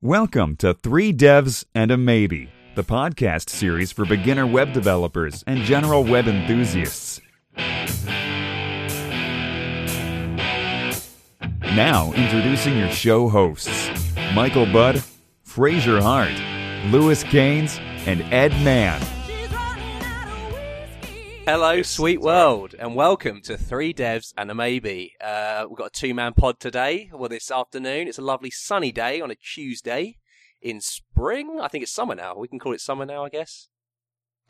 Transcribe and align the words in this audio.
Welcome 0.00 0.54
to 0.58 0.74
Three 0.74 1.12
Devs 1.12 1.64
and 1.74 1.90
a 1.90 1.96
Maybe, 1.96 2.48
the 2.76 2.84
podcast 2.84 3.50
series 3.50 3.90
for 3.90 4.04
beginner 4.04 4.46
web 4.46 4.72
developers 4.72 5.42
and 5.48 5.62
general 5.62 6.04
web 6.04 6.28
enthusiasts. 6.28 7.20
Now, 11.74 12.12
introducing 12.12 12.78
your 12.78 12.92
show 12.92 13.28
hosts 13.28 13.90
Michael 14.36 14.66
Budd, 14.66 15.02
Fraser 15.42 16.00
Hart, 16.00 16.30
Lewis 16.92 17.24
Cains, 17.24 17.80
and 18.06 18.22
Edd 18.32 18.52
Mann. 18.62 19.17
Hello, 21.48 21.80
sweet 21.80 22.20
world, 22.20 22.74
and 22.78 22.94
welcome 22.94 23.40
to 23.40 23.56
Three 23.56 23.94
Devs 23.94 24.34
and 24.36 24.50
a 24.50 24.54
Maybe. 24.54 25.14
Uh, 25.18 25.64
we've 25.66 25.78
got 25.78 25.86
a 25.86 25.90
two 25.98 26.12
man 26.12 26.34
pod 26.34 26.60
today, 26.60 27.08
well, 27.10 27.30
this 27.30 27.50
afternoon. 27.50 28.06
It's 28.06 28.18
a 28.18 28.22
lovely 28.22 28.50
sunny 28.50 28.92
day 28.92 29.22
on 29.22 29.30
a 29.30 29.34
Tuesday 29.34 30.18
in 30.60 30.82
spring. 30.82 31.58
I 31.58 31.68
think 31.68 31.84
it's 31.84 31.90
summer 31.90 32.14
now. 32.14 32.36
We 32.36 32.48
can 32.48 32.58
call 32.58 32.74
it 32.74 32.82
summer 32.82 33.06
now, 33.06 33.24
I 33.24 33.30
guess. 33.30 33.68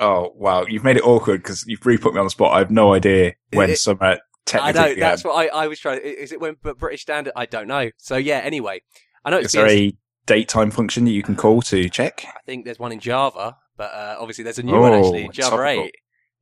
Oh 0.00 0.32
wow, 0.34 0.64
you've 0.68 0.82
made 0.82 0.96
it 0.96 1.04
awkward 1.06 1.40
because 1.40 1.64
you've 1.68 1.86
re 1.86 1.98
put 1.98 2.14
me 2.14 2.18
on 2.18 2.26
the 2.26 2.30
spot. 2.30 2.52
I 2.52 2.58
have 2.58 2.72
no 2.72 2.92
idea 2.94 3.34
when 3.52 3.70
It- 3.70 3.78
summer 3.78 4.02
I 4.02 4.18
technically. 4.44 4.96
know, 4.96 5.00
that's 5.00 5.22
what 5.22 5.34
I, 5.36 5.46
I 5.56 5.68
was 5.68 5.78
trying. 5.78 6.00
Is 6.00 6.32
it 6.32 6.40
when 6.40 6.56
British 6.60 7.02
Standard? 7.02 7.32
I 7.36 7.46
don't 7.46 7.68
know. 7.68 7.90
So, 7.96 8.16
yeah, 8.16 8.38
anyway. 8.38 8.80
I 9.24 9.30
know 9.30 9.36
it's 9.36 9.46
Is 9.46 9.52
there 9.52 9.68
a 9.68 9.96
date 10.26 10.48
time 10.48 10.72
function 10.72 11.04
that 11.04 11.12
you 11.12 11.22
can 11.22 11.36
call 11.36 11.62
to 11.62 11.88
check? 11.88 12.24
I 12.26 12.40
think 12.44 12.64
there's 12.64 12.80
one 12.80 12.90
in 12.90 12.98
Java, 12.98 13.56
but 13.76 13.92
uh, 13.92 14.16
obviously 14.18 14.42
there's 14.42 14.58
a 14.58 14.64
new 14.64 14.80
one 14.80 14.94
actually 14.94 15.28
Oh, 15.28 15.30
Java 15.30 15.56
topical. 15.58 15.84
8. 15.84 15.94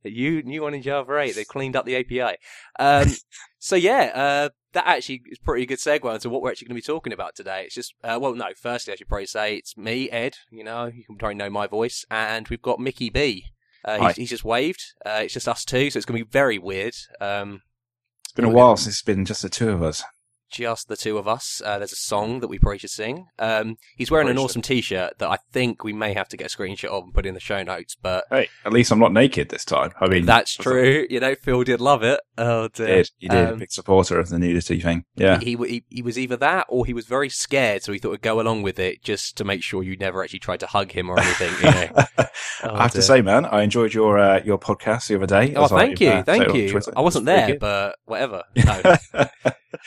A 0.05 0.09
new, 0.09 0.43
new 0.43 0.61
one 0.61 0.73
in 0.73 0.81
Java 0.81 1.17
8. 1.17 1.35
They've 1.35 1.47
cleaned 1.47 1.75
up 1.75 1.85
the 1.85 1.95
API. 1.95 2.37
Um, 2.79 3.13
so 3.59 3.75
yeah, 3.75 4.11
uh, 4.13 4.49
that 4.73 4.87
actually 4.87 5.23
is 5.29 5.39
pretty 5.39 5.65
good 5.65 5.79
segue 5.79 6.13
into 6.13 6.29
what 6.29 6.41
we're 6.41 6.51
actually 6.51 6.67
going 6.67 6.79
to 6.79 6.83
be 6.83 6.93
talking 6.93 7.13
about 7.13 7.35
today. 7.35 7.63
It's 7.65 7.75
just, 7.75 7.93
uh, 8.03 8.19
well, 8.21 8.35
no, 8.35 8.47
firstly, 8.55 8.93
I 8.93 8.95
should 8.95 9.07
probably 9.07 9.25
say 9.25 9.55
it's 9.55 9.75
me, 9.75 10.09
Ed, 10.09 10.35
you 10.51 10.63
know, 10.63 10.85
you 10.85 11.03
can 11.03 11.17
probably 11.17 11.35
know 11.35 11.49
my 11.49 11.67
voice, 11.67 12.05
and 12.11 12.47
we've 12.47 12.61
got 12.61 12.79
Mickey 12.79 13.09
B. 13.09 13.45
Uh, 13.83 14.07
he's, 14.07 14.15
he's 14.17 14.29
just 14.29 14.43
waved. 14.43 14.83
Uh, 15.05 15.21
it's 15.23 15.33
just 15.33 15.47
us 15.47 15.63
two, 15.63 15.89
so 15.89 15.97
it's 15.97 16.05
going 16.05 16.19
to 16.19 16.25
be 16.25 16.29
very 16.29 16.57
weird. 16.57 16.93
Um, 17.21 17.61
It's 18.25 18.33
been 18.33 18.45
a 18.45 18.49
while 18.49 18.77
since 18.77 18.95
it's 18.95 19.01
been 19.01 19.25
just 19.25 19.41
the 19.41 19.49
two 19.49 19.69
of 19.69 19.81
us. 19.81 20.03
Just 20.49 20.87
the 20.87 20.97
two 20.97 21.17
of 21.17 21.27
us. 21.27 21.61
Uh, 21.63 21.77
there's 21.77 21.91
a 21.91 21.97
song 21.97 22.39
that 22.39 22.47
we 22.47 22.59
probably 22.59 22.77
should 22.79 22.89
sing. 22.89 23.27
Um, 23.39 23.77
he's 23.95 24.11
wearing 24.11 24.29
an 24.29 24.37
awesome 24.37 24.61
t-shirt 24.61 25.19
that 25.19 25.29
I 25.29 25.37
think 25.51 25.83
we 25.83 25.93
may 25.93 26.13
have 26.13 26.27
to 26.29 26.37
get 26.37 26.53
a 26.53 26.57
screenshot 26.57 26.85
of 26.85 27.03
and 27.03 27.13
put 27.13 27.25
in 27.25 27.33
the 27.33 27.39
show 27.39 27.63
notes, 27.63 27.95
but 28.01 28.25
Hey, 28.29 28.49
at 28.65 28.73
least 28.73 28.91
I'm 28.91 28.99
not 28.99 29.13
naked 29.13 29.49
this 29.49 29.65
time. 29.65 29.91
I 29.99 30.07
mean, 30.07 30.25
That's 30.25 30.55
true. 30.55 31.05
You 31.09 31.19
know, 31.19 31.35
Phil 31.35 31.63
did 31.63 31.81
love 31.81 32.03
it. 32.03 32.19
Oh 32.37 32.67
dear. 32.69 32.87
did, 32.87 33.11
you 33.19 33.29
did. 33.29 33.49
Um, 33.49 33.59
Big 33.59 33.71
supporter 33.71 34.19
of 34.19 34.29
the 34.29 34.39
nudity 34.39 34.79
thing. 34.79 35.05
Yeah. 35.15 35.39
He, 35.39 35.55
he 35.55 35.83
he 35.89 36.01
was 36.01 36.17
either 36.17 36.37
that 36.37 36.67
or 36.69 36.85
he 36.85 36.93
was 36.93 37.05
very 37.05 37.29
scared, 37.29 37.83
so 37.83 37.91
he 37.91 37.99
thought 37.99 38.11
he'd 38.11 38.21
go 38.21 38.39
along 38.39 38.63
with 38.63 38.79
it 38.79 39.03
just 39.03 39.37
to 39.37 39.43
make 39.43 39.63
sure 39.63 39.83
you 39.83 39.97
never 39.97 40.23
actually 40.23 40.39
tried 40.39 40.59
to 40.61 40.67
hug 40.67 40.91
him 40.91 41.09
or 41.09 41.19
anything. 41.19 41.53
You 41.61 41.71
know. 41.71 42.05
Oh, 42.63 42.73
I 42.73 42.83
have 42.83 42.93
to 42.93 43.03
say, 43.03 43.21
man, 43.21 43.45
I 43.45 43.61
enjoyed 43.61 43.93
your 43.93 44.17
uh, 44.17 44.41
your 44.43 44.57
podcast 44.57 45.07
the 45.07 45.15
other 45.15 45.27
day. 45.27 45.53
Oh, 45.55 45.67
thank 45.67 46.01
you, 46.01 46.09
uh, 46.09 46.23
thank 46.23 46.55
you. 46.55 46.81
I 46.95 47.01
wasn't 47.01 47.25
there, 47.25 47.57
but 47.59 47.97
whatever. 48.05 48.43
No. 48.55 48.97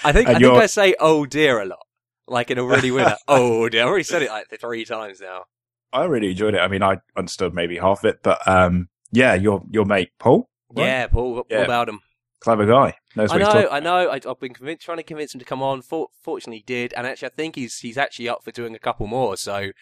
I 0.05 0.13
think 0.13 0.29
think 0.55 0.63
I 0.63 0.67
say 0.67 0.95
"oh 1.01 1.27
dear" 1.27 1.61
a 1.61 1.65
lot, 1.65 1.87
like 2.27 2.51
in 2.51 2.59
a 2.59 2.65
really 2.65 2.91
weird. 2.91 3.13
oh 3.29 3.69
dear, 3.69 3.85
I 3.85 3.87
already 3.87 4.05
said 4.05 4.23
it 4.23 4.31
like 4.31 4.47
three 4.61 4.85
times 4.85 5.21
now. 5.21 5.45
I 5.93 6.05
really 6.05 6.31
enjoyed 6.31 6.55
it. 6.55 6.59
I 6.61 6.69
mean, 6.69 6.83
I 6.83 6.99
understood 7.17 7.53
maybe 7.55 7.79
half 7.79 8.05
of 8.05 8.11
it, 8.11 8.23
but 8.23 8.47
um, 8.47 8.89
yeah, 9.11 9.35
your 9.35 9.63
your 9.71 9.85
mate 9.85 10.11
Paul, 10.19 10.49
right? 10.73 10.85
Yeah, 10.87 11.07
Paul, 11.09 11.35
what 11.35 11.47
Yeah. 11.51 11.59
about 11.59 11.89
him? 11.89 12.01
clever 12.41 12.65
guy, 12.65 12.95
knows 13.17 13.31
I 13.31 13.37
know. 13.37 13.69
I 13.71 13.81
know. 13.81 14.09
I, 14.09 14.15
I've 14.15 14.41
been 14.41 14.55
convinced, 14.55 14.83
trying 14.85 14.97
to 14.97 15.03
convince 15.03 15.35
him 15.35 15.41
to 15.41 15.45
come 15.45 15.63
on. 15.63 15.83
For, 15.83 16.09
fortunately, 16.23 16.59
he 16.59 16.63
did, 16.65 16.95
and 16.95 17.07
actually, 17.07 17.27
I 17.29 17.33
think 17.33 17.55
he's 17.57 17.79
he's 17.81 17.99
actually 17.99 18.29
up 18.31 18.43
for 18.43 18.51
doing 18.51 18.75
a 18.75 18.79
couple 18.79 19.07
more. 19.07 19.37
So 19.37 19.73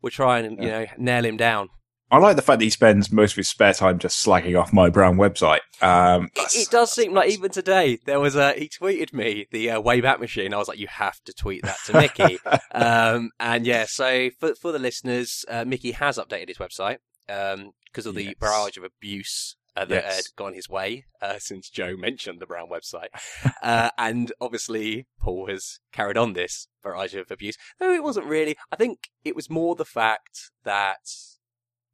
we're 0.00 0.10
trying 0.10 0.46
and 0.46 0.62
you 0.62 0.70
know 0.70 0.86
nail 0.96 1.24
him 1.24 1.36
down. 1.36 1.68
I 2.10 2.18
like 2.18 2.36
the 2.36 2.42
fact 2.42 2.60
that 2.60 2.64
he 2.64 2.70
spends 2.70 3.10
most 3.10 3.32
of 3.32 3.36
his 3.38 3.48
spare 3.48 3.72
time 3.72 3.98
just 3.98 4.24
slagging 4.24 4.58
off 4.60 4.72
my 4.72 4.88
brown 4.90 5.16
website. 5.16 5.58
Um, 5.82 6.28
It, 6.36 6.54
it 6.54 6.70
does 6.70 6.92
seem 6.92 7.12
like 7.14 7.30
even 7.30 7.50
today 7.50 7.98
there 8.06 8.20
was 8.20 8.36
a 8.36 8.52
he 8.52 8.68
tweeted 8.68 9.12
me 9.12 9.48
the 9.50 9.70
uh, 9.72 9.82
Wayback 9.82 10.20
Machine. 10.20 10.54
I 10.54 10.58
was 10.58 10.68
like, 10.68 10.78
you 10.78 10.86
have 10.88 11.20
to 11.24 11.32
tweet 11.32 11.62
that 11.64 11.78
to 11.86 11.92
Mickey. 11.94 12.38
um, 12.72 13.30
and 13.40 13.66
yeah, 13.66 13.86
so 13.86 14.30
for 14.38 14.54
for 14.54 14.70
the 14.72 14.78
listeners, 14.78 15.44
uh, 15.48 15.64
Mickey 15.64 15.92
has 15.92 16.16
updated 16.18 16.48
his 16.48 16.58
website 16.58 16.98
because 17.26 18.06
of 18.06 18.14
the 18.14 18.24
Yes. 18.24 18.34
barrage 18.40 18.76
of 18.76 18.84
abuse. 18.84 19.56
Uh, 19.78 19.84
that 19.84 20.04
Yes. 20.04 20.16
had 20.16 20.24
gone 20.36 20.54
his 20.54 20.70
way 20.70 21.04
uh, 21.20 21.38
since 21.38 21.68
Joe 21.68 21.96
mentioned 21.98 22.40
the 22.40 22.46
Brown 22.46 22.70
website, 22.70 23.08
uh, 23.62 23.90
and 23.98 24.32
obviously 24.40 25.06
Paul 25.20 25.48
has 25.48 25.80
carried 25.92 26.16
on 26.16 26.32
this 26.32 26.66
barrage 26.82 27.14
of 27.14 27.30
abuse. 27.30 27.58
Though 27.78 27.92
it 27.92 28.02
wasn't 28.02 28.24
really. 28.24 28.56
I 28.72 28.76
think 28.76 29.10
it 29.22 29.36
was 29.36 29.50
more 29.50 29.74
the 29.74 29.84
fact 29.84 30.50
that 30.64 31.00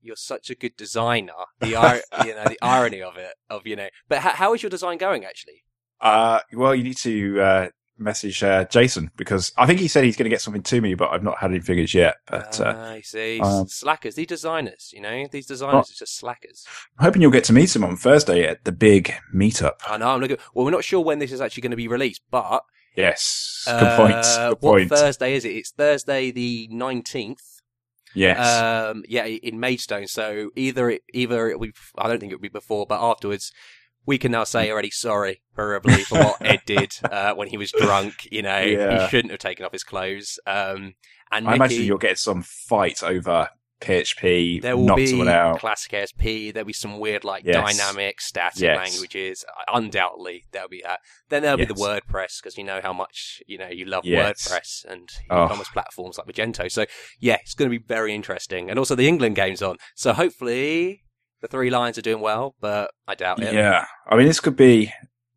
you're 0.03 0.17
such 0.17 0.51
a 0.51 0.55
good 0.55 0.77
designer. 0.77 1.33
The 1.61 1.75
ir- 1.83 2.27
you 2.27 2.35
know 2.35 2.45
the 2.45 2.59
irony 2.63 3.01
of 3.03 3.17
it, 3.17 3.33
of 3.49 3.67
you 3.67 3.77
know. 3.77 3.89
But 4.09 4.19
how, 4.19 4.31
how 4.31 4.55
is 4.55 4.63
your 4.63 4.71
design 4.71 4.99
going 4.99 5.25
actually? 5.25 5.65
uh, 6.01 6.41
well, 6.53 6.75
you 6.75 6.83
need 6.83 6.97
to 6.99 7.41
uh, 7.41 7.69
message 7.97 8.43
uh, 8.43 8.65
Jason 8.65 9.11
because 9.17 9.53
I 9.57 9.67
think 9.67 9.79
he 9.79 9.87
said 9.87 10.03
he's 10.03 10.17
going 10.17 10.25
to 10.25 10.31
get 10.31 10.41
something 10.41 10.63
to 10.65 10.81
me, 10.81 10.95
but 10.95 11.11
I've 11.11 11.23
not 11.23 11.39
had 11.39 11.51
any 11.53 11.61
figures 11.61 11.95
yet. 11.95 12.17
But 12.27 12.61
uh, 12.61 12.75
I 12.77 13.01
see. 13.03 13.39
um, 13.41 13.69
slackers. 13.69 14.17
These 14.17 14.27
designers, 14.27 14.91
you 14.93 15.01
know, 15.01 15.27
these 15.31 15.47
designers 15.47 15.73
Well- 15.73 15.81
are 15.83 15.99
just 15.99 16.19
slackers. 16.19 16.67
I'm 16.99 17.05
hoping 17.05 17.23
you'll 17.23 17.31
get 17.31 17.45
to 17.45 17.53
meet 17.53 17.75
him 17.77 17.85
on 17.85 17.97
Thursday 17.97 18.45
at 18.47 18.65
the 18.65 18.73
big 18.73 19.15
meetup. 19.35 19.75
I 19.87 19.97
know. 19.99 20.09
I'm 20.11 20.21
looking. 20.21 20.39
Well, 20.55 20.65
we're 20.65 20.73
not 20.73 20.85
sure 20.85 21.01
when 21.01 21.21
this 21.21 21.31
is 21.33 21.41
actually 21.41 21.61
going 21.63 21.71
to 21.71 21.77
be 21.77 21.89
released, 21.89 22.23
but 22.31 22.65
Yes, 22.97 23.63
good 23.67 23.75
uh, 23.75 23.97
point. 23.97 24.23
Good 24.23 24.49
what 24.51 24.61
point. 24.61 24.89
Thursday 24.91 25.35
is 25.35 25.45
it? 25.47 25.51
It's 25.57 25.71
Thursday 25.71 26.31
the 26.31 26.69
nineteenth. 26.71 27.52
Yes, 28.15 28.63
Um, 28.63 29.05
yeah, 29.09 29.25
in 29.25 29.59
Maidstone. 29.61 30.07
So 30.07 30.51
either 30.57 30.91
it, 30.91 31.03
either 31.13 31.49
it 31.49 31.61
be, 31.61 31.73
I 31.99 32.09
don't 32.09 32.19
think 32.21 32.33
it 32.33 32.37
will 32.37 32.43
be 32.43 32.49
before, 32.49 32.87
but 32.87 33.01
afterwards, 33.03 33.53
we 34.05 34.19
can 34.19 34.33
now 34.33 34.45
say 34.45 34.71
already 34.71 34.91
sorry, 34.91 35.43
probably 35.55 36.03
for 36.05 36.19
what 36.19 36.43
Ed 36.45 36.63
did 36.67 36.93
uh, 37.05 37.35
when 37.35 37.49
he 37.49 37.57
was 37.57 37.71
drunk. 37.73 38.29
You 38.33 38.43
know, 38.43 38.61
Yeah. 38.61 39.05
he 39.05 39.09
shouldn't 39.11 39.31
have 39.31 39.41
taken 39.41 39.65
off 39.65 39.73
his 39.73 39.85
clothes. 39.85 40.39
Um, 40.47 40.95
and 41.31 41.47
I 41.47 41.53
Mickey, 41.53 41.55
imagine 41.57 41.83
you'll 41.85 41.99
get 41.99 42.19
some 42.19 42.43
fight 42.43 43.03
over 43.03 43.49
PHP, 43.85 44.63
there 44.63 44.77
will 44.77 44.95
be 44.97 45.29
out. 45.29 45.59
classic 45.59 45.95
ASP. 45.95 46.53
There'll 46.53 46.65
be 46.67 46.73
some 46.73 46.99
weird 46.99 47.25
like 47.25 47.45
Yes. 47.45 47.55
dynamic, 47.77 48.21
static 48.21 48.61
Yes. 48.63 48.77
languages. 48.77 49.45
Undoubtedly, 49.73 50.45
there'll 50.53 50.69
be 50.69 50.83
that. 50.85 51.01
Then 51.29 51.43
there'll 51.43 51.59
be 51.59 51.65
the 51.65 51.75
WordPress 51.75 52.41
because 52.43 52.57
you 52.57 52.65
know 52.65 52.81
how 52.83 52.93
much 52.93 53.43
you 53.47 53.59
know 53.59 53.69
you 53.69 53.85
love 53.85 54.05
Yes. 54.05 54.49
WordPress 54.49 54.85
and 54.91 55.09
Oh. 55.31 55.45
e-commerce 55.45 55.69
platforms 55.73 56.19
like 56.19 56.27
Magento. 56.27 56.71
So 56.71 56.87
yeah, 57.21 57.39
it's 57.43 57.55
going 57.55 57.71
to 57.71 57.79
be 57.79 57.85
very 57.85 58.15
interesting. 58.15 58.71
And 58.71 58.79
also 58.79 58.95
the 58.95 59.09
England 59.09 59.37
game's 59.37 59.63
on. 59.63 59.77
So 59.95 60.13
hopefully 60.13 61.03
the 61.41 61.49
Three 61.49 61.71
Lions 61.71 61.99
are 61.99 62.03
doing 62.03 62.21
well, 62.21 62.55
but 62.61 62.93
I 63.09 63.15
doubt 63.15 63.43
it. 63.43 63.53
Yeah, 63.53 63.87
I 64.09 64.17
mean, 64.17 64.27
this 64.27 64.39
could 64.41 64.57
be 64.57 64.93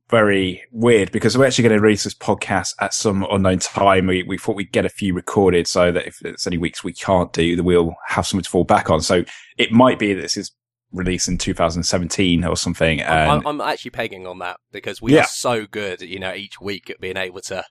very 0.10 0.64
weird 0.72 1.12
because 1.12 1.38
we're 1.38 1.46
actually 1.46 1.68
going 1.68 1.78
to 1.78 1.82
release 1.82 2.04
this 2.04 2.14
podcast 2.14 2.74
at 2.80 2.94
some 2.94 3.26
unknown 3.32 3.60
time. 3.60 4.08
We, 4.08 4.24
we 4.24 4.38
thought 4.38 4.56
we'd 4.56 4.72
get 4.72 4.86
a 4.86 4.90
few 4.90 5.14
recorded 5.14 5.68
so 5.68 5.92
that 5.92 6.06
if 6.08 6.20
there's 6.20 6.46
any 6.48 6.58
weeks 6.58 6.84
we 6.84 6.94
can't 6.94 7.34
do, 7.34 7.56
that 7.56 7.64
we'll 7.64 7.96
have 8.08 8.28
something 8.28 8.44
to 8.44 8.50
fall 8.50 8.64
back 8.66 8.90
on. 8.90 9.02
So 9.02 9.24
it 9.58 9.72
might 9.72 9.98
be 10.00 10.14
that 10.14 10.22
this 10.22 10.38
is 10.38 10.52
released 10.92 11.28
in 11.28 11.38
2017 11.38 12.46
or 12.46 12.56
something. 12.56 13.02
I'm, 13.04 13.46
I'm 13.48 13.60
actually 13.62 13.92
pegging 13.92 14.28
on 14.28 14.40
that 14.40 14.58
because 14.72 15.02
we 15.02 15.14
Yeah. 15.16 15.22
are 15.22 15.28
so 15.28 15.66
good, 15.66 16.02
you 16.02 16.20
know, 16.20 16.34
each 16.34 16.62
week 16.62 16.90
at 16.90 17.00
being 17.02 17.18
able 17.18 17.42
to. 17.42 17.64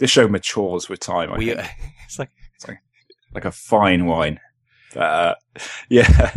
this 0.00 0.10
show 0.10 0.26
matures 0.28 0.88
with 0.88 1.00
time. 1.00 1.30
I 1.32 1.38
We, 1.38 1.54
think. 1.54 1.60
it's 2.06 2.18
like 2.18 2.30
like 3.34 3.44
a 3.44 3.52
fine 3.52 4.06
wine. 4.06 4.40
But, 4.94 5.00
uh, 5.00 5.34
yeah. 5.88 6.34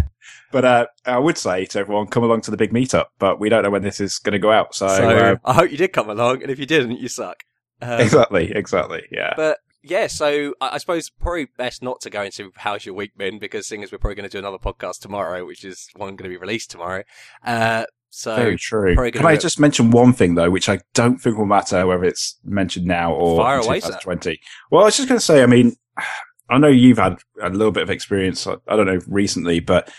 But 0.55 0.63
uh, 0.63 0.85
I 1.05 1.19
would 1.19 1.37
say 1.37 1.65
to 1.65 1.79
everyone, 1.79 2.07
come 2.07 2.23
along 2.23 2.39
to 2.43 2.51
the 2.51 2.55
big 2.55 2.71
meetup. 2.71 3.07
But 3.19 3.41
we 3.41 3.49
don't 3.49 3.63
know 3.63 3.69
when 3.69 3.81
this 3.81 3.99
is 3.99 4.19
going 4.19 4.31
to 4.31 4.39
go 4.39 4.53
out. 4.53 4.73
So, 4.73 4.87
so. 4.87 5.09
uh, 5.09 5.35
I 5.43 5.53
hope 5.53 5.69
you 5.69 5.75
did 5.75 5.91
come 5.91 6.09
along, 6.09 6.43
and 6.43 6.49
if 6.49 6.59
you 6.59 6.65
didn't, 6.65 6.97
you 6.97 7.09
suck. 7.09 7.43
Um, 7.81 7.99
exactly, 7.99 8.53
exactly. 8.55 9.03
Yeah. 9.11 9.33
But 9.35 9.57
yeah, 9.83 10.07
so 10.07 10.53
I, 10.61 10.75
I 10.75 10.77
suppose 10.77 11.09
probably 11.09 11.49
best 11.57 11.83
not 11.83 11.99
to 12.03 12.09
go 12.09 12.23
into 12.23 12.53
how's 12.55 12.85
your 12.85 12.95
week 12.95 13.17
been 13.17 13.37
because 13.37 13.67
seeing 13.67 13.83
as 13.83 13.91
we're 13.91 13.97
probably 13.97 14.15
going 14.15 14.29
to 14.29 14.31
do 14.31 14.39
another 14.39 14.57
podcast 14.57 15.01
tomorrow, 15.01 15.45
which 15.45 15.65
is 15.65 15.89
one 15.97 16.15
going 16.15 16.31
to 16.31 16.33
be 16.33 16.37
released 16.37 16.71
tomorrow. 16.71 17.03
Uh, 17.45 17.83
so 18.09 18.37
Very 18.37 18.57
true. 18.57 18.95
Can 19.11 19.25
I 19.25 19.35
just 19.35 19.59
mention 19.59 19.91
one 19.91 20.13
thing 20.13 20.35
though, 20.35 20.49
which 20.49 20.69
I 20.69 20.79
don't 20.93 21.17
think 21.17 21.37
will 21.37 21.47
matter 21.47 21.85
whether 21.85 22.05
it's 22.05 22.39
mentioned 22.45 22.85
now 22.85 23.13
or 23.13 23.35
Fire 23.43 23.59
away, 23.59 23.81
sir. 23.81 23.89
2020? 23.89 24.39
Well, 24.71 24.83
I 24.83 24.85
was 24.85 24.95
just 24.95 25.09
going 25.09 25.19
to 25.19 25.25
say, 25.25 25.43
I 25.43 25.47
mean, 25.47 25.75
I 26.49 26.59
know 26.59 26.67
you've 26.67 26.99
had 26.99 27.17
a 27.41 27.49
little 27.49 27.71
bit 27.71 27.83
of 27.83 27.89
experience. 27.89 28.47
I 28.47 28.55
don't 28.67 28.85
know 28.85 29.01
recently, 29.07 29.59
but 29.59 29.91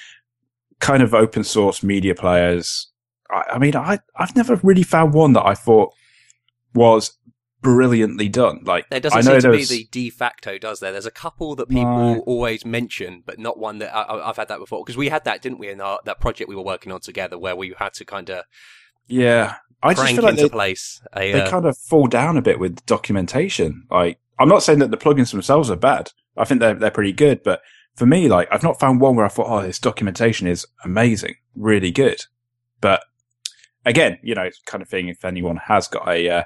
kind 0.80 1.02
of 1.02 1.14
open 1.14 1.44
source 1.44 1.82
media 1.82 2.14
players. 2.14 2.90
I, 3.30 3.42
I 3.52 3.58
mean, 3.58 3.76
I 3.76 3.98
I've 4.16 4.36
never 4.36 4.56
really 4.62 4.82
found 4.82 5.14
one 5.14 5.32
that 5.34 5.44
I 5.44 5.54
thought 5.54 5.92
was 6.74 7.16
brilliantly 7.62 8.28
done. 8.28 8.60
Like 8.64 8.88
there 8.90 9.00
doesn't 9.00 9.18
I 9.18 9.22
know 9.22 9.40
seem 9.40 9.52
to 9.52 9.58
be 9.58 9.64
the 9.64 9.88
de 9.90 10.10
facto, 10.10 10.58
does 10.58 10.80
there? 10.80 10.92
There's 10.92 11.06
a 11.06 11.10
couple 11.10 11.56
that 11.56 11.68
people 11.68 12.14
No. 12.14 12.20
always 12.20 12.64
mention, 12.64 13.22
but 13.26 13.38
not 13.38 13.58
one 13.58 13.78
that 13.78 13.94
I, 13.94 14.28
I've 14.28 14.36
had 14.36 14.48
that 14.48 14.58
before 14.58 14.84
because 14.84 14.96
we 14.96 15.08
had 15.08 15.24
that, 15.24 15.42
didn't 15.42 15.58
we, 15.58 15.68
in 15.68 15.80
our, 15.80 15.98
that 16.04 16.20
project 16.20 16.48
we 16.48 16.54
were 16.54 16.62
working 16.62 16.92
on 16.92 17.00
together, 17.00 17.38
where 17.38 17.56
we 17.56 17.74
had 17.78 17.94
to 17.94 18.04
kind 18.04 18.30
of 18.30 18.44
yeah. 19.08 19.56
I 19.82 19.94
just 19.94 20.14
feel 20.14 20.22
like 20.22 20.32
into 20.32 20.44
they, 20.44 20.48
place 20.48 21.00
a. 21.14 21.32
they 21.32 21.42
uh, 21.42 21.50
kind 21.50 21.66
of 21.66 21.76
fall 21.76 22.06
down 22.06 22.36
a 22.36 22.42
bit 22.42 22.58
with 22.58 22.84
documentation. 22.86 23.86
Like 23.90 24.18
I'm 24.38 24.48
not 24.48 24.62
saying 24.62 24.78
that 24.80 24.90
the 24.90 24.96
plugins 24.96 25.32
themselves 25.32 25.70
are 25.70 25.76
bad. 25.76 26.12
I 26.36 26.44
think 26.44 26.60
they're 26.60 26.74
they're 26.74 26.90
pretty 26.90 27.12
good, 27.12 27.42
but 27.42 27.62
for 27.96 28.06
me, 28.06 28.28
like 28.28 28.48
I've 28.50 28.62
not 28.62 28.78
found 28.78 29.00
one 29.00 29.16
where 29.16 29.26
I 29.26 29.30
thought, 29.30 29.48
oh, 29.48 29.62
this 29.62 29.78
documentation 29.78 30.46
is 30.46 30.66
amazing, 30.84 31.34
really 31.54 31.90
good. 31.90 32.22
But 32.80 33.02
again, 33.84 34.18
you 34.22 34.34
know, 34.34 34.42
it's 34.42 34.60
kind 34.66 34.82
of 34.82 34.88
thing. 34.88 35.08
If 35.08 35.24
anyone 35.24 35.56
has 35.56 35.88
got 35.88 36.06
a 36.08 36.28
uh, 36.28 36.42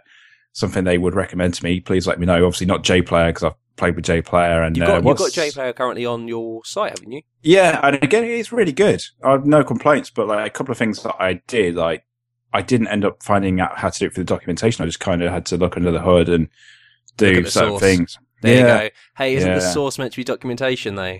something 0.52 0.84
they 0.84 0.98
would 0.98 1.14
recommend 1.14 1.54
to 1.54 1.64
me, 1.64 1.80
please 1.80 2.06
let 2.06 2.18
me 2.18 2.26
know. 2.26 2.46
Obviously, 2.46 2.66
not 2.66 2.84
JPlayer 2.84 3.28
because 3.28 3.44
I've 3.44 3.76
played 3.76 3.96
with 3.96 4.04
JPlayer 4.04 4.64
and 4.64 4.76
You've 4.76 4.86
got, 4.86 5.04
uh, 5.04 5.08
you've 5.08 5.18
got 5.18 5.32
JPlayer 5.32 5.74
currently 5.74 6.06
on 6.06 6.28
your 6.28 6.64
site, 6.64 6.98
haven't 6.98 7.12
you? 7.12 7.22
Yeah, 7.42 7.80
and 7.82 7.96
again, 8.02 8.24
it's 8.24 8.52
really 8.52 8.72
good. 8.72 9.02
I 9.24 9.32
have 9.32 9.46
no 9.46 9.64
complaints, 9.64 10.10
but 10.10 10.28
like 10.28 10.46
a 10.46 10.50
couple 10.50 10.70
of 10.70 10.78
things 10.78 11.02
that 11.02 11.16
I 11.18 11.42
did, 11.48 11.74
like 11.74 12.04
I 12.52 12.62
didn't 12.62 12.88
end 12.88 13.04
up 13.04 13.22
finding 13.22 13.60
out 13.60 13.78
how 13.78 13.88
to 13.88 13.98
do 13.98 14.06
it 14.06 14.12
for 14.14 14.20
the 14.20 14.24
documentation. 14.24 14.84
I 14.84 14.86
just 14.86 15.00
kind 15.00 15.22
of 15.22 15.32
had 15.32 15.46
to 15.46 15.56
look 15.56 15.76
under 15.76 15.90
the 15.90 16.00
hood 16.00 16.28
and 16.28 16.48
do 17.16 17.44
certain 17.44 17.70
source. 17.70 17.80
things. 17.80 18.18
There 18.42 18.54
yeah. 18.54 18.82
you 18.82 18.88
go. 18.88 18.94
Hey, 19.16 19.34
isn't 19.34 19.54
the 19.54 19.60
source 19.60 19.98
meant 19.98 20.12
to 20.12 20.16
be 20.16 20.24
documentation 20.24 20.94
though? 20.94 21.18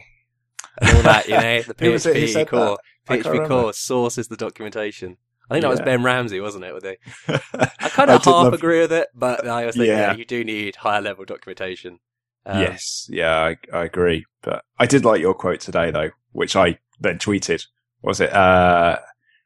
And 0.81 0.97
all 0.97 1.03
that, 1.03 1.29
you 1.29 1.35
know, 1.35 1.63
the 1.63 1.75
Who 1.85 1.91
was 1.93 2.07
it 2.07 2.17
who 2.17 2.23
PHP 2.23 2.49
core, 2.49 2.79
I 3.09 3.19
PHP 3.19 3.49
core, 3.49 3.73
source 3.73 4.19
is 4.19 4.29
the 4.29 4.37
documentation. 4.37 5.17
I 5.49 5.55
think 5.55 5.63
that 5.63 5.71
was 5.71 5.81
Ben 5.81 6.05
Ramsey, 6.05 6.41
wasn't 6.41 6.65
it? 6.65 6.73
With 6.73 6.85
the, 6.85 6.97
I 7.81 7.89
kind 7.89 8.11
of 8.11 8.23
did 8.23 8.31
half 8.31 8.45
love- 8.45 8.55
agree 8.55 8.81
with 8.81 8.93
it, 8.93 9.09
but 9.15 9.47
I 9.47 9.67
was 9.67 9.75
thinking, 9.75 9.93
yeah. 9.93 10.13
Yeah. 10.13 10.15
you 10.15 10.25
do 10.25 10.45
need 10.45 10.77
higher 10.77 11.01
level 11.01 11.25
documentation. 11.25 11.99
Um, 12.47 12.61
yes, 12.61 13.07
yeah, 13.11 13.37
I, 13.37 13.57
I 13.73 13.85
agree. 13.85 14.27
But 14.43 14.65
I 14.79 14.87
did 14.87 15.05
like 15.05 15.21
your 15.21 15.35
quote 15.35 15.61
today, 15.61 15.91
though, 15.91 16.11
which 16.33 16.57
I 16.57 16.79
then 17.01 17.19
tweeted. 17.19 17.67
Was 18.03 18.21
it? 18.21 18.33
Uh, 18.33 18.99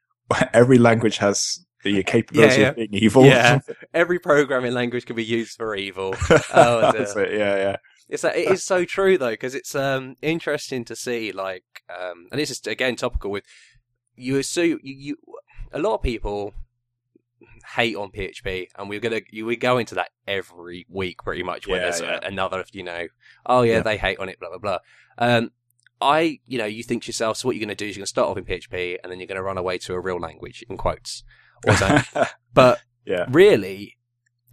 every 0.53 0.77
language 0.77 1.17
has 1.17 1.65
the 1.83 2.03
capability 2.03 2.61
Yeah, 2.61 2.69
of 2.69 2.75
being 2.75 2.93
evil. 2.93 3.25
Yeah. 3.25 3.59
Every 3.93 4.19
programming 4.19 4.73
language 4.73 5.05
can 5.05 5.15
be 5.15 5.23
used 5.25 5.57
for 5.57 5.75
evil. 5.75 6.15
Oh. 6.53 6.91
That's 6.91 7.15
it. 7.15 7.31
Yeah, 7.33 7.55
yeah. 7.57 7.75
It's 8.07 8.21
that 8.21 8.35
it 8.35 8.51
is 8.51 8.63
so 8.63 8.85
true 8.85 9.17
though 9.17 9.31
because 9.31 9.55
it's 9.55 9.73
um 9.75 10.15
interesting 10.21 10.85
to 10.85 10.95
see 10.95 11.31
like 11.31 11.63
um 11.89 12.27
and 12.31 12.39
this 12.39 12.51
is 12.51 12.61
again 12.67 12.95
topical 12.95 13.31
with 13.31 13.43
you 14.15 14.37
assume 14.37 14.79
you, 14.83 14.95
you 14.95 15.17
a 15.71 15.79
lot 15.79 15.95
of 15.95 16.01
people 16.03 16.53
hate 17.75 17.95
on 17.95 18.11
PHP 18.11 18.67
and 18.77 18.89
we're 18.89 18.99
gonna 18.99 19.21
you, 19.31 19.45
we 19.45 19.55
go 19.55 19.77
into 19.77 19.95
that 19.95 20.09
every 20.27 20.85
week 20.89 21.23
pretty 21.23 21.43
much 21.43 21.67
when 21.67 21.77
Yeah, 21.77 21.83
there's 21.89 22.01
yeah. 22.01 22.19
a, 22.21 22.27
another 22.27 22.63
you 22.71 22.83
know 22.83 23.07
oh 23.45 23.63
yeah, 23.63 23.75
Yeah. 23.75 23.81
they 23.81 23.97
hate 23.97 24.19
on 24.19 24.29
it 24.29 24.39
blah 24.39 24.49
blah 24.49 24.59
blah 24.59 24.77
um 25.17 25.51
I 25.99 26.39
you 26.45 26.57
know 26.57 26.65
you 26.65 26.83
think 26.83 27.03
to 27.03 27.07
yourself 27.07 27.37
so 27.37 27.47
what 27.47 27.55
you're 27.55 27.65
gonna 27.65 27.75
do 27.75 27.85
is 27.87 27.95
you're 27.95 28.01
gonna 28.01 28.07
start 28.07 28.29
off 28.29 28.37
in 28.37 28.45
PHP 28.45 28.97
and 29.01 29.11
then 29.11 29.19
you're 29.19 29.27
gonna 29.27 29.41
run 29.43 29.57
away 29.57 29.77
to 29.79 29.93
a 29.93 29.99
real 29.99 30.19
language 30.19 30.63
in 30.69 30.77
quotes 30.77 31.23
or 31.65 31.73
something. 31.75 32.23
but 32.53 32.81
yeah. 33.05 33.25
really 33.29 33.97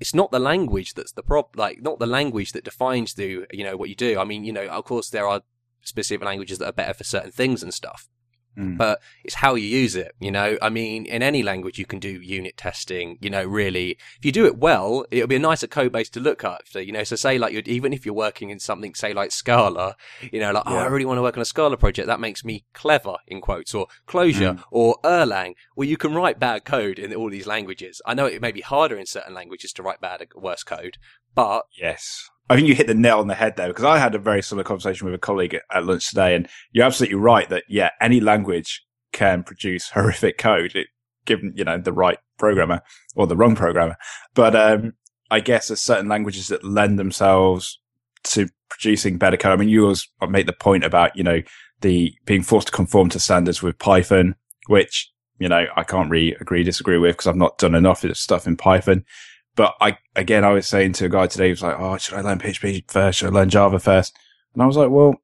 it's 0.01 0.15
not 0.15 0.31
the 0.31 0.39
language 0.39 0.95
that's 0.95 1.13
the 1.13 1.23
prob 1.23 1.57
like 1.57 1.81
not 1.83 1.99
the 1.99 2.07
language 2.07 2.53
that 2.53 2.65
defines 2.65 3.15
the 3.15 3.47
you 3.53 3.65
know 3.65 3.77
what 3.77 3.89
you 3.89 3.95
do. 3.95 4.19
I 4.19 4.25
mean 4.25 4.45
you 4.45 4.53
know 4.53 4.67
of 4.67 4.85
course 4.85 5.11
there 5.11 5.29
are 5.29 5.43
specific 5.83 6.25
languages 6.25 6.59
that 6.59 6.69
are 6.69 6.73
better 6.73 6.95
for 6.95 7.05
certain 7.05 7.33
things 7.33 7.63
and 7.63 7.75
stuff 7.75 8.09
Mm. 8.57 8.77
but 8.77 9.01
it's 9.25 9.37
how 9.37 9.55
you 9.55 9.67
use 9.67 9.97
it 9.97 10.15
you 10.21 10.31
know 10.31 10.59
i 10.61 10.69
mean 10.69 11.07
in 11.07 11.23
any 11.23 11.43
language 11.43 11.79
you 11.79 11.87
can 11.87 11.99
do 11.99 12.11
unit 12.11 12.57
testing 12.59 13.17
you 13.23 13.31
know 13.31 13.43
really 13.45 13.93
if 14.19 14.25
you 14.27 14.31
do 14.31 14.45
it 14.45 14.59
well 14.59 15.07
it'll 15.11 15.27
be 15.27 15.37
a 15.37 15.39
nicer 15.39 15.67
code 15.67 15.91
base 15.91 16.11
to 16.11 16.21
look 16.21 16.45
at 16.45 16.69
so 16.69 16.79
you 16.79 16.93
know 16.93 17.03
so 17.03 17.17
say 17.17 17.39
like 17.39 17.55
you're 17.55 17.63
even 17.65 17.95
if 17.95 18.05
you're 18.05 18.15
working 18.15 18.51
in 18.51 18.59
something 18.59 18.95
say 18.95 19.15
like 19.15 19.33
scala 19.33 19.97
you 20.31 20.39
know 20.39 20.53
like 20.53 20.65
oh 20.67 20.77
i 20.77 20.85
really 20.87 21.07
want 21.07 21.17
to 21.17 21.23
work 21.23 21.37
on 21.39 21.41
a 21.41 21.47
scala 21.47 21.79
project 21.79 22.07
that 22.07 22.21
makes 22.21 22.45
me 22.45 22.65
clever 22.75 23.17
in 23.27 23.41
quotes 23.41 23.75
or 23.75 23.87
Clojure 24.07 24.43
Mm. 24.57 24.63
or 24.71 24.99
erlang 25.03 25.55
well 25.77 25.89
you 25.89 25.97
can 25.97 26.13
write 26.15 26.39
bad 26.39 26.65
code 26.67 26.99
in 26.99 27.15
all 27.15 27.31
these 27.31 27.47
languages 27.47 28.03
i 28.05 28.13
know 28.13 28.27
it 28.27 28.43
may 28.43 28.53
be 28.53 28.61
harder 28.61 28.99
in 28.99 29.07
certain 29.07 29.33
languages 29.33 29.73
to 29.73 29.83
write 29.83 30.01
bad 30.03 30.27
worse 30.35 30.63
code 30.63 30.99
but 31.35 31.65
Yes. 31.73 32.29
I 32.53 32.57
think 32.57 32.69
you 32.69 32.75
hit 32.75 32.87
the 32.87 32.95
nail 32.95 33.19
on 33.19 33.29
the 33.29 33.35
head 33.35 33.57
there 33.57 33.69
because 33.69 33.85
I 33.85 33.97
had 33.97 34.15
a 34.15 34.19
very 34.19 34.43
similar 34.43 34.63
conversation 34.63 35.07
with 35.07 35.15
a 35.15 35.19
colleague 35.19 35.59
at, 35.71 35.87
lunch 35.87 36.11
today, 36.11 36.35
and 36.35 36.47
you're 36.73 36.85
absolutely 36.85 37.17
right 37.17 37.49
that 37.49 37.65
yeah, 37.67 37.89
any 37.99 38.21
language 38.21 38.85
can 39.11 39.43
produce 39.43 39.89
horrific 39.95 40.37
code, 40.37 40.77
it, 40.77 40.89
given 41.25 41.55
you 41.57 41.65
know 41.65 41.79
the 41.79 41.95
right 41.95 42.19
programmer 42.39 42.83
or 43.17 43.27
the 43.27 43.37
wrong 43.37 43.57
programmer. 43.57 43.97
But 44.35 44.55
um, 44.55 44.93
I 45.31 45.41
guess 45.41 45.69
there's 45.69 45.81
certain 45.81 46.09
languages 46.09 46.49
that 46.49 46.63
lend 46.63 46.99
themselves 46.99 47.81
to 48.25 48.49
producing 48.69 49.17
better 49.17 49.39
code. 49.39 49.53
I 49.53 49.57
mean, 49.57 49.71
you 49.71 49.85
always 49.85 50.07
make 50.29 50.45
the 50.45 50.53
point 50.53 50.85
about 50.85 51.17
you 51.17 51.23
know 51.23 51.41
the 51.81 52.13
being 52.27 52.43
forced 52.43 52.67
to 52.67 52.73
conform 52.75 53.09
to 53.11 53.19
standards 53.19 53.63
with 53.63 53.79
Python, 53.79 54.35
which 54.67 55.11
you 55.39 55.49
know 55.49 55.65
I 55.75 55.85
can't 55.85 56.11
really 56.11 56.35
agree 56.35 56.65
disagree 56.65 56.99
with 56.99 57.15
because 57.17 57.29
I've 57.29 57.35
not 57.35 57.57
done 57.57 57.75
enough 57.75 58.05
of 58.05 58.15
stuff 58.19 58.47
in 58.47 58.59
Python. 58.59 59.07
But 59.55 59.75
I, 59.81 59.99
again, 60.17 60.45
I 60.45 60.51
was 60.51 60.67
saying 60.67 60.95
to 60.95 61.07
a 61.07 61.09
guy 61.11 61.27
today, 61.27 61.47
he 61.47 61.51
was 61.51 61.63
like, 61.63 61.79
Oh, 61.79 61.97
should 61.99 62.15
I 62.15 62.23
learn 62.23 62.39
PHP 62.39 62.91
first? 62.91 63.19
Should 63.19 63.29
I 63.29 63.33
learn 63.33 63.51
Java 63.51 63.79
first? 63.79 64.17
And 64.55 64.63
I 64.63 64.67
was 64.67 64.77
like, 64.77 64.91
well, 64.91 65.15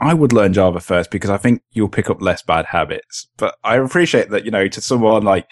I 0.00 0.14
would 0.14 0.32
learn 0.32 0.52
Java 0.52 0.80
first 0.80 1.10
because 1.10 1.30
I 1.30 1.36
think 1.36 1.62
you'll 1.72 1.88
pick 1.88 2.08
up 2.08 2.22
less 2.22 2.42
bad 2.42 2.66
habits. 2.66 3.28
But 3.36 3.56
I 3.62 3.76
appreciate 3.76 4.30
that, 4.30 4.44
you 4.44 4.50
know, 4.50 4.66
to 4.68 4.80
someone 4.80 5.22
like, 5.22 5.46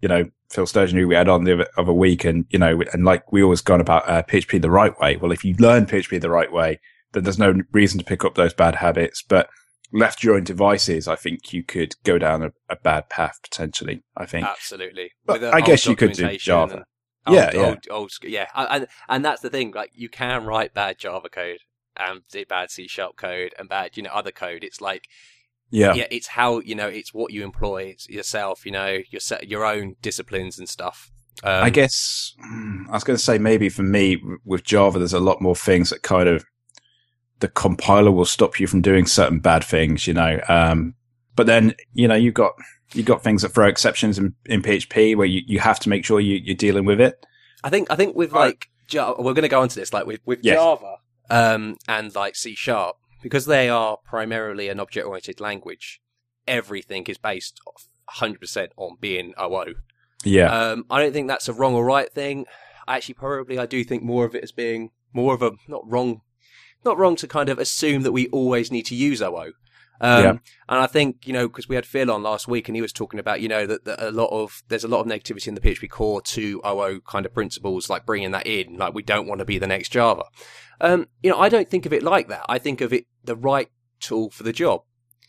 you 0.00 0.08
know, 0.08 0.30
Phil 0.50 0.66
Sturgeon, 0.66 0.98
who 0.98 1.08
we 1.08 1.14
had 1.14 1.28
on 1.28 1.44
the 1.44 1.54
other, 1.54 1.68
other 1.78 1.92
week, 1.92 2.24
and, 2.24 2.44
you 2.50 2.58
know, 2.58 2.82
and 2.92 3.04
like 3.04 3.32
we 3.32 3.42
always 3.42 3.62
gone 3.62 3.80
about 3.80 4.08
uh, 4.08 4.22
PHP 4.22 4.60
the 4.60 4.70
right 4.70 4.98
way. 5.00 5.16
Well, 5.16 5.32
if 5.32 5.44
you 5.44 5.54
learn 5.58 5.86
PHP 5.86 6.20
the 6.20 6.30
right 6.30 6.52
way, 6.52 6.80
then 7.12 7.24
there's 7.24 7.38
no 7.38 7.54
reason 7.72 7.98
to 7.98 8.04
pick 8.04 8.24
up 8.24 8.34
those 8.34 8.52
bad 8.52 8.76
habits. 8.76 9.22
But 9.22 9.48
left 9.90 10.22
your 10.22 10.34
own 10.34 10.44
devices, 10.44 11.08
I 11.08 11.16
think 11.16 11.52
you 11.54 11.62
could 11.62 11.94
go 12.04 12.18
down 12.18 12.42
a, 12.42 12.52
a 12.68 12.76
bad 12.76 13.08
path 13.08 13.38
potentially. 13.42 14.02
I 14.16 14.26
think. 14.26 14.46
absolutely 14.46 15.12
But 15.24 15.42
I 15.42 15.62
guess 15.62 15.86
you 15.86 15.96
could 15.96 16.12
do 16.12 16.36
Java. 16.36 16.84
And 17.26 17.34
Old, 17.34 17.44
Yeah, 17.44 17.50
yeah. 17.54 17.66
old, 17.66 17.86
old, 17.90 18.10
sc- 18.12 18.24
yeah, 18.24 18.46
and 18.54 18.86
and 19.08 19.24
that's 19.24 19.42
the 19.42 19.50
thing. 19.50 19.72
Like, 19.72 19.90
you 19.94 20.08
can 20.08 20.44
write 20.44 20.74
bad 20.74 20.98
Java 20.98 21.28
code 21.28 21.60
and 21.96 22.22
bad 22.48 22.70
C 22.70 22.88
sharp 22.88 23.16
code 23.16 23.54
and 23.58 23.68
bad, 23.68 23.96
you 23.96 24.02
know, 24.02 24.10
other 24.10 24.32
code. 24.32 24.64
It's 24.64 24.80
like, 24.80 25.08
yeah. 25.70 25.94
yeah, 25.94 26.06
it's 26.10 26.28
how 26.28 26.60
you 26.60 26.74
know, 26.74 26.88
it's 26.88 27.14
what 27.14 27.32
you 27.32 27.44
employ 27.44 27.96
yourself. 28.08 28.66
You 28.66 28.72
know, 28.72 28.98
your 29.10 29.20
set, 29.20 29.48
your 29.48 29.64
own 29.64 29.96
disciplines 30.02 30.58
and 30.58 30.68
stuff. 30.68 31.10
Um, 31.42 31.64
I 31.64 31.70
guess 31.70 32.34
mm, 32.44 32.88
I 32.88 32.92
was 32.92 33.04
going 33.04 33.16
to 33.16 33.22
say 33.22 33.38
maybe 33.38 33.68
for 33.68 33.82
me 33.82 34.22
with 34.44 34.62
Java, 34.64 34.98
there's 34.98 35.12
a 35.12 35.20
lot 35.20 35.40
more 35.40 35.56
things 35.56 35.90
that 35.90 36.02
kind 36.02 36.28
of 36.28 36.44
the 37.40 37.48
compiler 37.48 38.12
will 38.12 38.24
stop 38.24 38.60
you 38.60 38.66
from 38.66 38.80
doing 38.82 39.06
certain 39.06 39.40
bad 39.40 39.64
things, 39.64 40.06
you 40.06 40.14
know. 40.14 40.40
Um, 40.48 40.94
but 41.34 41.46
then 41.46 41.74
you 41.92 42.06
know 42.06 42.14
you've 42.14 42.34
got 42.34 42.52
you've 42.94 43.06
got 43.06 43.22
things 43.22 43.42
that 43.42 43.50
throw 43.50 43.66
exceptions 43.68 44.18
in, 44.18 44.34
in 44.46 44.62
PHP 44.62 45.16
where 45.16 45.26
you, 45.26 45.42
you 45.46 45.58
have 45.60 45.78
to 45.80 45.88
make 45.88 46.04
sure 46.04 46.20
you, 46.20 46.36
you're 46.36 46.54
dealing 46.56 46.84
with 46.84 47.00
it. 47.00 47.24
I 47.62 47.70
think 47.70 47.90
I 47.90 47.96
think 47.96 48.14
with 48.16 48.32
Right. 48.32 48.46
like 48.46 48.68
Ja- 48.90 49.14
we're 49.18 49.32
going 49.34 49.42
to 49.42 49.48
go 49.48 49.62
into 49.62 49.78
this 49.78 49.92
like 49.92 50.06
with 50.06 50.20
with 50.26 50.40
Yes. 50.42 50.56
Java 50.56 50.96
um, 51.30 51.76
and 51.88 52.14
like 52.14 52.36
C 52.36 52.54
sharp 52.54 52.96
because 53.22 53.46
they 53.46 53.68
are 53.68 53.96
primarily 54.04 54.68
an 54.68 54.78
object 54.80 55.06
oriented 55.06 55.40
language. 55.40 56.00
Everything 56.46 57.04
is 57.04 57.16
based 57.16 57.58
100% 58.18 58.68
on 58.76 58.96
being 59.00 59.32
OO. 59.40 59.74
Yeah, 60.24 60.46
Um, 60.70 60.84
I 60.90 61.00
don't 61.00 61.12
think 61.12 61.28
that's 61.28 61.48
a 61.48 61.52
wrong 61.52 61.74
or 61.74 61.84
right 61.84 62.10
thing. 62.12 62.46
Actually, 62.88 63.14
probably 63.14 63.58
I 63.58 63.66
do 63.66 63.82
think 63.84 64.02
more 64.02 64.24
of 64.24 64.34
it 64.34 64.44
as 64.44 64.52
being 64.52 64.90
more 65.12 65.34
of 65.34 65.42
a 65.42 65.52
not 65.68 65.82
wrong, 65.90 66.20
not 66.84 66.98
wrong 66.98 67.16
to 67.16 67.26
kind 67.26 67.48
of 67.48 67.58
assume 67.58 68.02
that 68.02 68.12
we 68.12 68.28
always 68.28 68.70
need 68.70 68.84
to 68.86 68.94
use 68.94 69.20
OO. 69.22 69.52
Um, 70.00 70.22
Yeah. 70.22 70.30
and 70.30 70.80
I 70.80 70.86
think, 70.86 71.26
you 71.26 71.32
know, 71.32 71.48
because 71.48 71.68
we 71.68 71.76
had 71.76 71.86
Phil 71.86 72.10
on 72.10 72.22
last 72.22 72.48
week 72.48 72.68
and 72.68 72.76
he 72.76 72.82
was 72.82 72.92
talking 72.92 73.20
about, 73.20 73.40
you 73.40 73.48
know, 73.48 73.66
that, 73.66 73.84
that 73.84 74.02
a 74.02 74.10
lot 74.10 74.28
of, 74.30 74.62
there's 74.68 74.84
a 74.84 74.88
lot 74.88 75.00
of 75.00 75.06
negativity 75.06 75.48
in 75.48 75.54
the 75.54 75.60
PHP 75.60 75.88
core 75.88 76.20
to 76.22 76.60
OO 76.66 77.00
kind 77.06 77.24
of 77.24 77.32
principles, 77.32 77.88
like 77.88 78.04
bringing 78.04 78.32
that 78.32 78.46
in. 78.46 78.76
Like 78.76 78.92
we 78.94 79.02
don't 79.02 79.26
want 79.28 79.38
to 79.38 79.44
be 79.44 79.58
the 79.58 79.66
next 79.68 79.90
Java. 79.90 80.24
Um, 80.80 81.06
you 81.22 81.30
know, 81.30 81.38
I 81.38 81.48
don't 81.48 81.70
think 81.70 81.86
of 81.86 81.92
it 81.92 82.02
like 82.02 82.28
that. 82.28 82.44
I 82.48 82.58
think 82.58 82.80
of 82.80 82.92
it 82.92 83.06
the 83.22 83.36
right 83.36 83.70
tool 84.00 84.30
for 84.30 84.42
the 84.42 84.52
job. 84.52 84.82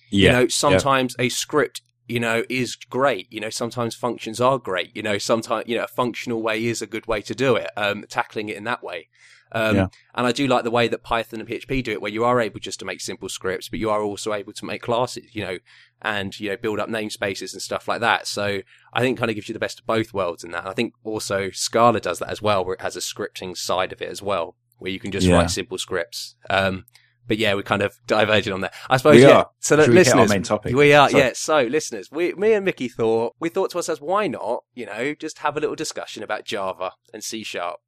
yeah, 0.09 0.31
You 0.31 0.37
know, 0.37 0.47
sometimes 0.47 1.15
a 1.19 1.29
script, 1.29 1.81
you 2.07 2.19
know, 2.19 2.43
is 2.49 2.75
great. 2.75 3.31
You 3.31 3.39
know, 3.41 3.49
sometimes 3.51 3.95
functions 3.95 4.41
are 4.41 4.57
great. 4.57 4.95
You 4.95 5.03
know, 5.03 5.17
sometimes, 5.19 5.65
you 5.67 5.77
know, 5.77 5.83
a 5.83 5.87
functional 5.87 6.41
way 6.41 6.65
is 6.65 6.81
a 6.81 6.87
good 6.87 7.05
way 7.07 7.21
to 7.21 7.35
do 7.35 7.55
it. 7.55 7.69
Um, 7.77 8.05
tackling 8.09 8.49
it 8.49 8.57
in 8.57 8.63
that 8.65 8.83
way. 8.83 9.09
Um, 9.55 9.75
Yeah. 9.75 9.87
and 10.13 10.27
I 10.27 10.31
do 10.33 10.47
like 10.47 10.63
the 10.65 10.71
way 10.71 10.87
that 10.89 11.01
Python 11.01 11.39
and 11.39 11.47
PHP 11.49 11.81
do 11.83 11.91
it, 11.93 12.01
where 12.01 12.11
you 12.11 12.25
are 12.25 12.41
able 12.41 12.59
just 12.59 12.77
to 12.79 12.85
make 12.85 12.99
simple 13.01 13.29
scripts, 13.29 13.69
but 13.69 13.79
you 13.79 13.89
are 13.89 14.01
also 14.03 14.33
able 14.33 14.51
to 14.53 14.65
make 14.65 14.81
classes, 14.81 15.33
you 15.33 15.43
know, 15.45 15.57
and, 16.01 16.37
you 16.39 16.49
know, 16.49 16.57
build 16.57 16.79
up 16.79 16.89
namespaces 16.89 17.53
and 17.53 17.61
stuff 17.61 17.87
like 17.87 18.01
that. 18.01 18.27
So 18.27 18.61
I 18.93 18.99
think 19.01 19.17
kind 19.17 19.31
of 19.31 19.35
gives 19.35 19.47
you 19.47 19.53
the 19.53 19.59
best 19.59 19.79
of 19.79 19.85
both 19.85 20.13
worlds 20.13 20.43
in 20.43 20.51
that. 20.51 20.59
And 20.63 20.69
I 20.69 20.73
think 20.73 20.93
also 21.03 21.49
Scala 21.51 21.99
does 22.01 22.19
that 22.19 22.29
as 22.29 22.41
well, 22.41 22.65
where 22.65 22.75
it 22.75 22.81
has 22.81 22.95
a 22.95 22.99
scripting 22.99 23.55
side 23.57 23.93
of 23.93 24.01
it 24.01 24.09
as 24.09 24.21
well, 24.21 24.55
where 24.77 24.91
you 24.91 24.99
can 24.99 25.11
just 25.11 25.25
Yeah. 25.25 25.35
write 25.37 25.49
simple 25.51 25.77
scripts. 25.77 26.35
Um, 26.49 26.85
but 27.27 27.37
yeah, 27.37 27.53
we're 27.55 27.63
kind 27.63 27.81
of 27.81 27.95
diverged 28.07 28.49
on 28.49 28.61
that. 28.61 28.73
I 28.89 28.97
suppose, 28.97 29.15
We 29.15 29.21
yeah. 29.23 29.37
are. 29.37 29.49
So 29.59 29.77
that 29.77 29.85
Should 29.85 29.91
we 29.93 29.97
hit 29.99 30.07
our 30.09 30.15
listeners, 30.19 30.29
main 30.35 30.43
topic? 30.43 30.75
we 30.75 30.93
are, 30.93 31.09
Sorry. 31.09 31.23
yeah. 31.23 31.31
So, 31.33 31.61
listeners, 31.63 32.09
we, 32.11 32.33
me 32.33 32.53
and 32.53 32.63
Mickey 32.65 32.87
thought 32.89 33.35
we 33.39 33.49
thought 33.49 33.71
to 33.71 33.77
ourselves, 33.77 34.01
why 34.01 34.27
not? 34.27 34.63
You 34.75 34.85
know, 34.85 35.15
just 35.15 35.39
have 35.39 35.55
a 35.57 35.59
little 35.59 35.75
discussion 35.75 36.21
about 36.23 36.45
Java 36.45 36.91
and 37.13 37.23
C 37.23 37.43
sharp, 37.43 37.79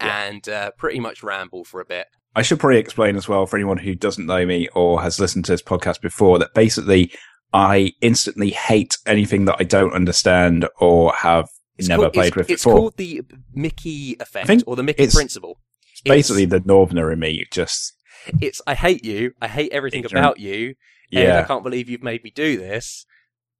Yeah. 0.00 0.24
and 0.26 0.48
uh, 0.48 0.70
pretty 0.78 1.00
much 1.00 1.22
ramble 1.22 1.64
for 1.64 1.80
a 1.80 1.84
bit. 1.84 2.06
I 2.36 2.42
should 2.42 2.58
probably 2.58 2.78
explain 2.78 3.16
as 3.16 3.28
well 3.28 3.46
for 3.46 3.56
anyone 3.56 3.78
who 3.78 3.94
doesn't 3.94 4.26
know 4.26 4.44
me 4.44 4.68
or 4.74 5.02
has 5.02 5.20
listened 5.20 5.44
to 5.44 5.52
this 5.52 5.62
podcast 5.62 6.00
before 6.00 6.38
that 6.40 6.52
basically 6.54 7.12
I 7.52 7.92
instantly 8.00 8.50
hate 8.50 8.98
anything 9.06 9.44
that 9.44 9.56
I 9.60 9.64
don't 9.64 9.92
understand 9.92 10.68
or 10.80 11.12
have 11.14 11.48
It's 11.78 11.88
never 11.88 12.02
called, 12.04 12.14
played 12.14 12.26
it's, 12.28 12.36
with 12.36 12.50
it's 12.50 12.64
before. 12.64 12.72
It's 12.72 12.80
called 12.80 12.96
the 12.96 13.22
Mickey 13.54 14.16
effect 14.18 14.64
or 14.66 14.74
the 14.74 14.82
Mickey 14.82 15.04
it's- 15.04 15.14
principle. 15.14 15.60
basically 16.04 16.44
the 16.46 16.60
northerner 16.60 17.12
in 17.12 17.20
me. 17.20 17.44
Just 17.52 17.92
it's 18.40 18.60
I 18.66 18.74
hate 18.74 19.04
you. 19.04 19.32
I 19.40 19.46
hate 19.46 19.70
everything 19.72 20.02
Ignorant. 20.04 20.24
about 20.24 20.40
you. 20.40 20.74
And 21.12 21.32
I 21.32 21.42
can't 21.44 21.62
believe 21.62 21.88
you've 21.88 22.02
made 22.02 22.24
me 22.24 22.32
do 22.34 22.56
this. 22.56 23.06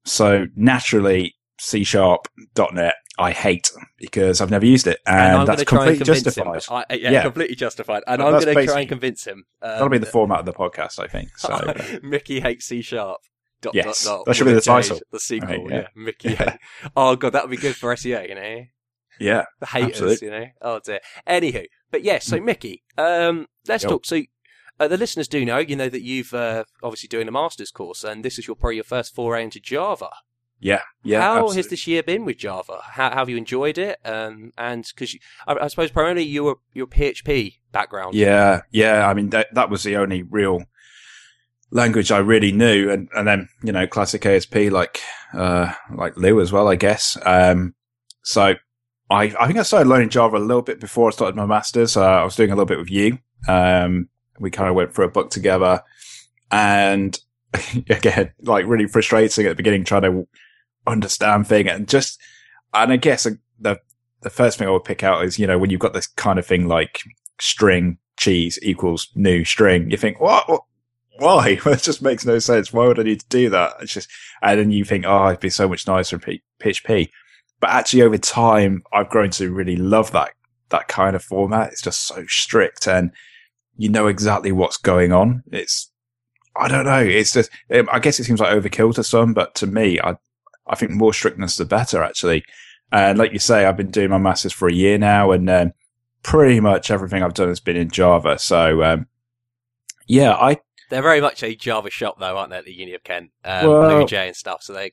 So 0.05 0.47
naturally, 0.57 1.37
C 1.61 1.85
sharp 1.85 2.27
.net 2.73 2.95
I 3.19 3.31
hate 3.31 3.71
because 3.99 4.41
I've 4.41 4.51
never 4.51 4.67
used 4.67 4.87
it, 4.87 4.99
and, 5.07 5.17
And, 5.17 5.37
I'm 5.41 5.47
that's 5.47 5.63
completely 5.65 6.05
justified. 6.05 6.65
I, 6.71 6.85
yeah, 6.95 7.11
Yeah. 7.11 7.23
completely 7.23 7.55
justified. 7.55 8.03
And 8.07 8.21
Well, 8.23 8.35
I'm 8.35 8.43
going 8.43 8.57
to 8.57 8.67
try 8.67 8.81
and 8.81 8.89
convince 8.89 9.25
him. 9.25 9.45
Um, 9.63 9.71
That'll 9.71 9.89
be 9.89 9.99
the 9.99 10.07
format 10.07 10.41
of 10.41 10.47
the 10.47 10.53
podcast, 10.53 10.99
I 10.99 11.07
think. 11.07 11.37
So 11.39 11.75
Mickey 12.03 12.41
hates 12.41 12.67
C 12.67 12.83
sharp. 12.83 13.21
Dot, 13.63 13.75
Yes, 13.75 14.05
dot, 14.05 14.19
dot, 14.19 14.27
that 14.27 14.35
should 14.35 14.47
be 14.47 14.53
the 14.53 14.61
title. 14.61 14.99
The 15.11 15.21
sequel, 15.21 15.49
Right, 15.49 15.71
yeah. 15.71 15.77
yeah. 15.77 15.87
Mickey. 15.95 16.35
hate- 16.35 16.59
oh 16.97 17.17
god, 17.17 17.31
that 17.33 17.45
would 17.45 17.51
be 17.51 17.57
good 17.57 17.75
for 17.77 17.95
SEO, 17.95 18.29
you 18.29 18.35
know. 18.35 18.65
yeah, 19.19 19.45
The 19.61 19.67
haters, 19.67 19.91
Absolutely. 19.93 20.27
you 20.27 20.33
know. 20.33 20.47
Oh 20.61 20.81
dear. 20.85 21.01
Anywho, 21.27 21.65
but 21.91 22.03
yes. 22.03 22.27
So 22.27 22.41
Mickey, 22.41 22.83
um, 22.99 23.47
let's 23.67 23.85
Yep. 23.85 23.91
talk. 23.91 24.05
So 24.07 24.21
uh, 24.81 24.89
the 24.89 24.99
listeners 24.99 25.29
do 25.29 25.45
know, 25.47 25.59
you 25.59 25.77
know, 25.77 25.89
that 25.89 26.03
you've 26.03 26.35
uh, 26.35 26.65
obviously 26.83 27.07
doing 27.09 27.27
a 27.29 27.31
master's 27.31 27.71
course, 27.71 28.03
and 28.05 28.23
this 28.25 28.39
is 28.39 28.47
your 28.49 28.57
probably 28.57 28.75
your 28.75 28.85
first 28.85 29.15
foray 29.15 29.45
into 29.45 29.61
Java. 29.61 30.11
Yeah, 30.65 30.81
yeah. 31.03 31.21
how 31.21 31.51
has 31.51 31.69
this 31.69 31.87
year 31.87 32.03
been 32.03 32.25
with 32.25 32.39
Java? 32.39 32.81
How, 32.83 33.11
how 33.11 33.17
have 33.19 33.29
you 33.29 33.37
enjoyed 33.37 33.77
it? 33.77 33.99
Um, 34.03 34.55
and 34.57 34.83
because 34.83 35.15
I, 35.47 35.57
I 35.57 35.69
suppose 35.69 35.91
primarily 35.91 36.23
you 36.23 36.45
were 36.45 36.55
your 36.73 36.87
PHP 36.87 37.59
background. 37.71 38.15
Yeah, 38.15 38.63
yeah. 38.71 39.07
I 39.07 39.13
mean, 39.13 39.29
that 39.29 39.53
that 39.53 39.69
was 39.69 39.83
the 39.83 39.97
only 39.97 40.23
real 40.23 40.65
language 41.71 42.11
I 42.11 42.17
really 42.17 42.51
knew, 42.51 42.91
and 42.91 43.11
and 43.15 43.29
then 43.29 43.51
you 43.63 43.73
know, 43.73 43.87
classic 43.87 44.25
ASP 44.25 44.55
like 44.71 45.03
uh 45.35 45.75
like 45.95 46.17
Lou 46.17 46.41
as 46.41 46.51
well, 46.51 46.69
I 46.69 46.77
guess. 46.77 47.19
Um, 47.27 47.75
so 48.23 48.55
I 49.11 49.35
I 49.39 49.47
think 49.47 49.59
I 49.59 49.65
started 49.65 49.91
learning 49.91 50.09
Java 50.09 50.39
a 50.39 50.39
little 50.39 50.63
bit 50.63 50.81
before 50.81 51.09
I 51.09 51.13
started 51.13 51.37
my 51.37 51.45
masters. 51.45 51.95
Uh, 51.95 52.05
I 52.05 52.25
was 52.25 52.37
doing 52.37 52.51
a 52.51 52.55
little 52.55 52.65
bit 52.65 52.79
with 52.79 52.91
you. 52.91 53.19
Um, 53.47 54.09
we 54.41 54.51
kind 54.51 54.71
of 54.71 54.77
went 54.77 54.95
through 54.95 55.05
a 55.05 55.11
book 55.11 55.29
together, 55.29 55.83
and 56.51 57.21
again, 57.91 58.33
like 58.41 58.65
really 58.67 58.87
frustrating 58.87 59.45
at 59.45 59.51
the 59.51 59.55
beginning 59.57 59.85
trying 59.85 60.03
to 60.03 60.27
understand 60.87 61.47
thing 61.47 61.69
and 61.69 61.89
just 61.89 62.21
and 62.73 62.93
I 62.93 62.97
guess 62.97 63.27
the 63.59 63.81
the 64.21 64.31
first 64.31 64.59
thing 64.59 64.69
I 64.69 64.71
would 64.71 64.85
pick 64.85 65.03
out 65.03 65.25
is 65.25 65.39
you 65.39 65.47
know 65.47 65.59
when 65.59 65.71
you've 65.71 65.81
got 65.81 65.93
this 65.93 66.07
kind 66.07 66.39
of 66.39 66.47
thing 66.47 66.69
like 66.69 67.01
string 67.41 67.99
cheese 68.17 68.59
equals 68.63 69.09
new 69.15 69.45
string. 69.45 69.91
You 69.91 69.97
think, 69.97 70.21
what? 70.21 70.47
Why? 71.19 71.59
it 71.67 71.83
just 71.83 72.03
makes 72.03 72.25
no 72.25 72.39
sense. 72.39 72.73
Why 72.73 72.87
would 72.87 72.99
I 72.99 73.05
need 73.05 73.21
to 73.21 73.29
do 73.29 73.51
that? 73.51 73.75
It's 73.81 73.93
just, 73.93 74.11
and 74.43 74.59
then 74.59 74.71
you 74.71 74.85
think, 74.85 75.05
oh, 75.07 75.29
it'd 75.29 75.41
be 75.41 75.51
so 75.51 75.69
much 75.69 75.87
nicer 75.87 76.17
in 76.17 76.21
P- 76.21 76.43
PHP. 76.61 77.11
But 77.61 77.71
actually, 77.71 78.03
over 78.03 78.19
time, 78.19 78.83
I've 78.93 79.09
grown 79.09 79.31
to 79.31 79.53
really 79.53 79.77
love 79.77 80.13
that 80.13 80.33
that 80.71 80.89
kind 80.89 81.15
of 81.15 81.23
format. 81.23 81.71
It's 81.71 81.83
just 81.83 82.07
so 82.07 82.25
strict, 82.27 82.89
and 82.89 83.11
you 83.77 83.89
know 83.89 84.07
exactly 84.07 84.53
what's 84.53 84.77
going 84.77 85.13
on. 85.13 85.43
It's, 85.53 85.91
I 86.57 86.69
don't 86.69 86.85
know. 86.85 87.01
It's 87.01 87.33
just, 87.33 87.51
um, 87.73 87.89
I 87.93 88.01
guess 88.01 88.19
it 88.19 88.25
seems 88.25 88.41
like 88.41 88.55
overkill 88.55 88.95
to 88.97 89.05
some, 89.05 89.35
but 89.35 89.55
to 89.57 89.67
me, 89.67 90.01
I, 90.01 90.17
I 90.67 90.77
think 90.77 90.93
more 90.93 91.13
strictness 91.13 91.57
the 91.57 91.65
better. 91.65 92.03
Actually, 92.03 92.45
and 92.93 93.19
like 93.19 93.33
you 93.33 93.39
say, 93.39 93.65
I've 93.65 93.77
been 93.77 93.91
doing 93.91 94.11
my 94.11 94.19
masters 94.19 94.53
for 94.53 94.69
a 94.69 94.73
year 94.73 94.99
now, 94.99 95.31
and 95.33 95.49
um, 95.51 95.73
pretty 96.23 96.61
much 96.61 96.91
everything 96.91 97.23
I've 97.23 97.35
done 97.35 97.49
has 97.49 97.61
been 97.61 97.77
in 97.77 97.91
Java. 97.91 98.39
So, 98.39 98.83
um, 98.83 99.07
yeah, 100.07 100.33
I 100.33 100.59
They're 100.91 101.03
very 101.03 101.21
much 101.21 101.43
a 101.43 101.55
Java 101.55 101.91
shop, 101.91 102.19
though, 102.19 102.37
aren't 102.37 102.51
they? 102.51 102.59
At 102.59 102.65
the 102.65 102.73
Uni 102.73 102.95
of 102.95 103.05
Kent, 103.05 103.31
um, 103.45 103.69
Well- 103.69 104.07
J 104.07 104.29
and 104.29 104.37
stuff. 104.37 104.63
So 104.63 104.73
they 104.73 104.93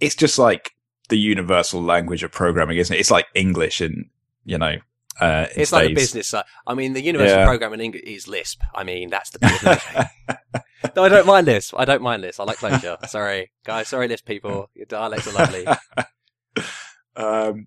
it's 0.00 0.14
just 0.14 0.38
like 0.38 0.72
the 1.08 1.18
universal 1.18 1.82
language 1.82 2.22
of 2.22 2.30
programming, 2.30 2.78
isn't 2.78 2.94
it? 2.94 3.00
It's 3.00 3.10
like 3.10 3.26
English 3.34 3.80
and, 3.80 4.06
you 4.44 4.58
know, 4.58 4.76
uh, 5.20 5.46
in 5.54 5.62
It's 5.62 5.72
like 5.72 5.84
States. 5.86 6.00
business 6.00 6.28
side. 6.28 6.44
I 6.66 6.74
mean, 6.74 6.92
the 6.92 7.02
universal 7.02 7.38
Yeah. 7.38 7.46
programming 7.46 7.80
English 7.80 8.02
is 8.04 8.28
Lisp. 8.28 8.60
I 8.74 8.84
mean, 8.84 9.10
that's 9.10 9.30
the 9.30 9.38
big 9.40 10.38
No, 10.96 11.04
I 11.04 11.08
don't 11.08 11.26
mind 11.26 11.46
Lisp. 11.46 11.74
I 11.76 11.84
don't 11.84 12.02
mind 12.02 12.22
Lisp. 12.22 12.40
I 12.40 12.44
like 12.44 12.58
Clojure. 12.58 13.06
sorry, 13.08 13.50
guys. 13.64 13.88
Sorry, 13.88 14.06
Lisp 14.08 14.24
people. 14.26 14.70
Your 14.74 14.86
dialects 14.86 15.26
are 15.26 15.32
lovely. 15.32 15.66
um, 17.16 17.66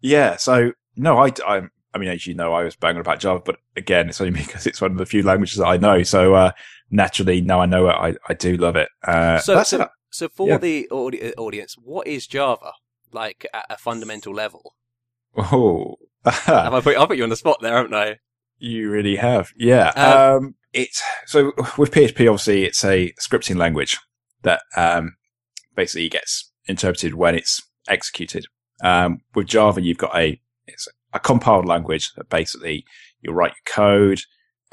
yeah. 0.00 0.36
So 0.36 0.72
no, 0.96 1.18
I, 1.18 1.32
I, 1.46 1.62
I 1.92 1.98
mean, 1.98 2.08
as 2.10 2.26
you 2.26 2.34
know, 2.34 2.52
I 2.52 2.64
was 2.64 2.76
banging 2.76 3.00
about 3.00 3.20
Java, 3.20 3.40
but 3.44 3.56
again, 3.76 4.08
it's 4.08 4.20
only 4.20 4.32
because 4.44 4.66
it's 4.66 4.80
one 4.80 4.92
of 4.92 4.98
the 4.98 5.06
few 5.06 5.22
languages 5.22 5.58
that 5.58 5.66
I 5.66 5.76
know. 5.76 6.02
So, 6.02 6.34
uh, 6.34 6.52
naturally, 6.90 7.40
now 7.40 7.60
I 7.60 7.66
know 7.66 7.88
it. 7.88 7.92
I, 7.94 8.14
I 8.28 8.34
do 8.34 8.56
love 8.56 8.76
it. 8.76 8.88
Uh, 9.06 9.38
So- 9.38 9.54
that's 9.54 9.70
so- 9.70 9.82
it. 9.82 9.88
So, 10.10 10.28
for 10.28 10.46
Yeah. 10.48 10.58
the 10.58 10.88
audi- 10.92 11.34
audience, 11.34 11.74
what 11.76 12.06
is 12.06 12.28
Java? 12.28 12.70
Like 13.10 13.46
at 13.52 13.66
a 13.68 13.76
fundamental 13.76 14.32
level. 14.32 14.74
Oh, 15.36 15.96
Have 16.24 16.74
I 16.74 16.80
put 16.80 16.96
I 16.96 17.06
put 17.06 17.16
you 17.16 17.22
on 17.22 17.30
the 17.30 17.36
spot 17.36 17.58
there, 17.60 17.76
haven't 17.76 17.94
I? 17.94 18.18
You 18.58 18.90
really 18.90 19.16
have, 19.16 19.52
yeah. 19.56 19.88
Um, 19.90 20.36
Um, 20.36 20.54
it's 20.72 21.02
so 21.26 21.52
with 21.78 21.90
PHP, 21.92 22.28
obviously, 22.28 22.64
it's 22.64 22.84
a 22.84 23.12
scripting 23.20 23.56
language 23.56 23.98
that 24.42 24.62
um, 24.76 25.16
basically 25.74 26.08
gets 26.08 26.50
interpreted 26.66 27.14
when 27.14 27.34
it's 27.34 27.62
executed. 27.88 28.46
Um, 28.82 29.20
with 29.34 29.46
Java, 29.46 29.82
you've 29.82 29.98
got 29.98 30.16
a 30.16 30.40
it's 30.66 30.88
a 31.12 31.20
compiled 31.20 31.66
language 31.66 32.12
that 32.14 32.28
basically 32.28 32.84
you 33.20 33.32
write 33.32 33.52
your 33.52 33.74
code 33.74 34.20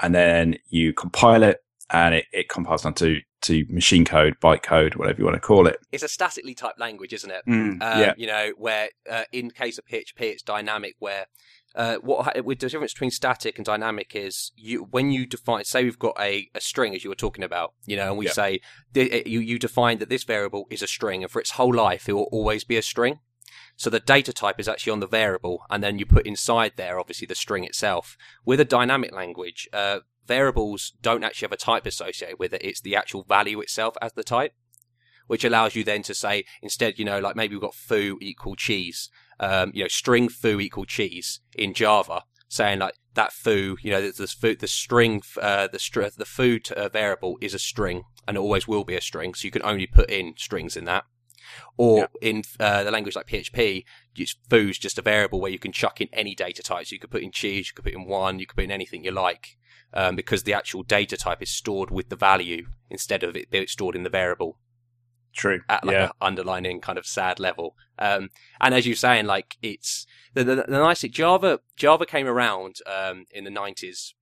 and 0.00 0.14
then 0.14 0.56
you 0.68 0.92
compile 0.92 1.42
it, 1.42 1.58
and 1.90 2.14
it, 2.14 2.26
it 2.32 2.48
compiles 2.48 2.82
down 2.82 2.94
to 2.94 3.20
to 3.42 3.64
machine 3.68 4.04
code, 4.04 4.34
byte 4.40 4.62
code, 4.62 4.94
whatever 4.94 5.18
you 5.18 5.24
want 5.24 5.34
to 5.34 5.40
call 5.40 5.66
it. 5.66 5.76
It's 5.90 6.04
a 6.04 6.08
statically 6.08 6.54
typed 6.54 6.78
language, 6.78 7.12
isn't 7.12 7.30
it? 7.30 7.42
Mm, 7.48 7.82
Um, 7.82 8.00
yeah, 8.00 8.14
You 8.16 8.28
know, 8.28 8.52
where 8.56 8.90
uh, 9.10 9.24
in 9.32 9.50
case 9.50 9.78
of 9.78 9.84
PHP, 9.86 10.20
it's 10.20 10.42
dynamic. 10.42 10.94
Where 11.00 11.26
uh, 11.74 11.96
what 11.96 12.44
with 12.44 12.60
the 12.60 12.68
difference 12.68 12.92
between 12.92 13.10
static 13.10 13.58
and 13.58 13.64
dynamic 13.66 14.14
is 14.14 14.52
you 14.56 14.84
when 14.90 15.10
you 15.10 15.26
define. 15.26 15.64
Say 15.64 15.82
we've 15.82 15.98
got 15.98 16.14
a, 16.20 16.48
a 16.54 16.60
string 16.60 16.94
as 16.94 17.02
you 17.02 17.10
were 17.10 17.16
talking 17.16 17.42
about, 17.42 17.74
you 17.84 17.96
know, 17.96 18.10
and 18.10 18.18
we 18.18 18.26
Yeah. 18.26 18.32
say 18.32 18.60
th- 18.94 19.26
you 19.26 19.40
you 19.40 19.58
define 19.58 19.98
that 19.98 20.08
this 20.08 20.22
variable 20.22 20.66
is 20.70 20.82
a 20.82 20.86
string, 20.86 21.22
and 21.24 21.30
for 21.32 21.40
its 21.40 21.52
whole 21.52 21.74
life 21.74 22.08
it 22.08 22.12
will 22.12 22.28
always 22.30 22.62
be 22.62 22.76
a 22.76 22.82
string. 22.82 23.18
So 23.76 23.90
the 23.90 24.00
data 24.00 24.32
type 24.32 24.60
is 24.60 24.68
actually 24.68 24.92
on 24.92 25.00
the 25.00 25.08
variable, 25.08 25.64
and 25.68 25.82
then 25.82 25.98
you 25.98 26.06
put 26.06 26.26
inside 26.26 26.72
there 26.76 27.00
obviously 27.00 27.26
the 27.26 27.34
string 27.34 27.64
itself. 27.64 28.16
With 28.44 28.60
a 28.60 28.64
dynamic 28.64 29.12
language, 29.12 29.68
uh, 29.72 30.00
variables 30.26 30.92
don't 31.02 31.24
actually 31.24 31.46
have 31.46 31.52
a 31.52 31.56
type 31.56 31.86
associated 31.86 32.38
with 32.38 32.52
it. 32.52 32.64
It's 32.64 32.80
the 32.80 32.96
actual 32.96 33.24
value 33.24 33.60
itself 33.60 33.96
as 34.00 34.12
the 34.12 34.24
type 34.24 34.54
which 35.26 35.44
allows 35.44 35.74
you 35.74 35.84
then 35.84 36.02
to 36.02 36.14
say 36.14 36.44
instead, 36.60 36.98
you 36.98 37.04
know, 37.04 37.18
like 37.18 37.36
maybe 37.36 37.54
we've 37.54 37.62
got 37.62 37.74
foo 37.74 38.18
equal 38.20 38.56
cheese, 38.56 39.08
um, 39.40 39.70
you 39.74 39.82
know, 39.82 39.88
string 39.88 40.28
foo 40.28 40.60
equal 40.60 40.84
cheese 40.84 41.40
in 41.54 41.74
Java, 41.74 42.24
saying 42.48 42.80
like 42.80 42.94
that 43.14 43.32
foo, 43.32 43.76
you 43.82 43.90
know, 43.90 44.02
the, 44.02 44.12
the, 44.12 44.26
foo, 44.26 44.54
the 44.54 44.66
string, 44.66 45.22
uh, 45.40 45.68
the 45.68 45.78
str- 45.78 46.02
the 46.16 46.24
foo 46.24 46.58
t- 46.58 46.74
uh, 46.74 46.88
variable 46.88 47.38
is 47.40 47.54
a 47.54 47.58
string 47.58 48.02
and 48.26 48.36
it 48.36 48.40
always 48.40 48.68
will 48.68 48.84
be 48.84 48.96
a 48.96 49.00
string, 49.00 49.34
so 49.34 49.46
you 49.46 49.50
can 49.50 49.62
only 49.62 49.86
put 49.86 50.10
in 50.10 50.34
strings 50.36 50.76
in 50.76 50.84
that. 50.84 51.04
Or 51.76 52.08
in 52.20 52.44
uh, 52.60 52.84
the 52.84 52.90
language 52.90 53.16
like 53.16 53.26
PHP, 53.26 53.84
foo's 54.48 54.78
just 54.78 54.98
a 54.98 55.02
variable 55.02 55.40
where 55.40 55.50
you 55.50 55.58
can 55.58 55.72
chuck 55.72 56.00
in 56.00 56.08
any 56.12 56.34
data 56.34 56.62
type. 56.62 56.86
So 56.86 56.92
you 56.92 57.00
could 57.00 57.10
put 57.10 57.22
in 57.22 57.32
cheese, 57.32 57.68
you 57.68 57.74
could 57.74 57.84
put 57.84 57.94
in 57.94 58.06
one, 58.06 58.38
you 58.38 58.46
could 58.46 58.56
put 58.56 58.64
in 58.64 58.70
anything 58.70 59.02
you 59.02 59.10
like, 59.10 59.56
um, 59.94 60.16
because 60.16 60.42
the 60.42 60.54
actual 60.54 60.82
data 60.82 61.16
type 61.16 61.42
is 61.42 61.50
stored 61.50 61.90
with 61.90 62.08
the 62.08 62.16
value 62.16 62.66
instead 62.90 63.22
of 63.22 63.36
it 63.36 63.50
being 63.50 63.66
stored 63.66 63.94
in 63.94 64.02
the 64.02 64.10
variable 64.10 64.58
true. 65.34 65.60
at 65.68 65.84
like 65.84 65.94
yeah, 65.94 66.10
a 66.20 66.24
underlining 66.24 66.80
kind 66.80 66.98
of 66.98 67.06
sad 67.06 67.40
level. 67.40 67.76
Um, 67.98 68.30
and 68.60 68.74
as 68.74 68.86
you're 68.86 68.96
saying, 68.96 69.26
like 69.26 69.56
it's 69.62 70.06
the, 70.34 70.44
the, 70.44 70.56
the 70.56 70.78
nice 70.78 71.00
thing, 71.00 71.10
Java 71.10 71.60
Java 71.76 72.06
came 72.06 72.26
around 72.26 72.76
um, 72.86 73.26
in 73.30 73.44
the 73.44 73.50
nineties. 73.50 74.14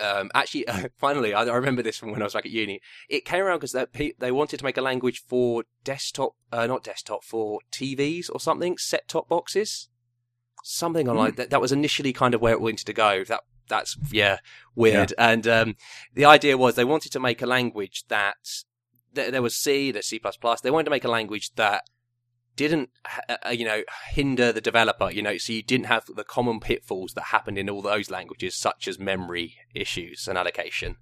Um, 0.00 0.30
actually, 0.34 0.64
finally, 0.98 1.34
I, 1.34 1.42
I 1.42 1.56
remember 1.56 1.82
this 1.82 1.98
from 1.98 2.12
when 2.12 2.22
I 2.22 2.24
was 2.24 2.34
back 2.34 2.46
at 2.46 2.52
uni. 2.52 2.80
It 3.08 3.24
came 3.24 3.42
around 3.42 3.60
because 3.60 3.72
they, 3.92 4.14
they 4.18 4.32
wanted 4.32 4.58
to 4.58 4.64
make 4.64 4.76
a 4.76 4.82
language 4.82 5.22
for 5.26 5.64
desktop, 5.84 6.34
uh, 6.52 6.66
not 6.66 6.84
desktop, 6.84 7.24
for 7.24 7.60
TVs 7.72 8.30
or 8.32 8.38
something, 8.38 8.78
set 8.78 9.08
top 9.08 9.28
boxes, 9.28 9.88
something 10.62 11.08
on 11.08 11.16
like 11.16 11.36
that. 11.36 11.50
That 11.50 11.60
was 11.60 11.72
initially 11.72 12.12
kind 12.12 12.34
of 12.34 12.40
where 12.40 12.52
it 12.52 12.60
wanted 12.60 12.86
to 12.86 12.92
go. 12.92 13.24
That 13.24 13.40
that's 13.68 13.96
yeah 14.10 14.38
weird. 14.74 15.12
And 15.18 15.46
um, 15.46 15.76
the 16.14 16.24
idea 16.24 16.56
was 16.56 16.74
they 16.74 16.84
wanted 16.84 17.12
to 17.12 17.20
make 17.20 17.42
a 17.42 17.46
language 17.46 18.04
that 18.08 18.36
there, 19.12 19.30
there 19.30 19.42
was 19.42 19.56
C, 19.56 19.90
there's 19.90 20.06
C++. 20.06 20.20
They 20.62 20.70
wanted 20.70 20.84
to 20.84 20.90
make 20.90 21.04
a 21.04 21.10
language 21.10 21.54
that 21.56 21.84
didn't, 22.56 22.90
uh, 23.28 23.50
you 23.50 23.64
know, 23.64 23.82
hinder 24.10 24.52
the 24.52 24.60
developer, 24.60 25.10
you 25.10 25.22
know, 25.22 25.38
so 25.38 25.52
you 25.52 25.62
didn't 25.62 25.86
have 25.86 26.06
the 26.14 26.24
common 26.24 26.58
pitfalls 26.58 27.14
that 27.14 27.24
happened 27.26 27.56
in 27.56 27.70
all 27.70 27.80
those 27.80 28.10
languages, 28.10 28.56
such 28.56 28.88
as 28.88 28.98
memory 28.98 29.54
issues 29.74 30.26
and 30.26 30.36
allocation 30.36 30.96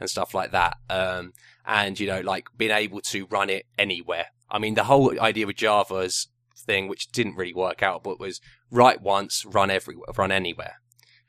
and 0.00 0.10
stuff 0.10 0.34
like 0.34 0.50
that. 0.50 0.76
Um, 0.90 1.32
and, 1.64 1.98
you 1.98 2.08
know, 2.08 2.20
like 2.20 2.48
being 2.56 2.72
able 2.72 3.00
to 3.02 3.26
run 3.26 3.50
it 3.50 3.66
anywhere. 3.78 4.26
I 4.50 4.58
mean, 4.58 4.74
the 4.74 4.84
whole 4.84 5.18
idea 5.20 5.46
with 5.46 5.56
Java's 5.56 6.28
thing, 6.56 6.88
which 6.88 7.12
didn't 7.12 7.36
really 7.36 7.54
work 7.54 7.82
out, 7.82 8.02
but 8.02 8.18
was 8.18 8.40
write 8.70 9.00
once, 9.00 9.44
run 9.44 9.70
everywhere, 9.70 10.08
run 10.16 10.32
anywhere. 10.32 10.80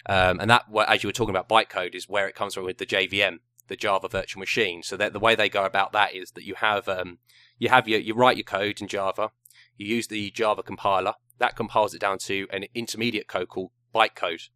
Um, 0.08 0.40
and 0.40 0.50
that, 0.50 0.66
as 0.88 1.04
you 1.04 1.10
were 1.10 1.14
talking 1.14 1.36
about 1.36 1.50
bytecode, 1.50 1.96
is 1.96 2.08
where 2.08 2.28
it 2.28 2.36
comes 2.36 2.54
from 2.54 2.64
with 2.66 2.78
the 2.78 2.86
JVM 2.86 3.40
the 3.68 3.76
Java 3.76 4.08
virtual 4.08 4.40
machine. 4.40 4.82
So 4.82 4.98
that 4.98 5.14
the 5.14 5.20
way 5.20 5.36
they 5.36 5.50
go 5.50 5.66
about 5.66 5.92
that 5.92 6.16
is 6.16 6.32
that 6.32 6.46
you 6.46 6.56
have 6.56 6.88
um, 6.88 7.20
you 7.58 7.70
have 7.70 7.88
your 7.88 8.00
you 8.00 8.14
write 8.14 8.38
your 8.38 8.46
code 8.46 8.82
in 8.82 8.88
Java, 8.88 9.32
you 9.76 9.88
use 9.88 10.08
the 10.08 10.32
Java 10.32 10.64
compiler 10.64 11.14
that 11.40 11.56
compiles 11.56 11.94
it 11.94 12.02
down 12.02 12.18
to 12.18 12.48
an 12.52 12.66
intermediate 12.74 13.28
code 13.28 13.50
called 13.50 13.72
bytecode, 13.94 14.50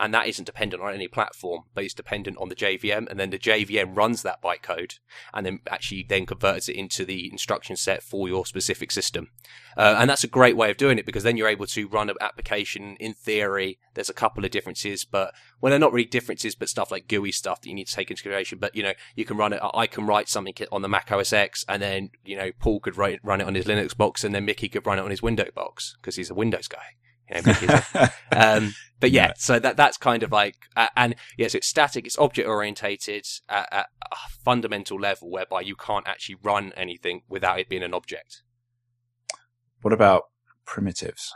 and 0.00 0.14
that 0.14 0.26
isn't 0.26 0.46
dependent 0.46 0.82
on 0.82 0.94
any 0.94 1.06
platform, 1.06 1.64
but 1.74 1.84
it's 1.84 1.94
dependent 1.94 2.38
on 2.38 2.48
the 2.48 2.54
JVM, 2.54 3.08
and 3.08 3.20
then 3.20 3.30
the 3.30 3.38
JVM 3.38 3.94
runs 3.96 4.22
that 4.22 4.42
bytecode, 4.42 4.98
and 5.34 5.44
then 5.44 5.60
actually 5.70 6.06
then 6.08 6.24
converts 6.24 6.68
it 6.68 6.76
into 6.76 7.04
the 7.04 7.30
instruction 7.30 7.76
set 7.76 8.02
for 8.02 8.26
your 8.26 8.46
specific 8.46 8.90
system. 8.90 9.28
Uh, 9.76 9.96
and 9.98 10.08
that's 10.08 10.24
a 10.24 10.28
great 10.28 10.56
way 10.56 10.70
of 10.70 10.78
doing 10.78 10.98
it 10.98 11.06
because 11.06 11.22
then 11.22 11.36
you're 11.36 11.48
able 11.48 11.66
to 11.66 11.86
run 11.88 12.08
an 12.08 12.16
application. 12.20 12.96
In 12.98 13.12
theory, 13.12 13.78
there's 13.94 14.08
a 14.08 14.14
couple 14.14 14.44
of 14.44 14.50
differences, 14.50 15.04
but 15.04 15.34
well, 15.60 15.70
they're 15.70 15.78
not 15.78 15.92
really 15.92 16.08
differences, 16.08 16.54
but 16.54 16.70
stuff 16.70 16.90
like 16.90 17.06
GUI 17.06 17.30
stuff 17.30 17.60
that 17.60 17.68
you 17.68 17.74
need 17.74 17.86
to 17.86 17.94
take 17.94 18.10
into 18.10 18.22
consideration. 18.22 18.58
But 18.58 18.74
you 18.74 18.82
know, 18.82 18.94
you 19.14 19.26
can 19.26 19.36
run 19.36 19.52
it. 19.52 19.60
I 19.74 19.86
can 19.86 20.06
write 20.06 20.28
something 20.28 20.54
on 20.72 20.82
the 20.82 20.88
Mac 20.88 21.12
OS 21.12 21.32
X, 21.32 21.64
and 21.68 21.82
then 21.82 22.10
you 22.24 22.36
know, 22.36 22.50
Paul 22.58 22.80
could 22.80 22.96
write, 22.96 23.20
run 23.22 23.40
it 23.40 23.46
on 23.46 23.54
his 23.54 23.66
Linux 23.66 23.96
box, 23.96 24.24
and 24.24 24.34
then 24.34 24.46
Mickey 24.46 24.68
could 24.68 24.86
run 24.86 24.98
it 24.98 25.02
on 25.02 25.10
his 25.10 25.22
Windows 25.22 25.52
box 25.54 25.96
because 26.00 26.16
he's 26.16 26.30
a 26.30 26.34
Windows 26.34 26.68
guy. 26.68 26.96
You 27.34 27.66
know, 27.68 28.06
um, 28.32 28.74
but 29.00 29.10
yeah, 29.10 29.32
so 29.36 29.58
that 29.58 29.76
that's 29.76 29.96
kind 29.96 30.22
of 30.22 30.30
like, 30.30 30.56
uh, 30.76 30.88
and 30.96 31.14
yes, 31.38 31.54
it's 31.54 31.66
static, 31.66 32.06
it's 32.06 32.18
object 32.18 32.46
orientated 32.46 33.26
at, 33.48 33.68
at 33.72 33.86
a 34.02 34.16
fundamental 34.44 35.00
level, 35.00 35.30
whereby 35.30 35.62
you 35.62 35.74
can't 35.74 36.06
actually 36.06 36.36
run 36.42 36.72
anything 36.76 37.22
without 37.28 37.58
it 37.58 37.68
being 37.68 37.82
an 37.82 37.94
object. 37.94 38.42
What 39.80 39.94
about 39.94 40.24
primitives? 40.66 41.34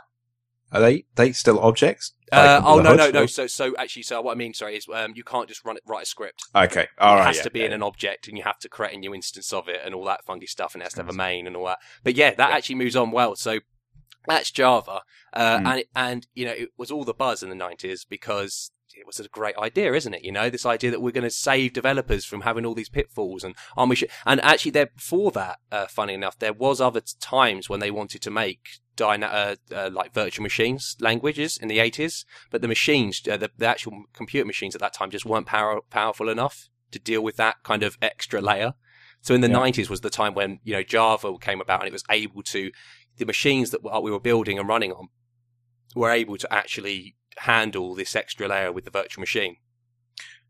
Are 0.71 0.81
they 0.81 1.05
they 1.15 1.31
still 1.31 1.59
objects? 1.59 2.13
Uh, 2.31 2.61
oh 2.63 2.81
no 2.81 2.95
no 2.95 3.09
no. 3.09 3.25
So 3.25 3.47
so 3.47 3.75
actually, 3.77 4.03
so 4.03 4.21
what 4.21 4.33
I 4.33 4.35
mean, 4.35 4.53
sorry, 4.53 4.75
is 4.75 4.87
um, 4.93 5.13
you 5.15 5.23
can't 5.23 5.47
just 5.47 5.63
run 5.63 5.77
it 5.77 5.83
write 5.87 6.03
a 6.03 6.05
script. 6.05 6.43
Okay, 6.55 6.87
all 6.99 7.15
it 7.15 7.19
right. 7.19 7.27
has 7.27 7.37
yeah, 7.37 7.43
to 7.43 7.51
be 7.51 7.59
yeah. 7.59 7.67
in 7.67 7.73
an 7.73 7.83
object, 7.83 8.27
and 8.27 8.37
you 8.37 8.43
have 8.43 8.59
to 8.59 8.69
create 8.69 8.93
a 8.93 8.97
new 8.97 9.13
instance 9.13 9.53
of 9.53 9.69
it, 9.69 9.81
and 9.85 9.95
all 9.95 10.03
that 10.05 10.25
funky 10.25 10.47
stuff, 10.47 10.73
and 10.73 10.81
it 10.81 10.85
has 10.85 10.93
to 10.93 11.01
have 11.01 11.09
a 11.09 11.13
main 11.13 11.47
and 11.47 11.55
all 11.55 11.65
that. 11.65 11.79
But 12.03 12.15
yeah, 12.15 12.33
that 12.33 12.51
actually 12.51 12.75
moves 12.75 12.95
on 12.95 13.11
well. 13.11 13.35
So 13.35 13.59
that's 14.27 14.51
Java, 14.51 15.01
uh, 15.33 15.57
Mm. 15.59 15.65
and 15.67 15.83
and 15.95 16.27
you 16.33 16.45
know 16.45 16.51
it 16.53 16.69
was 16.77 16.91
all 16.91 17.03
the 17.03 17.13
buzz 17.13 17.43
in 17.43 17.49
the 17.49 17.55
nineties 17.55 18.05
because 18.05 18.71
it 18.97 19.05
was 19.05 19.19
a 19.19 19.27
great 19.27 19.57
idea, 19.57 19.93
isn't 19.93 20.13
it? 20.13 20.23
You 20.23 20.31
know, 20.31 20.49
this 20.49 20.65
idea 20.65 20.89
that 20.91 21.01
we're 21.01 21.11
going 21.11 21.25
to 21.25 21.29
save 21.29 21.73
developers 21.73 22.23
from 22.23 22.41
having 22.41 22.65
all 22.65 22.73
these 22.73 22.87
pitfalls, 22.89 23.43
and 23.43 23.53
oh, 23.75 23.85
we. 23.87 23.97
And 24.25 24.39
actually, 24.41 24.71
there 24.71 24.85
before 24.85 25.31
that, 25.31 25.59
uh, 25.71 25.87
funny 25.87 26.13
enough, 26.13 26.39
there 26.39 26.53
was 26.53 26.79
other 26.79 27.01
times 27.19 27.69
when 27.69 27.81
they 27.81 27.91
wanted 27.91 28.21
to 28.21 28.31
make 28.31 28.79
dyna- 28.95 29.25
uh, 29.25 29.55
uh, 29.73 29.89
like 29.91 30.13
virtual 30.13 30.43
machines 30.43 30.95
languages 31.01 31.57
in 31.57 31.67
the 31.67 31.79
eighties, 31.79 32.25
but 32.51 32.61
the 32.61 32.67
machines, 32.69 33.21
uh, 33.29 33.35
the, 33.35 33.51
the 33.57 33.67
actual 33.67 34.03
computer 34.13 34.45
machines 34.45 34.75
at 34.75 34.81
that 34.81 34.93
time, 34.93 35.09
just 35.11 35.25
weren't 35.25 35.47
power- 35.47 35.81
powerful 35.89 36.29
enough 36.29 36.69
to 36.91 36.99
deal 36.99 37.21
with 37.21 37.35
that 37.35 37.57
kind 37.63 37.83
of 37.83 37.97
extra 38.01 38.39
layer. 38.39 38.75
So 39.21 39.33
in 39.33 39.41
the 39.41 39.49
Yeah. 39.49 39.57
90s 39.57 39.89
was 39.89 40.01
the 40.01 40.09
time 40.11 40.35
when, 40.35 40.59
you 40.63 40.73
know, 40.73 40.83
Java 40.83 41.33
came 41.41 41.59
about 41.59 41.81
and 41.81 41.87
it 41.87 41.91
was 41.93 42.03
able 42.11 42.43
to, 42.43 42.71
the 43.17 43.25
machines 43.25 43.71
that 43.71 43.83
we 44.03 44.11
were 44.11 44.19
building 44.19 44.59
and 44.59 44.67
running 44.67 44.91
on 44.91 45.07
were 45.95 46.11
able 46.11 46.37
to 46.37 46.53
actually 46.53 47.15
handle 47.37 47.95
this 47.95 48.15
extra 48.15 48.47
layer 48.47 48.71
with 48.71 48.85
the 48.85 48.91
virtual 48.91 49.21
machine. 49.21 49.57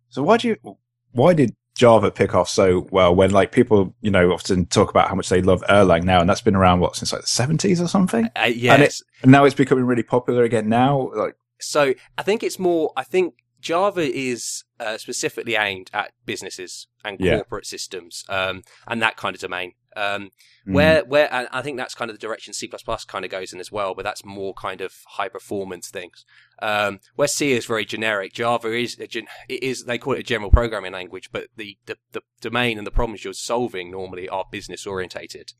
So 0.09 0.23
why 0.23 0.37
do 0.37 0.47
you? 0.49 0.77
Why 1.11 1.33
did 1.33 1.55
Java 1.75 2.11
pick 2.11 2.33
off 2.33 2.49
so 2.49 2.87
well 2.91 3.13
when 3.13 3.31
like 3.31 3.51
people 3.51 3.95
you 4.01 4.11
know 4.11 4.31
often 4.31 4.65
talk 4.65 4.89
about 4.89 5.09
how 5.09 5.15
much 5.15 5.29
they 5.29 5.41
love 5.41 5.63
Erlang 5.69 6.03
now, 6.03 6.19
and 6.21 6.29
that's 6.29 6.41
been 6.41 6.55
around 6.55 6.79
what 6.79 6.95
since 6.95 7.11
like 7.11 7.21
the 7.21 7.27
seventies 7.27 7.81
or 7.81 7.87
something, 7.87 8.29
Uh, 8.35 8.45
yes. 8.45 9.01
and 9.21 9.31
now 9.31 9.45
it's 9.45 9.55
becoming 9.55 9.85
really 9.85 10.03
popular 10.03 10.43
again 10.43 10.69
now. 10.69 11.11
Like 11.15 11.35
so 11.59 11.93
I 12.17 12.23
think 12.23 12.43
it's 12.43 12.59
more, 12.59 12.91
I 12.95 13.03
think 13.03 13.35
Java 13.65 14.01
is 14.01 14.63
uh, 14.79 14.95
specifically 14.99 15.55
aimed 15.55 15.89
at 15.91 16.11
businesses 16.23 16.85
and 17.03 17.19
Yeah. 17.19 17.37
corporate 17.37 17.65
systems 17.65 18.23
um, 18.29 18.61
and 18.87 19.01
that 19.01 19.17
kind 19.17 19.35
of 19.35 19.41
domain. 19.41 19.73
Um, 19.95 20.29
mm, 20.67 20.73
where 20.73 21.03
where 21.05 21.33
and 21.33 21.47
I 21.51 21.63
think 21.63 21.77
that's 21.77 21.95
kind 21.95 22.11
of 22.11 22.15
the 22.15 22.21
direction 22.21 22.53
C 22.53 22.69
kind 23.07 23.25
of 23.25 23.31
goes 23.31 23.53
in 23.53 23.59
as 23.59 23.71
well, 23.71 23.95
but 23.95 24.03
that's 24.03 24.23
more 24.23 24.53
kind 24.53 24.81
of 24.81 24.93
high 25.07 25.29
performance 25.29 25.89
things. 25.89 26.25
Um, 26.61 26.99
where 27.15 27.27
C 27.27 27.53
is 27.53 27.65
very 27.65 27.85
generic, 27.85 28.33
Java 28.33 28.71
is 28.71 28.99
a 28.99 29.07
gen- 29.07 29.27
it 29.49 29.63
is 29.63 29.85
they 29.85 29.97
call 29.97 30.13
it 30.13 30.19
a 30.19 30.23
general 30.23 30.51
programming 30.51 30.93
language, 30.93 31.31
but 31.31 31.47
the, 31.55 31.79
the, 31.87 31.97
the 32.11 32.21
domain 32.41 32.77
and 32.77 32.85
the 32.85 32.91
problems 32.91 33.23
you're 33.23 33.33
solving 33.33 33.89
normally 33.89 34.29
are 34.29 34.45
business 34.51 34.85
orientated. 34.85 35.53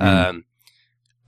Mm. 0.00 0.28
Um, 0.28 0.44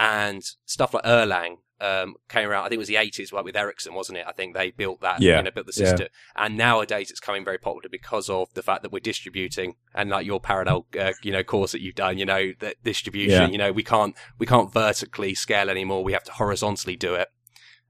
and 0.00 0.42
stuff 0.64 0.94
like 0.94 1.04
Erlang 1.04 1.58
um, 1.80 2.16
came 2.28 2.48
around. 2.48 2.64
I 2.64 2.68
think 2.68 2.76
it 2.76 2.78
was 2.78 2.88
the 2.88 2.94
80s, 2.96 3.32
like 3.32 3.44
with 3.44 3.56
Ericsson, 3.56 3.94
wasn't 3.94 4.18
it? 4.18 4.24
I 4.26 4.32
think 4.32 4.54
they 4.54 4.70
built 4.70 5.00
that, 5.00 5.20
Yeah. 5.22 5.36
you 5.38 5.42
know, 5.44 5.50
built 5.50 5.66
the 5.66 5.96
Yeah. 5.98 6.06
And 6.36 6.56
nowadays 6.56 7.10
it's 7.10 7.20
coming 7.20 7.44
very 7.44 7.58
popular 7.58 7.88
because 7.88 8.28
of 8.28 8.52
the 8.54 8.62
fact 8.62 8.82
that 8.82 8.90
we're 8.92 8.98
distributing 9.00 9.76
and 9.94 10.10
like 10.10 10.26
your 10.26 10.40
parallel, 10.40 10.86
uh, 10.98 11.12
you 11.22 11.30
know, 11.32 11.44
course 11.44 11.72
that 11.72 11.80
you've 11.80 11.94
done, 11.94 12.18
you 12.18 12.26
know, 12.26 12.52
that 12.60 12.82
distribution, 12.82 13.42
Yeah. 13.42 13.48
you 13.48 13.58
know, 13.58 13.72
we 13.72 13.84
can't, 13.84 14.16
we 14.38 14.46
can't 14.46 14.72
vertically 14.72 15.34
scale 15.34 15.70
anymore. 15.70 16.02
We 16.02 16.12
have 16.14 16.24
to 16.24 16.32
horizontally 16.32 16.96
do 16.96 17.14
it. 17.14 17.28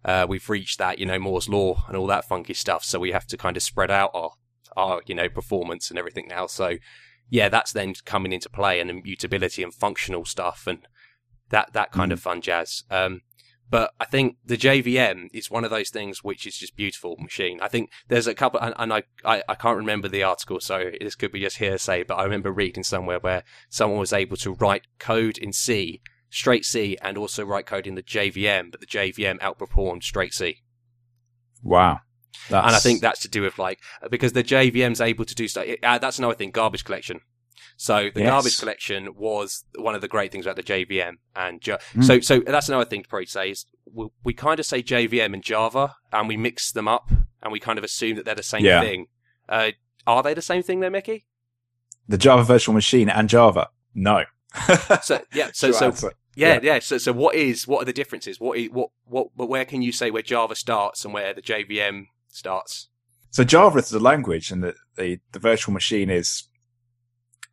Uh, 0.05 0.27
we've 0.29 0.49
reached 0.49 0.79
that, 0.79 0.99
you 0.99 1.07
know, 1.07 1.19
Moore's 1.19 1.49
law 1.49 1.85
and 1.89 1.97
all 1.97 2.07
that 2.07 2.25
funky 2.29 2.55
stuff. 2.55 2.85
So 2.85 2.99
we 2.99 3.13
have 3.13 3.27
to 3.29 3.37
kind 3.37 3.57
of 3.57 3.63
spread 3.63 3.91
out 3.91 4.11
our, 4.15 4.33
our, 4.77 5.03
you 5.07 5.15
know, 5.15 5.29
performance 5.29 5.91
and 5.91 5.99
everything 5.99 6.29
now. 6.29 6.47
So 6.47 6.77
yeah, 7.31 7.49
that's 7.49 7.73
then 7.73 7.95
coming 8.05 8.33
into 8.33 8.49
play 8.49 8.81
and 8.81 8.91
immutability 8.91 9.63
and 9.63 9.73
functional 9.75 10.25
stuff 10.25 10.67
and 10.67 10.87
that, 11.51 11.73
that 11.73 11.91
kind 11.93 12.13
of 12.13 12.21
fun 12.21 12.41
jazz. 12.43 12.85
Um, 12.91 13.23
but 13.71 13.93
I 14.01 14.05
think 14.07 14.37
the 14.45 14.57
JVM 14.57 15.29
is 15.33 15.51
one 15.51 15.65
of 15.65 15.71
those 15.71 15.91
things 15.91 16.25
which 16.25 16.47
is 16.47 16.57
just 16.57 16.77
beautiful 16.77 17.17
machine. 17.19 17.61
I 17.61 17.69
think 17.69 17.91
there's 18.09 18.27
a 18.27 18.35
couple, 18.35 18.61
and, 18.61 18.75
and 18.79 18.93
I, 18.93 19.03
I, 19.25 19.43
I 19.49 19.55
can't 19.55 19.77
remember 19.77 20.09
the 20.09 20.23
article, 20.23 20.61
so 20.61 20.91
this 21.01 21.15
could 21.15 21.33
be 21.33 21.41
just 21.41 21.59
hearsay, 21.59 22.05
but 22.05 22.15
I 22.15 22.25
remember 22.25 22.51
reading 22.51 22.83
somewhere 22.83 23.19
where 23.19 23.45
someone 23.69 23.99
was 23.99 24.13
able 24.13 24.37
to 24.39 24.55
write 24.55 24.87
code 24.99 25.39
in 25.39 25.53
C, 25.53 26.01
straight 26.31 26.65
C, 26.65 26.97
and 27.03 27.19
also 27.19 27.45
write 27.45 27.67
code 27.67 27.87
in 27.87 27.95
the 27.95 28.03
JVM, 28.03 28.71
but 28.71 28.81
the 28.81 28.87
JVM 28.87 29.39
outperformed 29.41 30.03
straight 30.03 30.33
C. 30.33 30.63
wow, 31.63 32.01
that's, 32.49 32.67
And 32.67 32.77
I 32.77 32.79
think 32.79 33.01
that's 33.03 33.21
to 33.21 33.29
do 33.29 33.43
with 33.43 33.59
like, 33.59 33.81
because 34.11 34.33
the 34.33 34.45
JVM's 34.45 35.01
able 35.01 35.25
to 35.27 35.35
do 35.35 35.49
stuff. 35.49 35.67
Uh, 35.83 35.99
that's 35.99 36.19
another 36.19 36.35
thing, 36.35 36.51
garbage 36.51 36.85
collection. 36.85 37.21
So 37.77 38.11
the 38.13 38.21
Yes. 38.21 38.31
garbage 38.31 38.59
collection 38.59 39.15
was 39.15 39.65
one 39.77 39.95
of 39.95 40.01
the 40.01 40.09
great 40.09 40.33
things 40.33 40.47
about 40.47 40.57
the 40.57 40.63
JVM, 40.63 41.19
and 41.37 41.65
ja- 41.67 41.79
Mm. 41.95 42.05
so 42.05 42.21
so 42.21 42.41
that's 42.41 42.69
another 42.69 42.85
thing 42.85 43.03
to 43.03 43.09
probably 43.09 43.27
say 43.27 43.51
is 43.51 43.67
we, 43.93 44.09
we 44.25 44.33
kind 44.35 44.59
of 44.61 44.67
say 44.67 44.83
JVM 44.83 45.33
and 45.35 45.43
Java, 45.43 45.97
and 46.13 46.29
we 46.29 46.37
mix 46.37 46.73
them 46.73 46.89
up, 46.89 47.09
and 47.43 47.53
we 47.53 47.61
kind 47.61 47.79
of 47.79 47.85
assume 47.85 48.17
that 48.17 48.25
they're 48.25 48.35
the 48.35 48.43
same 48.43 48.65
Yeah. 48.65 48.81
thing. 48.83 49.07
Uh, 49.49 49.71
are 50.07 50.23
they 50.23 50.35
the 50.35 50.43
same 50.43 50.63
thing, 50.63 50.81
there, 50.81 50.91
Mickey? 50.91 51.25
the 52.11 52.17
Java 52.19 52.43
Virtual 52.43 52.75
Machine 52.75 53.11
and 53.11 53.29
Java. 53.29 53.69
No. 53.95 54.25
So 55.03 55.21
yeah, 55.35 55.51
so 55.53 55.73
so 55.73 55.87
answer. 55.87 56.13
yeah, 56.35 56.55
Yeah. 56.55 56.61
yeah. 56.63 56.79
So 56.79 56.97
so 56.99 57.13
what 57.13 57.35
is 57.35 57.69
what 57.69 57.83
are 57.83 57.85
the 57.85 57.93
differences? 57.93 58.41
What 58.41 58.57
is, 58.59 58.71
what 58.71 58.91
what 59.05 59.29
but 59.37 59.47
where 59.49 59.65
can 59.67 59.83
you 59.83 59.93
say 59.93 60.11
where 60.11 60.23
Java 60.23 60.55
starts 60.55 61.05
and 61.05 61.13
where 61.13 61.35
the 61.35 61.43
JVM 61.43 62.07
starts? 62.29 62.89
So 63.31 63.45
Java 63.45 63.79
is 63.79 63.91
the 63.91 64.01
language, 64.01 64.51
and 64.51 64.63
the 64.63 64.75
the, 64.97 65.21
the 65.33 65.39
virtual 65.39 65.75
machine 65.75 66.09
is. 66.11 66.48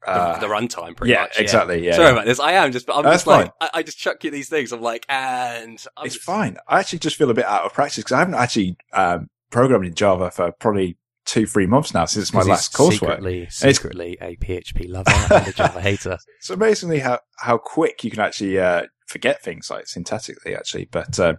The, 0.06 0.12
Uh, 0.12 0.40
the 0.40 0.48
runtime, 0.48 0.96
pretty 0.96 1.14
yeah, 1.14 1.22
much. 1.22 1.40
exactly. 1.40 1.84
Yeah, 1.86 1.96
Sorry 1.96 2.08
yeah. 2.08 2.14
about 2.14 2.26
this. 2.26 2.40
I 2.40 2.52
am 2.54 2.72
just, 2.72 2.90
I'm 2.90 3.04
That's 3.04 3.16
just 3.24 3.28
like, 3.28 3.52
I, 3.60 3.70
I 3.76 3.84
just 3.84 3.98
chuck 3.98 4.24
you 4.24 4.32
these 4.32 4.50
things. 4.50 4.72
I'm 4.72 4.82
like, 4.82 5.06
and 5.10 5.84
I'm 5.98 6.06
it's 6.06 6.16
just- 6.16 6.26
fine. 6.26 6.58
I 6.68 6.80
actually 6.80 7.00
just 7.00 7.16
feel 7.16 7.30
a 7.30 7.34
bit 7.34 7.46
out 7.46 7.64
of 7.66 7.74
practice 7.74 7.98
because 7.98 8.12
I 8.14 8.20
haven't 8.20 8.36
actually 8.36 8.78
um, 8.94 9.28
programmed 9.52 9.86
in 9.86 9.94
Java 9.96 10.32
for 10.32 10.52
probably 10.52 10.98
two, 11.26 11.48
three 11.48 11.66
months 11.66 11.94
now 11.94 12.06
since 12.06 12.32
my 12.34 12.44
last 12.44 12.78
he's 12.78 12.88
coursework. 12.88 13.00
Secretly, 13.00 13.48
secretly 13.50 14.18
a 14.22 14.36
PHP 14.38 14.88
lover 14.90 15.12
and 15.34 15.48
a 15.48 15.52
Java 15.54 15.82
hater. 15.82 16.18
It's 16.40 16.50
amazingly 16.52 17.00
how, 17.00 17.20
how 17.40 17.58
quick 17.58 18.04
you 18.04 18.12
can 18.12 18.20
actually 18.20 18.60
uh, 18.60 18.84
forget 19.08 19.42
things 19.42 19.72
like 19.72 19.86
syntactically, 19.86 20.56
actually. 20.56 20.88
But 20.92 21.20
uh, 21.20 21.34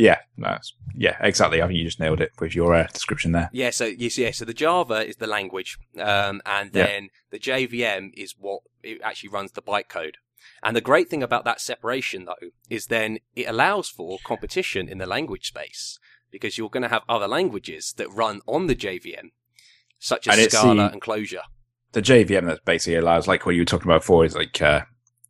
yeah, 0.00 0.18
no, 0.36 0.58
yeah, 0.96 1.16
exactly. 1.20 1.60
I 1.62 1.66
think 1.66 1.78
you 1.78 1.84
just 1.84 2.00
nailed 2.00 2.20
it 2.20 2.30
with 2.40 2.54
your 2.54 2.74
uh, 2.74 2.86
description 2.92 3.32
there. 3.32 3.50
Yeah, 3.52 3.70
so 3.70 3.84
you 3.84 4.08
see, 4.10 4.24
yeah, 4.24 4.30
so 4.32 4.44
the 4.44 4.54
Java 4.54 5.06
is 5.06 5.16
the 5.16 5.26
language, 5.26 5.78
um, 5.98 6.40
and 6.46 6.70
Yeah. 6.74 6.86
then 6.86 7.08
the 7.30 7.38
JVM 7.38 8.12
is 8.14 8.34
what 8.38 8.60
it 8.82 9.00
actually 9.02 9.30
runs 9.30 9.52
the 9.52 9.62
bytecode. 9.62 10.14
And 10.62 10.74
the 10.74 10.80
great 10.80 11.08
thing 11.10 11.22
about 11.22 11.44
that 11.44 11.60
separation, 11.60 12.24
though, 12.24 12.48
is 12.70 12.86
then 12.86 13.18
it 13.36 13.46
allows 13.48 13.88
for 13.90 14.18
competition 14.24 14.88
in 14.88 14.98
the 14.98 15.06
language 15.06 15.46
space 15.48 15.98
because 16.30 16.56
you're 16.56 16.70
going 16.70 16.82
to 16.82 16.88
have 16.96 17.02
other 17.08 17.28
languages 17.28 17.92
that 17.98 18.08
run 18.10 18.40
on 18.46 18.66
the 18.66 18.74
JVM, 18.76 19.30
such 19.98 20.26
as 20.28 20.38
And 20.38 20.50
Scala 20.50 20.74
the- 20.86 20.92
and 20.92 21.02
Clojure. 21.02 21.42
The 21.92 22.02
JVM 22.02 22.46
that 22.46 22.64
basically 22.64 22.94
allows, 22.96 23.26
like 23.28 23.44
what 23.44 23.54
you 23.56 23.62
were 23.62 23.66
talking 23.66 23.88
about 23.88 24.02
before, 24.02 24.24
is 24.24 24.34
like 24.36 24.62
uh, 24.62 24.82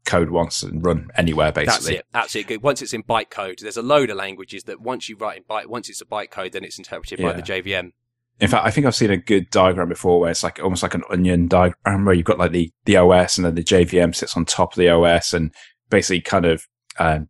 code 0.05 0.31
once 0.31 0.63
and 0.63 0.85
run 0.85 1.09
anywhere, 1.17 1.53
That's 1.53 1.79
basically. 1.79 1.97
it. 1.97 2.07
Absolutely 2.15 2.57
good. 2.57 2.63
Once 2.63 2.83
it's 2.83 2.93
in 2.93 3.03
bytecode, 3.03 3.61
there's 3.61 3.77
a 3.77 3.83
load 3.83 4.11
of 4.11 4.17
languages 4.17 4.65
that 4.65 4.81
once 4.81 5.09
you 5.09 5.17
write 5.17 5.39
in 5.39 5.45
byte, 5.45 5.67
once 5.67 5.89
it's 5.89 6.01
a 6.01 6.05
bytecode, 6.05 6.53
then 6.53 6.65
it's 6.65 6.79
interpreted 6.79 7.21
by 7.21 7.33
the 7.33 7.43
JVM. 7.43 7.93
In 8.41 8.49
fact, 8.49 8.65
I 8.65 8.71
think 8.71 8.87
I've 8.87 8.95
seen 8.95 9.11
a 9.11 9.19
good 9.19 9.51
diagram 9.51 9.89
before 9.91 10.19
where 10.19 10.31
it's 10.31 10.43
like 10.43 10.59
almost 10.63 10.83
like 10.83 10.95
an 10.95 11.05
onion 11.11 11.47
diagram 11.47 12.07
where 12.07 12.15
you've 12.15 12.25
got 12.25 12.39
like 12.39 12.53
the, 12.53 12.73
the 12.87 12.97
OS 12.97 13.37
and 13.37 13.45
then 13.45 13.55
the 13.55 13.63
JVM 13.63 14.15
sits 14.15 14.37
on 14.37 14.47
top 14.47 14.73
of 14.73 14.79
the 14.79 14.89
OS 14.89 15.35
and 15.35 15.53
basically 15.91 16.23
kind 16.23 16.47
of 16.47 16.67
um, 16.99 17.29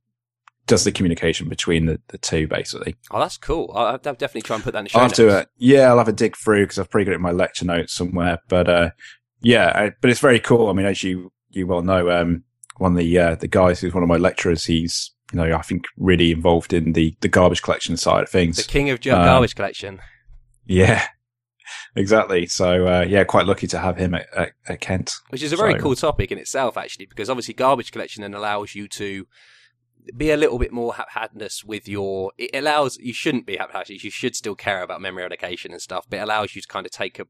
does 0.66 0.84
the 0.84 0.92
communication 0.92 1.48
between 1.48 1.86
the, 1.86 2.00
the 2.08 2.18
two, 2.18 2.46
basically. 2.46 2.94
Oh, 3.10 3.18
that's 3.18 3.36
cool. 3.36 3.72
I'll, 3.74 3.86
I'll 3.86 3.98
definitely 3.98 4.42
try 4.42 4.54
and 4.54 4.62
put 4.62 4.72
that 4.72 4.78
in 4.78 4.84
the 4.84 4.90
show 4.90 5.00
I'll 5.00 5.06
have 5.06 5.14
to, 5.14 5.26
notes. 5.26 5.34
uh, 5.34 5.44
yeah, 5.58 5.88
I'll 5.88 5.98
have 5.98 6.06
a 6.06 6.12
dig 6.12 6.36
through 6.36 6.64
because 6.64 6.78
I've 6.78 6.88
probably 6.88 7.06
got 7.06 7.12
it 7.12 7.16
in 7.16 7.22
my 7.22 7.32
lecture 7.32 7.64
notes 7.64 7.92
somewhere. 7.92 8.38
But 8.48 8.68
uh, 8.70 8.90
yeah, 9.40 9.72
I, 9.74 9.90
but 10.00 10.10
it's 10.10 10.20
very 10.20 10.38
cool. 10.38 10.68
I 10.68 10.72
mean, 10.74 10.86
as 10.86 11.02
you 11.02 11.32
you 11.50 11.66
well 11.66 11.82
know, 11.82 12.08
um, 12.10 12.44
one 12.80 12.92
of 12.92 12.98
the 12.98 13.18
uh, 13.18 13.34
the 13.36 13.48
guys 13.48 13.80
who's 13.80 13.94
one 13.94 14.02
of 14.02 14.08
my 14.08 14.16
lecturers, 14.16 14.64
he's 14.64 15.12
you 15.32 15.36
know 15.38 15.54
I 15.56 15.62
think 15.62 15.84
really 15.96 16.32
involved 16.32 16.72
in 16.72 16.92
the 16.94 17.14
the 17.20 17.28
garbage 17.28 17.62
collection 17.62 17.96
side 17.96 18.22
of 18.24 18.28
things. 18.30 18.56
The 18.56 18.62
king 18.64 18.90
of 18.90 18.96
Um, 19.06 19.24
garbage 19.24 19.54
collection. 19.54 20.00
Yeah, 20.66 21.04
exactly. 21.96 22.46
So 22.46 22.86
uh, 22.86 23.04
yeah, 23.08 23.24
quite 23.24 23.46
lucky 23.46 23.66
to 23.68 23.78
have 23.78 23.96
him 23.96 24.14
at, 24.14 24.26
at, 24.36 24.52
at 24.68 24.80
Kent. 24.80 25.12
Which 25.28 25.42
is 25.42 25.52
a 25.52 25.56
very 25.56 25.74
So- 25.74 25.80
cool 25.80 25.94
topic 25.96 26.32
in 26.32 26.38
itself, 26.38 26.76
actually, 26.76 27.06
because 27.06 27.28
obviously 27.30 27.54
garbage 27.54 27.92
collection 27.92 28.22
then 28.22 28.34
allows 28.34 28.74
you 28.74 28.88
to 28.88 29.26
be 30.16 30.30
a 30.30 30.36
little 30.36 30.58
bit 30.58 30.72
more 30.72 30.94
haphazardness 30.94 31.62
with 31.64 31.86
your. 31.86 32.32
It 32.38 32.50
allows 32.54 32.96
you 32.98 33.12
shouldn't 33.12 33.46
be 33.46 33.56
haphazard. 33.56 34.02
You 34.02 34.10
should 34.10 34.34
still 34.34 34.54
care 34.54 34.82
about 34.82 35.00
memory 35.02 35.24
allocation 35.24 35.72
and 35.72 35.82
stuff, 35.82 36.06
but 36.08 36.18
it 36.18 36.22
allows 36.22 36.56
you 36.56 36.62
to 36.62 36.68
kind 36.68 36.86
of 36.86 36.92
take 36.92 37.18
a. 37.18 37.26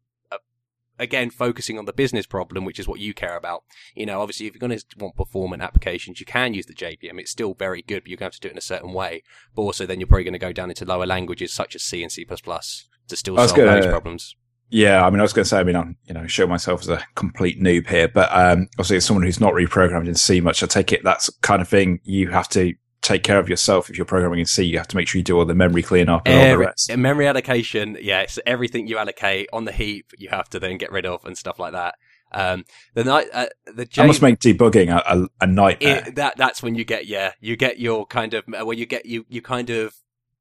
Again, 1.01 1.31
focusing 1.31 1.79
on 1.79 1.87
the 1.87 1.93
business 1.93 2.27
problem, 2.27 2.65
which 2.65 2.79
is 2.79 2.87
what 2.87 3.01
you 3.01 3.15
care 3.15 3.37
about. 3.37 3.65
You 3.95 4.07
know, 4.07 4.21
obviously, 4.21 4.47
if 4.47 4.55
you're 4.55 4.61
going 4.61 4.79
to 4.79 4.85
want 4.99 5.17
performant 5.17 5.63
applications, 5.63 6.21
you 6.21 6.27
can 6.27 6.55
use 6.55 6.67
the 6.67 6.75
JVM. 6.75 7.19
It's 7.19 7.31
still 7.31 7.55
very 7.55 7.83
good, 7.83 8.05
but 8.05 8.11
you're 8.11 8.17
going 8.17 8.31
to 8.31 8.35
have 8.37 8.41
to 8.41 8.41
do 8.41 8.49
it 8.49 8.53
in 8.53 8.59
a 8.59 8.63
certain 8.63 8.93
way. 8.93 9.23
But 9.57 9.63
also, 9.63 9.87
then 9.87 9.99
you're 9.99 10.07
probably 10.07 10.25
going 10.25 10.35
to 10.35 10.39
go 10.39 10.53
down 10.53 10.69
into 10.69 10.85
lower 10.85 11.07
languages 11.07 11.53
such 11.53 11.75
as 11.75 11.83
C 11.83 12.03
and 12.03 12.13
C++ 12.13 12.25
to 12.25 13.17
still 13.17 13.37
solve 13.37 13.37
those 13.37 13.53
gonna- 13.53 13.91
problems. 13.91 14.37
Yeah, 14.73 15.05
I 15.05 15.11
mean, 15.11 15.19
I 15.19 15.23
was 15.23 15.33
going 15.33 15.43
to 15.43 15.49
say, 15.49 15.59
I 15.59 15.65
mean, 15.65 15.75
I'm, 15.75 15.97
you 16.05 16.15
know, 16.15 16.29
show 16.29 16.47
myself 16.47 16.83
as 16.83 16.89
a 16.89 17.05
complete 17.17 17.61
noob 17.61 17.89
here, 17.89 18.07
but 18.07 18.31
um, 18.33 18.69
obviously, 18.75 18.99
as 18.99 19.05
someone 19.05 19.25
who's 19.25 19.41
not 19.41 19.53
reprogrammed 19.53 20.07
in 20.07 20.15
C 20.15 20.41
much, 20.41 20.63
I 20.63 20.67
take 20.67 20.93
it 20.93 21.03
that's 21.03 21.29
kind 21.41 21.61
of 21.61 21.69
thing 21.69 21.99
you 22.05 22.29
have 22.29 22.49
to 22.51 22.75
take 23.03 23.23
care 23.23 23.39
of 23.39 23.49
yourself. 23.49 23.89
If 23.91 23.97
you're 23.97 24.05
programming 24.05 24.41
in 24.41 24.47
C, 24.47 24.63
you 24.65 24.79
have 24.79 24.89
to 24.89 24.97
make 24.97 25.09
sure 25.09 25.19
you 25.19 25.25
do 25.25 25.39
all 25.39 25.45
the 25.45 25.55
memory 25.55 25.83
cleanup 25.83 26.23
and 26.27 26.35
all 26.35 26.41
the 26.45 26.49
Every- 26.51 26.67
rest. 26.67 26.97
memory 26.97 27.27
allocation, 27.27 27.95
yeah, 28.01 28.21
yes, 28.23 28.39
everything 28.47 28.87
you 28.89 28.99
allocate 28.99 29.49
on 29.53 29.65
the 29.65 29.73
heap, 29.73 30.13
you 30.19 30.29
have 30.29 30.49
to 30.51 30.61
then 30.61 30.77
get 30.79 30.93
rid 30.93 31.07
of 31.07 31.25
and 31.25 31.37
stuff 31.37 31.59
like 31.59 31.73
that. 31.73 31.95
Um, 32.33 32.65
the 32.95 33.03
night, 33.03 33.27
uh, 33.33 33.47
the 33.75 33.85
J- 33.87 34.03
That 34.03 34.07
must 34.07 34.23
make 34.23 34.39
debugging 34.39 34.89
a, 34.95 35.03
a, 35.23 35.29
a 35.41 35.47
nightmare. 35.47 36.05
it, 36.07 36.15
that 36.15 36.37
that's 36.37 36.63
when 36.63 36.77
you 36.77 36.85
get 36.85 37.07
yeah, 37.07 37.33
you 37.41 37.57
get 37.57 37.81
your 37.81 38.07
kind 38.07 38.35
of 38.35 38.45
well, 38.47 38.73
you 38.73 38.87
get 38.87 39.05
you 39.07 39.25
you 39.29 39.43
kind 39.43 39.69
of 39.71 39.95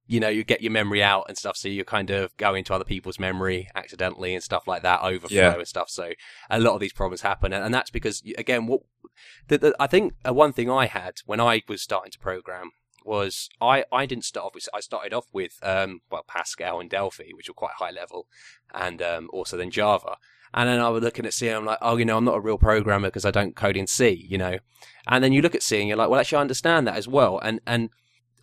you 0.09 0.19
know 0.19 0.27
you 0.27 0.43
get 0.43 0.61
your 0.61 0.71
memory 0.71 1.01
out 1.03 1.25
and 1.29 1.37
stuff, 1.37 1.55
so 1.55 1.67
you 1.69 1.83
kind 1.85 2.09
of 2.09 2.35
go 2.37 2.55
into 2.55 2.73
other 2.73 2.83
people's 2.93 3.19
memory 3.19 3.69
accidentally 3.75 4.33
and 4.33 4.43
stuff 4.43 4.67
like 4.67 4.81
that, 4.81 5.01
overflow 5.01 5.37
Yeah. 5.37 5.53
and 5.55 5.67
stuff. 5.67 5.89
So 5.89 6.11
a 6.49 6.59
lot 6.59 6.73
of 6.73 6.79
these 6.81 6.93
problems 6.93 7.21
happen, 7.21 7.53
and, 7.53 7.63
and 7.63 7.73
that's 7.73 7.91
because 7.91 8.23
again, 8.37 8.65
what 8.67 8.81
the, 9.47 9.57
the, 9.57 9.75
I 9.79 9.87
think 9.87 10.13
uh, 10.27 10.33
one 10.33 10.51
thing 10.53 10.69
I 10.69 10.87
had 10.87 11.13
when 11.25 11.39
I 11.39 11.61
was 11.67 11.81
starting 11.81 12.11
to 12.11 12.19
program 12.19 12.71
was 13.05 13.49
I, 13.61 13.85
I 13.91 14.05
didn't 14.05 14.25
start 14.25 14.47
off 14.47 14.55
with 14.55 14.67
I 14.73 14.81
started 14.81 15.13
off 15.13 15.27
with 15.31 15.53
um 15.63 16.01
well 16.11 16.25
Pascal 16.27 16.79
and 16.79 16.89
Delphi, 16.89 17.29
which 17.35 17.47
were 17.47 17.53
quite 17.53 17.75
high 17.77 17.91
level, 17.91 18.27
and 18.73 19.01
um, 19.01 19.29
also 19.31 19.57
then 19.57 19.71
Java. 19.71 20.17
And 20.53 20.67
then 20.67 20.79
I 20.79 20.89
was 20.89 21.03
looking 21.03 21.27
at 21.27 21.33
C 21.35 21.47
and 21.47 21.57
I'm 21.57 21.65
like, 21.65 21.77
oh, 21.79 21.97
you 21.97 22.05
know, 22.05 22.17
I'm 22.17 22.25
not 22.25 22.37
a 22.37 22.39
real 22.41 22.57
programmer 22.57 23.07
because 23.09 23.23
I 23.23 23.29
don't 23.29 23.55
code 23.55 23.77
in 23.77 23.85
C, 23.85 24.25
you 24.27 24.39
know. 24.39 24.57
And 25.07 25.23
then 25.23 25.31
you 25.31 25.43
look 25.43 25.53
at 25.53 25.61
C 25.61 25.77
and 25.77 25.87
you're 25.87 25.95
like, 25.97 26.09
well, 26.09 26.19
actually, 26.19 26.39
I 26.39 26.41
understand 26.41 26.87
that 26.87 26.95
as 26.97 27.07
well. 27.07 27.37
And 27.39 27.59
and 27.67 27.91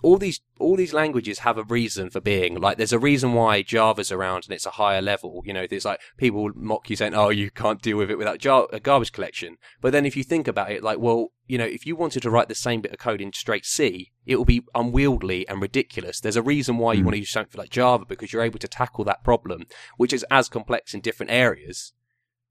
all 0.02 0.18
these 0.18 0.40
all 0.58 0.76
these 0.76 0.92
languages 0.92 1.40
have 1.40 1.58
a 1.58 1.64
reason 1.64 2.10
for 2.10 2.20
being. 2.20 2.60
Like, 2.60 2.76
there's 2.78 2.92
a 2.92 2.98
reason 2.98 3.32
why 3.34 3.62
Java's 3.62 4.10
around 4.12 4.44
and 4.44 4.52
it's 4.54 4.66
a 4.66 4.70
higher 4.70 5.02
level. 5.02 5.42
You 5.44 5.52
know, 5.52 5.66
there's 5.66 5.84
like 5.84 6.00
people 6.16 6.50
mock 6.54 6.88
you 6.88 6.96
saying, 6.96 7.14
oh, 7.14 7.28
you 7.30 7.50
can't 7.50 7.82
deal 7.82 7.96
with 7.98 8.10
it 8.10 8.16
without 8.18 8.38
jar- 8.38 8.68
a 8.72 8.80
garbage 8.80 9.12
collection. 9.12 9.56
But 9.80 9.92
then 9.92 10.06
if 10.06 10.16
you 10.16 10.22
think 10.24 10.48
about 10.48 10.70
it, 10.70 10.82
like, 10.82 10.98
well, 10.98 11.32
you 11.46 11.58
know, 11.58 11.64
if 11.66 11.84
you 11.86 11.94
wanted 11.96 12.22
to 12.22 12.30
write 12.30 12.48
the 12.48 12.54
same 12.54 12.80
bit 12.80 12.92
of 12.92 12.98
code 12.98 13.20
in 13.20 13.32
straight 13.32 13.66
C, 13.66 14.12
it 14.24 14.36
will 14.36 14.44
be 14.44 14.62
unwieldy 14.74 15.46
and 15.48 15.60
ridiculous. 15.60 16.20
There's 16.20 16.36
a 16.36 16.42
reason 16.42 16.78
why 16.78 16.94
you 16.94 17.02
Mm. 17.02 17.04
want 17.06 17.14
to 17.14 17.20
use 17.20 17.30
something 17.30 17.58
like 17.58 17.70
Java 17.70 18.04
because 18.06 18.32
you're 18.32 18.42
able 18.42 18.58
to 18.60 18.68
tackle 18.68 19.04
that 19.04 19.22
problem, 19.24 19.66
which 19.96 20.12
is 20.12 20.24
as 20.30 20.48
complex 20.48 20.94
in 20.94 21.00
different 21.00 21.32
areas, 21.32 21.92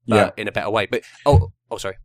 but 0.06 0.16
Yeah. 0.16 0.30
in 0.42 0.48
a 0.48 0.52
better 0.52 0.70
way. 0.70 0.86
But 0.86 1.02
oh, 1.24 1.52
oh, 1.70 1.78
sorry. 1.78 1.96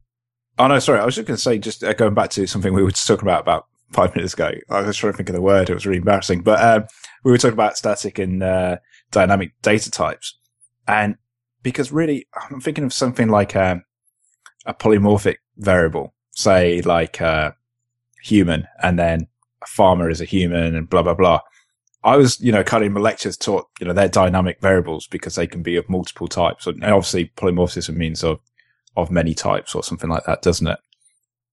Oh 0.57 0.67
no, 0.67 0.79
sorry. 0.79 0.99
I 0.99 1.05
was 1.05 1.15
just 1.15 1.27
going 1.27 1.37
to 1.37 1.41
say, 1.41 1.57
just 1.57 1.83
uh, 1.83 1.93
going 1.93 2.13
back 2.13 2.29
to 2.31 2.45
something 2.47 2.73
we 2.73 2.83
were 2.83 2.91
just 2.91 3.07
talking 3.07 3.23
about 3.27 3.41
about 3.41 3.67
five 3.91 4.15
minutes 4.15 4.33
ago. 4.33 4.51
I 4.69 4.81
was 4.81 4.97
trying 4.97 5.13
to 5.13 5.17
think 5.17 5.29
of 5.29 5.35
the 5.35 5.41
word. 5.41 5.69
It 5.69 5.73
was 5.73 5.85
really 5.85 5.99
embarrassing, 5.99 6.41
but 6.41 6.61
um, 6.63 6.87
we 7.23 7.31
were 7.31 7.37
talking 7.37 7.53
about 7.53 7.77
static 7.77 8.19
and 8.19 8.41
uh, 8.41 8.77
dynamic 9.11 9.53
data 9.61 9.91
types, 9.91 10.37
and 10.87 11.15
because 11.63 11.91
really, 11.91 12.27
I'm 12.49 12.61
thinking 12.61 12.83
of 12.83 12.93
something 12.93 13.29
like 13.29 13.55
um, 13.55 13.83
a 14.65 14.73
polymorphic 14.73 15.37
variable, 15.57 16.13
say 16.31 16.81
like 16.81 17.21
uh, 17.21 17.51
human, 18.23 18.67
and 18.81 18.97
then 18.97 19.27
a 19.61 19.67
farmer 19.67 20.09
is 20.09 20.21
a 20.21 20.25
human, 20.25 20.75
and 20.75 20.89
blah 20.89 21.03
blah 21.03 21.13
blah. 21.13 21.41
I 22.03 22.17
was, 22.17 22.39
you 22.39 22.51
know, 22.51 22.63
kind 22.63 22.83
of 22.83 22.87
in 22.87 22.93
my 22.93 22.99
lectures 22.99 23.37
taught, 23.37 23.67
you 23.79 23.85
know, 23.85 23.93
they're 23.93 24.09
dynamic 24.09 24.59
variables 24.59 25.05
because 25.05 25.35
they 25.35 25.45
can 25.45 25.61
be 25.61 25.75
of 25.75 25.87
multiple 25.87 26.27
types. 26.27 26.65
And 26.65 26.83
obviously, 26.83 27.31
polymorphism 27.37 27.95
means 27.95 28.23
of 28.23 28.39
of 28.97 29.11
many 29.11 29.33
types 29.33 29.75
or 29.75 29.83
something 29.83 30.09
like 30.09 30.25
that, 30.25 30.41
doesn't 30.41 30.67
it? 30.67 30.79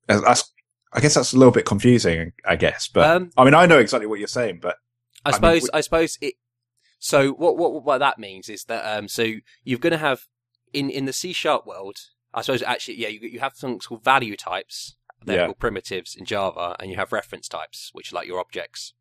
That's, 0.07 0.51
I 0.93 1.01
guess 1.01 1.15
that's 1.15 1.33
a 1.33 1.37
little 1.37 1.53
bit 1.53 1.67
confusing, 1.67 2.33
I 2.47 2.57
guess. 2.57 2.89
But 2.89 3.05
Um, 3.11 3.31
I 3.37 3.45
mean, 3.45 3.55
I 3.55 3.67
know 3.67 3.79
exactly 3.79 4.07
what 4.07 4.19
you're 4.19 4.29
saying, 4.29 4.61
but 4.61 4.77
I 5.25 5.29
I 5.29 5.33
mean, 5.33 5.35
suppose 5.35 5.63
we- 5.65 5.69
I 5.75 5.81
suppose 5.81 6.19
it. 6.21 6.35
So 6.99 7.31
what 7.33 7.57
what 7.57 7.85
what 7.85 7.99
that 7.99 8.19
means 8.19 8.49
is 8.49 8.65
that 8.65 8.85
um 8.85 9.07
so 9.09 9.35
you're 9.65 9.79
going 9.79 9.93
to 9.93 9.99
have 9.99 10.27
in 10.73 10.91
in 10.91 11.05
the 11.05 11.13
C 11.13 11.33
sharp 11.33 11.67
world. 11.67 11.99
I 12.35 12.43
suppose 12.43 12.63
actually 12.63 12.97
yeah 12.99 13.09
you 13.09 13.21
you 13.21 13.41
have 13.41 13.55
things 13.55 13.87
called 13.87 14.03
value 14.05 14.37
types. 14.37 14.97
They're 15.25 15.37
Yeah. 15.39 15.45
called 15.47 15.59
primitives 15.59 16.15
in 16.17 16.25
Java, 16.25 16.77
and 16.81 16.91
you 16.91 16.97
have 16.97 17.13
reference 17.13 17.49
types, 17.49 17.91
which 17.93 18.13
are 18.13 18.17
like 18.17 18.27
your 18.29 18.39
objects. 18.41 18.95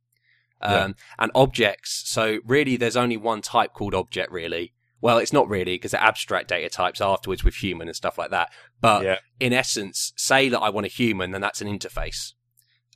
Yeah. 0.62 0.86
Um, 0.86 0.96
and 1.20 1.32
objects. 1.36 1.92
So 2.10 2.40
really, 2.44 2.78
there's 2.78 2.98
only 2.98 3.18
one 3.18 3.42
type 3.44 3.74
called 3.74 3.94
object. 3.94 4.32
Really, 4.32 4.74
well, 5.02 5.18
it's 5.18 5.34
not 5.34 5.48
really 5.48 5.76
because 5.76 5.92
they're 5.92 6.02
abstract 6.02 6.50
data 6.50 6.70
types 6.70 7.02
afterwards 7.02 7.44
with 7.44 7.56
human 7.56 7.88
and 7.88 7.96
stuff 7.96 8.18
like 8.18 8.32
that. 8.32 8.50
But 8.82 9.04
yeah, 9.04 9.18
in 9.40 9.54
essence, 9.54 10.14
say 10.16 10.50
that 10.50 10.60
I 10.60 10.70
want 10.70 10.86
a 10.86 10.90
human, 10.90 11.32
then 11.32 11.42
that's 11.42 11.62
an 11.62 11.68
interface. 11.68 12.34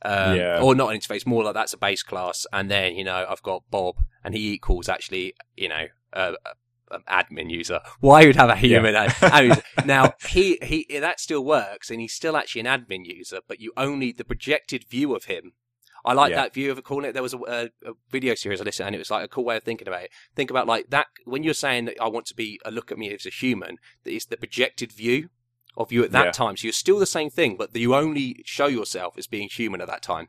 Um, 0.04 0.36
Yeah. 0.36 0.60
Or 0.60 0.74
not 0.74 0.92
an 0.92 0.98
interface, 0.98 1.26
more 1.26 1.44
like 1.44 1.54
that's 1.54 1.72
a 1.72 1.78
base 1.78 2.02
class. 2.02 2.46
And 2.52 2.70
then, 2.70 2.96
you 2.96 3.04
know, 3.04 3.24
I've 3.28 3.42
got 3.42 3.62
Bob, 3.70 3.96
and 4.24 4.34
he 4.34 4.52
equals 4.52 4.88
actually, 4.88 5.34
you 5.56 5.68
know, 5.68 5.86
uh, 6.12 6.32
an 6.90 7.02
admin 7.08 7.50
user. 7.50 7.80
Why 8.00 8.26
would 8.26 8.36
have 8.36 8.50
a 8.50 8.56
human 8.56 8.94
admin? 8.94 9.62
Now, 9.86 10.14
he, 10.28 10.58
he, 10.62 10.86
that 10.98 11.20
still 11.20 11.44
works, 11.44 11.90
and 11.90 12.00
he's 12.00 12.12
still 12.12 12.36
actually 12.36 12.62
an 12.62 12.66
admin 12.66 13.06
user, 13.06 13.40
but 13.46 13.60
you 13.60 13.72
only, 13.76 14.12
the 14.12 14.24
projected 14.24 14.84
view 14.88 15.14
of 15.14 15.24
him. 15.24 15.52
I 16.04 16.14
like 16.14 16.30
Yeah. 16.30 16.36
that 16.42 16.54
view 16.54 16.70
of 16.72 16.82
calling 16.84 17.04
it. 17.08 17.12
There 17.12 17.22
was 17.22 17.34
a, 17.34 17.38
a, 17.38 17.64
a 17.90 17.92
video 18.10 18.34
series 18.34 18.60
I 18.60 18.64
listened, 18.64 18.86
and 18.88 18.94
it 18.94 18.98
was 18.98 19.10
like 19.10 19.24
a 19.24 19.28
cool 19.28 19.44
way 19.44 19.56
of 19.56 19.62
thinking 19.62 19.88
about 19.88 20.02
it. 20.04 20.10
Think 20.34 20.50
about 20.50 20.66
like 20.66 20.90
that 20.90 21.06
when 21.24 21.42
you're 21.44 21.54
saying 21.54 21.84
that 21.86 22.00
I 22.00 22.08
want 22.08 22.26
to 22.26 22.34
be 22.34 22.60
a 22.64 22.70
look 22.70 22.90
at 22.90 22.98
me 22.98 23.12
as 23.14 23.26
a 23.26 23.30
human. 23.30 23.76
That 24.04 24.12
is 24.12 24.26
the 24.26 24.36
projected 24.36 24.92
view 24.92 25.28
of 25.76 25.90
you 25.92 26.04
at 26.04 26.12
that 26.12 26.24
Yeah. 26.26 26.30
time. 26.32 26.56
So 26.56 26.64
you're 26.66 26.72
still 26.72 26.98
the 26.98 27.06
same 27.06 27.30
thing, 27.30 27.56
but 27.56 27.74
you 27.74 27.94
only 27.94 28.42
show 28.44 28.66
yourself 28.66 29.16
as 29.16 29.26
being 29.26 29.48
human 29.48 29.80
at 29.80 29.86
that 29.88 30.02
time. 30.02 30.28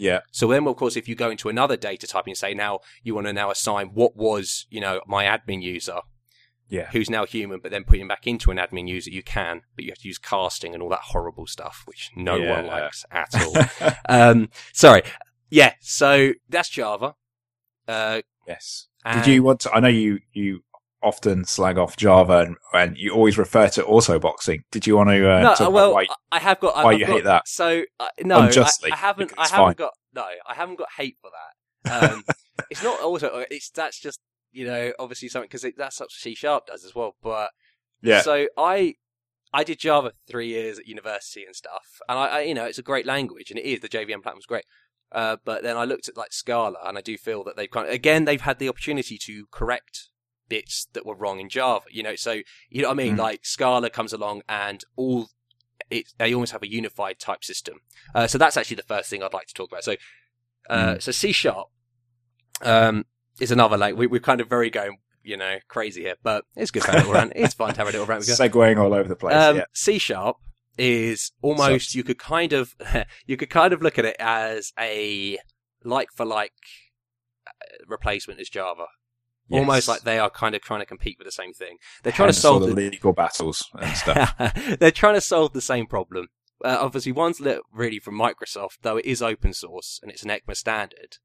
yeah, 0.00 0.20
So 0.30 0.46
then, 0.46 0.66
of 0.68 0.76
course, 0.76 0.96
if 0.96 1.08
you 1.08 1.16
go 1.16 1.28
into 1.28 1.48
another 1.48 1.76
data 1.76 2.06
type 2.06 2.26
and 2.28 2.36
say 2.36 2.54
now 2.54 2.78
you 3.02 3.16
want 3.16 3.26
to 3.26 3.32
now 3.32 3.50
assign 3.50 3.88
what 3.88 4.16
was, 4.16 4.66
you 4.70 4.80
know, 4.80 5.00
my 5.08 5.24
admin 5.24 5.60
user, 5.60 5.98
yeah, 6.68 6.88
who's 6.92 7.08
now 7.10 7.24
human, 7.24 7.60
but 7.60 7.70
then 7.70 7.84
put 7.84 7.98
him 7.98 8.08
back 8.08 8.26
into 8.26 8.50
an 8.50 8.56
admin 8.58 8.88
user, 8.88 9.10
you 9.10 9.22
can, 9.22 9.62
but 9.74 9.84
you 9.84 9.90
have 9.90 9.98
to 9.98 10.08
use 10.08 10.18
casting 10.18 10.74
and 10.74 10.82
all 10.82 10.88
that 10.90 11.00
horrible 11.02 11.46
stuff, 11.46 11.82
which 11.86 12.10
no 12.16 12.38
one 12.40 12.66
likes 12.66 13.04
at 13.10 13.28
all. 13.34 13.92
um, 14.08 14.48
sorry. 14.72 15.02
Yeah. 15.50 15.74
So 15.80 16.32
that's 16.48 16.68
Java. 16.68 17.14
Uh, 17.86 18.20
yes. 18.46 18.86
Did 19.12 19.26
you 19.26 19.42
want 19.42 19.60
to? 19.60 19.72
I 19.72 19.80
know 19.80 19.88
you 19.88 20.18
you 20.32 20.60
often 21.02 21.44
slag 21.44 21.78
off 21.78 21.96
Java 21.96 22.40
and, 22.40 22.56
and 22.74 22.98
you 22.98 23.12
always 23.12 23.38
refer 23.38 23.68
to 23.68 23.84
auto 23.86 24.18
boxing. 24.18 24.64
Did 24.70 24.86
you 24.86 24.96
want 24.96 25.08
to 25.10 25.30
uh, 25.30 25.40
no, 25.40 25.48
talk 25.50 25.60
about 25.60 25.72
well, 25.72 25.94
why- 25.94 26.06
I- 26.10 26.36
I 26.36 26.38
have 26.40 26.60
got. 26.60 26.74
why 26.74 26.92
I've 26.92 26.98
you 27.00 27.06
got- 27.06 27.12
hate 27.14 27.24
that? 27.24 27.48
So 27.48 27.84
uh, 28.00 28.08
no, 28.22 28.40
Unjustly, 28.42 28.90
I, 28.92 28.94
I 28.94 28.98
haven't. 28.98 29.32
I 29.38 29.42
haven't 29.48 29.58
fine. 29.66 29.74
got. 29.74 29.92
No, 30.14 30.26
I 30.46 30.54
haven't 30.54 30.76
got 30.78 30.88
hate 30.96 31.16
for 31.22 31.30
that. 31.30 31.54
Um, 32.12 32.24
it's 32.70 32.82
not 32.82 33.00
also. 33.00 33.44
It's 33.50 33.70
that's 33.70 33.98
just 33.98 34.20
you 34.52 34.66
know 34.66 34.92
obviously 34.98 35.28
something 35.28 35.48
because 35.50 35.66
that's 35.76 36.00
what 36.00 36.10
C 36.10 36.34
sharp 36.34 36.66
does 36.66 36.84
as 36.84 36.94
well. 36.94 37.16
But 37.22 37.50
yeah, 38.02 38.22
so 38.22 38.46
I. 38.56 38.94
I 39.50 39.64
did 39.64 39.78
Java 39.78 40.12
three 40.28 40.48
years 40.48 40.78
at 40.78 40.86
university 40.86 41.42
and 41.42 41.56
stuff, 41.56 42.02
and 42.06 42.18
I, 42.18 42.26
I, 42.26 42.40
you 42.40 42.52
know, 42.52 42.66
it's 42.66 42.76
a 42.76 42.82
great 42.82 43.06
language, 43.06 43.50
and 43.50 43.58
it 43.58 43.64
is. 43.64 43.80
The 43.80 43.88
JVM 43.88 44.22
platform's 44.22 44.44
great, 44.44 44.66
uh, 45.10 45.38
but 45.42 45.62
then 45.62 45.74
I 45.74 45.84
looked 45.84 46.06
at 46.06 46.18
like 46.18 46.34
Scala, 46.34 46.76
and 46.84 46.98
I 46.98 47.00
do 47.00 47.16
feel 47.16 47.44
that 47.44 47.56
they've 47.56 47.70
kind 47.70 47.86
of, 47.86 47.94
again, 47.94 48.26
they've 48.26 48.42
had 48.42 48.58
the 48.58 48.68
opportunity 48.68 49.16
to 49.16 49.46
correct 49.50 50.10
bits 50.50 50.86
that 50.92 51.06
were 51.06 51.14
wrong 51.14 51.40
in 51.40 51.48
Java. 51.48 51.86
You 51.90 52.02
know, 52.02 52.14
so 52.14 52.42
you 52.68 52.82
know 52.82 52.88
what 52.88 53.00
I 53.00 53.02
mean. 53.02 53.14
Mm. 53.14 53.20
Like 53.20 53.46
Scala 53.46 53.88
comes 53.88 54.12
along, 54.12 54.42
and 54.50 54.84
all 54.96 55.28
it, 55.90 56.12
they 56.18 56.34
almost 56.34 56.52
have 56.52 56.62
a 56.62 56.70
unified 56.70 57.18
type 57.18 57.44
system. 57.44 57.80
Uh, 58.14 58.26
so 58.26 58.38
that's 58.38 58.56
actually 58.56 58.76
the 58.76 58.82
first 58.82 59.08
thing 59.08 59.22
I'd 59.22 59.32
like 59.32 59.46
to 59.46 59.54
talk 59.54 59.70
about. 59.70 59.84
So, 59.84 59.96
uh, 60.68 60.98
so 60.98 61.12
C 61.12 61.32
sharp 61.32 61.68
um, 62.62 63.04
is 63.40 63.50
another 63.50 63.76
like 63.76 63.96
we, 63.96 64.06
we're 64.06 64.20
kind 64.20 64.40
of 64.40 64.48
very 64.48 64.70
going, 64.70 64.98
you 65.22 65.36
know, 65.36 65.58
crazy 65.68 66.02
here, 66.02 66.16
but 66.22 66.44
it's 66.56 66.70
good 66.70 66.82
to 66.82 66.90
have 66.90 66.96
a 66.96 66.98
little 66.98 67.14
rant. 67.14 67.32
It's 67.36 67.54
fun 67.54 67.72
to 67.74 67.78
have 67.78 67.88
a 67.88 67.92
little 67.92 68.06
rant. 68.06 68.20
with 68.20 68.28
you. 68.28 68.34
segueing 68.48 68.78
all 68.78 68.94
over 68.94 69.08
the 69.08 69.16
place. 69.16 69.34
Um, 69.34 69.56
yeah, 69.58 69.64
C 69.72 69.98
sharp 69.98 70.36
is 70.76 71.32
almost 71.42 71.94
you 71.94 72.04
could 72.04 72.18
kind 72.18 72.52
of 72.52 72.74
you 73.26 73.36
could 73.36 73.50
kind 73.50 73.72
of 73.72 73.82
look 73.82 73.98
at 73.98 74.04
it 74.04 74.16
as 74.18 74.72
a 74.78 75.38
like 75.84 76.08
for 76.14 76.24
like 76.24 76.52
replacement 77.86 78.40
as 78.40 78.48
Java. 78.48 78.86
Yes. 79.48 79.60
Almost 79.60 79.88
like 79.88 80.02
they 80.02 80.18
are 80.18 80.28
kind 80.28 80.54
of 80.54 80.60
trying 80.60 80.80
to 80.80 80.86
compete 80.86 81.16
with 81.18 81.26
the 81.26 81.32
same 81.32 81.54
thing. 81.54 81.78
They're 82.02 82.12
trying 82.12 82.28
to 82.28 82.34
Hence 82.34 82.44
all 82.44 82.60
solve 82.60 82.68
the 82.68 82.74
the, 82.74 82.90
legal 82.90 83.14
battles 83.14 83.64
and 83.74 83.96
stuff. 83.96 84.34
they're 84.78 84.90
trying 84.90 85.14
to 85.14 85.22
solve 85.22 85.54
the 85.54 85.62
same 85.62 85.86
problem. 85.86 86.28
Uh, 86.62 86.76
obviously, 86.80 87.12
one's 87.12 87.40
lit 87.40 87.60
really 87.72 87.98
from 87.98 88.18
Microsoft, 88.18 88.78
though 88.82 88.98
it 88.98 89.06
is 89.06 89.22
open 89.22 89.54
source 89.54 90.00
and 90.02 90.10
it's 90.10 90.22
an 90.22 90.28
ECMA 90.30 90.56
standard. 90.56 91.16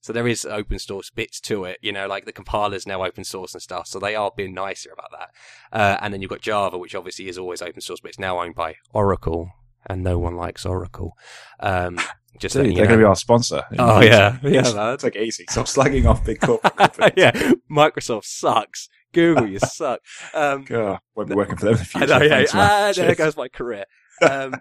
So 0.00 0.12
there 0.12 0.26
is 0.26 0.44
open 0.46 0.78
source 0.78 1.10
bits 1.10 1.40
to 1.42 1.64
it, 1.64 1.78
you 1.82 1.92
know, 1.92 2.06
like 2.06 2.24
the 2.24 2.32
compiler's 2.32 2.86
now 2.86 3.04
open 3.04 3.22
source 3.24 3.52
and 3.52 3.62
stuff. 3.62 3.86
So 3.86 3.98
they 3.98 4.14
are 4.14 4.30
being 4.34 4.54
nicer 4.54 4.90
about 4.92 5.10
that. 5.12 5.30
Uh, 5.78 5.98
and 6.00 6.12
then 6.14 6.22
you've 6.22 6.30
got 6.30 6.40
Java, 6.40 6.78
which 6.78 6.94
obviously 6.94 7.28
is 7.28 7.36
always 7.36 7.60
open 7.60 7.80
source, 7.82 8.00
but 8.00 8.08
it's 8.08 8.18
now 8.18 8.40
owned 8.40 8.54
by 8.54 8.76
Oracle, 8.94 9.52
and 9.86 10.02
no 10.02 10.18
one 10.18 10.36
likes 10.36 10.64
Oracle. 10.64 11.16
Um, 11.60 11.98
just 12.38 12.54
Dude, 12.54 12.66
they're 12.76 12.86
going 12.86 12.90
to 12.90 12.96
be 12.98 13.04
our 13.04 13.16
sponsor. 13.16 13.62
Oh 13.78 14.00
yeah, 14.00 14.38
yeah. 14.42 14.96
Take 14.98 15.16
it 15.16 15.22
easy. 15.22 15.44
Stop 15.50 15.66
slagging 15.76 16.06
off 16.08 16.24
big 16.24 16.40
corporate 16.40 16.76
companies. 16.76 17.12
yeah. 17.16 17.52
Microsoft 17.70 18.24
sucks. 18.24 18.88
Google, 19.12 19.48
you 19.48 19.58
suck. 19.58 20.00
Um, 20.32 20.64
God, 20.64 21.00
won't 21.14 21.28
be 21.28 21.34
working 21.34 21.56
for 21.56 21.66
them 21.66 21.74
in 21.74 21.78
the 21.78 21.82
I 21.82 21.84
future. 21.84 22.06
know, 22.06 22.22
yeah. 22.22 22.46
Ah, 22.54 22.92
there 22.94 23.14
goes 23.16 23.36
my 23.36 23.48
career. 23.48 23.84
Um, 24.22 24.54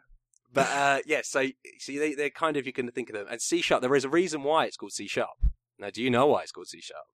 but 0.53 0.67
uh, 0.67 0.99
yeah, 1.05 1.21
so 1.23 1.47
so 1.79 1.91
they 1.93 2.13
they're 2.13 2.29
kind 2.29 2.57
of 2.57 2.65
you 2.65 2.73
can 2.73 2.89
think 2.91 3.09
of 3.09 3.15
them 3.15 3.27
and 3.29 3.41
C 3.41 3.61
sharp. 3.61 3.81
There 3.81 3.95
is 3.95 4.05
a 4.05 4.09
reason 4.09 4.43
why 4.43 4.65
it's 4.65 4.77
called 4.77 4.91
C 4.93 5.07
sharp. 5.07 5.37
Now, 5.77 5.89
do 5.89 6.03
you 6.03 6.09
know 6.09 6.27
why 6.27 6.43
it's 6.43 6.51
called 6.51 6.67
C 6.67 6.81
sharp? 6.81 7.05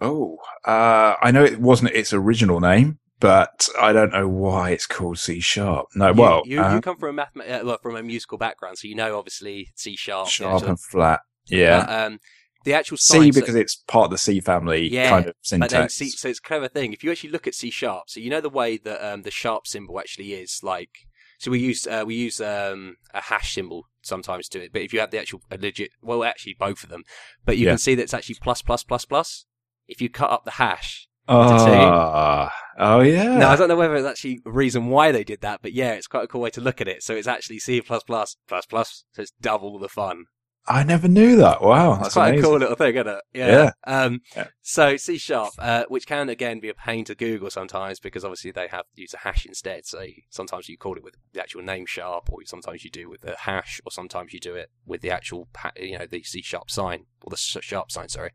Oh, 0.00 0.38
uh, 0.64 1.14
I 1.22 1.30
know 1.30 1.44
it 1.44 1.60
wasn't 1.60 1.92
its 1.92 2.12
original 2.12 2.58
name, 2.60 2.98
but 3.20 3.68
I 3.80 3.92
don't 3.92 4.12
know 4.12 4.26
why 4.28 4.70
it's 4.70 4.86
called 4.86 5.18
C 5.18 5.38
sharp. 5.40 5.86
No, 5.94 6.08
You- 6.08 6.14
well, 6.20 6.42
you, 6.44 6.60
uh, 6.62 6.74
you 6.74 6.80
come 6.80 6.96
from 6.96 7.10
a 7.10 7.12
math, 7.12 7.36
uh, 7.36 7.60
well, 7.64 7.78
from 7.80 7.94
a 7.96 8.02
musical 8.02 8.36
background, 8.38 8.78
so 8.78 8.88
you 8.88 8.96
know 8.96 9.16
obviously 9.16 9.70
C 9.76 9.94
sharp. 9.96 10.28
sharp 10.28 10.64
and 10.64 10.80
flat. 10.80 11.20
Yeah. 11.46 11.78
um, 11.80 12.18
the 12.64 12.72
actual 12.72 12.96
C 12.96 13.30
because 13.30 13.54
it's 13.54 13.76
part 13.76 14.06
of 14.06 14.10
the 14.10 14.18
C 14.18 14.40
family 14.40 14.88
Yeah, 14.90 15.10
kind 15.10 15.26
of 15.26 15.34
But 15.50 15.70
then 15.70 15.88
syntax. 15.88 15.94
C, 15.94 16.08
so 16.08 16.28
it's 16.30 16.38
a 16.38 16.42
clever 16.42 16.66
thing. 16.66 16.92
If 16.94 17.04
you 17.04 17.10
actually 17.10 17.30
look 17.30 17.46
at 17.46 17.54
C 17.54 17.70
sharp, 17.70 18.04
so 18.08 18.20
you 18.20 18.30
know 18.30 18.40
the 18.40 18.48
way 18.48 18.78
that 18.78 19.06
um, 19.06 19.22
the 19.22 19.30
sharp 19.30 19.66
symbol 19.66 20.00
actually 20.00 20.32
is 20.32 20.60
like. 20.62 21.06
So 21.38 21.50
we 21.50 21.58
use 21.58 21.86
uh, 21.86 22.04
we 22.06 22.14
use 22.14 22.40
um, 22.40 22.96
a 23.12 23.20
hash 23.22 23.54
symbol 23.54 23.86
sometimes 24.02 24.48
to 24.50 24.62
it, 24.62 24.72
but 24.72 24.82
if 24.82 24.92
you 24.92 25.00
have 25.00 25.10
the 25.10 25.18
actual 25.20 25.40
a 25.50 25.56
legit, 25.58 25.90
well, 26.02 26.24
actually 26.24 26.54
both 26.58 26.82
of 26.84 26.90
them, 26.90 27.02
but 27.44 27.56
you 27.56 27.64
Yeah. 27.66 27.72
can 27.72 27.78
see 27.78 27.94
that 27.94 28.02
it's 28.02 28.14
actually 28.14 28.36
plus 28.40 28.62
plus 28.62 28.84
plus 28.84 29.04
plus. 29.04 29.46
If 29.86 30.00
you 30.00 30.08
cut 30.08 30.30
up 30.30 30.44
the 30.44 30.52
hash, 30.52 31.08
Ah, 31.28 32.52
oh 32.78 33.00
yeah. 33.00 33.38
now 33.38 33.50
I 33.50 33.56
don't 33.56 33.68
know 33.68 33.76
whether 33.76 33.94
it's 33.94 34.06
actually 34.06 34.40
a 34.46 34.50
reason 34.50 34.88
why 34.88 35.10
they 35.12 35.24
did 35.24 35.40
that, 35.40 35.60
but 35.62 35.72
yeah, 35.72 35.92
it's 35.92 36.06
quite 36.06 36.24
a 36.24 36.28
cool 36.28 36.40
way 36.42 36.50
to 36.50 36.60
look 36.60 36.80
at 36.80 36.88
it. 36.88 37.02
So 37.02 37.14
it's 37.14 37.26
actually 37.26 37.58
C 37.58 37.80
plus 37.80 38.02
plus 38.02 38.36
plus 38.46 38.66
plus, 38.66 39.04
so 39.12 39.22
it's 39.22 39.32
double 39.40 39.78
the 39.78 39.88
fun. 39.88 40.24
I 40.66 40.82
never 40.82 41.08
knew 41.08 41.36
that. 41.36 41.60
Wow, 41.60 41.92
It's 41.94 42.02
that's 42.02 42.14
quite 42.14 42.28
amazing. 42.30 42.44
a 42.44 42.48
cool 42.48 42.58
little 42.58 42.76
thing, 42.76 42.94
isn't 42.94 43.06
it? 43.06 43.20
Yeah. 43.34 43.70
Um, 43.86 44.20
Yeah. 44.34 44.46
So 44.62 44.96
C 44.96 45.18
sharp, 45.18 45.52
uh, 45.58 45.84
which 45.88 46.06
can 46.06 46.28
again 46.30 46.58
be 46.60 46.70
a 46.70 46.74
pain 46.74 47.04
to 47.04 47.14
Google 47.14 47.50
sometimes 47.50 48.00
because 48.00 48.24
obviously 48.24 48.50
they 48.50 48.68
have 48.68 48.86
use 48.94 49.12
a 49.12 49.18
hash 49.18 49.44
instead. 49.44 49.84
So 49.84 50.06
sometimes 50.30 50.68
you 50.68 50.78
call 50.78 50.96
it 50.96 51.04
with 51.04 51.16
the 51.34 51.40
actual 51.42 51.62
name 51.62 51.84
sharp, 51.86 52.30
or 52.32 52.38
sometimes 52.46 52.82
you 52.82 52.90
do 52.90 53.10
with 53.10 53.20
the 53.20 53.36
hash, 53.36 53.80
or 53.84 53.92
sometimes 53.92 54.32
you 54.32 54.40
do 54.40 54.54
it 54.54 54.70
with 54.86 55.02
the 55.02 55.10
actual, 55.10 55.48
you 55.76 55.98
know, 55.98 56.06
the 56.06 56.22
C 56.22 56.40
sharp 56.40 56.70
sign 56.70 57.06
or 57.22 57.30
the 57.30 57.36
sharp 57.36 57.90
sign. 57.90 58.08
Sorry. 58.08 58.30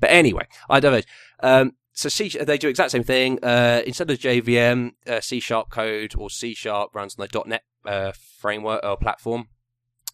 But 0.00 0.10
anyway, 0.10 0.48
I 0.68 0.80
diverge. 0.80 1.06
Um, 1.40 1.72
so 1.92 2.08
C, 2.08 2.28
they 2.30 2.58
do 2.58 2.68
exact 2.68 2.90
same 2.92 3.04
thing. 3.04 3.38
Uh, 3.44 3.82
instead 3.86 4.10
of 4.10 4.18
JVM, 4.18 4.92
uh, 5.06 5.20
C 5.20 5.38
sharp 5.38 5.70
code 5.70 6.14
or 6.16 6.30
C 6.30 6.54
sharp 6.54 6.94
runs 6.94 7.16
on 7.18 7.28
the 7.30 7.44
.NET 7.46 7.62
uh, 7.84 8.12
framework 8.38 8.80
or 8.84 8.96
platform 8.96 9.48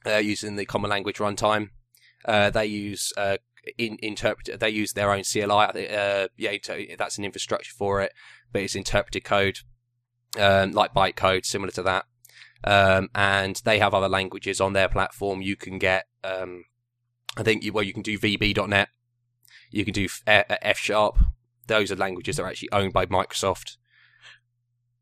uh, 0.06 0.16
using 0.16 0.56
the 0.56 0.66
Common 0.66 0.90
Language 0.90 1.18
Runtime. 1.18 1.70
Uh, 2.24 2.50
they 2.50 2.66
use 2.66 3.12
uh, 3.16 3.36
in 3.78 3.98
interpret. 4.02 4.60
They 4.60 4.70
use 4.70 4.92
their 4.92 5.12
own 5.12 5.24
CLI. 5.24 5.88
Uh, 5.88 6.28
yeah, 6.36 6.56
that's 6.98 7.18
an 7.18 7.24
infrastructure 7.24 7.72
for 7.76 8.00
it, 8.00 8.12
but 8.52 8.62
it's 8.62 8.74
interpreted 8.74 9.24
code, 9.24 9.58
um, 10.38 10.72
like 10.72 10.94
bytecode, 10.94 11.44
similar 11.44 11.72
to 11.72 11.82
that. 11.82 12.04
Um, 12.64 13.08
and 13.14 13.60
they 13.64 13.78
have 13.78 13.94
other 13.94 14.08
languages 14.08 14.60
on 14.60 14.72
their 14.72 14.88
platform. 14.88 15.42
You 15.42 15.56
can 15.56 15.78
get, 15.78 16.06
um, 16.24 16.64
I 17.36 17.42
think, 17.42 17.62
you, 17.62 17.72
well, 17.72 17.84
you 17.84 17.92
can 17.92 18.02
do 18.02 18.18
VB.NET. 18.18 18.88
You 19.70 19.84
can 19.84 19.94
do 19.94 20.08
F 20.26 20.78
Sharp. 20.78 21.18
Those 21.66 21.90
are 21.90 21.96
languages 21.96 22.36
that 22.36 22.44
are 22.44 22.48
actually 22.48 22.72
owned 22.72 22.92
by 22.92 23.06
Microsoft. 23.06 23.76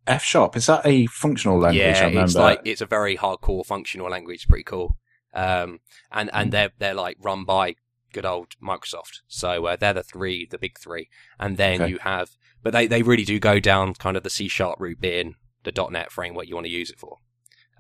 F 0.06 0.22
sharp 0.22 0.56
is 0.56 0.66
that 0.66 0.82
a 0.84 1.06
functional 1.06 1.58
language? 1.58 1.96
I 1.96 2.08
yeah, 2.08 2.22
it's 2.24 2.34
like 2.34 2.60
it's 2.64 2.80
a 2.80 2.86
very 2.86 3.16
hardcore 3.16 3.64
functional 3.64 4.10
language. 4.10 4.36
It's 4.36 4.44
pretty 4.44 4.64
cool. 4.64 4.96
Um, 5.32 5.80
and 6.12 6.30
and 6.32 6.52
they're 6.52 6.70
they're 6.78 6.94
like 6.94 7.16
run 7.20 7.44
by 7.44 7.76
good 8.12 8.24
old 8.26 8.52
Microsoft. 8.62 9.20
So 9.26 9.66
uh, 9.66 9.76
they're 9.76 9.94
the 9.94 10.02
three, 10.02 10.46
the 10.50 10.58
big 10.58 10.78
three. 10.78 11.08
And 11.40 11.56
then 11.56 11.82
Okay. 11.82 11.90
you 11.90 11.98
have, 11.98 12.30
but 12.62 12.72
they 12.72 12.86
they 12.86 13.02
really 13.02 13.24
do 13.24 13.38
go 13.40 13.58
down 13.60 13.94
kind 13.94 14.16
of 14.16 14.22
the 14.22 14.30
C 14.30 14.46
sharp 14.48 14.78
route, 14.78 15.00
being 15.00 15.34
the 15.64 15.72
.NET 15.90 16.12
framework 16.12 16.48
you 16.48 16.54
want 16.54 16.66
to 16.66 16.72
use 16.72 16.90
it 16.90 16.98
for. 16.98 17.18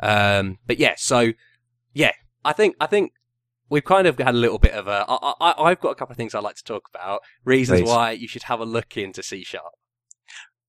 Um, 0.00 0.58
but 0.66 0.78
yeah, 0.78 0.94
so 0.96 1.32
yeah, 1.92 2.12
I 2.44 2.52
think 2.52 2.74
I 2.80 2.86
think 2.86 3.12
we've 3.68 3.84
kind 3.84 4.06
of 4.06 4.18
had 4.18 4.34
a 4.34 4.38
little 4.38 4.58
bit 4.58 4.72
of 4.72 4.88
a. 4.88 5.04
I, 5.08 5.34
I, 5.40 5.54
I've 5.70 5.80
got 5.80 5.90
a 5.90 5.94
couple 5.94 6.12
of 6.12 6.16
things 6.16 6.34
I'd 6.34 6.42
like 6.42 6.56
to 6.56 6.64
talk 6.64 6.88
about. 6.92 7.20
Reasons 7.44 7.82
Please. 7.82 7.86
why 7.88 8.10
you 8.12 8.26
should 8.26 8.44
have 8.44 8.60
a 8.60 8.64
look 8.64 8.96
into 8.96 9.22
C 9.22 9.44
sharp. 9.44 9.74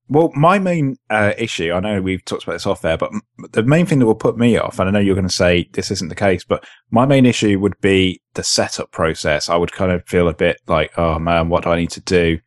Well, 0.07 0.31
my 0.35 0.59
main 0.59 0.97
uh, 1.09 1.33
issue, 1.37 1.71
I 1.71 1.79
know 1.79 1.99
we've 1.99 2.23
talked 2.23 2.43
about 2.43 2.53
this 2.53 2.67
off 2.67 2.85
air, 2.85 2.97
but 2.97 3.11
the 3.51 3.63
main 3.63 3.87
thing 3.87 3.99
that 3.99 4.05
will 4.05 4.13
put 4.13 4.37
me 4.37 4.55
off, 4.55 4.77
and 4.77 4.87
I 4.87 4.91
know 4.91 4.99
you're 4.99 5.15
going 5.15 5.27
to 5.27 5.33
say 5.33 5.67
this 5.73 5.89
isn't 5.89 6.09
the 6.09 6.15
case, 6.15 6.43
but 6.43 6.63
my 6.91 7.07
main 7.07 7.25
issue 7.25 7.59
would 7.59 7.79
be 7.81 8.21
the 8.35 8.43
setup 8.43 8.91
process. 8.91 9.49
I 9.49 9.55
would 9.55 9.71
kind 9.71 9.91
of 9.91 10.05
feel 10.05 10.27
a 10.27 10.33
bit 10.33 10.61
like, 10.67 10.91
oh 10.97 11.17
man, 11.17 11.49
what 11.49 11.63
do 11.63 11.71
I 11.71 11.79
need 11.79 11.89
to 11.91 12.01
do? 12.01 12.39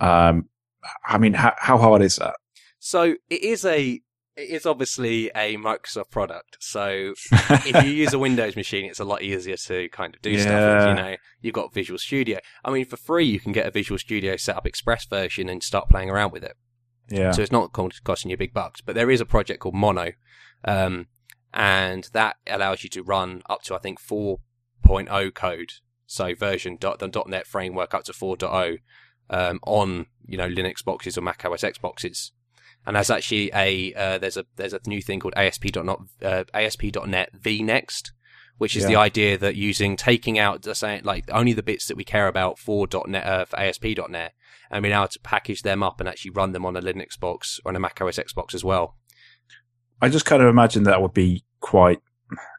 Um, 0.00 0.50
I 1.06 1.16
mean, 1.16 1.32
how, 1.32 1.54
how 1.58 1.78
hard 1.78 2.02
is 2.02 2.16
that? 2.16 2.36
So 2.78 3.14
it 3.30 3.42
is 3.42 3.64
a. 3.64 4.00
It 4.36 4.50
is 4.50 4.66
obviously 4.66 5.32
a 5.34 5.56
Microsoft 5.56 6.12
product, 6.12 6.58
so 6.60 7.12
if 7.32 7.84
you 7.84 7.90
use 7.90 8.12
a 8.12 8.18
Windows 8.20 8.54
machine, 8.54 8.84
it's 8.84 9.00
a 9.00 9.04
lot 9.04 9.20
easier 9.20 9.56
to 9.56 9.88
kind 9.88 10.14
of 10.14 10.22
do 10.22 10.38
stuff. 10.38 10.86
with, 10.86 10.96
You 10.96 11.02
know, 11.02 11.16
you've 11.40 11.54
got 11.54 11.74
Visual 11.74 11.98
Studio. 11.98 12.38
I 12.64 12.70
mean, 12.70 12.84
for 12.84 12.96
free, 12.96 13.26
you 13.26 13.40
can 13.40 13.50
get 13.50 13.66
a 13.66 13.72
Visual 13.72 13.98
Studio 13.98 14.36
Setup 14.36 14.64
Express 14.64 15.06
version 15.06 15.48
and 15.48 15.60
start 15.60 15.88
playing 15.88 16.08
around 16.08 16.30
with 16.30 16.44
it. 16.44 16.56
Yeah. 17.08 17.32
So 17.32 17.42
it's 17.42 17.52
not 17.52 17.72
co- 17.72 17.90
costing 18.04 18.30
you 18.30 18.36
big 18.36 18.52
bucks. 18.52 18.80
But 18.80 18.94
there 18.94 19.10
is 19.10 19.20
a 19.20 19.26
project 19.26 19.60
called 19.60 19.74
Mono, 19.74 20.12
um, 20.64 21.06
and 21.52 22.08
that 22.12 22.36
allows 22.46 22.82
you 22.82 22.90
to 22.90 23.02
run 23.02 23.42
up 23.48 23.62
to 23.62 23.74
I 23.74 23.78
think 23.78 24.00
4.0 24.00 25.34
code, 25.34 25.72
so 26.06 26.34
version 26.34 26.76
dot 26.78 26.98
the 26.98 27.24
.NET 27.26 27.46
framework 27.46 27.94
up 27.94 28.04
to 28.04 28.12
4.0 28.12 28.78
um, 29.30 29.60
on 29.64 30.06
you 30.26 30.36
know 30.36 30.48
Linux 30.48 30.84
boxes 30.84 31.16
or 31.16 31.22
Mac 31.22 31.44
OS 31.44 31.64
X 31.64 31.78
boxes. 31.78 32.32
And 32.86 32.96
there's 32.96 33.10
actually 33.10 33.50
a 33.54 33.92
uh, 33.94 34.18
there's 34.18 34.36
a 34.36 34.46
there's 34.56 34.72
a 34.72 34.80
new 34.86 35.02
thing 35.02 35.20
called 35.20 35.34
ASP.NET 35.36 35.98
uh, 36.22 36.44
ASP.NET 36.54 37.40
vNext, 37.40 38.10
which 38.56 38.76
is 38.76 38.86
the 38.86 38.96
idea 38.96 39.36
that 39.36 39.56
using 39.56 39.96
taking 39.96 40.38
out 40.38 40.62
the 40.62 40.74
saying 40.74 41.02
like 41.04 41.24
only 41.30 41.52
the 41.52 41.62
bits 41.62 41.86
that 41.86 41.96
we 41.96 42.04
care 42.04 42.28
about 42.28 42.58
for 42.58 42.86
.NET 43.06 43.26
uh, 43.26 43.44
for 43.44 43.58
ASP.NET 43.58 44.32
and 44.70 44.82
being 44.82 44.94
able 44.94 45.08
to 45.08 45.20
package 45.20 45.62
them 45.62 45.82
up 45.82 46.00
and 46.00 46.08
actually 46.08 46.30
run 46.32 46.52
them 46.52 46.66
on 46.66 46.76
a 46.76 46.80
Linux 46.80 47.18
box 47.18 47.60
or 47.64 47.70
on 47.70 47.76
a 47.76 47.80
Mac 47.80 48.00
OS 48.00 48.18
X 48.18 48.32
box 48.32 48.54
as 48.54 48.64
well. 48.64 48.96
I 50.00 50.08
just 50.08 50.24
kind 50.24 50.42
of 50.42 50.48
imagine 50.48 50.84
that 50.84 51.02
would 51.02 51.14
be 51.14 51.44
quite, 51.60 52.00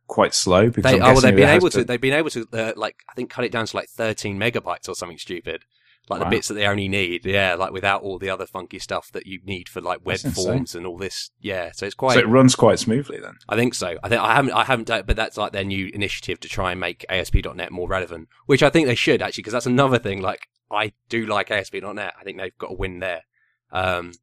quite 0.07 0.33
slow 0.33 0.69
because 0.69 0.91
they, 0.91 0.99
oh, 0.99 1.13
well, 1.13 1.21
they've 1.21 1.35
been 1.35 1.49
able 1.49 1.69
to. 1.69 1.83
They've 1.83 2.01
been 2.01 2.13
able 2.13 2.29
to, 2.31 2.47
uh, 2.51 2.73
like, 2.75 2.97
I 3.09 3.13
think, 3.13 3.29
cut 3.29 3.45
it 3.45 3.51
down 3.51 3.65
to 3.65 3.75
like 3.75 3.89
13 3.89 4.37
megabytes 4.37 4.89
or 4.89 4.95
something 4.95 5.17
stupid. 5.17 5.63
Like 6.09 6.21
Wow. 6.21 6.25
the 6.29 6.35
bits 6.37 6.47
that 6.47 6.55
they 6.55 6.65
only 6.65 6.87
need, 6.87 7.23
yeah, 7.23 7.53
like 7.53 7.71
without 7.71 8.01
all 8.01 8.17
the 8.17 8.31
other 8.31 8.47
funky 8.47 8.79
stuff 8.79 9.11
that 9.11 9.27
you 9.27 9.41
need 9.45 9.69
for 9.69 9.79
like 9.79 10.03
web 10.03 10.17
forms 10.19 10.73
and 10.73 10.87
all 10.87 10.97
this, 10.97 11.29
yeah. 11.39 11.69
So 11.75 11.85
it's 11.85 11.93
quite. 11.93 12.15
So 12.15 12.21
it 12.21 12.27
runs 12.27 12.55
quite 12.55 12.79
smoothly 12.79 13.19
then. 13.19 13.35
I 13.47 13.55
think 13.55 13.75
so. 13.75 13.95
I 14.01 14.09
think 14.09 14.19
I 14.19 14.33
haven't. 14.33 14.53
I 14.53 14.63
haven't 14.63 14.87
done, 14.87 15.01
it, 15.01 15.05
but 15.05 15.15
that's 15.15 15.37
like 15.37 15.51
their 15.51 15.63
new 15.63 15.91
initiative 15.93 16.39
to 16.39 16.49
try 16.49 16.71
and 16.71 16.79
make 16.79 17.05
ASP.NET 17.09 17.71
more 17.71 17.87
relevant, 17.87 18.27
which 18.47 18.63
I 18.63 18.71
think 18.71 18.87
they 18.87 18.95
should 18.95 19.21
actually, 19.21 19.43
because 19.43 19.53
that's 19.53 19.67
another 19.67 19.99
thing. 19.99 20.19
Like 20.19 20.47
I 20.71 20.93
do 21.09 21.25
like 21.25 21.51
ASP.NET. 21.51 22.13
I 22.19 22.23
think 22.23 22.37
they've 22.37 22.57
got 22.57 22.71
a 22.71 22.75
win 22.75 22.99
there. 22.99 23.23
Um, 23.71 24.13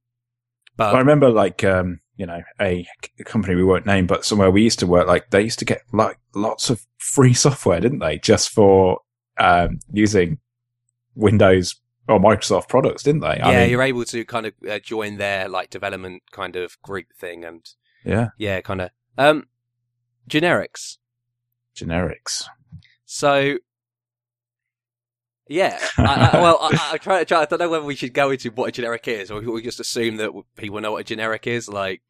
but 0.76 0.94
I 0.94 0.98
remember 0.98 1.30
like, 1.30 1.64
um, 1.64 2.00
you 2.16 2.26
know, 2.26 2.42
a 2.60 2.86
company 3.24 3.54
we 3.54 3.64
won't 3.64 3.86
name, 3.86 4.06
but 4.06 4.24
somewhere 4.24 4.50
we 4.50 4.62
used 4.62 4.78
to 4.80 4.86
work, 4.86 5.06
like 5.06 5.30
they 5.30 5.42
used 5.42 5.58
to 5.60 5.64
get 5.64 5.82
like 5.92 6.18
lots 6.34 6.70
of 6.70 6.86
free 6.98 7.34
software, 7.34 7.80
didn't 7.80 8.00
they? 8.00 8.18
Just 8.18 8.50
for, 8.50 9.00
um, 9.38 9.80
using 9.92 10.38
Windows 11.14 11.80
or 12.08 12.20
Microsoft 12.20 12.68
products, 12.68 13.02
didn't 13.02 13.22
they? 13.22 13.36
yeah, 13.38 13.48
I 13.48 13.60
mean, 13.60 13.70
you're 13.70 13.82
able 13.82 14.04
to 14.04 14.24
kind 14.24 14.46
of 14.46 14.54
uh, 14.68 14.78
join 14.78 15.16
their 15.16 15.48
like 15.48 15.70
development 15.70 16.22
kind 16.30 16.56
of 16.56 16.80
group 16.82 17.06
thing, 17.18 17.44
and 17.44 17.66
yeah, 18.04 18.28
yeah, 18.38 18.60
kind 18.60 18.82
of 18.82 18.90
um 19.18 19.46
generics. 20.28 20.98
generics. 21.74 22.44
So 23.04 23.58
yeah, 25.48 25.78
I, 25.98 26.30
I, 26.32 26.40
well, 26.40 26.58
I, 26.60 26.90
I 26.92 26.98
try, 26.98 27.18
to 27.20 27.24
try. 27.24 27.42
I 27.42 27.44
don't 27.44 27.58
know 27.58 27.68
whether 27.68 27.84
we 27.84 27.94
should 27.96 28.12
go 28.14 28.30
into 28.30 28.50
what 28.50 28.68
a 28.68 28.72
generic 28.72 29.06
is, 29.08 29.30
or 29.30 29.40
we 29.40 29.62
just 29.62 29.80
assume 29.80 30.16
that 30.18 30.30
people 30.56 30.80
know 30.80 30.92
what 30.92 31.00
a 31.00 31.04
generic 31.04 31.46
is. 31.46 31.68
Like, 31.68 32.02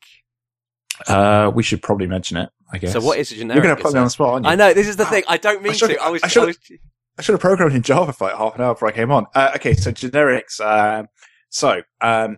Uh, 1.09 1.51
we 1.55 1.63
should 1.63 1.83
probably 1.83 2.07
mention 2.07 2.37
it, 2.39 2.49
I 2.73 2.79
guess. 2.79 2.93
so 2.93 3.01
what 3.01 3.19
is 3.19 3.31
a 3.33 3.37
generic? 3.37 3.57
You're 3.63 3.65
going 3.75 3.77
to 3.77 3.83
put 3.83 3.93
me 3.93 3.99
on 3.99 4.05
the 4.07 4.11
spot, 4.11 4.29
aren't 4.35 4.47
you? 4.47 4.53
I 4.53 4.55
know 4.55 4.73
this 4.73 4.89
is 4.89 4.97
the 4.97 5.05
thing. 5.07 5.25
I 5.29 5.37
don't 5.37 5.63
mean 5.63 5.75
should've- 5.75 5.97
to. 5.97 6.03
I 6.03 6.09
was. 6.11 6.23
I 6.23 6.27
I 6.27 6.29
should've- 6.29 6.47
was 6.47 6.79
I 7.19 7.23
should 7.23 7.33
have 7.33 7.41
programmed 7.41 7.75
in 7.75 7.81
Java 7.83 8.13
for 8.13 8.29
like 8.29 8.37
half 8.37 8.55
an 8.57 8.61
hour 8.61 8.75
before 8.75 8.89
I 8.89 8.93
came 8.93 9.11
on. 9.11 9.27
Uh, 9.35 9.53
okay, 9.57 9.73
so 9.75 9.91
generics. 9.91 10.61
Um, 10.61 11.07
so 11.49 11.81
um, 12.03 12.37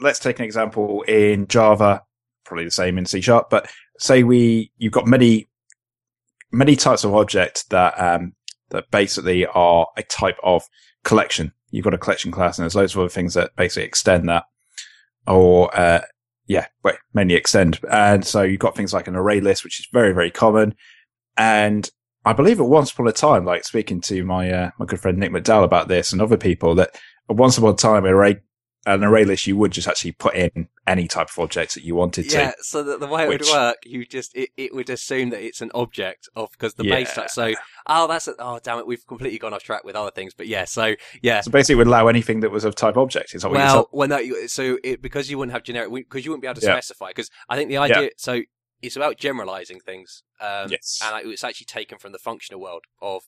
let's 0.00 0.18
take 0.18 0.38
an 0.38 0.46
example 0.46 1.02
in 1.02 1.46
Java, 1.48 2.02
probably 2.44 2.64
the 2.64 2.70
same 2.70 2.96
in 2.96 3.04
C 3.04 3.20
Sharp. 3.20 3.50
But 3.50 3.70
say 3.98 4.22
we 4.22 4.72
you've 4.78 4.92
got 4.94 5.06
many 5.06 5.48
many 6.50 6.76
types 6.76 7.04
of 7.04 7.14
objects 7.14 7.64
that 7.64 7.92
um, 8.00 8.34
that 8.70 8.90
basically 8.90 9.46
are 9.46 9.86
a 9.96 10.02
type 10.02 10.38
of 10.42 10.64
collection. 11.04 11.52
You've 11.70 11.84
got 11.84 11.94
a 11.94 11.98
collection 11.98 12.30
class 12.30 12.58
and 12.58 12.64
there's 12.64 12.74
loads 12.74 12.94
of 12.94 13.00
other 13.00 13.08
things 13.08 13.34
that 13.34 13.54
basically 13.56 13.84
extend 13.84 14.28
that 14.28 14.44
or, 15.26 15.76
uh, 15.78 16.02
yeah, 16.46 16.66
wait, 16.84 16.96
mainly 17.12 17.34
extend. 17.34 17.80
And 17.90 18.24
so 18.24 18.42
you've 18.42 18.60
got 18.60 18.76
things 18.76 18.94
like 18.94 19.08
an 19.08 19.16
array 19.16 19.40
list, 19.40 19.64
which 19.64 19.80
is 19.80 19.88
very, 19.92 20.12
very 20.12 20.30
common. 20.30 20.74
And 21.36 21.88
I 22.24 22.32
believe 22.32 22.60
at 22.60 22.66
once 22.66 22.92
upon 22.92 23.08
a 23.08 23.12
time, 23.12 23.44
like 23.44 23.64
speaking 23.64 24.00
to 24.02 24.24
my, 24.24 24.50
uh, 24.50 24.70
my 24.78 24.86
good 24.86 25.00
friend 25.00 25.18
Nick 25.18 25.32
McDowell 25.32 25.64
about 25.64 25.88
this 25.88 26.12
and 26.12 26.22
other 26.22 26.36
people 26.36 26.74
that 26.76 26.90
once 27.28 27.58
upon 27.58 27.74
a 27.74 27.76
time, 27.76 28.04
array 28.04 28.38
an 28.86 29.04
array 29.04 29.24
list, 29.24 29.46
you 29.46 29.56
would 29.56 29.72
just 29.72 29.86
actually 29.88 30.12
put 30.12 30.34
in 30.34 30.68
any 30.86 31.08
type 31.08 31.28
of 31.28 31.38
objects 31.38 31.74
that 31.74 31.82
you 31.82 31.94
wanted 31.96 32.30
to. 32.30 32.36
yeah, 32.38 32.52
so 32.60 32.82
the, 32.82 32.96
the 32.96 33.06
way 33.06 33.24
it 33.24 33.28
which- 33.28 33.40
would 33.42 33.50
work, 33.52 33.76
you 33.84 34.06
just 34.06 34.34
it, 34.36 34.50
it 34.56 34.74
would 34.74 34.88
assume 34.88 35.30
that 35.30 35.42
it's 35.42 35.60
an 35.60 35.70
object 35.74 36.28
of 36.36 36.50
because 36.52 36.74
the 36.74 36.84
base 36.84 37.12
type. 37.12 37.28
So 37.30 37.52
oh, 37.86 38.06
that's 38.06 38.28
a, 38.28 38.34
oh 38.38 38.58
damn 38.62 38.78
it, 38.78 38.86
we've 38.86 39.06
completely 39.06 39.38
gone 39.38 39.52
off 39.52 39.62
track 39.62 39.84
with 39.84 39.96
other 39.96 40.10
things. 40.12 40.32
But 40.34 40.46
yeah, 40.46 40.64
so 40.64 40.94
yeah. 41.20 41.40
So 41.40 41.50
basically, 41.50 41.74
it 41.74 41.78
would 41.78 41.88
allow 41.88 42.06
anything 42.08 42.40
that 42.40 42.50
was 42.50 42.64
of 42.64 42.74
type 42.74 42.96
object. 42.96 43.34
Is 43.34 43.42
that 43.42 43.50
Well, 43.50 43.88
well, 43.92 44.08
no. 44.08 44.18
You, 44.18 44.48
so 44.48 44.78
it, 44.82 45.02
because 45.02 45.30
you 45.30 45.36
wouldn't 45.38 45.52
have 45.52 45.64
generic, 45.64 45.92
because 45.92 46.24
you 46.24 46.30
wouldn't 46.30 46.42
be 46.42 46.48
able 46.48 46.60
to 46.60 46.66
Yeah. 46.66 46.74
specify. 46.74 47.08
Because 47.08 47.30
I 47.48 47.56
think 47.56 47.68
the 47.68 47.78
idea. 47.78 48.10
So 48.16 48.42
it's 48.82 48.94
about 48.96 49.16
generalizing 49.18 49.80
things. 49.80 50.22
Um, 50.40 50.68
Yes. 50.70 51.00
and 51.02 51.26
it's 51.32 51.42
actually 51.42 51.64
taken 51.64 51.98
from 51.98 52.12
the 52.12 52.18
functional 52.18 52.60
world 52.60 52.84
of 53.00 53.22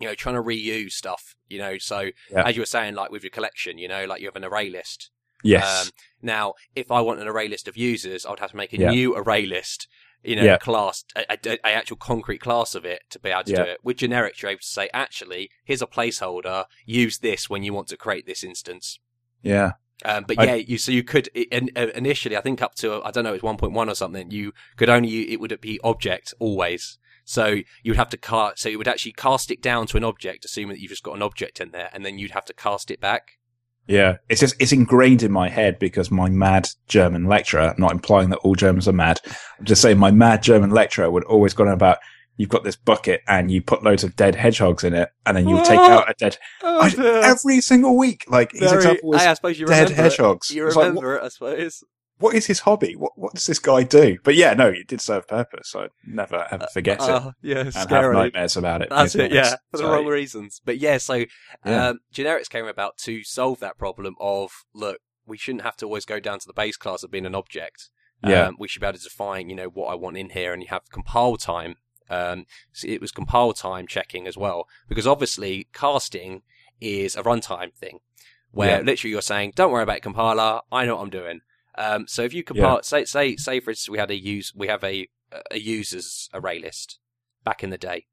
you 0.00 0.08
know 0.08 0.14
trying 0.14 0.34
to 0.34 0.42
reuse 0.42 0.92
stuff. 0.92 1.34
You 1.48 1.58
know, 1.58 1.78
so 1.78 2.10
Yeah. 2.30 2.44
as 2.46 2.56
you 2.56 2.62
were 2.62 2.66
saying, 2.66 2.94
like 2.94 3.10
with 3.10 3.22
your 3.22 3.30
collection, 3.30 3.78
you 3.78 3.88
know, 3.88 4.04
like 4.06 4.20
you 4.20 4.26
have 4.28 4.36
an 4.36 4.44
array 4.44 4.70
list. 4.70 5.10
Yes. 5.42 5.86
Um, 5.86 5.92
now, 6.22 6.54
if 6.76 6.90
I 6.90 7.00
want 7.00 7.20
an 7.20 7.26
array 7.28 7.48
list 7.48 7.66
of 7.68 7.76
users, 7.76 8.26
I 8.26 8.30
would 8.30 8.40
have 8.40 8.50
to 8.50 8.56
make 8.56 8.72
a 8.72 8.78
Yeah. 8.78 8.90
new 8.90 9.16
array 9.16 9.46
list, 9.46 9.88
you 10.22 10.36
know, 10.36 10.44
Yeah. 10.44 10.58
class, 10.58 11.02
a, 11.16 11.24
a, 11.32 11.58
a 11.64 11.68
actual 11.72 11.96
concrete 11.96 12.38
class 12.40 12.74
of 12.74 12.84
it 12.84 13.02
to 13.10 13.18
be 13.18 13.30
able 13.30 13.44
to 13.44 13.54
do 13.56 13.62
it. 13.62 13.78
With 13.82 13.96
generics, 13.96 14.42
you're 14.42 14.50
able 14.50 14.60
to 14.60 14.66
say, 14.66 14.90
actually, 14.92 15.50
here's 15.64 15.80
a 15.82 15.86
placeholder, 15.86 16.66
use 16.84 17.18
this 17.20 17.48
when 17.48 17.62
you 17.62 17.72
want 17.72 17.88
to 17.88 17.96
create 17.96 18.26
this 18.26 18.44
instance. 18.44 18.98
yeah. 19.42 19.72
Um, 20.02 20.24
but 20.26 20.38
I- 20.38 20.44
yeah, 20.46 20.54
you 20.54 20.78
so 20.78 20.92
you 20.92 21.02
could 21.02 21.26
in, 21.28 21.70
uh, 21.76 21.88
initially, 21.94 22.34
I 22.34 22.40
think 22.40 22.62
up 22.62 22.74
to 22.76 23.02
I 23.04 23.10
don't 23.10 23.22
know, 23.24 23.34
it's 23.34 23.42
one 23.42 23.58
point 23.58 23.74
one 23.74 23.90
or 23.90 23.94
something. 23.94 24.30
You 24.30 24.54
could 24.78 24.88
only 24.88 25.30
it 25.30 25.40
would 25.40 25.60
be 25.60 25.78
object 25.84 26.32
always. 26.38 26.96
So 27.30 27.46
you 27.84 27.92
would 27.92 27.96
have 27.96 28.08
to 28.10 28.16
cast. 28.16 28.58
So 28.58 28.68
you 28.68 28.76
would 28.78 28.88
actually 28.88 29.12
cast 29.12 29.52
it 29.52 29.62
down 29.62 29.86
to 29.86 29.96
an 29.96 30.02
object, 30.02 30.44
assuming 30.44 30.74
that 30.74 30.80
you've 30.80 30.90
just 30.90 31.04
got 31.04 31.14
an 31.14 31.22
object 31.22 31.60
in 31.60 31.70
there, 31.70 31.88
and 31.92 32.04
then 32.04 32.18
you'd 32.18 32.32
have 32.32 32.44
to 32.46 32.52
cast 32.52 32.90
it 32.90 33.00
back. 33.00 33.38
Yeah. 33.86 34.16
It's 34.28 34.40
just, 34.40 34.56
it's 34.58 34.72
ingrained 34.72 35.22
in 35.22 35.30
my 35.30 35.48
head 35.48 35.78
because 35.78 36.10
my 36.10 36.28
mad 36.28 36.68
German 36.88 37.26
lecturer, 37.26 37.60
I'm 37.68 37.74
not 37.78 37.92
implying 37.92 38.30
that 38.30 38.38
all 38.38 38.56
Germans 38.56 38.88
are 38.88 38.92
mad. 38.92 39.20
I'm 39.60 39.64
just 39.64 39.80
saying 39.80 39.96
my 39.98 40.10
mad 40.10 40.42
German 40.42 40.70
lecturer 40.70 41.08
would 41.08 41.22
always 41.24 41.54
go 41.54 41.64
on 41.64 41.72
about, 41.72 41.98
you've 42.36 42.48
got 42.48 42.64
this 42.64 42.74
bucket 42.76 43.20
and 43.28 43.48
you 43.50 43.62
put 43.62 43.84
loads 43.84 44.02
of 44.02 44.16
dead 44.16 44.34
hedgehogs 44.34 44.82
in 44.82 44.92
it 44.94 45.10
and 45.24 45.36
then 45.36 45.48
you 45.48 45.56
take 45.64 45.78
out 45.78 46.10
a 46.10 46.14
dead, 46.18 46.36
Oh, 46.64 46.80
I- 46.82 47.28
every 47.30 47.60
single 47.60 47.96
week. 47.96 48.24
Like 48.28 48.50
his 48.52 48.72
example 48.72 49.10
was 49.10 49.22
I, 49.22 49.30
I 49.30 49.34
suppose 49.34 49.58
you 49.60 49.66
dead 49.66 49.90
remember 49.90 49.92
it. 49.92 49.96
hedgehogs. 50.02 50.50
You 50.50 50.66
It's 50.66 50.74
like, 50.74 50.88
remember 50.88 51.16
it, 51.16 51.22
I 51.24 51.28
suppose. 51.28 51.84
What 52.20 52.34
is 52.36 52.46
his 52.46 52.60
hobby? 52.60 52.94
What 52.94 53.12
what 53.16 53.34
does 53.34 53.46
this 53.46 53.58
guy 53.58 53.82
do? 53.82 54.18
But 54.22 54.36
yeah, 54.36 54.54
no, 54.54 54.68
it 54.68 54.86
did 54.86 55.00
serve 55.00 55.26
purpose. 55.26 55.74
I 55.74 55.88
never 56.06 56.46
ever 56.50 56.66
forget 56.72 56.98
it 57.00 57.08
Oh, 57.08 57.32
yeah, 57.42 57.60
and 57.60 57.74
have 57.74 58.12
nightmares 58.12 58.56
about 58.56 58.82
it. 58.82 58.90
That's 58.90 59.14
it, 59.14 59.32
yeah, 59.32 59.56
for 59.70 59.78
the 59.78 59.86
wrong 59.86 60.06
reasons. 60.06 60.60
But 60.64 60.78
yeah, 60.78 60.98
so 60.98 61.24
Yeah. 61.66 61.88
um, 61.88 62.00
generics 62.14 62.48
came 62.48 62.66
about 62.66 62.96
to 62.98 63.24
solve 63.24 63.58
that 63.60 63.76
problem 63.78 64.14
of 64.20 64.50
look, 64.72 64.98
we 65.26 65.36
shouldn't 65.38 65.64
have 65.64 65.76
to 65.78 65.86
always 65.86 66.04
go 66.04 66.20
down 66.20 66.38
to 66.38 66.46
the 66.46 66.52
base 66.52 66.76
class 66.76 67.02
of 67.02 67.10
being 67.10 67.26
an 67.26 67.34
object. 67.34 67.88
Yeah. 68.22 68.48
Um, 68.48 68.56
we 68.58 68.68
should 68.68 68.80
be 68.80 68.86
able 68.86 68.98
to 68.98 69.04
define, 69.04 69.48
you 69.48 69.56
know, 69.56 69.68
what 69.68 69.86
I 69.88 69.94
want 69.94 70.18
in 70.18 70.30
here, 70.30 70.52
and 70.52 70.62
you 70.62 70.68
have 70.68 70.90
compile 70.92 71.36
time. 71.36 71.76
Um, 72.10 72.44
so 72.72 72.86
it 72.88 73.00
was 73.00 73.12
compile 73.12 73.52
time 73.52 73.86
checking 73.86 74.26
as 74.26 74.36
well, 74.36 74.66
because 74.88 75.06
obviously 75.06 75.68
casting 75.72 76.42
is 76.80 77.14
a 77.16 77.22
runtime 77.22 77.72
thing, 77.72 78.00
where 78.50 78.78
Yeah. 78.78 78.82
literally 78.84 79.12
you're 79.12 79.22
saying, 79.22 79.52
"Don't 79.54 79.70
worry 79.70 79.84
about 79.84 80.02
compiler, 80.02 80.60
I 80.72 80.84
know 80.84 80.96
what 80.96 81.02
I'm 81.02 81.10
doing." 81.10 81.40
Um, 81.82 82.06
so 82.06 82.22
if 82.22 82.32
you 82.34 82.42
compile, 82.44 82.82
say, 82.82 83.04
say, 83.04 83.36
say, 83.36 83.58
for 83.60 83.70
instance, 83.70 83.88
we 83.90 83.98
had 83.98 84.10
a 84.10 84.20
use, 84.36 84.52
we 84.54 84.66
have 84.68 84.84
a 84.84 85.08
a 85.50 85.58
users 85.58 86.28
array 86.34 86.58
list 86.58 86.98
back 87.44 87.62
in 87.64 87.70
the 87.70 87.78
day. 87.78 88.06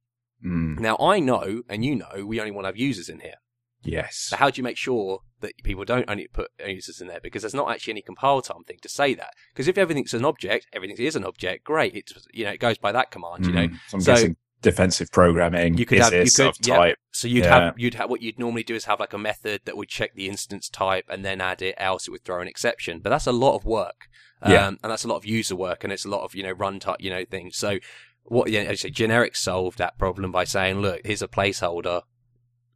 Mm, 0.46 0.80
Now 0.80 0.96
I 1.00 1.20
know, 1.20 1.64
and 1.68 1.84
you 1.84 1.96
know, 1.96 2.26
we 2.26 2.40
only 2.40 2.52
want 2.52 2.66
to 2.66 2.70
have 2.70 2.78
users 2.78 3.10
in 3.10 3.20
here. 3.22 3.40
yes. 3.84 4.16
So 4.30 4.38
how 4.38 4.50
do 4.52 4.60
you 4.60 4.64
make 4.64 4.78
sure 4.78 5.20
that 5.42 5.54
people 5.64 5.84
don't 5.86 6.10
only 6.10 6.28
put 6.28 6.50
users 6.66 7.02
in 7.02 7.08
there? 7.08 7.20
Because 7.22 7.42
there's 7.42 7.54
not 7.62 7.72
actually 7.72 7.94
any 7.94 8.02
compile 8.04 8.42
time 8.42 8.64
thing 8.68 8.78
to 8.84 8.90
say 8.90 9.14
that. 9.16 9.32
Because 9.54 9.68
if 9.68 9.78
everything's 9.78 10.14
an 10.14 10.26
object, 10.26 10.68
everything 10.74 10.98
is 11.06 11.16
an 11.16 11.26
object. 11.26 11.64
Great, 11.64 11.96
it's 11.96 12.14
you 12.34 12.46
know 12.46 12.52
it 12.52 12.60
goes 12.60 12.78
by 12.78 12.92
that 12.92 13.12
command. 13.12 13.46
You 13.48 13.52
know, 13.54 13.68
Mm, 13.68 13.76
so 13.90 13.96
I'm 13.98 14.02
So- 14.02 14.14
guessing 14.14 14.36
defensive 14.62 15.12
programming 15.12 15.78
You 15.78 15.86
could 15.86 16.00
is 16.00 16.04
have- 16.06 16.14
you 16.14 16.32
could- 16.32 16.48
of 16.48 16.58
yeah. 16.64 16.76
type. 16.78 16.98
so 17.12 17.28
you'd 17.28 17.44
Yeah. 17.46 17.60
have 17.66 17.80
you'd 17.80 17.94
have 17.96 18.10
what 18.10 18.22
you'd 18.22 18.40
normally 18.40 18.64
do 18.64 18.76
is 18.76 18.86
have 18.86 19.00
like 19.00 19.14
a 19.14 19.18
method 19.18 19.62
that 19.66 19.78
would 19.78 19.90
check 19.90 20.14
the 20.16 20.28
instance 20.28 20.68
type 20.70 21.06
and 21.10 21.24
then 21.24 21.42
add 21.42 21.62
it. 21.62 21.76
Else 21.78 22.08
it 22.08 22.12
would 22.12 22.24
throw 22.26 22.42
an 22.42 22.48
exception. 22.48 23.00
But 23.00 23.12
that's 23.12 23.28
a 23.28 23.32
lot 23.32 23.56
of 23.56 23.66
work. 23.66 24.08
Um, 24.42 24.52
Yeah. 24.52 24.68
and 24.68 24.78
that's 24.84 25.04
a 25.04 25.08
lot 25.08 25.16
of 25.18 25.26
user 25.26 25.56
work, 25.56 25.84
and 25.84 25.92
it's 25.94 26.06
a 26.06 26.10
lot 26.10 26.22
of 26.24 26.36
you 26.36 26.44
know 26.44 26.54
runtime, 26.54 26.98
you 27.00 27.10
know 27.10 27.24
things. 27.26 27.58
So 27.58 27.80
what 28.24 28.52
you 28.52 28.64
know, 28.64 28.76
say, 28.76 28.90
generics 28.92 29.38
solved 29.38 29.78
that 29.78 29.98
problem 29.98 30.32
by 30.32 30.44
saying, 30.44 30.80
look, 30.82 31.02
here's 31.06 31.22
a 31.22 31.28
placeholder. 31.28 32.02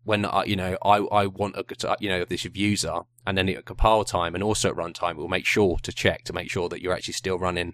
When 0.03 0.25
I, 0.25 0.45
you 0.45 0.55
know, 0.55 0.77
I, 0.83 0.97
I 0.97 1.27
want 1.27 1.55
a, 1.57 1.63
you 1.99 2.09
know, 2.09 2.25
this 2.25 2.43
user, 2.45 3.01
and 3.27 3.37
then 3.37 3.47
at 3.49 3.65
compile 3.65 4.03
time 4.03 4.33
and 4.33 4.43
also 4.43 4.69
at 4.69 4.75
runtime, 4.75 5.15
we'll 5.15 5.27
make 5.27 5.45
sure 5.45 5.77
to 5.83 5.91
check 5.91 6.23
to 6.23 6.33
make 6.33 6.49
sure 6.49 6.69
that 6.69 6.81
you're 6.81 6.93
actually 6.93 7.13
still 7.13 7.37
running. 7.37 7.73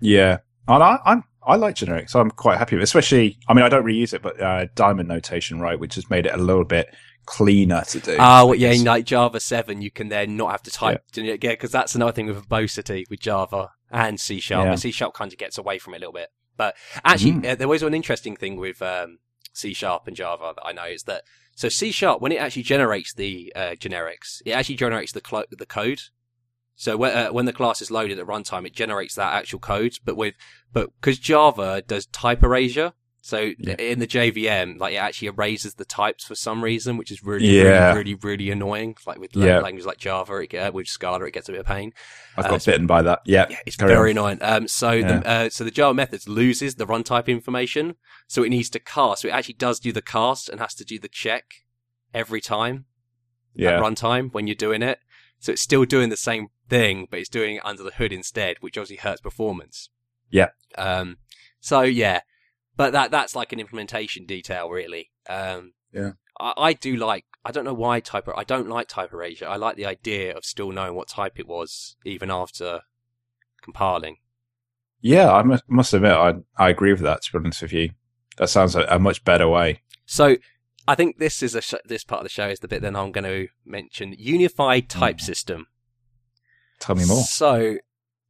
Yeah, 0.00 0.38
and 0.68 0.80
I, 0.82 0.98
I'm 1.04 1.24
I 1.46 1.56
like 1.56 1.76
generics. 1.76 2.14
I'm 2.14 2.30
quite 2.30 2.58
happy 2.58 2.76
with, 2.76 2.82
it. 2.82 2.84
especially. 2.84 3.38
I 3.48 3.54
mean, 3.54 3.64
I 3.64 3.68
don't 3.68 3.84
reuse 3.84 4.12
it, 4.12 4.22
but 4.22 4.40
uh, 4.40 4.66
diamond 4.74 5.08
notation, 5.08 5.60
right, 5.60 5.78
which 5.78 5.94
has 5.94 6.10
made 6.10 6.26
it 6.26 6.34
a 6.34 6.38
little 6.38 6.64
bit 6.64 6.94
cleaner 7.24 7.82
to 7.88 8.00
do. 8.00 8.16
Oh, 8.18 8.52
yeah, 8.52 8.70
in 8.72 8.84
like 8.84 9.04
Java 9.04 9.40
7, 9.40 9.82
you 9.82 9.90
can 9.90 10.08
then 10.08 10.36
not 10.36 10.50
have 10.50 10.62
to 10.64 10.70
type, 10.70 11.02
yeah, 11.14 11.36
because 11.36 11.70
that's 11.72 11.94
another 11.94 12.12
thing 12.12 12.26
with 12.26 12.36
verbosity 12.36 13.04
with 13.10 13.20
Java 13.20 13.70
and 13.90 14.18
C 14.20 14.40
Sharp. 14.40 14.66
Yeah. 14.66 14.74
C 14.76 14.90
Sharp 14.90 15.14
kind 15.14 15.32
of 15.32 15.38
gets 15.38 15.58
away 15.58 15.78
from 15.78 15.94
it 15.94 15.98
a 15.98 16.00
little 16.00 16.12
bit. 16.12 16.28
But 16.56 16.74
actually, 17.04 17.32
Mm. 17.32 17.52
uh, 17.52 17.54
there 17.54 17.68
was 17.68 17.82
one 17.82 17.94
interesting 17.94 18.34
thing 18.36 18.56
with 18.56 18.80
um, 18.80 19.18
C 19.52 19.74
Sharp 19.74 20.06
and 20.06 20.16
Java 20.16 20.52
that 20.56 20.64
I 20.64 20.72
know 20.72 20.86
is 20.86 21.02
that 21.04 21.22
so 21.54 21.68
C 21.68 21.90
Sharp, 21.90 22.20
when 22.20 22.32
it 22.32 22.40
actually 22.40 22.62
generates 22.64 23.14
the 23.14 23.52
uh, 23.54 23.60
generics, 23.78 24.40
it 24.46 24.52
actually 24.52 24.76
generates 24.76 25.12
the 25.12 25.20
clo- 25.20 25.44
the 25.50 25.66
code. 25.66 26.00
So 26.78 26.96
when, 26.98 27.16
uh, 27.16 27.28
when 27.30 27.46
the 27.46 27.52
class 27.54 27.80
is 27.80 27.90
loaded 27.90 28.18
at 28.18 28.26
runtime, 28.26 28.66
it 28.66 28.74
generates 28.74 29.14
that 29.14 29.32
actual 29.32 29.58
code. 29.58 29.94
But 30.04 30.16
with 30.16 30.34
but 30.72 30.90
because 31.00 31.18
Java 31.18 31.82
does 31.86 32.04
type 32.06 32.42
erasure, 32.42 32.92
so 33.22 33.52
Yeah. 33.58 33.74
in 33.78 33.98
the 33.98 34.06
JVM, 34.06 34.78
like 34.78 34.92
it 34.92 34.98
actually 34.98 35.28
erases 35.28 35.74
the 35.74 35.86
types 35.86 36.24
for 36.24 36.34
some 36.34 36.62
reason, 36.62 36.98
which 36.98 37.10
is 37.10 37.24
really, 37.24 37.46
Yeah. 37.48 37.94
really, 37.94 38.12
really, 38.12 38.14
really 38.22 38.50
annoying. 38.50 38.94
Like 39.06 39.18
with 39.18 39.34
Yeah. 39.34 39.60
languages 39.60 39.86
like 39.86 39.96
Java, 39.96 40.36
it, 40.36 40.50
get- 40.50 40.74
with 40.74 40.86
Scala, 40.86 41.24
it 41.24 41.32
gets 41.32 41.48
a 41.48 41.52
bit 41.52 41.60
of 41.62 41.66
pain. 41.66 41.92
I've 42.36 42.44
uh, 42.44 42.50
got 42.50 42.64
bitten 42.66 42.86
by 42.86 43.00
that. 43.02 43.22
Yeah, 43.24 43.46
Yeah, 43.48 43.56
it's 43.64 43.76
carry 43.76 43.94
very 43.94 44.10
on. 44.10 44.18
annoying. 44.18 44.38
Um, 44.42 44.68
so 44.68 45.00
the 45.00 45.26
uh, 45.26 45.48
so 45.48 45.64
the 45.64 45.70
Java 45.70 45.94
methods 45.94 46.28
loses 46.28 46.74
the 46.74 46.86
runtime 46.86 47.26
information, 47.26 47.96
so 48.28 48.42
it 48.44 48.50
needs 48.50 48.68
to 48.70 48.78
cast. 48.78 49.22
So 49.22 49.28
it 49.28 49.32
actually 49.32 49.54
does 49.54 49.80
do 49.80 49.92
the 49.92 50.02
cast 50.02 50.50
and 50.50 50.60
has 50.60 50.74
to 50.74 50.84
do 50.84 50.98
the 50.98 51.08
check 51.08 51.44
every 52.12 52.42
time 52.42 52.84
Yeah, 53.54 53.70
at 53.78 53.82
runtime 53.82 54.32
when 54.34 54.46
you're 54.46 54.54
doing 54.54 54.82
it. 54.82 54.98
So 55.40 55.52
it's 55.52 55.62
still 55.62 55.84
doing 55.84 56.10
the 56.10 56.16
same 56.16 56.48
thing, 56.68 57.06
but 57.10 57.18
it's 57.20 57.28
doing 57.28 57.56
it 57.56 57.62
under 57.64 57.82
the 57.82 57.92
hood 57.92 58.12
instead, 58.12 58.56
which 58.60 58.76
obviously 58.76 58.96
hurts 58.96 59.20
performance. 59.20 59.90
Yeah. 60.30 60.48
Um. 60.76 61.18
So 61.60 61.82
yeah, 61.82 62.20
but 62.76 62.92
that 62.92 63.10
that's 63.10 63.34
like 63.36 63.52
an 63.52 63.60
implementation 63.60 64.26
detail, 64.26 64.68
really. 64.70 65.10
Um. 65.28 65.72
Yeah. 65.92 66.12
I, 66.38 66.52
I 66.56 66.72
do 66.72 66.96
like. 66.96 67.24
I 67.44 67.52
don't 67.52 67.64
know 67.64 67.74
why 67.74 68.00
type. 68.00 68.28
I 68.36 68.44
don't 68.44 68.68
like 68.68 68.88
type 68.88 69.12
erasure. 69.12 69.46
I 69.46 69.56
like 69.56 69.76
the 69.76 69.86
idea 69.86 70.36
of 70.36 70.44
still 70.44 70.72
knowing 70.72 70.94
what 70.94 71.08
type 71.08 71.38
it 71.38 71.46
was 71.46 71.96
even 72.04 72.30
after 72.30 72.80
compiling. 73.62 74.16
yeah. 75.00 75.32
I 75.32 75.42
must, 75.42 75.64
must 75.68 75.94
admit, 75.94 76.12
I 76.12 76.34
I 76.58 76.68
agree 76.70 76.92
with 76.92 77.02
that. 77.02 77.22
To 77.22 77.32
be 77.32 77.38
honest 77.38 77.62
with 77.62 77.72
you, 77.72 77.90
that 78.38 78.48
sounds 78.48 78.74
a, 78.74 78.82
a 78.88 78.98
much 78.98 79.24
better 79.24 79.48
way. 79.48 79.82
So 80.06 80.36
I 80.88 80.94
think 80.94 81.18
this 81.18 81.42
is 81.42 81.54
a 81.54 81.60
sh- 81.60 81.74
this 81.84 82.04
part 82.04 82.20
of 82.20 82.24
the 82.24 82.28
show 82.30 82.48
is 82.48 82.60
the 82.60 82.68
bit 82.68 82.82
that 82.82 82.94
I'm 82.96 83.12
going 83.12 83.24
to 83.24 83.48
mention 83.64 84.14
unified 84.18 84.88
type 84.88 85.16
Mm. 85.18 85.20
system. 85.20 85.66
Tell 86.80 86.96
me 86.96 87.06
more. 87.06 87.22
So 87.22 87.78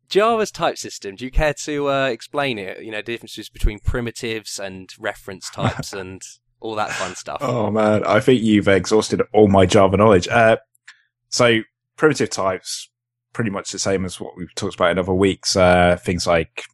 Java's 0.08 0.50
type 0.50 0.78
system. 0.78 1.16
Do 1.16 1.24
you 1.24 1.30
care 1.30 1.54
to 1.64 1.88
uh, 1.88 2.06
explain 2.06 2.58
it? 2.58 2.82
You 2.82 2.90
know, 2.90 3.02
differences 3.02 3.48
between 3.48 3.78
primitives 3.80 4.58
and 4.58 4.92
reference 4.98 5.50
types 5.50 5.92
and 5.92 6.22
all 6.60 6.74
that 6.76 6.90
fun 6.90 7.14
stuff. 7.14 7.38
Oh 7.40 7.70
man, 7.70 8.04
I 8.04 8.20
think 8.20 8.42
you've 8.42 8.68
exhausted 8.68 9.22
all 9.32 9.48
my 9.48 9.66
Java 9.66 9.96
knowledge. 9.96 10.28
Uh, 10.28 10.56
so 11.28 11.60
primitive 11.96 12.30
types, 12.30 12.88
pretty 13.32 13.50
much 13.50 13.70
the 13.70 13.78
same 13.78 14.04
as 14.04 14.20
what 14.20 14.36
we've 14.36 14.54
talked 14.54 14.74
about 14.74 14.92
in 14.92 14.98
other 14.98 15.12
weeks. 15.12 15.56
Uh, 15.56 15.98
things 16.00 16.26
like 16.26 16.64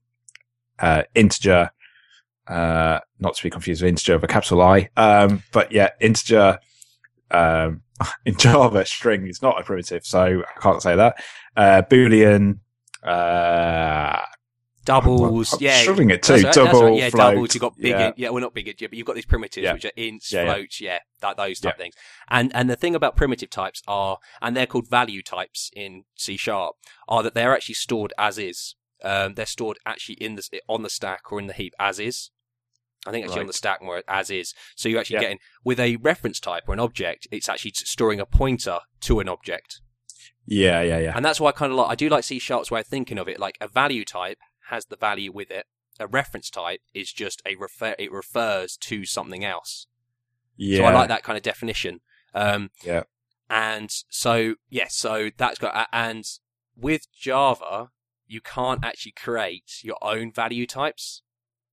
uh, 0.79 1.03
integer, 1.15 1.71
uh, 2.47 3.01
not 3.19 3.35
to 3.35 3.43
be 3.43 3.51
confused 3.51 3.83
with 3.83 3.89
integer 3.89 4.15
with 4.15 4.25
a 4.25 4.29
capital 4.29 4.61
I. 4.61 4.91
Um, 4.97 5.43
but 5.53 5.73
yeah, 5.73 5.91
integer 6.01 6.59
um, 7.31 7.83
in 8.27 8.37
Java, 8.37 8.85
string 8.85 9.27
is 9.27 9.43
not 9.43 9.61
a 9.61 9.65
primitive, 9.65 10.05
so 10.05 10.43
I 10.43 10.61
can't 10.61 10.83
say 10.83 10.97
that. 10.97 11.23
Uh, 11.57 11.83
Boolean, 11.83 12.59
uh, 13.03 14.23
doubles. 14.85 15.53
I'm 15.53 15.59
yeah, 15.61 15.81
struggling 15.81 16.11
it 16.11 16.23
too. 16.23 16.35
Right, 16.35 16.53
Double, 16.53 16.85
right, 16.85 16.99
yeah, 16.99 17.11
float, 17.11 17.35
doubles. 17.35 17.55
You 17.55 17.61
got 17.61 17.77
big, 17.77 17.91
yeah. 17.91 18.13
yeah. 18.17 18.29
well, 18.31 18.41
not 18.41 18.55
big, 18.55 18.67
yeah, 18.67 18.89
but 18.89 18.95
you've 18.95 19.07
got 19.07 19.15
these 19.15 19.27
primitives 19.27 19.65
Yeah. 19.65 19.73
which 19.75 19.85
are 19.85 19.93
ints, 19.97 20.33
yeah. 20.33 20.45
floats, 20.45 20.81
yeah, 20.81 20.99
that, 21.21 21.37
those 21.37 21.61
type 21.61 21.77
things. 21.79 21.95
And 22.29 22.55
and 22.55 22.69
the 22.69 22.77
thing 22.77 22.95
about 22.95 23.17
primitive 23.17 23.51
types 23.51 23.83
are, 23.87 24.19
and 24.41 24.57
they're 24.57 24.67
called 24.67 24.89
value 24.89 25.23
types 25.23 25.71
in 25.75 26.05
C 26.17 26.37
sharp, 26.37 26.77
are 27.09 27.23
that 27.23 27.35
they're 27.35 27.55
actually 27.55 27.77
stored 27.77 28.13
as 28.19 28.39
is. 28.39 28.75
Um, 29.05 29.35
they're 29.35 29.47
stored 29.47 29.79
actually 29.85 30.17
in 30.17 30.37
the 30.37 30.61
on 30.69 30.83
the 30.83 30.91
stack 30.91 31.33
or 31.33 31.39
in 31.39 31.47
the 31.47 31.53
heap 31.53 31.75
as 31.79 31.99
is. 31.99 32.31
I 33.07 33.11
think 33.11 33.25
actually 33.27 33.41
on 33.41 33.47
the 33.47 33.53
stack 33.53 33.83
more 33.83 34.03
as 34.07 34.31
is. 34.31 34.55
So 34.77 34.89
you're 34.89 35.01
actually 35.01 35.15
Yeah. 35.15 35.21
getting 35.23 35.39
with 35.65 35.81
a 35.81 35.97
reference 35.97 36.39
type 36.41 36.65
or 36.69 36.75
an 36.75 36.81
object, 36.81 37.27
it's 37.31 37.49
actually 37.49 37.73
storing 37.75 38.21
a 38.21 38.27
pointer 38.27 38.79
to 39.01 39.21
an 39.21 39.29
object. 39.29 39.81
Yeah, 40.47 40.83
yeah, 40.83 40.99
yeah. 40.99 41.13
And 41.15 41.25
that's 41.25 41.41
why 41.41 41.49
I 41.51 41.53
kind 41.53 41.73
of 41.73 41.79
like, 41.79 41.91
I 41.91 41.95
do 41.95 42.09
like 42.09 42.25
C 42.25 42.39
Sharp's 42.39 42.71
way 42.71 42.81
of 42.81 42.87
thinking 42.87 43.19
of 43.19 43.29
it. 43.29 43.39
Like 43.41 43.59
a 43.61 43.69
value 43.69 44.05
type 44.05 44.39
has 44.69 44.87
the 44.87 44.97
value 44.97 45.33
with 45.33 45.51
it. 45.51 45.67
A 46.01 46.07
reference 46.07 46.51
type 46.51 46.81
is 46.95 47.13
just 47.13 47.43
a 47.47 47.55
refer, 47.57 47.95
it 47.99 48.11
refers 48.11 48.77
to 48.79 49.05
something 49.05 49.45
else. 49.45 49.87
Yeah. 50.57 50.79
So 50.79 50.85
I 50.85 50.93
like 50.93 51.09
that 51.09 51.23
kind 51.23 51.37
of 51.37 51.43
definition. 51.43 52.01
Um, 52.35 52.71
Yeah. 52.85 53.05
And 53.51 53.91
so, 54.09 54.55
yes, 54.71 54.95
so 54.95 55.31
that's 55.37 55.59
got, 55.59 55.89
and 55.93 56.25
with 56.75 57.07
Java, 57.13 57.91
you 58.27 58.41
can't 58.41 58.83
actually 58.83 59.13
create 59.13 59.81
your 59.83 59.99
own 60.01 60.33
value 60.33 60.67
types 60.67 61.23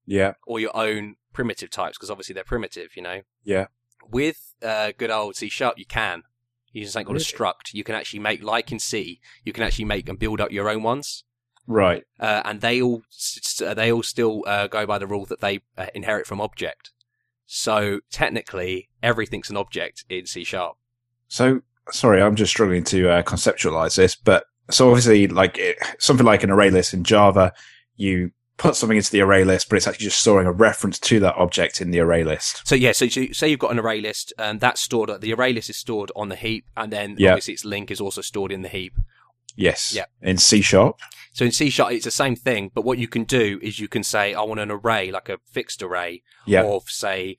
Yeah. 0.05 0.34
or 0.45 0.59
your 0.59 0.75
own 0.75 1.15
primitive 1.34 1.69
types 1.69 1.97
because 1.97 2.09
obviously 2.09 2.34
they're 2.34 2.43
primitive, 2.43 2.95
you 2.95 3.01
know? 3.03 3.21
Yeah. 3.43 3.67
With 4.09 4.53
uh, 4.63 4.91
good 4.97 5.11
old 5.11 5.36
C 5.36 5.49
Sharp, 5.49 5.77
you 5.77 5.86
can. 5.86 6.23
You 6.71 6.82
use 6.82 6.91
something 6.93 7.05
called 7.07 7.15
Really? 7.15 7.23
a 7.23 7.38
struct. 7.53 7.73
You 7.73 7.84
can 7.84 7.95
actually 7.95 8.19
make, 8.19 8.43
like 8.43 8.71
in 8.71 8.80
C, 8.80 9.19
you 9.43 9.53
can 9.53 9.63
actually 9.63 9.86
make 9.86 10.07
and 10.07 10.19
build 10.19 10.39
up 10.41 10.51
your 10.51 10.69
own 10.69 10.84
ones. 10.84 11.23
Right. 11.67 12.03
Uh, 12.19 12.41
and 12.45 12.61
they 12.61 12.82
all 12.82 13.03
s- 13.11 13.61
they 13.75 13.91
all 13.91 14.01
still 14.03 14.43
uh, 14.47 14.67
go 14.67 14.86
by 14.86 14.97
the 14.97 15.05
rule 15.07 15.25
that 15.25 15.39
they 15.41 15.61
uh, 15.77 15.88
inherit 15.93 16.25
from 16.27 16.41
object. 16.41 16.91
So 17.45 17.99
technically, 18.11 18.89
everything's 19.01 19.49
an 19.49 19.57
object 19.57 20.05
in 20.09 20.25
C 20.25 20.43
sharp. 20.43 20.77
So 21.27 21.61
sorry, 21.91 22.21
I'm 22.21 22.36
just 22.36 22.51
struggling 22.51 22.84
to 22.86 23.09
uh, 23.09 23.23
conceptualize 23.23 23.95
this, 23.95 24.15
but 24.15 24.45
so 24.69 24.88
obviously, 24.89 25.27
like 25.27 25.57
it, 25.57 25.77
something 25.99 26.25
like 26.25 26.43
an 26.43 26.51
array 26.51 26.69
list 26.69 26.93
in 26.93 27.03
Java, 27.03 27.53
you 27.95 28.32
put 28.60 28.76
something 28.76 28.97
into 28.97 29.12
the 29.12 29.22
array 29.22 29.43
list, 29.43 29.70
but 29.70 29.78
it's 29.78 29.88
actually 29.88 30.05
just 30.05 30.20
storing 30.20 30.45
a 30.45 30.51
reference 30.51 30.99
to 30.99 31.20
that 31.22 31.36
object 31.36 31.82
in 31.82 31.89
the 31.91 31.99
array 31.99 32.24
list. 32.24 32.62
So 32.68 32.76
yeah, 32.76 32.91
so 32.91 33.05
you, 33.05 33.34
say 33.34 33.47
you've 33.47 33.60
got 33.60 33.72
an 33.72 33.80
array 33.80 34.01
list, 34.01 34.34
and 34.38 34.60
that's 34.60 34.82
stored. 34.82 35.10
The 35.22 35.34
array 35.34 35.53
list 35.53 35.70
is 35.70 35.78
stored 35.78 36.12
on 36.16 36.30
the 36.30 36.36
heap, 36.36 36.66
and 36.78 36.93
then 36.93 37.16
Yeah. 37.18 37.32
obviously 37.32 37.55
its 37.55 37.66
link 37.66 37.89
is 37.89 37.99
also 37.99 38.22
stored 38.22 38.51
in 38.51 38.62
the 38.62 38.70
heap. 38.70 38.93
Yes. 39.55 39.93
Yeah. 39.95 40.05
In 40.22 40.38
C 40.38 40.62
sharp. 40.62 40.99
So 41.34 41.45
in 41.45 41.51
C 41.51 41.70
sharp, 41.70 41.91
it's 41.91 42.05
the 42.05 42.12
same 42.12 42.36
thing, 42.36 42.72
but 42.74 42.84
what 42.86 42.97
you 42.97 43.07
can 43.07 43.24
do 43.24 43.60
is 43.62 43.80
you 43.80 43.88
can 43.88 44.03
say, 44.03 44.34
I 44.34 44.41
want 44.41 44.60
an 44.60 44.72
array, 44.72 45.12
like 45.12 45.30
a 45.30 45.39
fixed 45.51 45.82
array, 45.82 46.22
Yeah. 46.45 46.64
of 46.64 46.89
say 46.89 47.38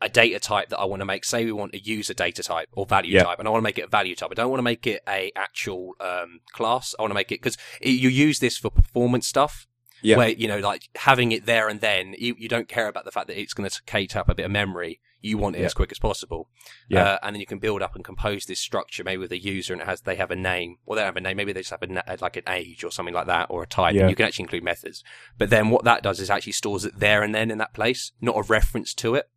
a 0.00 0.08
data 0.08 0.40
type 0.40 0.68
that 0.70 0.78
I 0.78 0.84
want 0.84 1.00
to 1.00 1.06
make. 1.06 1.24
Say 1.24 1.44
we 1.44 1.52
want 1.52 1.74
a 1.74 1.78
user 1.78 2.12
data 2.14 2.42
type 2.42 2.68
or 2.72 2.86
value 2.86 3.14
Yeah. 3.14 3.22
type, 3.24 3.38
and 3.38 3.46
I 3.46 3.50
want 3.52 3.62
to 3.62 3.64
make 3.64 3.78
it 3.78 3.82
a 3.84 3.88
value 3.88 4.16
type. 4.16 4.30
I 4.32 4.34
don't 4.34 4.50
want 4.50 4.58
to 4.58 4.64
make 4.64 4.86
it 4.86 5.00
a 5.08 5.30
actual 5.36 5.94
um, 6.00 6.40
class. 6.52 6.94
I 6.98 7.02
want 7.02 7.10
to 7.10 7.14
make 7.14 7.30
it 7.30 7.40
because 7.40 7.56
you 7.80 8.08
use 8.08 8.40
this 8.40 8.58
for 8.58 8.70
performance 8.70 9.26
stuff. 9.28 9.66
Yeah. 10.02 10.16
Where 10.16 10.28
you 10.30 10.48
know, 10.48 10.58
like 10.58 10.88
having 10.96 11.32
it 11.32 11.46
there 11.46 11.68
and 11.68 11.80
then, 11.80 12.14
you, 12.18 12.34
you 12.38 12.48
don't 12.48 12.68
care 12.68 12.88
about 12.88 13.04
the 13.04 13.10
fact 13.12 13.28
that 13.28 13.40
it's 13.40 13.54
going 13.54 13.68
to 13.68 13.80
take 13.86 14.16
up 14.16 14.28
a 14.28 14.34
bit 14.34 14.44
of 14.44 14.50
memory. 14.50 15.00
You 15.20 15.38
want 15.38 15.54
it 15.54 15.60
Yeah. 15.60 15.66
as 15.66 15.74
quick 15.74 15.92
as 15.92 16.00
possible. 16.00 16.48
Yeah. 16.88 17.04
Uh, 17.04 17.18
and 17.22 17.34
then 17.36 17.40
you 17.40 17.46
can 17.46 17.60
build 17.60 17.80
up 17.82 17.94
and 17.94 18.04
compose 18.04 18.46
this 18.46 18.58
structure, 18.58 19.04
maybe 19.04 19.18
with 19.18 19.30
a 19.30 19.38
user, 19.38 19.72
and 19.72 19.80
it 19.80 19.86
has 19.86 20.00
they 20.00 20.16
have 20.16 20.32
a 20.32 20.36
name, 20.36 20.78
or 20.84 20.96
they 20.96 21.02
don't 21.02 21.06
have 21.06 21.16
a 21.16 21.20
name. 21.20 21.36
Maybe 21.36 21.52
they 21.52 21.60
just 21.60 21.70
have 21.70 21.82
a 21.82 22.16
like 22.20 22.36
an 22.36 22.42
age 22.48 22.82
or 22.82 22.90
something 22.90 23.14
like 23.14 23.26
that, 23.28 23.46
or 23.48 23.62
a 23.62 23.66
type. 23.66 23.94
Yeah. 23.94 24.00
And 24.02 24.10
you 24.10 24.16
can 24.16 24.26
actually 24.26 24.44
include 24.44 24.64
methods. 24.64 25.04
But 25.38 25.50
then 25.50 25.70
what 25.70 25.84
that 25.84 26.02
does 26.02 26.18
is 26.18 26.28
actually 26.30 26.52
stores 26.52 26.84
it 26.84 26.98
there 26.98 27.22
and 27.22 27.32
then 27.34 27.50
in 27.52 27.58
that 27.58 27.72
place, 27.72 28.10
not 28.20 28.36
a 28.36 28.42
reference 28.42 28.92
to 28.94 29.14
it. 29.14 29.28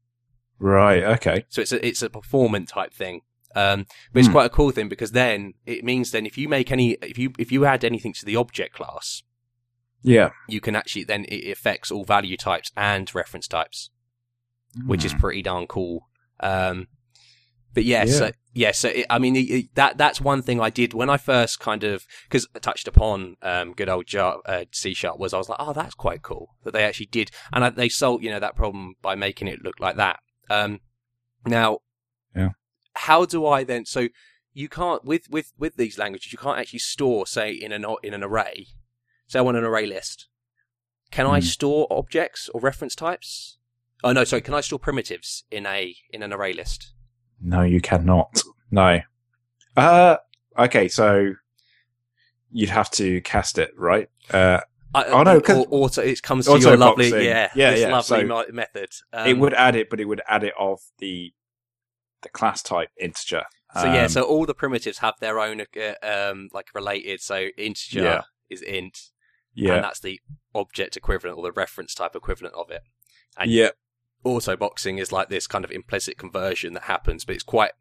Right. 0.57 1.03
Okay. 1.03 1.45
So 1.49 1.61
it's 1.61 1.71
a 1.71 1.85
it's 1.85 2.01
a 2.01 2.09
performance 2.09 2.71
type 2.71 2.93
thing. 2.93 3.21
Um, 3.55 3.85
but 4.11 4.19
it's 4.19 4.27
Hmm. 4.27 4.33
quite 4.33 4.45
a 4.47 4.49
cool 4.49 4.71
thing 4.71 4.89
because 4.89 5.11
then 5.11 5.53
it 5.65 5.83
means 5.85 6.11
then 6.11 6.25
if 6.25 6.37
you 6.37 6.49
make 6.49 6.71
any 6.71 6.93
if 7.01 7.17
you 7.17 7.31
if 7.37 7.51
you 7.51 7.65
add 7.65 7.85
anything 7.85 8.11
to 8.13 8.25
the 8.25 8.35
object 8.35 8.73
class, 8.75 9.23
Yeah. 10.05 10.29
you 10.47 10.61
can 10.61 10.75
actually 10.75 11.03
then 11.05 11.25
it 11.29 11.49
affects 11.51 11.91
all 11.91 12.03
value 12.05 12.37
types 12.37 12.71
and 12.77 13.13
reference 13.15 13.47
types, 13.47 13.89
which 14.85 15.03
is 15.05 15.13
Hmm. 15.13 15.19
pretty 15.19 15.41
darn 15.41 15.67
cool. 15.67 16.07
Um, 16.39 16.87
but 17.73 17.83
yeah, 17.83 18.05
Yeah. 18.05 18.11
so 18.19 18.31
yeah, 18.53 18.71
so 18.71 18.87
it, 18.89 19.05
I 19.09 19.19
mean 19.19 19.35
it, 19.35 19.49
it- 19.49 19.75
that 19.75 19.97
that's 19.97 20.21
one 20.21 20.41
thing 20.41 20.61
I 20.61 20.69
did 20.69 20.93
when 20.93 21.09
I 21.09 21.17
first 21.17 21.59
kind 21.59 21.83
of 21.83 22.05
because 22.23 22.47
I 22.55 22.59
touched 22.59 22.87
upon 22.87 23.35
um, 23.41 23.73
good 23.73 23.89
old 23.89 24.05
Jar, 24.07 24.39
uh, 24.45 24.65
C 24.71 24.93
sharp 24.93 25.19
was 25.19 25.33
I 25.33 25.37
was 25.37 25.49
like, 25.49 25.59
oh, 25.59 25.73
that's 25.73 25.95
quite 25.95 26.21
cool 26.21 26.55
that 26.63 26.71
they 26.71 26.83
actually 26.83 27.07
did, 27.07 27.31
and 27.51 27.65
I, 27.65 27.69
they 27.69 27.89
solved 27.89 28.23
you 28.23 28.29
know 28.31 28.39
that 28.39 28.55
problem 28.55 28.93
by 29.01 29.15
making 29.15 29.47
it 29.49 29.61
look 29.63 29.79
like 29.79 29.97
that. 29.97 30.19
Um, 30.49 30.79
now, 31.45 31.79
Yeah. 32.35 32.49
how 32.93 33.25
do 33.25 33.45
I 33.45 33.63
then? 33.65 33.85
So 33.85 34.07
you 34.53 34.69
can't 34.69 35.03
with 35.03 35.29
with 35.29 35.51
with 35.57 35.75
these 35.75 35.97
languages 35.97 36.31
you 36.31 36.39
can't 36.39 36.57
actually 36.59 36.79
store 36.79 37.27
say 37.27 37.51
in 37.51 37.71
an 37.73 37.85
in 38.03 38.13
an 38.13 38.23
array. 38.23 38.67
Say 39.27 39.39
I 39.39 39.41
want 39.41 39.57
an 39.57 39.63
array 39.63 39.85
list. 39.85 40.27
Can 41.11 41.25
I 41.25 41.39
Hmm. 41.39 41.45
store 41.45 41.87
objects 41.89 42.49
or 42.53 42.61
reference 42.61 42.95
types? 42.95 43.57
Oh 44.03 44.11
no, 44.11 44.23
sorry. 44.23 44.41
Can 44.41 44.53
I 44.53 44.61
store 44.61 44.79
primitives 44.79 45.43
in 45.51 45.65
a 45.65 45.95
in 46.11 46.21
an 46.23 46.31
array 46.33 46.53
list? 46.53 46.93
No, 47.41 47.61
you 47.61 47.81
cannot. 47.81 48.41
No. 48.71 49.01
Uh. 49.77 50.17
Okay. 50.57 50.87
So 50.87 51.33
you'd 52.51 52.69
have 52.69 52.89
to 52.91 53.21
cast 53.21 53.57
it, 53.57 53.71
right? 53.77 54.09
Uh. 54.31 54.61
I, 54.93 55.05
Oh, 55.07 55.23
no, 55.23 55.39
or, 55.39 55.65
auto, 55.71 56.01
it 56.01 56.21
comes 56.21 56.45
to 56.45 56.57
your 56.57 56.77
lovely, 56.77 57.09
yeah, 57.09 57.51
Yeah, 57.53 57.71
this 57.71 57.81
yeah, 57.81 57.91
lovely 57.91 58.29
so 58.29 58.45
method. 58.53 58.89
Um, 59.11 59.27
it 59.27 59.37
would 59.37 59.53
add 59.53 59.75
it, 59.75 59.89
but 59.89 59.99
it 59.99 60.05
would 60.05 60.21
add 60.25 60.45
it 60.45 60.53
of 60.57 60.79
the 60.99 61.33
the 62.21 62.29
class 62.29 62.63
type 62.63 62.89
integer. 62.97 63.43
So 63.73 63.83
yeah, 63.91 64.03
Um, 64.03 64.09
so 64.09 64.23
all 64.23 64.45
the 64.45 64.53
primitives 64.53 64.99
have 64.99 65.15
their 65.19 65.37
own 65.39 65.59
uh, 65.61 65.93
um 66.01 66.47
like 66.53 66.67
related. 66.73 67.19
So 67.19 67.47
integer 67.57 68.01
Yeah. 68.03 68.21
is 68.49 68.61
int, 68.61 68.97
yeah, 69.55 69.75
and 69.75 69.83
that's 69.83 69.99
the 69.99 70.19
object 70.53 70.95
equivalent 70.95 71.37
or 71.37 71.43
the 71.43 71.51
reference 71.51 71.95
type 71.95 72.15
equivalent 72.15 72.55
of 72.55 72.69
it. 72.69 72.83
And 73.37 73.49
yeah, 73.49 73.69
auto 74.23 74.55
boxing 74.55 74.97
is 74.97 75.11
like 75.11 75.29
this 75.29 75.47
kind 75.47 75.65
of 75.65 75.71
implicit 75.71 76.17
conversion 76.17 76.73
that 76.73 76.83
happens, 76.83 77.25
but 77.25 77.35
it's 77.35 77.43
quite 77.43 77.71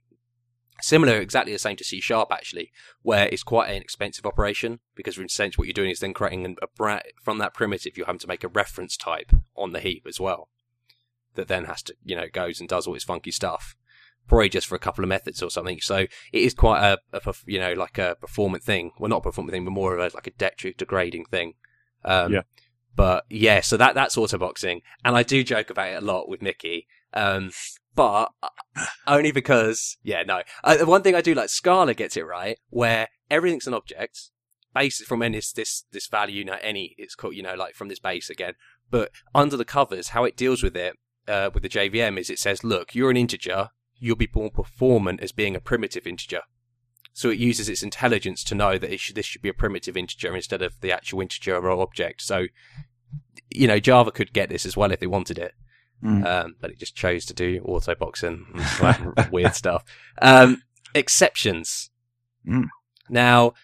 similar, 0.80 1.16
exactly 1.20 1.52
the 1.52 1.58
same 1.58 1.76
to 1.76 1.84
C 1.84 2.00
sharp 2.00 2.32
actually, 2.32 2.72
where 3.02 3.28
it's 3.28 3.42
quite 3.42 3.70
an 3.70 3.82
expensive 3.82 4.26
operation 4.26 4.80
because 4.94 5.18
in 5.18 5.24
a 5.24 5.28
sense 5.28 5.58
what 5.58 5.66
you're 5.66 5.72
doing 5.72 5.90
is 5.90 6.00
then 6.00 6.14
creating 6.14 6.56
a 6.62 6.66
bra- 6.76 7.00
from 7.22 7.38
that 7.38 7.54
primitive 7.54 7.96
you're 7.96 8.06
having 8.06 8.18
to 8.20 8.28
make 8.28 8.44
a 8.44 8.48
reference 8.48 8.96
type 8.96 9.32
on 9.56 9.72
the 9.72 9.80
heap 9.80 10.06
as 10.08 10.20
well 10.20 10.48
that 11.34 11.48
then 11.48 11.64
has 11.64 11.82
to 11.82 11.94
you 12.04 12.16
know 12.16 12.26
goes 12.32 12.60
and 12.60 12.68
does 12.68 12.86
all 12.86 12.94
its 12.94 13.04
funky 13.04 13.30
stuff. 13.30 13.76
Probably 14.26 14.48
just 14.48 14.66
for 14.66 14.74
a 14.74 14.78
couple 14.80 15.04
of 15.04 15.08
methods 15.08 15.42
or 15.42 15.50
something. 15.50 15.80
So 15.80 15.96
it 15.96 16.10
is 16.32 16.54
quite 16.54 16.82
a, 16.82 16.98
a 17.12 17.34
you 17.46 17.60
know 17.60 17.72
like 17.74 17.98
a 17.98 18.16
performant 18.20 18.64
thing. 18.64 18.92
Well, 18.98 19.10
not 19.10 19.18
a 19.18 19.22
performant 19.22 19.52
thing, 19.52 19.64
but 19.64 19.72
more 19.72 19.94
of 19.94 20.00
a 20.00 20.14
like 20.16 20.26
a 20.26 20.30
det- 20.30 20.76
degrading 20.78 21.26
thing. 21.26 21.54
Um, 22.04 22.32
Yeah. 22.32 22.42
But 22.96 23.24
yeah, 23.28 23.60
so 23.60 23.76
that 23.76 23.94
that's 23.94 24.16
auto 24.16 24.38
boxing, 24.38 24.82
and 25.04 25.16
I 25.16 25.24
do 25.24 25.42
joke 25.42 25.68
about 25.68 25.88
it 25.88 26.02
a 26.02 26.06
lot 26.06 26.28
with 26.28 26.40
Mickey. 26.40 26.86
Um, 27.12 27.50
but 27.94 28.30
only 29.06 29.32
because, 29.32 29.96
yeah, 30.02 30.22
no. 30.22 30.42
Uh, 30.62 30.76
the 30.76 30.86
one 30.86 31.02
thing 31.02 31.14
I 31.14 31.20
do 31.20 31.34
like, 31.34 31.48
Scala 31.48 31.94
gets 31.94 32.16
it 32.16 32.26
right, 32.26 32.58
where 32.70 33.08
everything's 33.30 33.66
an 33.66 33.74
object, 33.74 34.30
based 34.74 35.04
from 35.04 35.22
any 35.22 35.40
this 35.54 35.84
this 35.90 36.06
value, 36.08 36.38
you 36.38 36.44
know, 36.44 36.58
any 36.62 36.94
it's 36.98 37.14
called, 37.14 37.34
you 37.34 37.42
know, 37.42 37.54
like 37.54 37.74
from 37.74 37.88
this 37.88 38.00
base 38.00 38.30
again. 38.30 38.54
But 38.90 39.10
under 39.34 39.56
the 39.56 39.64
covers, 39.64 40.08
how 40.08 40.24
it 40.24 40.36
deals 40.36 40.62
with 40.62 40.76
it 40.76 40.96
uh, 41.26 41.50
with 41.52 41.62
the 41.62 41.68
JVM 41.68 42.18
is 42.18 42.30
it 42.30 42.38
says, 42.38 42.62
look, 42.64 42.94
you're 42.94 43.10
an 43.10 43.16
integer, 43.16 43.70
you'll 44.04 44.16
be 44.16 44.26
born 44.26 44.50
performant 44.50 45.20
as 45.20 45.32
being 45.32 45.56
a 45.56 45.60
primitive 45.60 46.06
integer. 46.06 46.42
So 47.12 47.30
it 47.30 47.38
uses 47.38 47.68
its 47.68 47.82
intelligence 47.82 48.42
to 48.44 48.54
know 48.54 48.76
that 48.76 48.92
it 48.92 48.98
should, 48.98 49.14
this 49.14 49.26
should 49.26 49.42
be 49.42 49.48
a 49.48 49.54
primitive 49.54 49.96
integer 49.96 50.34
instead 50.34 50.62
of 50.62 50.80
the 50.80 50.90
actual 50.92 51.20
integer 51.20 51.56
or 51.56 51.80
object. 51.80 52.22
So, 52.22 52.46
you 53.50 53.68
know, 53.68 53.78
Java 53.78 54.10
could 54.10 54.32
get 54.32 54.48
this 54.48 54.66
as 54.66 54.76
well 54.76 54.90
if 54.90 55.00
they 55.00 55.06
wanted 55.06 55.38
it 55.38 55.54
Mm. 56.04 56.26
um, 56.26 56.56
but 56.60 56.70
it 56.70 56.78
just 56.78 56.94
chose 56.94 57.24
to 57.24 57.34
do 57.34 57.62
auto 57.64 57.94
boxing 57.94 58.44
and 58.82 59.28
weird 59.32 59.54
stuff. 59.54 59.84
Um, 60.20 60.62
exceptions. 60.94 61.90
Mm. 62.46 62.66
Now, 63.08 63.54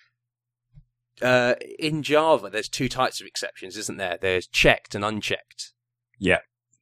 uh, 1.21 1.55
in 1.79 2.03
Java, 2.03 2.49
there's 2.49 2.69
two 2.69 2.89
types 2.89 3.21
of 3.21 3.27
exceptions, 3.27 3.77
isn't 3.77 3.99
there? 3.99 4.17
There's 4.19 4.47
checked 4.47 4.95
and 4.95 5.05
unchecked. 5.05 5.73
Yeah, 6.19 6.39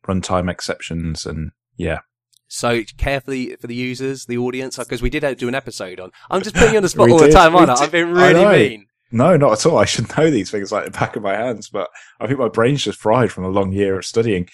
runtime 0.07 0.51
exceptions 0.51 1.27
and 1.27 1.51
yeah. 1.77 2.01
So 2.49 2.83
carefully 2.97 3.55
for 3.57 3.67
the 3.67 3.75
users, 3.75 4.25
the 4.25 4.39
audience, 4.39 4.79
because 4.79 5.03
we 5.03 5.11
did 5.11 5.37
do 5.37 5.49
an 5.49 5.55
episode 5.55 6.01
on. 6.01 6.11
I'm 6.31 6.43
just 6.43 6.57
putting 6.57 6.73
you 6.73 6.79
on 6.79 6.83
the 6.83 6.89
spot 6.89 7.11
all 7.11 7.19
the 7.19 7.31
time, 7.31 7.55
aren't 7.55 7.71
I? 7.71 7.75
I've 7.75 7.93
been 7.93 8.11
really 8.13 8.69
mean. 8.69 8.87
No, 9.11 9.37
not 9.37 9.53
at 9.53 9.67
all. 9.67 9.79
I 9.79 9.85
should 9.85 10.17
know 10.17 10.31
these 10.31 10.51
things 10.51 10.73
like 10.73 10.85
the 10.85 10.91
back 10.91 11.17
of 11.17 11.23
my 11.23 11.35
hands, 11.35 11.69
but 11.69 11.89
I 12.21 12.27
think 12.27 12.39
my 12.39 12.49
brain's 12.49 12.85
just 12.85 12.99
fried 12.99 13.33
from 13.33 13.45
a 13.45 13.49
long 13.49 13.73
year 13.73 13.99
of 13.99 14.05
studying. 14.05 14.49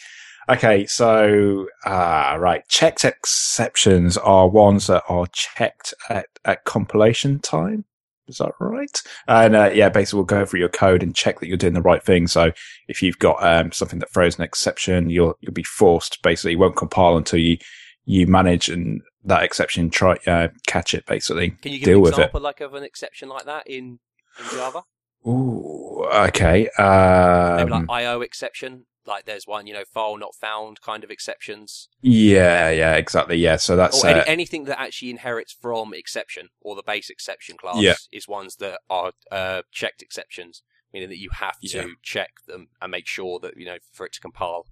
Okay, 0.49 0.87
so 0.87 1.69
uh, 1.87 2.37
right, 2.39 2.63
checked 2.69 3.05
exceptions 3.05 4.17
are 4.19 4.49
ones 4.49 4.87
that 4.89 5.03
are 5.09 5.27
checked 5.33 5.95
at, 6.11 6.27
at 6.45 6.65
compilation 6.65 7.41
time. 7.41 7.85
is 8.29 8.39
that 8.39 8.53
right? 8.61 9.03
And 9.27 9.57
uh, 9.57 9.71
yeah, 9.73 9.89
basically 9.89 10.19
we'll 10.19 10.27
go 10.27 10.41
over 10.41 10.57
your 10.57 10.69
code 10.69 11.03
and 11.03 11.17
check 11.17 11.41
that 11.41 11.49
you're 11.49 11.57
doing 11.57 11.73
the 11.75 11.83
right 11.83 12.03
thing. 12.03 12.27
So 12.27 12.53
if 12.89 13.03
you've 13.03 13.19
got 13.19 13.43
um, 13.43 13.73
something 13.73 14.01
that 14.01 14.13
throws 14.13 14.37
an 14.37 14.45
exception, 14.45 15.09
you'll 15.09 15.35
you'll 15.41 15.53
be 15.53 15.63
forced 15.65 16.23
basically 16.23 16.53
you 16.53 16.59
won't 16.59 16.77
compile 16.77 17.17
until 17.17 17.39
you 17.39 17.57
you 18.05 18.27
manage 18.27 18.69
and 18.69 19.03
that 19.25 19.43
exception 19.43 19.89
try 19.91 20.17
uh, 20.27 20.49
catch 20.67 20.93
it 20.95 21.07
basically. 21.07 21.51
Can 21.51 21.73
you 21.73 21.79
give 21.79 21.87
deal 21.87 21.97
an 21.97 22.03
with 22.03 22.13
it. 22.13 22.17
example 22.19 22.41
like 22.41 22.61
of 22.61 22.75
an 22.75 22.83
exception 22.83 23.29
like 23.29 23.47
that 23.47 23.67
in, 23.67 23.99
in 24.39 24.45
Java? 24.53 24.83
Ooh, 25.27 26.05
okay. 26.13 26.69
Maybe 26.79 27.73
Um, 27.73 27.87
like 27.89 28.03
IO 28.03 28.21
exception. 28.21 28.87
Like 29.07 29.27
there's 29.27 29.47
one, 29.47 29.67
you 29.67 29.75
know, 29.75 29.85
file 29.93 30.17
not 30.17 30.35
found 30.35 30.81
kind 30.81 31.05
of 31.05 31.11
exceptions. 31.11 31.89
yeah, 32.01 32.71
yeah, 32.71 32.95
exactly. 32.97 33.37
Yeah. 33.37 33.57
So 33.57 33.77
that's 33.77 34.03
or 34.03 34.09
any, 34.09 34.21
uh, 34.21 34.25
anything 34.27 34.65
that 34.65 34.81
actually 34.81 35.11
inherits 35.11 35.53
from 35.53 35.93
exception 35.93 36.49
or 36.63 36.75
the 36.75 36.83
base 36.83 37.11
exception 37.11 37.57
class 37.59 37.77
Yeah. 37.81 37.95
is 38.13 38.27
ones 38.29 38.57
that 38.57 38.81
are 38.89 39.13
uh, 39.31 39.63
checked 39.73 40.01
exceptions, 40.03 40.63
meaning 40.93 41.11
that 41.11 41.19
you 41.19 41.29
have 41.35 41.59
to 41.61 41.67
Yeah. 41.79 41.87
check 42.03 42.31
them 42.47 42.69
and 42.81 42.91
make 42.91 43.07
sure 43.07 43.39
that 43.41 43.57
you 43.59 43.67
know 43.67 43.77
for 43.93 44.07
it 44.07 44.13
to 44.15 44.21
compile. 44.21 44.67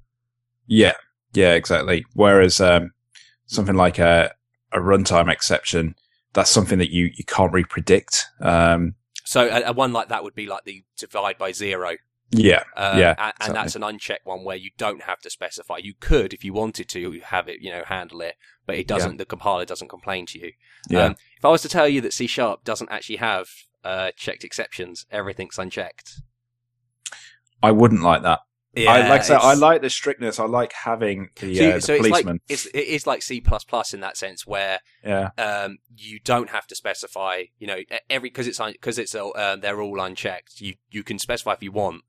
Yeah, 0.66 0.94
yeah, 1.34 1.52
exactly. 1.52 2.04
Whereas 2.14 2.58
um, 2.58 2.92
something 3.46 3.74
like 3.76 3.98
a 3.98 4.34
a 4.72 4.78
runtime 4.78 5.30
exception, 5.30 5.94
that's 6.32 6.50
something 6.50 6.78
that 6.78 6.90
you 6.90 7.10
you 7.14 7.24
can't 7.24 7.52
really 7.52 7.66
predict. 7.66 8.26
Um, 8.40 8.94
So 9.24 9.48
a, 9.48 9.62
a 9.70 9.72
one 9.72 9.92
like 9.92 10.08
that 10.08 10.24
would 10.24 10.34
be 10.34 10.46
like 10.46 10.64
the 10.64 10.84
divide 10.96 11.38
by 11.38 11.52
zero. 11.52 11.96
yeah, 12.30 12.64
Uh, 12.74 12.94
Yeah, 12.96 13.14
and, 13.18 13.34
and 13.40 13.54
that's 13.54 13.76
an 13.76 13.82
unchecked 13.82 14.24
one 14.26 14.42
where 14.44 14.56
you 14.56 14.70
don't 14.78 15.02
have 15.02 15.20
to 15.20 15.30
specify. 15.30 15.76
You 15.76 15.92
could, 16.00 16.32
if 16.32 16.42
you 16.44 16.54
wanted 16.54 16.88
to, 16.88 17.20
have 17.24 17.46
it, 17.48 17.60
you 17.60 17.70
know, 17.70 17.82
handle 17.86 18.22
it, 18.22 18.36
but 18.66 18.76
it 18.76 18.88
doesn't. 18.88 19.18
The 19.18 19.26
compiler 19.26 19.66
doesn't 19.66 19.88
complain 19.88 20.24
to 20.26 20.38
you. 20.38 20.52
yeah, 20.88 21.04
Um, 21.06 21.16
if 21.36 21.44
I 21.44 21.48
was 21.50 21.60
to 21.62 21.68
tell 21.68 21.86
you 21.88 22.00
that 22.00 22.14
C 22.14 22.26
sharp 22.26 22.64
doesn't 22.64 22.90
actually 22.90 23.16
have 23.16 23.48
uh, 23.84 24.12
checked 24.16 24.44
exceptions, 24.44 25.04
everything's 25.10 25.58
unchecked. 25.58 26.22
I 27.62 27.70
wouldn't 27.70 28.02
like 28.02 28.22
that. 28.22 28.40
I 28.76 29.08
like 29.08 29.20
I 29.20 29.24
said, 29.24 29.36
I 29.36 29.54
like 29.54 29.82
the 29.82 29.90
strictness. 29.90 30.40
I 30.40 30.46
like 30.46 30.72
having 30.72 31.28
the, 31.40 31.54
So, 31.54 31.68
uh, 31.70 31.74
the 31.74 31.80
so 31.82 31.92
it's 31.94 32.02
like 32.02 32.10
policeman. 32.24 32.40
it's 32.48 32.66
it 32.66 32.78
is 32.78 33.06
like 33.06 33.22
C 33.22 33.40
plus 33.40 33.64
plus 33.64 33.92
in 33.92 34.00
that 34.00 34.16
sense 34.16 34.46
where 34.46 34.80
yeah, 35.04 35.30
um, 35.36 35.78
you 35.94 36.18
don't 36.20 36.48
have 36.50 36.66
to 36.68 36.74
specify. 36.74 37.44
You 37.58 37.66
know, 37.66 37.78
every 38.08 38.30
because 38.30 38.46
it's 38.46 38.58
because 38.58 38.98
it's 38.98 39.14
all, 39.14 39.32
uh, 39.36 39.56
they're 39.56 39.80
all 39.80 40.00
unchecked. 40.00 40.60
You 40.60 40.74
you 40.90 41.02
can 41.02 41.18
specify 41.18 41.52
if 41.52 41.62
you 41.62 41.70
want, 41.72 42.02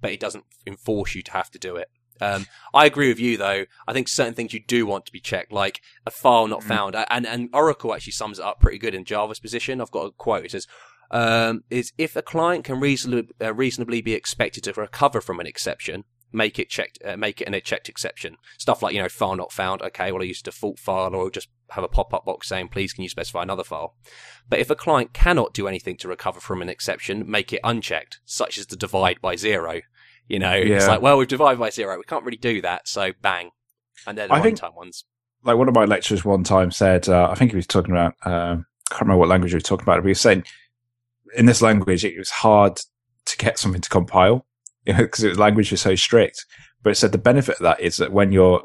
but 0.00 0.10
it 0.10 0.18
doesn't 0.20 0.44
enforce 0.66 1.14
you 1.14 1.22
to 1.22 1.30
have 1.32 1.50
to 1.52 1.58
do 1.58 1.76
it. 1.76 1.88
Um, 2.20 2.46
I 2.74 2.86
agree 2.86 3.08
with 3.08 3.20
you 3.20 3.36
though. 3.36 3.64
I 3.86 3.92
think 3.92 4.08
certain 4.08 4.34
things 4.34 4.52
you 4.52 4.60
do 4.66 4.84
want 4.86 5.06
to 5.06 5.12
be 5.12 5.20
checked, 5.20 5.52
like 5.52 5.80
a 6.04 6.10
file 6.10 6.48
not 6.48 6.60
Mhm. 6.62 6.68
found, 6.68 6.96
and 7.08 7.24
and 7.26 7.48
Oracle 7.52 7.94
actually 7.94 8.12
sums 8.12 8.38
it 8.40 8.44
up 8.44 8.60
pretty 8.60 8.78
good 8.78 8.94
in 8.96 9.04
Java's 9.04 9.38
position. 9.40 9.80
I've 9.80 9.90
got 9.92 10.06
a 10.06 10.10
quote. 10.10 10.44
It 10.44 10.50
says. 10.50 10.66
Um, 11.10 11.64
is 11.70 11.92
if 11.98 12.14
a 12.14 12.22
client 12.22 12.64
can 12.64 12.78
reasonably, 12.80 13.28
uh, 13.40 13.52
reasonably 13.52 14.00
be 14.00 14.14
expected 14.14 14.64
to 14.64 14.72
recover 14.72 15.20
from 15.20 15.40
an 15.40 15.46
exception, 15.46 16.04
make 16.32 16.58
it 16.58 16.70
checked, 16.70 16.98
uh, 17.04 17.16
make 17.16 17.40
it 17.40 17.48
an 17.48 17.60
checked 17.64 17.88
exception. 17.88 18.36
Stuff 18.58 18.82
like, 18.82 18.94
you 18.94 19.02
know, 19.02 19.08
file 19.08 19.34
not 19.34 19.50
found. 19.50 19.82
Okay, 19.82 20.12
well, 20.12 20.22
I 20.22 20.26
use 20.26 20.40
default 20.42 20.78
file 20.78 21.14
or 21.14 21.30
just 21.30 21.48
have 21.70 21.82
a 21.82 21.88
pop-up 21.88 22.24
box 22.24 22.48
saying, 22.48 22.68
please, 22.68 22.92
can 22.92 23.02
you 23.02 23.08
specify 23.08 23.42
another 23.42 23.64
file? 23.64 23.96
But 24.48 24.60
if 24.60 24.70
a 24.70 24.76
client 24.76 25.12
cannot 25.12 25.52
do 25.52 25.66
anything 25.66 25.96
to 25.98 26.08
recover 26.08 26.38
from 26.38 26.62
an 26.62 26.68
exception, 26.68 27.28
make 27.28 27.52
it 27.52 27.60
unchecked, 27.64 28.20
such 28.24 28.58
as 28.58 28.66
the 28.66 28.76
divide 28.76 29.20
by 29.20 29.34
zero. 29.34 29.80
You 30.28 30.38
know, 30.38 30.52
it's 30.54 30.86
like, 30.86 31.02
well, 31.02 31.18
we've 31.18 31.26
divided 31.26 31.58
by 31.58 31.70
zero. 31.70 31.96
We 31.96 32.04
can't 32.04 32.24
really 32.24 32.36
do 32.36 32.62
that. 32.62 32.86
So 32.86 33.12
bang. 33.20 33.50
And 34.06 34.16
they're 34.16 34.28
the 34.28 34.40
think- 34.40 34.60
runtime 34.60 34.76
ones. 34.76 35.04
like 35.42 35.56
one 35.56 35.68
of 35.68 35.74
my 35.74 35.86
lecturers 35.86 36.24
one 36.24 36.44
time 36.44 36.70
said, 36.70 37.08
uh, 37.08 37.28
I 37.30 37.34
think 37.34 37.50
he 37.50 37.56
was 37.56 37.66
talking 37.66 37.90
about, 37.90 38.14
um, 38.24 38.66
I 38.90 38.94
can't 38.94 39.02
remember 39.02 39.18
what 39.18 39.28
language 39.28 39.50
he 39.50 39.56
was 39.56 39.64
talking 39.64 39.82
about, 39.82 39.96
but 39.96 40.04
he 40.04 40.10
was 40.10 40.20
saying 40.20 40.44
in 41.36 41.46
this 41.46 41.62
language 41.62 42.04
it 42.04 42.18
was 42.18 42.30
hard 42.30 42.80
to 43.26 43.36
get 43.36 43.58
something 43.58 43.80
to 43.80 43.88
compile, 43.88 44.46
you 44.86 44.92
know, 44.92 45.00
because 45.00 45.20
the 45.22 45.34
language 45.34 45.72
is 45.72 45.80
so 45.80 45.94
strict. 45.94 46.44
But 46.82 46.90
it 46.90 46.94
said 46.96 47.12
the 47.12 47.18
benefit 47.18 47.56
of 47.56 47.62
that 47.62 47.80
is 47.80 47.98
that 47.98 48.12
when 48.12 48.32
you're 48.32 48.62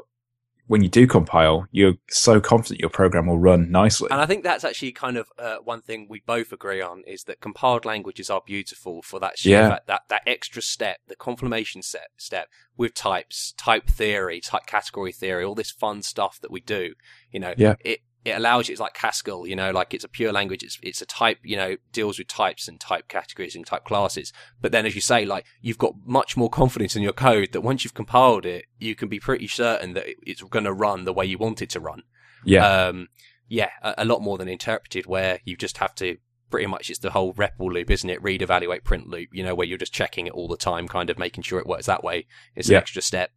when 0.68 0.82
you 0.82 0.88
do 0.88 1.06
compile, 1.06 1.64
you're 1.70 1.94
so 2.10 2.40
confident 2.40 2.80
your 2.80 2.90
program 2.90 3.26
will 3.28 3.38
run 3.38 3.70
nicely. 3.70 4.08
And 4.10 4.20
I 4.20 4.26
think 4.26 4.42
that's 4.42 4.64
actually 4.64 4.90
kind 4.90 5.16
of 5.16 5.28
uh, 5.38 5.58
one 5.62 5.80
thing 5.80 6.08
we 6.10 6.24
both 6.26 6.50
agree 6.50 6.82
on 6.82 7.04
is 7.06 7.22
that 7.24 7.40
compiled 7.40 7.84
languages 7.84 8.30
are 8.30 8.42
beautiful 8.44 9.00
for 9.00 9.20
that 9.20 9.38
sheer 9.38 9.60
Yeah. 9.60 9.68
fact- 9.68 9.86
that, 9.86 10.00
that 10.08 10.22
extra 10.26 10.60
step, 10.60 10.98
the 11.06 11.14
confirmation 11.14 11.82
set, 11.82 12.08
step 12.16 12.48
with 12.76 12.94
types, 12.94 13.54
type 13.56 13.86
theory, 13.86 14.40
type 14.40 14.66
category 14.66 15.12
theory, 15.12 15.44
all 15.44 15.54
this 15.54 15.70
fun 15.70 16.02
stuff 16.02 16.40
that 16.40 16.50
we 16.50 16.58
do. 16.58 16.94
You 17.30 17.38
know, 17.38 17.54
Yeah. 17.56 17.76
it 17.84 18.00
it 18.26 18.36
allows 18.36 18.68
you. 18.68 18.72
It's 18.72 18.80
like 18.80 18.96
Haskell. 18.96 19.46
You 19.46 19.56
know, 19.56 19.70
like 19.70 19.94
it's 19.94 20.04
a 20.04 20.08
pure 20.08 20.32
language. 20.32 20.62
It's 20.62 20.78
it's 20.82 21.00
a 21.00 21.06
type. 21.06 21.38
You 21.42 21.56
know, 21.56 21.76
deals 21.92 22.18
with 22.18 22.28
types 22.28 22.68
and 22.68 22.80
type 22.80 23.08
categories 23.08 23.54
and 23.54 23.66
type 23.66 23.84
classes. 23.84 24.32
But 24.60 24.72
then, 24.72 24.84
as 24.86 24.94
you 24.94 25.00
say, 25.00 25.24
like 25.24 25.44
you've 25.60 25.78
got 25.78 25.94
much 26.04 26.36
more 26.36 26.50
confidence 26.50 26.96
in 26.96 27.02
your 27.02 27.12
code 27.12 27.52
that 27.52 27.60
once 27.60 27.84
you've 27.84 27.94
compiled 27.94 28.44
it, 28.44 28.66
you 28.78 28.94
can 28.94 29.08
be 29.08 29.20
pretty 29.20 29.46
certain 29.46 29.94
that 29.94 30.06
it's 30.22 30.42
going 30.42 30.64
to 30.64 30.72
run 30.72 31.04
the 31.04 31.12
way 31.12 31.24
you 31.24 31.38
want 31.38 31.62
it 31.62 31.70
to 31.70 31.80
run 31.80 32.02
yeah, 32.44 32.86
um, 32.86 33.08
yeah, 33.48 33.70
a, 33.82 33.94
a 33.98 34.04
lot 34.04 34.22
more 34.22 34.38
than 34.38 34.48
interpreted, 34.48 35.06
where 35.06 35.40
you 35.44 35.56
just 35.56 35.78
have 35.78 35.94
to 35.96 36.18
pretty 36.48 36.66
much 36.66 36.90
it's 36.90 37.00
the 37.00 37.10
whole 37.10 37.34
REPL 37.34 37.72
loop, 37.72 37.90
isn't 37.90 38.08
it? 38.08 38.22
Read, 38.22 38.40
evaluate, 38.40 38.84
print 38.84 39.08
loop. 39.08 39.30
You 39.32 39.42
know, 39.42 39.54
where 39.54 39.66
you're 39.66 39.78
just 39.78 39.92
checking 39.92 40.26
it 40.26 40.32
all 40.32 40.46
the 40.46 40.56
time, 40.56 40.86
kind 40.86 41.10
of 41.10 41.18
making 41.18 41.42
sure 41.42 41.58
it 41.58 41.66
works 41.66 41.86
that 41.86 42.04
way. 42.04 42.26
It's 42.54 42.68
Yeah. 42.68 42.76
an 42.78 42.82
extra 42.82 43.02
step. 43.02 43.30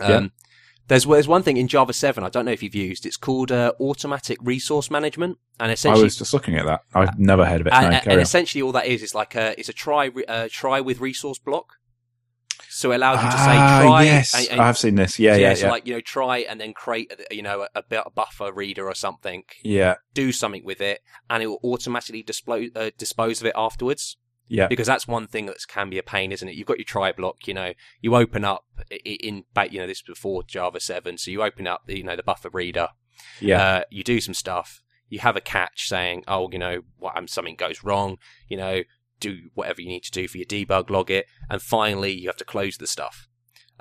Yeah. 0.00 0.28
There's 0.88 1.04
there's 1.04 1.28
one 1.28 1.42
thing 1.42 1.56
in 1.56 1.68
Java 1.68 1.92
7 1.92 2.22
I 2.24 2.28
don't 2.28 2.44
know 2.44 2.52
if 2.52 2.62
you've 2.62 2.74
used. 2.74 3.06
It's 3.06 3.16
called 3.16 3.50
uh, 3.52 3.72
automatic 3.80 4.38
resource 4.42 4.90
management, 4.90 5.38
and 5.60 5.70
essentially 5.72 6.00
I 6.02 6.04
was 6.04 6.16
just 6.16 6.32
looking 6.34 6.56
at 6.56 6.66
that. 6.66 6.80
I've 6.94 7.18
never 7.18 7.44
heard 7.46 7.60
of 7.60 7.66
it. 7.68 7.72
and, 7.72 7.90
No, 8.06 8.12
and 8.12 8.20
essentially 8.20 8.62
all 8.62 8.72
that 8.72 8.86
is 8.86 9.02
is 9.02 9.14
like 9.14 9.34
a 9.34 9.58
it's 9.58 9.68
a 9.68 9.72
try 9.72 10.10
uh, 10.28 10.48
try 10.50 10.80
with 10.80 11.00
resource 11.00 11.38
block. 11.38 11.74
So 12.68 12.90
it 12.92 12.96
allows 12.96 13.22
you 13.22 13.30
to 13.30 13.36
say 13.36 13.52
Ah, 13.54 13.80
try. 13.82 14.02
yes, 14.04 14.34
and- 14.34 14.48
and- 14.52 14.60
I've 14.60 14.78
seen 14.78 14.94
this. 14.94 15.18
Yeah, 15.18 15.34
so 15.34 15.40
yeah, 15.40 15.54
so 15.54 15.66
yeah. 15.66 15.70
like 15.72 15.86
you 15.86 15.94
know 15.94 16.00
try 16.00 16.38
and 16.38 16.60
then 16.60 16.72
create 16.72 17.12
a, 17.30 17.34
you 17.34 17.42
know 17.42 17.66
a, 17.74 17.82
a 17.90 18.10
buffer 18.10 18.50
reader 18.52 18.88
or 18.88 18.94
something 18.94 19.44
yeah, 19.62 19.96
do 20.14 20.32
something 20.32 20.64
with 20.64 20.80
it 20.80 21.00
and 21.28 21.42
it 21.42 21.46
will 21.48 21.60
automatically 21.64 22.22
dispose, 22.22 22.70
uh, 22.74 22.90
dispose 22.96 23.40
of 23.40 23.46
it 23.46 23.52
afterwards 23.56 24.16
yeah, 24.52 24.68
because 24.68 24.86
that's 24.86 25.08
one 25.08 25.26
thing 25.26 25.46
that 25.46 25.56
can 25.66 25.88
be 25.88 25.98
a 25.98 26.02
pain 26.02 26.30
isn't 26.30 26.48
it? 26.48 26.54
You've 26.54 26.66
got 26.66 26.78
your 26.78 26.84
try 26.84 27.10
block 27.12 27.46
you 27.46 27.54
know 27.54 27.72
you 28.00 28.14
open 28.14 28.44
up 28.44 28.64
in 29.04 29.44
you 29.70 29.80
know 29.80 29.86
this 29.86 29.98
is 29.98 30.02
before 30.02 30.42
java 30.42 30.78
7 30.78 31.16
so 31.16 31.30
you 31.30 31.42
open 31.42 31.66
up 31.66 31.82
the, 31.86 31.96
you 31.96 32.04
know 32.04 32.16
the 32.16 32.22
buffer 32.22 32.50
reader. 32.52 32.88
Yeah, 33.40 33.62
uh, 33.62 33.82
you 33.90 34.04
do 34.04 34.20
some 34.20 34.34
stuff. 34.34 34.82
You 35.08 35.20
have 35.20 35.36
a 35.36 35.40
catch 35.40 35.88
saying 35.88 36.24
oh 36.28 36.50
you 36.52 36.58
know 36.58 36.82
what 36.98 37.16
um, 37.16 37.28
something 37.28 37.56
goes 37.56 37.82
wrong 37.82 38.18
you 38.48 38.56
know 38.56 38.82
do 39.20 39.50
whatever 39.54 39.80
you 39.80 39.88
need 39.88 40.02
to 40.02 40.10
do 40.10 40.26
for 40.26 40.36
your 40.36 40.46
debug 40.46 40.90
log 40.90 41.10
it 41.10 41.26
and 41.48 41.62
finally 41.62 42.12
you 42.12 42.28
have 42.28 42.36
to 42.36 42.44
close 42.44 42.76
the 42.76 42.86
stuff 42.86 43.28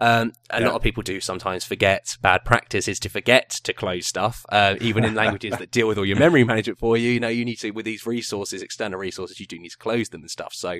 um, 0.01 0.33
a 0.49 0.59
Yeah. 0.59 0.67
lot 0.67 0.75
of 0.75 0.81
people 0.81 1.03
do 1.03 1.21
sometimes 1.21 1.63
forget. 1.63 2.17
Bad 2.21 2.43
practice 2.43 2.89
is 2.89 2.99
to 2.99 3.09
forget 3.09 3.49
to 3.63 3.71
close 3.73 4.05
stuff, 4.07 4.45
uh, 4.49 4.75
even 4.81 5.05
in 5.05 5.15
languages 5.15 5.57
that 5.59 5.71
deal 5.71 5.87
with 5.87 5.97
all 5.97 6.05
your 6.05 6.17
memory 6.17 6.43
management 6.43 6.79
for 6.79 6.97
you. 6.97 7.11
You 7.11 7.19
know, 7.21 7.29
you 7.29 7.45
need 7.45 7.59
to 7.59 7.71
with 7.71 7.85
these 7.85 8.05
resources, 8.05 8.61
external 8.61 8.99
resources, 8.99 9.39
you 9.39 9.45
do 9.45 9.57
need 9.59 9.69
to 9.69 9.77
close 9.77 10.09
them 10.09 10.19
and 10.21 10.29
stuff. 10.31 10.53
So, 10.53 10.79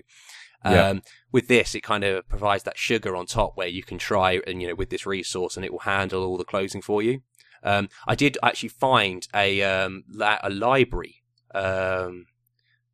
um, 0.66 0.74
Yeah. 0.74 0.94
with 1.32 1.48
this, 1.48 1.74
it 1.76 1.82
kind 1.82 2.04
of 2.04 2.28
provides 2.28 2.64
that 2.64 2.78
sugar 2.78 3.16
on 3.16 3.26
top 3.28 3.56
where 3.56 3.68
you 3.68 3.84
can 3.84 3.98
try 3.98 4.42
and 4.48 4.62
you 4.62 4.68
know 4.68 4.76
with 4.76 4.90
this 4.90 5.06
resource 5.06 5.56
and 5.56 5.66
it 5.66 5.72
will 5.72 5.80
handle 5.80 6.26
all 6.26 6.38
the 6.38 6.44
closing 6.44 6.82
for 6.82 7.02
you. 7.02 7.22
Um, 7.64 7.88
I 8.08 8.16
did 8.16 8.38
actually 8.42 8.70
find 8.70 9.28
a 9.36 9.62
um, 9.62 10.04
la- 10.10 10.40
a 10.44 10.50
library. 10.50 11.22
Um, 11.54 12.26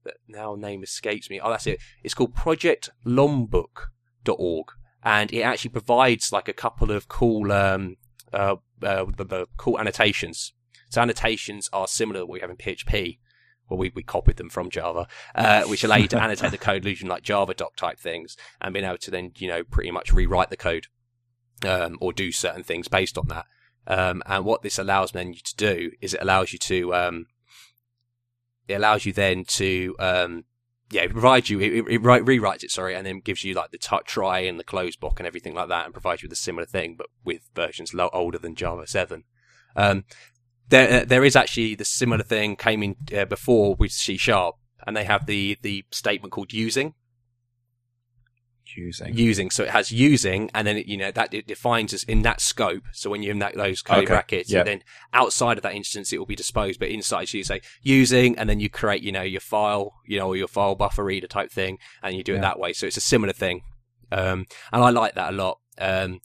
that 0.03 0.15
now 0.27 0.55
name 0.55 0.83
escapes 0.83 1.29
me. 1.29 1.39
Oh, 1.39 1.49
that's 1.51 1.67
it. 1.67 1.79
It's 2.03 2.13
called 2.13 2.35
projectlombok.org 2.35 4.65
and 5.07 5.31
it 5.31 5.41
actually 5.41 5.69
provides 5.69 6.33
like 6.33 6.49
a 6.49 6.53
couple 6.53 6.91
of 6.91 7.07
cool 7.07 7.49
um 7.51 7.95
uh, 8.33 8.57
uh 8.83 9.05
the, 9.15 9.23
the 9.23 9.47
cool 9.55 9.79
annotations. 9.79 10.53
So 10.89 11.01
annotations 11.01 11.69
are 11.71 11.87
similar 11.87 12.19
to 12.19 12.25
what 12.25 12.33
we 12.33 12.39
have 12.41 12.49
in 12.49 12.57
PHP. 12.57 13.19
Well, 13.69 13.77
we, 13.77 13.91
we 13.93 14.03
copied 14.03 14.37
them 14.37 14.49
from 14.49 14.69
Java, 14.69 15.07
uh, 15.35 15.63
which 15.63 15.83
allow 15.83 15.97
you 15.97 16.07
to 16.09 16.21
annotate 16.21 16.51
the 16.51 16.57
code 16.57 16.85
using 16.85 17.09
like 17.09 17.23
Java 17.23 17.53
doc 17.53 17.75
type 17.75 17.99
things 17.99 18.37
and 18.61 18.73
being 18.73 18.85
able 18.85 18.97
to 18.99 19.11
then, 19.11 19.31
you 19.37 19.49
know, 19.49 19.63
pretty 19.63 19.91
much 19.91 20.13
rewrite 20.13 20.49
the 20.49 20.55
code, 20.55 20.87
um, 21.65 21.97
or 21.99 22.13
do 22.13 22.31
certain 22.31 22.63
things 22.63 22.87
based 22.87 23.17
on 23.17 23.27
that. 23.27 23.45
Um, 23.85 24.23
and 24.25 24.45
what 24.45 24.61
this 24.61 24.79
allows 24.79 25.11
then 25.11 25.33
you 25.33 25.39
to 25.41 25.55
do 25.57 25.91
is 25.99 26.13
it 26.13 26.21
allows 26.21 26.53
you 26.53 26.59
to, 26.59 26.95
um, 26.95 27.25
it 28.69 28.75
allows 28.75 29.05
you 29.05 29.11
then 29.11 29.43
to, 29.45 29.95
um, 29.99 30.45
yeah, 30.89 31.01
it 31.01 31.11
provides 31.11 31.49
you, 31.49 31.59
it, 31.59 31.73
it, 31.73 31.85
it 31.87 32.01
rewrites 32.01 32.63
it, 32.63 32.71
sorry, 32.71 32.95
and 32.95 33.05
then 33.05 33.19
gives 33.19 33.43
you 33.43 33.53
like 33.53 33.71
the 33.71 33.77
t- 33.77 33.97
try 34.05 34.39
and 34.39 34.59
the 34.59 34.63
close 34.63 34.95
block 34.95 35.19
and 35.19 35.27
everything 35.27 35.53
like 35.53 35.67
that 35.67 35.85
and 35.85 35.93
provides 35.93 36.21
you 36.21 36.27
with 36.27 36.37
a 36.37 36.41
similar 36.41 36.65
thing, 36.65 36.95
but 36.97 37.07
with 37.25 37.49
versions 37.53 37.93
lo- 37.93 38.09
older 38.13 38.37
than 38.37 38.55
Java 38.55 38.87
7. 38.87 39.23
Um, 39.75 40.05
there, 40.69 41.01
uh, 41.01 41.05
there 41.05 41.25
is 41.25 41.35
actually 41.35 41.75
the 41.75 41.85
similar 41.85 42.23
thing 42.23 42.55
came 42.55 42.83
in 42.83 42.95
uh, 43.15 43.25
before 43.25 43.75
with 43.75 43.91
C 43.91 44.17
Sharp, 44.17 44.55
and 44.85 44.95
they 44.95 45.03
have 45.03 45.25
the, 45.25 45.57
the 45.61 45.83
statement 45.91 46.31
called 46.31 46.53
using. 46.53 46.93
Using. 48.75 49.13
using. 49.13 49.49
So 49.49 49.63
it 49.63 49.69
has 49.69 49.91
using, 49.91 50.49
and 50.53 50.67
then 50.67 50.77
it, 50.77 50.87
you 50.87 50.97
know 50.97 51.11
that 51.11 51.33
it 51.33 51.47
defines 51.47 51.93
us 51.93 52.03
in 52.03 52.21
that 52.23 52.41
scope. 52.41 52.83
So 52.91 53.09
when 53.09 53.23
you're 53.23 53.31
in 53.31 53.39
that 53.39 53.55
those 53.55 53.81
curly 53.81 53.99
Okay, 53.99 54.07
brackets, 54.07 54.51
yeah. 54.51 54.59
and 54.59 54.67
then 54.67 54.83
outside 55.13 55.57
of 55.57 55.63
that 55.63 55.73
instance, 55.73 56.11
it 56.11 56.17
will 56.17 56.25
be 56.25 56.35
disposed. 56.35 56.79
But 56.79 56.89
inside, 56.89 57.29
so 57.29 57.37
you 57.37 57.43
say 57.43 57.61
using, 57.81 58.37
and 58.37 58.49
then 58.49 58.59
you 58.59 58.69
create, 58.69 59.01
you 59.01 59.11
know, 59.11 59.21
your 59.21 59.41
file, 59.41 59.93
you 60.05 60.19
know, 60.19 60.27
or 60.27 60.35
your 60.35 60.47
file 60.47 60.75
buffer 60.75 61.03
reader 61.03 61.27
type 61.27 61.51
thing, 61.51 61.77
and 62.03 62.15
you 62.15 62.23
do 62.23 62.35
it 62.35 62.41
that 62.41 62.59
way. 62.59 62.73
So 62.73 62.87
it's 62.87 62.97
a 62.97 63.01
similar 63.01 63.33
thing, 63.33 63.61
um, 64.11 64.45
and 64.71 64.83
I 64.83 64.89
like 64.89 65.15
that 65.15 65.33
a 65.33 65.35
lot. 65.35 65.59
Um, 65.79 66.21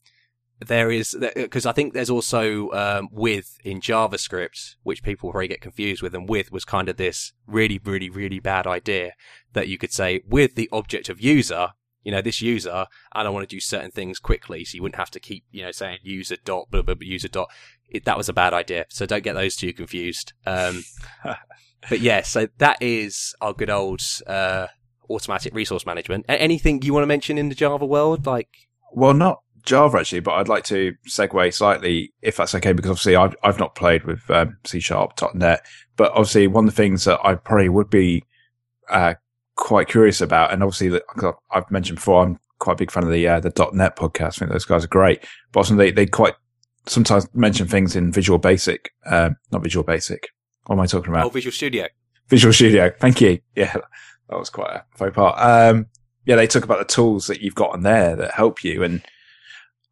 there 0.66 0.90
is 0.90 1.16
because 1.34 1.66
I 1.66 1.72
think 1.72 1.92
there's 1.92 2.10
also 2.10 2.70
um, 2.70 3.08
with 3.10 3.58
in 3.64 3.80
JavaScript, 3.80 4.76
which 4.82 5.02
people 5.02 5.30
probably 5.30 5.48
get 5.48 5.60
confused 5.60 6.02
with, 6.02 6.14
and 6.14 6.28
with 6.28 6.52
was 6.52 6.64
kind 6.64 6.88
of 6.88 6.96
this 6.96 7.32
really, 7.46 7.80
really, 7.82 8.10
really 8.10 8.40
bad 8.40 8.66
idea 8.66 9.12
that 9.52 9.68
you 9.68 9.78
could 9.78 9.92
say 9.92 10.22
with 10.26 10.54
the 10.54 10.68
object 10.72 11.08
of 11.08 11.20
user, 11.20 11.68
you 12.02 12.12
know, 12.12 12.22
this 12.22 12.40
user, 12.40 12.70
and 12.70 12.86
I 13.12 13.22
don't 13.22 13.34
want 13.34 13.48
to 13.48 13.54
do 13.54 13.60
certain 13.60 13.90
things 13.90 14.18
quickly, 14.18 14.64
so 14.64 14.76
you 14.76 14.82
wouldn't 14.82 14.98
have 14.98 15.10
to 15.12 15.20
keep, 15.20 15.44
you 15.50 15.62
know, 15.62 15.70
saying 15.70 15.98
user 16.02 16.36
dot 16.44 16.70
blah 16.70 16.82
blah, 16.82 16.94
blah 16.94 17.06
user 17.06 17.28
dot. 17.28 17.50
It, 17.88 18.04
that 18.04 18.16
was 18.16 18.28
a 18.28 18.32
bad 18.32 18.54
idea, 18.54 18.86
so 18.88 19.06
don't 19.06 19.22
get 19.22 19.34
those 19.34 19.56
two 19.56 19.72
confused. 19.72 20.32
Um, 20.46 20.84
but 21.88 22.00
yeah, 22.00 22.22
so 22.22 22.48
that 22.58 22.80
is 22.80 23.34
our 23.40 23.52
good 23.52 23.70
old 23.70 24.02
uh, 24.26 24.68
automatic 25.10 25.54
resource 25.54 25.86
management. 25.86 26.26
A- 26.28 26.40
anything 26.40 26.82
you 26.82 26.92
want 26.94 27.02
to 27.02 27.08
mention 27.08 27.38
in 27.38 27.48
the 27.48 27.54
Java 27.54 27.86
world, 27.86 28.26
like? 28.26 28.48
Well, 28.92 29.14
not 29.14 29.42
Java 29.64 29.98
actually, 29.98 30.20
but 30.20 30.32
I'd 30.32 30.48
like 30.48 30.64
to 30.64 30.94
segue 31.08 31.54
slightly, 31.54 32.12
if 32.20 32.36
that's 32.36 32.54
okay, 32.56 32.72
because 32.72 32.90
obviously 32.90 33.16
I've 33.16 33.36
I've 33.42 33.58
not 33.58 33.74
played 33.74 34.04
with 34.04 34.28
um, 34.30 34.56
C 34.64 34.80
Sharp 34.80 35.12
.NET, 35.34 35.64
but 35.96 36.10
obviously 36.12 36.46
one 36.46 36.66
of 36.66 36.74
the 36.74 36.76
things 36.76 37.04
that 37.04 37.20
I 37.24 37.34
probably 37.34 37.68
would 37.68 37.90
be 37.90 38.24
uh, 38.88 39.14
quite 39.62 39.88
curious 39.88 40.20
about, 40.20 40.52
and 40.52 40.62
obviously 40.62 40.88
that- 40.88 41.34
I've 41.52 41.70
mentioned 41.70 41.96
before, 41.96 42.24
I'm 42.24 42.38
quite 42.58 42.72
a 42.74 42.76
big 42.76 42.90
fan 42.90 43.04
of 43.04 43.10
the 43.10 43.26
uh, 43.28 43.40
the 43.40 43.70
.NET 43.72 43.96
podcast. 43.96 44.26
I 44.36 44.38
think 44.40 44.50
those 44.52 44.64
guys 44.64 44.84
are 44.84 44.88
great, 44.88 45.24
but 45.52 45.60
also 45.60 45.76
they 45.76 45.90
they 45.92 46.06
quite 46.06 46.34
sometimes 46.86 47.28
mention 47.34 47.68
things 47.68 47.94
in 47.94 48.10
Visual 48.12 48.38
Basic, 48.38 48.90
um, 49.06 49.36
not 49.52 49.62
Visual 49.62 49.84
Basic. 49.84 50.28
What 50.66 50.76
am 50.76 50.80
I 50.80 50.86
talking 50.86 51.10
about? 51.12 51.26
Oh, 51.26 51.30
Visual 51.30 51.52
Studio. 51.52 51.86
Visual 52.28 52.52
Studio. 52.52 52.92
Thank 53.00 53.20
you. 53.20 53.38
Yeah, 53.56 53.72
that 54.28 54.38
was 54.38 54.50
quite 54.50 54.70
a 54.76 54.84
faux 54.96 55.14
pas. 55.14 55.34
Um, 55.74 55.86
yeah, 56.24 56.36
they 56.36 56.46
talk 56.46 56.64
about 56.64 56.78
the 56.78 56.84
tools 56.94 57.26
that 57.28 57.40
you've 57.42 57.54
got 57.54 57.70
on 57.72 57.82
there 57.82 58.16
that 58.16 58.32
help 58.32 58.64
you. 58.64 58.82
And 58.82 59.02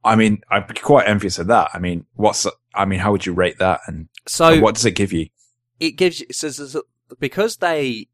I 0.05 0.17
mean, 0.17 0.41
I'm 0.51 0.65
quite 0.83 1.07
envious 1.09 1.39
of 1.39 1.47
that. 1.49 1.71
I 1.75 1.79
mean, 1.79 2.07
what's, 2.15 2.47
I 2.75 2.85
mean, 2.87 3.01
how 3.01 3.13
would 3.13 3.27
you 3.27 3.35
rate 3.35 3.59
that? 3.59 3.81
And, 3.87 4.09
So 4.27 4.53
and 4.53 4.63
what 4.63 4.75
does 4.77 4.85
it 4.87 4.93
give 4.93 5.13
you? 5.13 5.27
it 5.81 5.93
gives 5.93 6.21
you 6.21 6.27
so, 6.33 6.49
so- 6.51 6.67
so- 6.67 6.83
because 7.19 7.57
they 7.57 8.07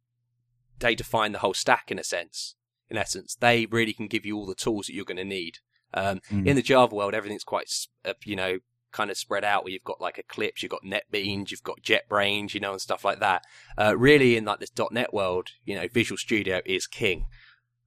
they 0.81 0.95
define 0.95 1.33
the 1.33 1.39
whole 1.41 1.55
stack 1.55 1.91
in 1.91 1.99
a 1.99 2.05
sense 2.05 2.55
in 2.89 2.97
essence 2.97 3.35
they 3.41 3.67
really 3.67 3.93
can 3.93 4.07
give 4.07 4.25
you 4.27 4.37
all 4.37 4.47
the 4.47 4.55
tools 4.55 4.87
that 4.87 4.95
you're 4.95 5.05
going 5.05 5.17
to 5.17 5.25
need 5.25 5.59
um, 5.95 6.21
Mm. 6.31 6.47
in 6.47 6.57
the 6.57 6.63
java 6.63 6.95
world 6.95 7.15
everything's 7.15 7.45
quite 7.45 7.71
uh, 8.05 8.13
you 8.25 8.37
know 8.37 8.59
kind 8.93 9.11
of 9.11 9.17
spread 9.17 9.45
out 9.45 9.63
where 9.65 9.73
you've 9.73 9.85
got 9.85 10.01
like 10.01 10.19
eclipse 10.19 10.63
you've 10.63 10.71
got 10.71 10.83
netbeans 10.85 11.51
you've 11.51 11.63
got 11.63 11.83
jetbrains 11.83 12.55
you 12.55 12.61
know 12.61 12.73
and 12.73 12.81
stuff 12.81 13.05
like 13.05 13.21
that 13.21 13.43
uh, 13.79 13.95
really 13.97 14.37
in 14.37 14.45
like 14.45 14.59
this 14.61 14.73
net 14.91 15.13
world 15.13 15.49
you 15.65 15.75
know 15.75 15.87
visual 15.89 16.17
studio 16.17 16.61
is 16.65 16.87
king 16.87 17.27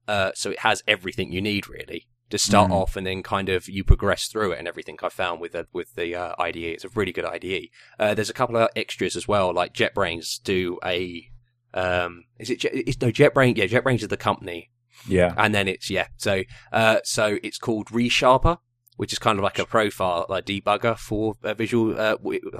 uh, 0.08 0.30
so 0.34 0.50
it 0.50 0.60
has 0.60 0.82
everything 0.88 1.32
you 1.32 1.40
need 1.40 1.68
really 1.68 2.06
to 2.30 2.38
start 2.38 2.70
Mm. 2.70 2.74
off 2.74 2.96
and 2.96 3.06
then 3.06 3.22
kind 3.24 3.48
of 3.48 3.68
you 3.68 3.82
progress 3.82 4.28
through 4.28 4.52
it 4.52 4.58
and 4.60 4.68
everything 4.68 4.96
I 5.02 5.08
found 5.08 5.40
with 5.40 5.52
the, 5.52 5.66
with 5.72 5.94
the 5.96 6.14
uh, 6.14 6.34
IDE. 6.38 6.56
It's 6.58 6.84
a 6.84 6.88
really 6.90 7.10
good 7.10 7.24
IDE. 7.24 7.70
Uh, 7.98 8.14
there's 8.14 8.30
a 8.30 8.34
couple 8.34 8.56
of 8.56 8.68
extras 8.76 9.16
as 9.16 9.26
well, 9.26 9.52
like 9.52 9.74
JetBrains 9.74 10.40
do 10.44 10.78
a, 10.84 11.28
um, 11.74 12.24
is 12.38 12.50
it, 12.50 12.64
it's, 12.64 13.00
no, 13.00 13.08
JetBrains, 13.10 13.56
yeah, 13.56 13.66
JetBrains 13.66 14.02
is 14.02 14.08
the 14.08 14.16
company. 14.16 14.70
Yeah. 15.08 15.32
And 15.36 15.54
then 15.54 15.66
it's, 15.68 15.88
yeah, 15.90 16.08
so, 16.18 16.42
uh, 16.72 16.98
so 17.04 17.38
it's 17.42 17.58
called 17.58 17.86
ReSharper, 17.88 18.58
which 18.96 19.12
is 19.12 19.18
kind 19.18 19.38
of 19.38 19.42
like 19.42 19.58
a 19.58 19.64
profile, 19.64 20.26
like 20.28 20.44
debugger 20.46 20.96
for 20.98 21.36
uh, 21.42 21.54
visual, 21.54 21.98
uh, 21.98 22.16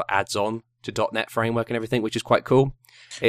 adds 0.08 0.36
on 0.36 0.62
to 0.84 1.08
.NET 1.12 1.30
framework 1.30 1.68
and 1.68 1.76
everything, 1.76 2.00
which 2.00 2.16
is 2.16 2.22
quite 2.22 2.44
cool. 2.44 2.74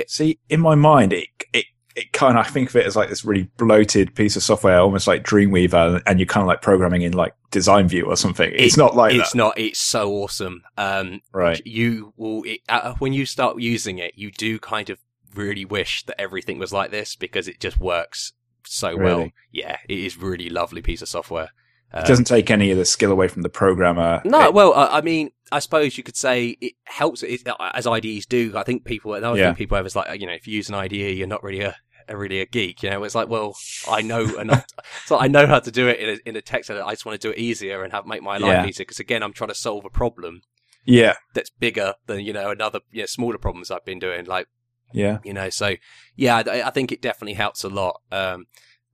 See, 0.07 0.39
in 0.49 0.61
my 0.61 0.75
mind, 0.75 1.11
it, 1.11 1.27
it, 1.51 1.65
it 1.93 2.13
kind 2.13 2.37
of, 2.37 2.45
I 2.45 2.49
think 2.49 2.69
of 2.69 2.75
it 2.77 2.85
as 2.85 2.95
like 2.95 3.09
this 3.09 3.25
really 3.25 3.49
bloated 3.57 4.15
piece 4.15 4.37
of 4.37 4.43
software, 4.43 4.79
almost 4.79 5.07
like 5.07 5.23
Dreamweaver, 5.25 6.01
and 6.05 6.19
you're 6.19 6.25
kind 6.25 6.41
of 6.43 6.47
like 6.47 6.61
programming 6.61 7.01
in 7.01 7.11
like 7.11 7.33
Design 7.49 7.89
View 7.89 8.05
or 8.05 8.15
something. 8.15 8.49
It's 8.55 8.75
It- 8.75 8.77
not 8.79 8.95
like 8.95 9.13
it's 9.13 9.31
that. 9.33 9.37
not, 9.37 9.57
it's 9.59 9.79
so 9.79 10.13
awesome. 10.13 10.61
Um, 10.77 11.19
Right. 11.33 11.61
you 11.65 12.13
will 12.15 12.43
it, 12.43 12.61
uh, 12.69 12.93
when 12.99 13.11
you 13.11 13.25
start 13.25 13.59
using 13.59 13.97
it 13.97 14.13
you 14.15 14.31
do 14.31 14.57
kind 14.59 14.89
of 14.89 14.99
really 15.35 15.65
wish 15.65 16.03
that 16.05 16.19
everything 16.19 16.59
was 16.59 16.73
like 16.73 16.91
this 16.91 17.15
because 17.15 17.47
it 17.47 17.59
just 17.59 17.79
works 17.79 18.33
so 18.65 18.95
well 18.95 19.29
yeah 19.51 19.77
it 19.89 19.97
is 19.99 20.17
really 20.17 20.49
lovely 20.49 20.81
piece 20.81 21.01
of 21.01 21.09
software 21.09 21.49
It 21.93 22.05
doesn't 22.05 22.29
um, 22.31 22.35
take 22.37 22.51
any 22.51 22.69
of 22.71 22.77
the 22.77 22.85
skill 22.85 23.11
away 23.11 23.27
from 23.27 23.41
the 23.41 23.49
programmer. 23.49 24.21
no 24.23 24.45
It- 24.47 24.53
well 24.53 24.73
I, 24.73 24.97
I 24.97 25.01
mean 25.01 25.31
i 25.51 25.59
suppose 25.59 25.97
you 25.97 26.03
could 26.03 26.15
say 26.15 26.57
it 26.61 26.73
helps 26.83 27.23
it, 27.23 27.47
uh, 27.47 27.71
as 27.73 27.87
ides 27.87 28.25
do 28.27 28.53
i 28.55 28.63
think 28.63 28.85
people 28.85 29.13
another 29.15 29.37
Yeah. 29.39 29.47
thing 29.47 29.55
people 29.55 29.77
have 29.77 29.85
is 29.85 29.95
like 29.95 30.19
you 30.19 30.27
know 30.27 30.33
if 30.33 30.47
you 30.47 30.55
use 30.55 30.69
an 30.69 30.75
ide 30.75 30.91
you're 30.93 31.27
not 31.27 31.43
really 31.43 31.61
a 31.61 31.75
a 32.07 32.17
really 32.17 32.41
a 32.41 32.45
geek, 32.47 32.81
you 32.83 32.89
know. 32.89 33.01
It's 33.03 33.13
like, 33.15 33.29
well, 33.29 33.55
I 33.87 34.01
know 34.01 34.23
enough, 34.39 34.65
so 35.05 35.17
I 35.19 35.27
know 35.27 35.45
how 35.47 35.59
to 35.59 35.71
do 35.71 35.87
it 35.87 35.99
in 35.99 36.09
a, 36.09 36.29
in 36.29 36.35
a 36.35 36.41
text 36.41 36.69
editor. 36.69 36.83
I 36.85 36.89
just 36.91 37.05
want 37.05 37.21
to 37.21 37.25
do 37.27 37.31
it 37.31 37.37
easier 37.37 37.83
and 37.83 37.93
have 37.93 38.05
make 38.07 38.21
my 38.23 38.37
life 38.37 38.51
Yeah. 38.51 38.65
easier. 38.65 38.83
Because 38.85 38.99
again, 38.99 39.21
I'm 39.23 39.31
trying 39.31 39.49
to 39.49 39.55
solve 39.55 39.85
a 39.85 39.89
problem 39.89 40.41
yeah. 40.83 41.13
that's 41.35 41.51
bigger 41.51 41.93
than 42.07 42.21
you 42.21 42.33
know 42.33 42.49
another 42.49 42.79
you 42.91 43.03
know, 43.03 43.05
smaller 43.05 43.37
problems 43.37 43.69
I've 43.71 43.85
been 43.85 43.99
doing. 43.99 44.25
Like 44.25 44.47
Yeah. 44.93 45.19
you 45.23 45.33
know 45.33 45.49
so 45.49 45.75
yeah 46.15 46.43
I, 46.45 46.67
I 46.67 46.69
think 46.71 46.91
it 46.91 47.01
definitely 47.01 47.33
helps 47.33 47.63
a 47.63 47.69
lot 47.69 48.01
um 48.11 48.45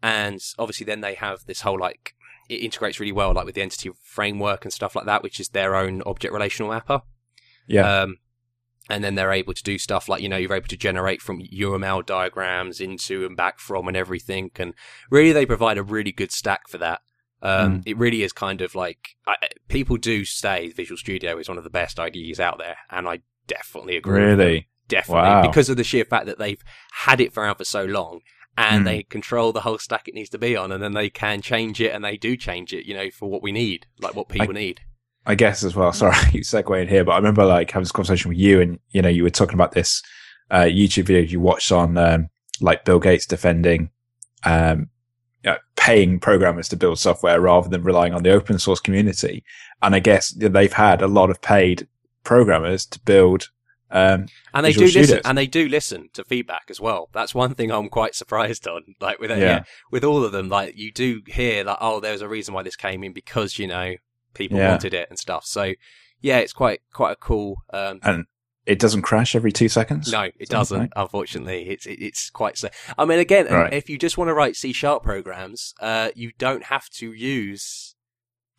and 0.04 0.40
obviously 0.60 0.86
then 0.86 1.02
they 1.02 1.16
have 1.16 1.46
this 1.46 1.62
whole 1.62 1.80
like 1.80 2.14
it 2.50 2.56
integrates 2.62 3.00
really 3.00 3.12
well 3.12 3.34
like 3.34 3.46
with 3.46 3.56
the 3.56 3.62
entity 3.62 3.90
framework 4.04 4.64
and 4.66 4.74
stuff 4.74 4.96
like 4.96 5.06
that 5.06 5.24
which 5.24 5.40
is 5.40 5.50
their 5.50 5.76
own 5.76 6.02
object 6.06 6.34
relational 6.34 6.72
mapper 6.72 7.02
Yeah. 7.68 8.02
um 8.04 8.18
and 8.90 9.04
then 9.04 9.16
they're 9.16 9.34
able 9.34 9.54
to 9.54 9.64
do 9.64 9.78
stuff 9.78 10.08
like 10.08 10.22
you 10.22 10.30
know 10.30 10.38
you're 10.38 10.54
able 10.54 10.68
to 10.70 10.78
generate 10.78 11.22
from 11.22 11.42
UML 11.42 12.06
diagrams 12.06 12.80
into 12.80 13.26
and 13.26 13.36
back 13.36 13.60
from 13.60 13.88
and 13.90 13.98
everything 13.98 14.50
and 14.56 14.74
really 15.12 15.34
they 15.34 15.46
provide 15.46 15.78
a 15.78 15.84
really 15.84 16.14
good 16.14 16.32
stack 16.32 16.68
for 16.70 16.78
that 16.78 17.02
um, 17.42 17.84
It 17.86 17.98
really 17.98 18.24
is 18.24 18.34
kind 18.34 18.62
of 18.62 18.74
like 18.74 19.10
I, 19.28 19.36
people 19.68 19.98
do 19.98 20.26
say 20.26 20.70
Visual 20.72 20.98
Studio 20.98 21.38
is 21.38 21.48
one 21.48 21.58
of 21.60 21.64
the 21.64 21.70
best 21.70 22.00
IDEs 22.00 22.40
out 22.40 22.58
there, 22.58 22.78
and 22.90 23.08
I 23.08 23.20
definitely 23.46 23.96
agree. 23.96 24.24
really? 24.24 24.68
Definitely 24.88 25.22
Wow. 25.30 25.42
because 25.48 25.70
of 25.70 25.78
the 25.78 25.84
sheer 25.84 26.06
fact 26.06 26.26
that 26.28 26.38
they've 26.40 26.64
had 26.94 27.20
it 27.22 27.34
for 27.34 27.44
around 27.44 27.56
for 27.56 27.66
so 27.66 27.84
long 27.86 28.22
and 28.58 28.80
Hmm. 28.80 28.86
they 28.86 29.04
control 29.04 29.52
the 29.52 29.62
whole 29.62 29.78
stack 29.78 30.08
it 30.08 30.14
needs 30.16 30.30
to 30.32 30.38
be 30.38 30.56
on 30.56 30.72
and 30.72 30.82
then 30.82 30.94
they 30.94 31.10
can 31.10 31.42
change 31.42 31.80
it 31.82 31.92
and 31.94 32.04
they 32.04 32.18
do 32.18 32.36
change 32.36 32.74
it 32.74 32.86
you 32.88 32.94
know 32.94 33.10
for 33.12 33.30
what 33.30 33.44
we 33.44 33.52
need 33.52 33.86
like 34.00 34.16
what 34.16 34.30
people 34.30 34.54
need 34.54 34.82
I 35.30 35.36
guess 35.36 35.62
as 35.62 35.76
well. 35.76 35.92
Sorry, 36.02 36.16
I 36.16 36.30
keep 36.32 36.44
segueing 36.44 36.88
here, 36.88 37.04
but 37.04 37.12
I 37.12 37.18
remember 37.18 37.44
like 37.44 37.70
having 37.72 37.84
this 37.84 37.92
conversation 37.92 38.30
with 38.30 38.38
you, 38.38 38.62
and 38.62 38.80
you 38.92 39.02
know, 39.02 39.10
you 39.10 39.24
were 39.24 39.30
talking 39.30 39.56
about 39.56 39.74
this 39.74 40.02
uh, 40.50 40.62
YouTube 40.62 41.04
video 41.04 41.22
you 41.22 41.42
watched 41.42 41.70
on 41.70 41.98
um, 41.98 42.30
like 42.62 42.86
Bill 42.86 43.00
Gates 43.00 43.26
defending 43.26 43.90
um, 44.46 44.88
you 45.44 45.52
know, 45.52 45.58
paying 45.76 46.22
programmers 46.22 46.70
to 46.70 46.78
build 46.78 46.98
software 47.00 47.42
rather 47.42 47.68
than 47.68 47.84
relying 47.84 48.14
on 48.14 48.24
the 48.24 48.32
open 48.32 48.58
source 48.58 48.80
community. 48.80 49.44
And 49.82 49.94
I 49.94 50.00
guess 50.00 50.30
they've 50.30 50.72
had 50.72 51.02
a 51.02 51.08
lot 51.08 51.30
of 51.30 51.42
paid 51.42 51.90
programmers 52.24 52.86
to 52.86 53.00
build. 53.02 53.50
Um, 53.90 54.28
and 54.54 54.66
they 54.66 54.74
do 54.74 54.86
listen 54.86 55.22
and 55.24 55.38
they 55.38 55.48
do 55.48 55.70
listen 55.70 56.10
to 56.14 56.24
feedback 56.26 56.66
as 56.70 56.82
well 56.82 57.10
that's 57.14 57.34
one 57.34 57.54
thing 57.54 57.72
i'm 57.72 57.88
quite 57.88 58.16
surprised 58.16 58.68
on 58.68 58.82
like 59.00 59.18
with 59.20 59.30
Yeah. 59.32 59.38
yeah. 59.38 59.64
with 59.92 60.04
all 60.04 60.26
of 60.26 60.34
them 60.34 60.50
like 60.50 60.78
you 60.78 60.92
do 60.92 61.22
hear 61.26 61.64
like 61.64 61.78
oh 61.80 62.02
there's 62.02 62.22
a 62.22 62.28
reason 62.28 62.54
why 62.54 62.64
this 62.64 62.76
came 62.76 63.02
in 63.04 63.14
because 63.14 63.58
you 63.58 63.66
know 63.68 63.96
people 64.34 64.58
Yeah. 64.58 64.72
wanted 64.72 64.94
it 64.94 65.08
and 65.10 65.18
stuff 65.18 65.46
so 65.46 65.74
yeah 66.20 66.40
it's 66.40 66.52
quite 66.54 66.82
quite 66.92 67.12
a 67.14 67.16
cool 67.16 67.58
um 67.72 68.00
and 68.04 68.26
it 68.66 68.80
doesn't 68.80 69.04
crash 69.04 69.34
every 69.34 69.54
two 69.54 69.70
seconds. 69.70 70.12
No, 70.12 70.24
it 70.38 70.50
doesn't. 70.50 70.78
like- 70.78 70.92
Unfortunately, 70.98 71.70
it's 71.70 71.86
it, 71.86 72.02
it's 72.02 72.30
quite. 72.30 72.58
So, 72.58 72.68
I 72.98 73.06
mean, 73.06 73.18
again, 73.18 73.46
Right. 73.46 73.72
if 73.72 73.90
you 73.90 73.98
just 73.98 74.18
want 74.18 74.28
to 74.28 74.34
write 74.34 74.58
C 74.58 74.74
sharp 74.74 75.04
programs, 75.04 75.74
uh, 75.80 76.10
you 76.16 76.34
don't 76.38 76.66
have 76.66 76.90
to 76.96 77.14
use 77.14 77.96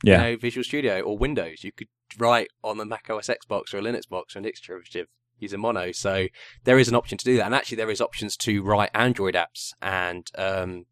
Yeah. 0.03 0.25
you 0.25 0.33
know, 0.33 0.37
Visual 0.39 0.65
Studio 0.65 1.03
or 1.03 1.19
Windows. 1.19 1.63
You 1.63 1.73
could 1.73 1.89
write 2.19 2.49
on 2.65 2.79
the 2.79 2.87
Mac 2.87 3.11
OS 3.11 3.29
X 3.29 3.45
box 3.45 3.75
or 3.75 3.81
a 3.81 3.83
Linux 3.83 4.09
box 4.09 4.35
or 4.35 4.39
an 4.39 4.47
X 4.47 4.63
derivative 4.63 5.09
using 5.39 5.61
Mono. 5.61 5.93
So 5.93 6.27
there 6.65 6.79
is 6.79 6.89
an 6.89 6.95
option 6.95 7.19
to 7.19 7.25
do 7.25 7.37
that, 7.39 7.47
and 7.47 7.55
actually 7.55 7.77
there 7.77 7.91
is 7.91 8.01
options 8.01 8.37
to 8.39 8.63
write 8.63 8.91
Android 8.95 9.35
apps 9.35 9.73
and 9.81 10.31
um 10.37 10.87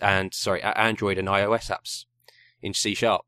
and 0.00 0.32
sorry, 0.32 0.62
Android 0.62 1.18
and 1.18 1.28
iOS 1.28 1.70
apps 1.70 2.04
in 2.60 2.72
C 2.74 2.94
sharp 2.94 3.22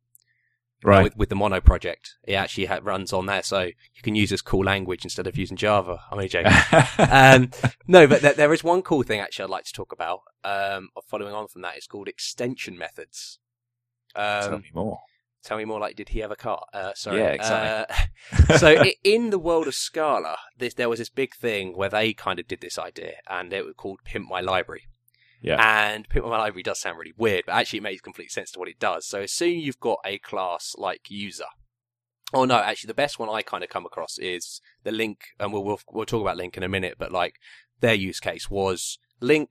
Right. 0.84 1.04
with, 1.04 1.16
with 1.16 1.28
the 1.30 1.34
Mono 1.34 1.62
project. 1.62 2.16
It 2.24 2.34
actually 2.34 2.66
ha- 2.66 2.80
runs 2.82 3.10
on 3.14 3.24
there, 3.24 3.42
so 3.42 3.62
you 3.62 4.02
can 4.02 4.14
use 4.14 4.28
this 4.28 4.42
cool 4.42 4.62
language 4.64 5.02
instead 5.02 5.26
of 5.26 5.38
using 5.38 5.56
Java. 5.56 5.98
I'm 6.10 6.18
only 6.18 6.28
joking. 6.28 6.52
um, 7.10 7.50
no, 7.86 8.06
but 8.06 8.20
there, 8.20 8.34
there 8.34 8.52
is 8.52 8.62
one 8.62 8.82
cool 8.82 9.02
thing 9.02 9.18
actually 9.18 9.44
I'd 9.44 9.50
like 9.50 9.64
to 9.64 9.72
talk 9.72 9.92
about. 9.92 10.20
Um, 10.44 10.90
following 11.08 11.32
on 11.32 11.48
from 11.48 11.62
that, 11.62 11.76
it's 11.78 11.86
called 11.86 12.06
extension 12.06 12.76
methods. 12.76 13.38
Tell 14.14 14.54
Um, 14.56 14.60
me 14.60 14.70
more. 14.74 14.98
Tell 15.44 15.58
me 15.58 15.64
more. 15.64 15.78
Like, 15.78 15.96
did 15.96 16.08
he 16.10 16.20
have 16.20 16.30
a 16.30 16.36
car? 16.36 16.64
Uh, 16.72 16.92
sorry. 16.94 17.20
Yeah, 17.20 17.28
exactly. 17.28 17.96
Uh, 18.48 18.56
so 18.58 18.84
in 19.04 19.30
the 19.30 19.38
world 19.38 19.68
of 19.68 19.74
Scala, 19.74 20.36
this, 20.58 20.74
there 20.74 20.88
was 20.88 20.98
this 20.98 21.10
big 21.10 21.34
thing 21.34 21.76
where 21.76 21.90
they 21.90 22.14
kind 22.14 22.38
of 22.38 22.48
did 22.48 22.60
this 22.60 22.78
idea, 22.78 23.16
and 23.28 23.52
it 23.52 23.64
was 23.64 23.74
called 23.76 24.00
Pimp 24.04 24.28
My 24.28 24.40
Library. 24.40 24.88
Yeah. 25.42 25.56
And 25.60 26.08
Pimp 26.08 26.24
My 26.24 26.38
Library 26.38 26.62
does 26.62 26.80
sound 26.80 26.98
really 26.98 27.12
weird, 27.18 27.44
but 27.46 27.52
actually 27.52 27.78
it 27.78 27.82
makes 27.82 28.00
complete 28.00 28.32
sense 28.32 28.50
to 28.52 28.58
what 28.58 28.68
it 28.68 28.78
does. 28.78 29.06
So 29.06 29.20
as 29.20 29.32
soon 29.32 29.60
you've 29.60 29.80
got 29.80 29.98
a 30.04 30.18
class 30.18 30.74
like 30.78 31.10
user, 31.10 31.44
oh 32.32 32.46
no, 32.46 32.56
actually 32.56 32.88
the 32.88 32.94
best 32.94 33.18
one 33.18 33.28
I 33.28 33.42
kind 33.42 33.62
of 33.62 33.68
come 33.68 33.84
across 33.84 34.18
is 34.18 34.62
the 34.84 34.90
LINQ, 34.90 35.16
and 35.38 35.52
we'll, 35.52 35.62
we'll 35.62 35.80
we'll 35.92 36.06
talk 36.06 36.22
about 36.22 36.38
LINQ 36.38 36.56
in 36.56 36.62
a 36.62 36.68
minute, 36.68 36.94
but 36.98 37.12
like 37.12 37.34
their 37.80 37.92
use 37.92 38.20
case 38.20 38.48
was 38.48 38.98
LINQ. 39.20 39.48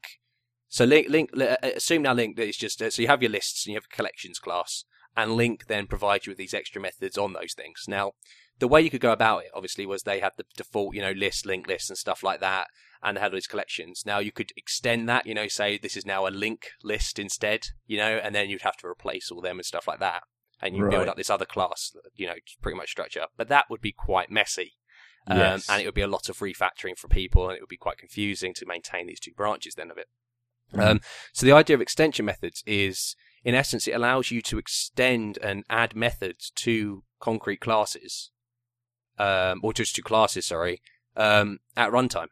So 0.68 0.88
LINQ 0.88 1.10
LINQ 1.10 1.42
uh, 1.42 1.58
assume 1.76 2.02
now 2.02 2.16
LINQ 2.16 2.38
that 2.38 2.48
is 2.48 2.58
just 2.58 2.82
uh, 2.82 2.90
so 2.90 3.04
you 3.04 3.08
have 3.08 3.22
your 3.22 3.32
lists 3.32 3.68
and 3.68 3.74
you 3.74 3.78
have 3.78 3.86
a 3.86 3.96
collections 3.96 4.40
class, 4.40 4.86
and 5.16 5.32
LINQ 5.32 5.66
then 5.68 5.88
provides 5.88 6.26
you 6.26 6.32
with 6.32 6.38
these 6.38 6.54
extra 6.54 6.82
methods 6.82 7.18
on 7.18 7.34
those 7.34 7.54
things. 7.54 7.86
Now 7.88 8.14
the 8.60 8.68
way 8.68 8.82
you 8.82 8.90
could 8.90 9.02
go 9.02 9.12
about 9.12 9.44
it, 9.44 9.52
obviously, 9.54 9.86
was 9.86 10.04
they 10.04 10.20
had 10.20 10.34
the 10.38 10.46
default, 10.56 10.96
you 10.96 11.02
know, 11.02 11.12
list, 11.12 11.46
link 11.46 11.68
list, 11.68 11.90
and 11.90 11.98
stuff 11.98 12.24
like 12.24 12.40
that, 12.40 12.68
and 13.02 13.18
they 13.18 13.22
had 13.22 13.32
all 13.32 13.38
these 13.38 13.48
collections. 13.48 14.04
Now 14.06 14.20
you 14.20 14.32
could 14.32 14.52
extend 14.56 15.10
that, 15.10 15.26
you 15.26 15.34
know, 15.34 15.48
say 15.48 15.78
this 15.78 15.98
is 15.98 16.06
now 16.06 16.28
a 16.28 16.30
link 16.30 16.70
list 16.84 17.20
instead, 17.20 17.64
you 17.86 17.98
know, 17.98 18.20
and 18.24 18.34
then 18.34 18.50
you'd 18.50 18.62
have 18.62 18.78
to 18.78 18.88
replace 18.88 19.32
all 19.32 19.42
them 19.42 19.58
and 19.58 19.66
stuff 19.66 19.88
like 19.88 20.00
that, 20.00 20.24
and 20.62 20.76
you 20.76 20.84
Right. 20.84 20.92
build 20.92 21.08
up 21.08 21.18
this 21.18 21.30
other 21.30 21.46
class, 21.46 21.96
you 22.16 22.28
know, 22.28 22.36
pretty 22.62 22.78
much 22.78 22.92
structure. 22.92 23.26
But 23.36 23.50
that 23.50 23.70
would 23.70 23.82
be 23.82 23.92
quite 23.92 24.30
messy. 24.30 24.74
Um, 25.26 25.38
Yes. 25.38 25.70
and 25.70 25.82
it 25.82 25.86
would 25.86 25.94
be 25.96 26.02
a 26.02 26.08
lot 26.08 26.28
of 26.30 26.38
refactoring 26.40 26.98
for 26.98 27.08
people, 27.08 27.48
and 27.48 27.58
it 27.58 27.62
would 27.62 27.70
be 27.70 27.78
quite 27.78 27.98
confusing 27.98 28.54
to 28.56 28.66
maintain 28.66 29.08
these 29.08 29.22
two 29.22 29.34
branches 29.34 29.76
then 29.76 29.90
of 29.90 29.98
it. 29.98 30.08
Mm. 30.74 30.84
Um, 30.84 31.02
so 31.34 31.46
the 31.46 31.54
idea 31.54 31.76
of 31.76 31.82
extension 31.82 32.26
methods 32.26 32.62
is, 32.66 33.16
in 33.44 33.56
essence, 33.56 33.88
it 33.88 33.92
allows 33.94 34.32
you 34.32 34.42
to 34.44 34.58
extend 34.58 35.38
and 35.42 35.64
add 35.70 35.96
methods 35.96 36.52
to 36.56 37.04
concrete 37.20 37.60
classes, 37.62 38.32
um, 39.18 39.60
or 39.64 39.74
just 39.74 39.96
to 39.96 40.02
classes, 40.02 40.46
sorry, 40.46 40.82
um, 41.16 41.60
at 41.78 41.92
runtime 41.92 42.28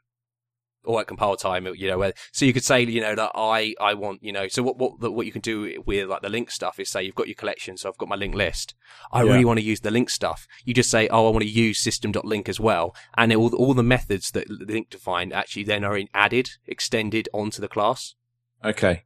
or 0.84 1.00
at 1.00 1.06
compile 1.06 1.36
time. 1.36 1.68
You 1.76 1.90
know, 1.90 1.98
where, 2.00 2.14
so 2.32 2.44
you 2.46 2.54
could 2.54 2.64
say, 2.64 2.82
you 2.82 3.02
know, 3.02 3.14
that 3.14 3.32
I 3.36 3.76
I 3.80 3.94
want, 3.94 4.24
you 4.24 4.32
know, 4.32 4.48
so 4.48 4.64
what 4.64 4.78
what 4.78 5.00
what 5.14 5.26
you 5.26 5.32
can 5.32 5.42
do 5.42 5.82
with 5.86 6.10
like 6.10 6.22
the 6.22 6.28
LINQ 6.30 6.50
stuff 6.52 6.80
is 6.80 6.90
say 6.90 7.04
you've 7.04 7.16
got 7.16 7.28
your 7.28 7.36
collection, 7.36 7.78
so 7.78 7.90
I've 7.90 7.98
got 7.98 8.10
my 8.10 8.16
link 8.16 8.34
list. 8.34 8.74
I 9.12 9.24
Yeah. 9.24 9.32
really 9.34 9.46
want 9.46 9.60
to 9.60 9.66
use 9.66 9.82
the 9.82 9.92
LINQ 9.92 10.10
stuff. 10.10 10.48
You 10.66 10.74
just 10.74 10.90
say, 10.90 11.08
oh, 11.10 11.28
I 11.28 11.30
want 11.32 11.44
to 11.44 11.50
use 11.50 11.80
System.Linq 11.80 12.50
as 12.50 12.60
well, 12.60 12.96
and 13.16 13.32
all 13.34 13.54
all 13.56 13.74
the 13.74 13.84
methods 13.84 14.32
that 14.32 14.50
LINQ 14.50 14.90
define 14.90 15.32
actually 15.32 15.64
then 15.66 15.84
are 15.84 15.98
in 15.98 16.08
added, 16.14 16.50
extended 16.66 17.30
onto 17.34 17.62
the 17.62 17.68
class. 17.68 18.16
Okay. 18.64 19.04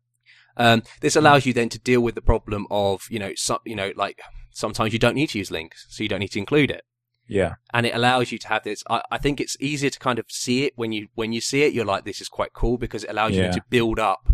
Um, 0.58 0.84
this 1.02 1.16
allows 1.16 1.46
you 1.46 1.54
then 1.54 1.70
to 1.70 1.80
deal 1.80 2.02
with 2.02 2.16
the 2.16 2.22
problem 2.22 2.66
of, 2.72 3.04
you 3.10 3.20
know, 3.20 3.34
some, 3.36 3.60
you 3.66 3.76
know, 3.76 3.92
like 3.96 4.20
sometimes 4.52 4.94
you 4.94 5.00
don't 5.00 5.16
need 5.16 5.30
to 5.32 5.38
use 5.38 5.52
links, 5.52 5.86
so 5.90 6.04
you 6.04 6.10
don't 6.10 6.20
need 6.20 6.32
to 6.32 6.40
include 6.40 6.72
it. 6.72 6.84
Yeah. 7.28 7.56
And 7.74 7.86
it 7.86 7.96
allows 7.96 8.32
you 8.32 8.38
to 8.38 8.48
have 8.48 8.64
this. 8.64 8.84
I, 8.90 9.02
I 9.12 9.18
think 9.18 9.42
it's 9.42 9.58
easier 9.60 9.90
to 9.90 10.00
kind 10.00 10.20
of 10.20 10.26
see 10.30 10.66
it 10.66 10.74
when 10.76 10.92
you 10.92 11.08
when 11.16 11.34
you 11.34 11.42
see 11.42 11.64
it. 11.64 11.74
You're 11.74 11.84
like, 11.86 12.06
this 12.06 12.22
is 12.22 12.30
quite 12.30 12.54
cool 12.54 12.78
because 12.78 13.04
it 13.04 13.10
allows 13.10 13.32
Yeah. 13.34 13.48
you 13.48 13.54
to 13.54 13.64
build 13.70 14.00
up, 14.00 14.30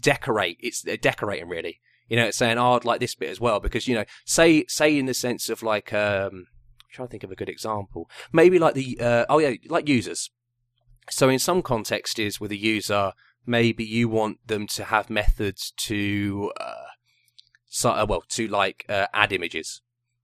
decorate. 0.00 0.58
It's 0.60 0.86
uh, 0.86 0.96
decorating 1.00 1.48
really. 1.48 1.80
You 2.08 2.16
know, 2.16 2.26
it's 2.26 2.36
saying, 2.36 2.58
oh, 2.58 2.74
I'd 2.74 2.84
like 2.84 3.00
this 3.00 3.14
bit 3.14 3.30
as 3.30 3.40
well 3.40 3.60
because 3.60 3.88
you 3.88 3.94
know, 3.94 4.04
say 4.24 4.64
say 4.68 4.96
in 4.96 5.06
the 5.06 5.14
sense 5.14 5.48
of 5.48 5.62
like, 5.62 5.92
um, 5.92 6.46
I'm 6.82 6.92
trying 6.92 7.08
to 7.08 7.10
think 7.10 7.24
of 7.24 7.32
a 7.32 7.36
good 7.36 7.48
example. 7.48 8.08
Maybe 8.32 8.58
like 8.58 8.74
the 8.74 8.98
uh, 9.00 9.24
oh 9.28 9.38
yeah, 9.38 9.54
like 9.68 9.88
users. 9.88 10.30
So 11.10 11.28
in 11.28 11.38
some 11.38 11.62
context 11.62 12.18
is 12.18 12.40
with 12.40 12.50
a 12.52 12.56
user, 12.56 13.12
maybe 13.46 13.84
you 13.84 14.08
want 14.08 14.46
them 14.46 14.66
to 14.68 14.84
have 14.84 15.10
methods 15.10 15.72
to, 15.76 16.52
uh, 16.60 16.74
so, 17.68 17.90
uh, 17.90 18.06
well, 18.08 18.22
to 18.28 18.48
like 18.48 18.84
uh, 18.88 19.06
add 19.12 19.32
images. 19.32 19.80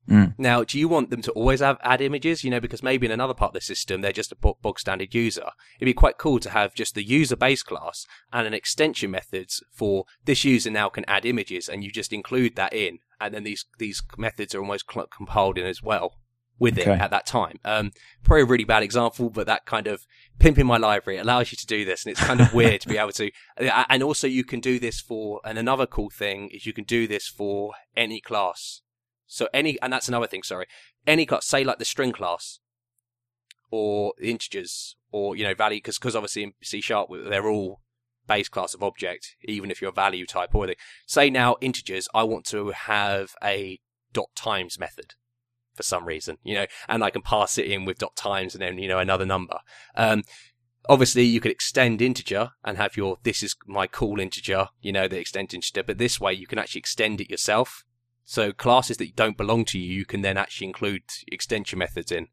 Mm. 0.09 0.35
Now, 0.39 0.65
do 0.65 0.79
you 0.79 0.89
want 0.89 1.11
them 1.11 1.23
to 1.23 1.33
always 1.33 1.61
have 1.61 1.79
add 1.83 2.01
images? 2.01 2.43
You 2.43 2.51
know, 2.51 2.61
because 2.61 2.83
maybe 2.83 3.07
in 3.07 3.13
another 3.13 3.35
part 3.35 3.51
of 3.51 3.55
the 3.55 3.61
system 3.61 4.01
they're 4.01 4.13
just 4.13 4.33
a 4.33 4.37
bo- 4.37 4.59
bog 4.61 4.81
standard 4.81 5.15
user. 5.15 5.51
It'd 5.79 5.87
be 5.87 5.95
quite 5.95 6.19
cool 6.19 6.41
to 6.41 6.51
have 6.51 6.75
just 6.75 6.95
the 6.95 7.05
user 7.05 7.37
base 7.37 7.63
class 7.63 8.07
and 8.33 8.47
an 8.47 8.55
extension 8.55 9.11
methods 9.11 9.63
for 9.71 10.07
this 10.25 10.45
user 10.45 10.71
now 10.71 10.89
can 10.89 11.05
add 11.07 11.25
images, 11.25 11.69
and 11.69 11.85
you 11.85 11.93
just 11.93 12.13
include 12.13 12.57
that 12.57 12.73
in, 12.73 12.99
and 13.21 13.35
then 13.35 13.45
these 13.45 13.67
these 13.79 14.03
methods 14.17 14.55
are 14.55 14.61
almost 14.61 14.91
cl- 14.91 15.07
compiled 15.07 15.59
in 15.59 15.67
as 15.67 15.83
well 15.83 16.15
with 16.61 16.79
it 16.79 16.85
at 17.01 17.11
that 17.11 17.27
time. 17.27 17.59
Um, 17.65 17.91
probably 18.23 18.43
a 18.43 18.47
really 18.47 18.65
bad 18.65 18.85
example, 18.85 19.31
but 19.31 19.47
that 19.47 19.65
kind 19.65 19.89
of 19.89 20.07
pimping 20.39 20.67
my 20.67 20.77
library 20.77 21.19
allows 21.19 21.51
you 21.51 21.57
to 21.57 21.67
do 21.67 21.85
this, 21.85 22.05
and 22.05 22.13
it's 22.13 22.21
kind 22.21 22.41
of 22.41 22.55
weird 22.55 22.83
to 22.83 22.89
be 22.89 22.99
able 22.99 23.13
to. 23.13 23.31
uh, 23.59 23.85
And 23.89 24.03
also, 24.03 24.29
you 24.29 24.45
can 24.45 24.61
do 24.61 24.79
this 24.79 25.01
for. 25.01 25.41
And 25.45 25.59
another 25.59 25.87
cool 25.87 26.11
thing 26.11 26.51
is 26.53 26.67
you 26.67 26.73
can 26.73 26.85
do 26.85 27.09
this 27.09 27.27
for 27.27 27.73
any 27.97 28.21
class. 28.21 28.83
So 29.27 29.49
any, 29.55 29.81
and 29.81 29.93
that's 29.93 30.09
another 30.09 30.27
thing. 30.27 30.43
Sorry, 30.43 30.67
any 31.07 31.27
class, 31.27 31.47
say 31.47 31.65
like 31.65 31.79
the 31.79 31.85
string 31.85 32.13
class, 32.13 32.61
or 33.71 34.13
integers, 34.21 34.97
or 35.11 35.35
you 35.35 35.45
know 35.45 35.55
value, 35.55 35.79
because 35.79 35.99
because 35.99 36.15
obviously 36.15 36.43
in 36.43 36.53
C 36.63 36.81
sharp 36.81 37.09
they're 37.11 37.49
all 37.49 37.81
base 38.27 38.49
class 38.49 38.75
of 38.75 38.83
object, 38.83 39.35
even 39.45 39.71
if 39.71 39.81
you're 39.81 39.91
a 39.91 39.95
value 39.95 40.27
type 40.27 40.55
or 40.55 40.65
anything. 40.65 40.81
Say 41.07 41.31
now 41.31 41.57
integers, 41.61 42.07
I 42.15 42.23
want 42.25 42.45
to 42.47 42.71
have 42.71 43.31
a 43.43 43.81
dot 44.13 44.29
times 44.37 44.79
method 44.79 45.15
for 45.75 45.83
some 45.83 46.05
reason, 46.07 46.39
you 46.43 46.55
know, 46.55 46.67
and 46.89 47.03
I 47.03 47.11
can 47.11 47.23
pass 47.23 47.59
it 47.59 47.67
in 47.67 47.85
with 47.85 47.99
dot 47.99 48.17
times 48.17 48.55
and 48.55 48.63
then, 48.63 48.79
you 48.79 48.89
know, 48.89 48.99
another 48.99 49.27
number. 49.27 49.59
Um, 49.97 50.25
obviously 50.89 51.25
you 51.25 51.41
could 51.41 51.53
extend 51.53 52.03
integer 52.03 52.51
and 52.65 52.77
have 52.77 52.97
your, 52.97 53.19
this 53.23 53.43
is 53.43 53.55
my 53.67 53.87
cool 53.87 54.19
integer, 54.21 54.69
you 54.81 54.93
know, 54.93 55.09
the 55.09 55.19
extend 55.19 55.55
integer, 55.55 55.83
but 55.83 55.99
this 55.99 56.21
way 56.21 56.33
you 56.33 56.47
can 56.47 56.59
actually 56.59 56.81
extend 56.81 57.21
it 57.21 57.31
yourself. 57.31 57.85
So 58.25 58.53
classes 58.53 58.97
that 58.99 59.17
don't 59.17 59.37
belong 59.37 59.65
to 59.67 59.79
you, 59.79 59.93
you 59.93 60.05
can 60.05 60.23
then 60.23 60.37
actually 60.37 60.69
include 60.69 61.03
extension 61.31 61.79
methods 61.79 62.13
in 62.13 62.29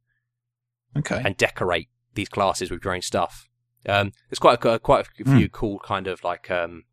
Okay. 0.95 1.21
and 1.23 1.37
decorate 1.37 1.89
these 2.13 2.29
classes 2.29 2.71
with 2.71 2.83
your 2.83 2.93
own 2.93 3.01
stuff. 3.01 3.47
Um, 3.87 4.11
there's 4.29 4.39
quite 4.39 4.63
a, 4.63 4.79
quite 4.79 5.07
a 5.19 5.25
few 5.25 5.49
cool 5.49 5.79
kind 5.79 6.07
of 6.07 6.23
like, 6.23 6.49
um, 6.49 6.83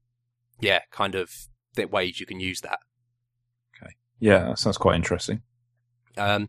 yeah, 0.60 0.80
kind 0.90 1.14
of 1.14 1.30
th- 1.76 1.90
ways 1.90 2.20
you 2.20 2.26
can 2.26 2.40
use 2.40 2.60
that. 2.60 2.80
Okay. 3.76 3.94
Yeah, 4.20 4.48
that 4.48 4.58
sounds 4.58 4.76
quite 4.78 4.96
interesting. 4.96 5.42
Um, 6.16 6.48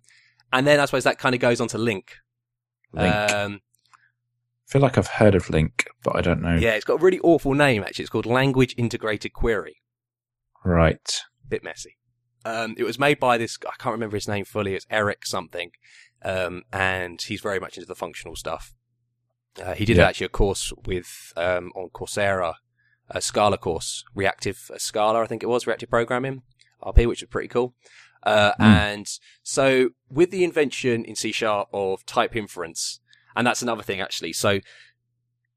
and 0.53 0.65
then 0.65 0.79
I 0.79 0.85
suppose 0.85 1.03
that 1.03 1.17
kind 1.19 1.35
of 1.35 1.41
goes 1.41 1.59
on 1.61 1.67
to 1.69 1.77
LINQ. 1.77 2.03
LINQ. 2.95 3.31
Um, 3.45 3.61
I 4.67 4.71
feel 4.71 4.81
like 4.81 4.97
I've 4.97 5.07
heard 5.07 5.35
of 5.35 5.45
LINQ, 5.47 5.85
but 6.03 6.15
I 6.15 6.21
don't 6.21 6.41
know. 6.41 6.55
yeah, 6.55 6.71
it's 6.71 6.85
got 6.85 7.01
a 7.01 7.03
really 7.03 7.19
awful 7.19 7.53
name 7.53 7.83
actually. 7.83 8.03
It's 8.03 8.09
called 8.09 8.25
Language 8.25 8.73
Integrated 8.77 9.33
Query. 9.33 9.77
Right. 10.63 11.21
Bit 11.47 11.63
messy. 11.63 11.97
Um, 12.43 12.75
it 12.77 12.83
was 12.83 12.97
made 12.99 13.19
by 13.19 13.37
this. 13.37 13.57
I 13.67 13.73
can't 13.79 13.93
remember 13.93 14.15
his 14.17 14.27
name 14.27 14.45
fully. 14.45 14.75
It's 14.75 14.85
Eric 14.89 15.25
something, 15.25 15.71
um, 16.23 16.63
and 16.71 17.21
he's 17.21 17.41
very 17.41 17.59
much 17.59 17.75
into 17.77 17.87
the 17.87 17.95
functional 17.95 18.35
stuff. 18.35 18.73
Uh, 19.61 19.73
he 19.73 19.85
did 19.85 19.97
Yeah. 19.97 20.07
actually 20.07 20.25
a 20.25 20.29
course 20.29 20.71
with 20.85 21.33
um, 21.37 21.71
on 21.75 21.89
Coursera, 21.89 22.55
a 23.09 23.21
Scala 23.21 23.57
course, 23.57 24.03
reactive 24.13 24.69
uh, 24.73 24.77
Scala, 24.77 25.21
I 25.23 25.27
think 25.27 25.43
it 25.43 25.47
was, 25.47 25.65
reactive 25.65 25.89
programming, 25.89 26.41
RP, 26.83 27.07
which 27.07 27.21
was 27.21 27.29
pretty 27.29 27.47
cool. 27.47 27.73
Uh, 28.25 28.53
Mm. 28.59 28.63
And 28.65 29.19
so, 29.43 29.89
with 30.09 30.31
the 30.31 30.43
invention 30.43 31.05
in 31.05 31.15
C 31.15 31.31
sharp 31.31 31.67
of 31.73 32.05
type 32.05 32.35
inference, 32.35 32.99
and 33.35 33.45
that's 33.45 33.61
another 33.61 33.83
thing 33.83 34.01
actually. 34.01 34.33
So, 34.33 34.59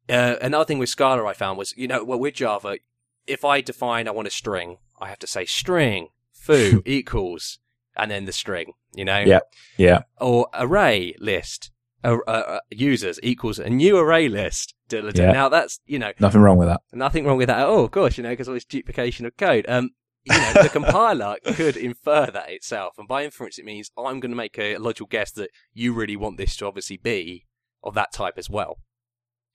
uh, 0.09 0.37
another 0.41 0.65
thing 0.65 0.79
with 0.79 0.89
Scala 0.89 1.25
I 1.27 1.33
found 1.33 1.59
was, 1.59 1.75
you 1.77 1.87
know, 1.87 2.03
well, 2.05 2.19
with 2.19 2.35
Java, 2.35 2.79
if 3.27 3.45
I 3.45 3.61
define 3.61 4.09
I 4.09 4.11
want 4.13 4.29
a 4.29 4.31
string, 4.31 4.79
I 5.01 5.09
have 5.09 5.19
to 5.21 5.27
say 5.27 5.45
string 5.45 6.09
foo 6.33 6.83
equals 6.87 7.59
and 7.97 8.11
then 8.11 8.25
the 8.25 8.33
string, 8.33 8.73
you 8.95 9.05
know? 9.05 9.19
Yeah. 9.19 9.41
Yeah. 9.77 10.03
Or 10.21 10.49
array 10.55 11.15
list 11.19 11.71
uh, 12.05 12.17
uh, 12.27 12.31
uh, 12.31 12.61
users 12.71 13.19
equals 13.23 13.59
a 13.59 13.69
new 13.69 13.99
array 13.99 14.29
list. 14.29 14.75
Yeah. 14.91 15.33
Now 15.33 15.49
that's, 15.51 15.81
you 15.85 15.99
know, 15.99 16.13
Nothing 16.19 16.41
wrong 16.41 16.57
with 16.57 16.69
that. 16.69 16.81
nothing 16.93 17.27
wrong 17.27 17.37
with 17.37 17.49
that 17.49 17.59
at 17.61 17.67
all, 17.67 17.85
of 17.85 17.91
course, 17.91 18.17
you 18.17 18.23
know, 18.23 18.31
because 18.31 18.49
all 18.49 18.55
this 18.55 18.65
duplication 18.65 19.27
of 19.27 19.37
code. 19.37 19.67
Um, 19.69 19.91
you 20.31 20.39
know, 20.39 20.63
the 20.63 20.69
compiler 20.69 21.37
could 21.55 21.77
infer 21.77 22.27
that 22.27 22.51
itself, 22.51 22.95
and 22.99 23.09
by 23.09 23.25
inference, 23.25 23.59
it 23.59 23.65
means 23.65 23.91
I'm 23.97 24.21
going 24.21 24.31
to 24.31 24.37
make 24.37 24.59
a 24.59 24.77
logical 24.79 25.07
guess 25.07 25.31
that 25.33 25.51
you 25.73 25.93
really 25.93 26.17
want 26.17 26.37
this 26.37 26.57
to 26.57 26.67
obviously 26.67 26.97
be 26.97 27.47
of 27.83 27.95
that 27.95 28.13
type 28.13 28.35
as 28.37 28.51
well. 28.51 28.79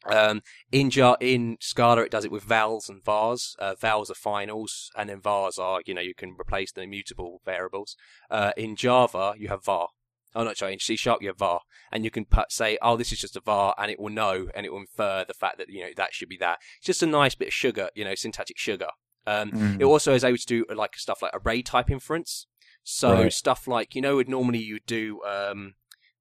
Um, 0.05 0.41
in 0.71 0.89
jar 0.89 1.17
in 1.19 1.57
Scala, 1.61 2.01
it 2.01 2.11
does 2.11 2.25
it 2.25 2.31
with 2.31 2.43
vals 2.43 2.89
and 2.89 3.03
vars. 3.03 3.55
Uh, 3.59 3.75
vals 3.79 4.09
are 4.11 4.15
finals, 4.15 4.91
and 4.97 5.09
then 5.09 5.21
vars 5.21 5.57
are 5.57 5.81
you 5.85 5.93
know 5.93 6.01
you 6.01 6.15
can 6.15 6.35
replace 6.39 6.71
the 6.71 6.81
immutable 6.81 7.41
variables. 7.45 7.95
Uh, 8.29 8.51
in 8.57 8.75
Java, 8.75 9.33
you 9.37 9.47
have 9.47 9.63
var. 9.63 9.87
Oh, 10.35 10.43
not 10.43 10.57
sorry. 10.57 10.73
In 10.73 10.79
C 10.79 10.95
sharp, 10.95 11.21
you 11.21 11.29
have 11.29 11.37
var, 11.37 11.61
and 11.91 12.03
you 12.03 12.11
can 12.11 12.25
put, 12.25 12.51
say, 12.51 12.77
"Oh, 12.81 12.97
this 12.97 13.11
is 13.11 13.19
just 13.19 13.35
a 13.35 13.41
var," 13.41 13.75
and 13.77 13.91
it 13.91 13.99
will 13.99 14.09
know, 14.09 14.47
and 14.55 14.65
it 14.65 14.71
will 14.71 14.79
infer 14.79 15.23
the 15.25 15.33
fact 15.33 15.57
that 15.59 15.69
you 15.69 15.81
know 15.81 15.91
that 15.95 16.13
should 16.13 16.29
be 16.29 16.37
that. 16.37 16.59
It's 16.77 16.87
just 16.87 17.03
a 17.03 17.07
nice 17.07 17.35
bit 17.35 17.49
of 17.49 17.53
sugar, 17.53 17.89
you 17.95 18.03
know, 18.03 18.15
syntactic 18.15 18.57
sugar. 18.57 18.89
Um, 19.25 19.51
Mm. 19.51 19.81
It 19.81 19.85
also 19.85 20.13
is 20.13 20.23
able 20.23 20.37
to 20.37 20.45
do 20.45 20.65
like 20.75 20.95
stuff 20.97 21.21
like 21.21 21.31
array 21.33 21.61
type 21.61 21.89
inference. 21.89 22.47
So 22.83 23.13
Right. 23.13 23.33
stuff 23.33 23.67
like 23.67 23.95
you 23.95 24.01
know, 24.01 24.15
would 24.17 24.27
normally 24.29 24.59
you 24.59 24.79
do 24.85 25.21
um, 25.23 25.75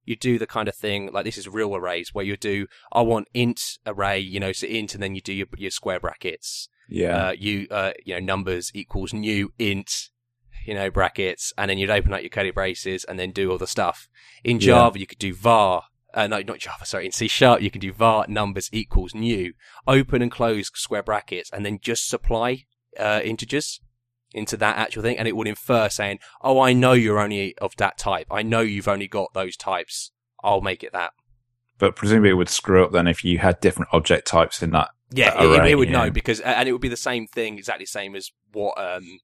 you 0.04 0.16
do 0.16 0.38
the 0.38 0.46
kind 0.46 0.68
of 0.68 0.74
thing 0.76 1.10
like 1.12 1.24
this 1.24 1.38
is 1.38 1.48
real 1.48 1.74
arrays 1.76 2.14
where 2.14 2.24
you 2.24 2.36
do 2.36 2.66
I 2.92 3.00
want 3.02 3.28
int 3.34 3.78
array, 3.86 4.18
you 4.20 4.38
know, 4.40 4.52
so 4.52 4.66
int, 4.66 4.94
and 4.94 5.02
then 5.02 5.14
you 5.14 5.20
do 5.20 5.32
your, 5.32 5.46
your 5.56 5.70
square 5.70 6.00
brackets. 6.00 6.68
Yeah. 6.88 7.28
Uh, 7.28 7.32
you 7.32 7.66
uh, 7.70 7.92
you 8.04 8.14
know 8.14 8.20
numbers 8.20 8.70
equals 8.74 9.12
new 9.12 9.52
int, 9.58 10.10
you 10.66 10.74
know 10.74 10.90
brackets, 10.90 11.52
and 11.58 11.68
then 11.68 11.78
you'd 11.78 11.90
open 11.90 12.12
up 12.12 12.20
your 12.22 12.30
curly 12.30 12.50
braces 12.52 13.04
and 13.04 13.18
then 13.18 13.30
do 13.32 13.50
all 13.50 13.58
the 13.58 13.66
stuff. 13.66 14.08
In 14.44 14.56
Yeah. 14.58 14.66
Java, 14.66 14.98
you 15.00 15.06
could 15.06 15.18
do 15.18 15.34
var 15.34 15.84
uh, 16.14 16.26
no, 16.26 16.42
not 16.42 16.58
Java, 16.58 16.84
sorry, 16.84 17.06
in 17.06 17.12
C 17.12 17.26
sharp, 17.26 17.62
you 17.62 17.70
can 17.70 17.80
do 17.80 17.90
var 17.92 18.26
numbers 18.28 18.68
equals 18.70 19.14
new, 19.14 19.54
open 19.86 20.20
and 20.20 20.30
close 20.30 20.70
square 20.74 21.02
brackets, 21.02 21.48
and 21.50 21.64
then 21.64 21.78
just 21.80 22.06
supply, 22.06 22.66
uh, 22.98 23.20
integers 23.24 23.80
into 24.34 24.56
that 24.56 24.76
actual 24.76 25.02
thing. 25.02 25.18
And 25.18 25.28
it 25.28 25.36
would 25.36 25.48
infer 25.48 25.88
saying, 25.88 26.18
oh, 26.40 26.60
I 26.60 26.72
know 26.72 26.92
you're 26.92 27.18
only 27.18 27.56
of 27.58 27.76
that 27.76 27.98
type. 27.98 28.26
I 28.30 28.42
know 28.42 28.60
you've 28.60 28.88
only 28.88 29.08
got 29.08 29.34
those 29.34 29.56
types. 29.56 30.10
I'll 30.42 30.60
make 30.60 30.82
it 30.82 30.92
that. 30.92 31.12
But 31.78 31.96
presumably 31.96 32.30
it 32.30 32.34
would 32.34 32.48
screw 32.48 32.84
up 32.84 32.92
then 32.92 33.06
if 33.06 33.24
you 33.24 33.38
had 33.38 33.60
different 33.60 33.90
object 33.92 34.26
types 34.26 34.62
in 34.62 34.70
that. 34.70 34.90
Yeah, 35.10 35.34
that 35.34 35.42
it, 35.42 35.46
array, 35.60 35.70
it 35.72 35.74
would 35.74 35.90
yeah. 35.90 36.04
know 36.04 36.10
because, 36.10 36.40
and 36.40 36.68
it 36.68 36.72
would 36.72 36.80
be 36.80 36.88
the 36.88 36.96
same 36.96 37.26
thing, 37.26 37.58
exactly 37.58 37.84
the 37.84 37.88
same 37.90 38.14
as 38.14 38.30
what, 38.52 38.78
um, 38.80 39.18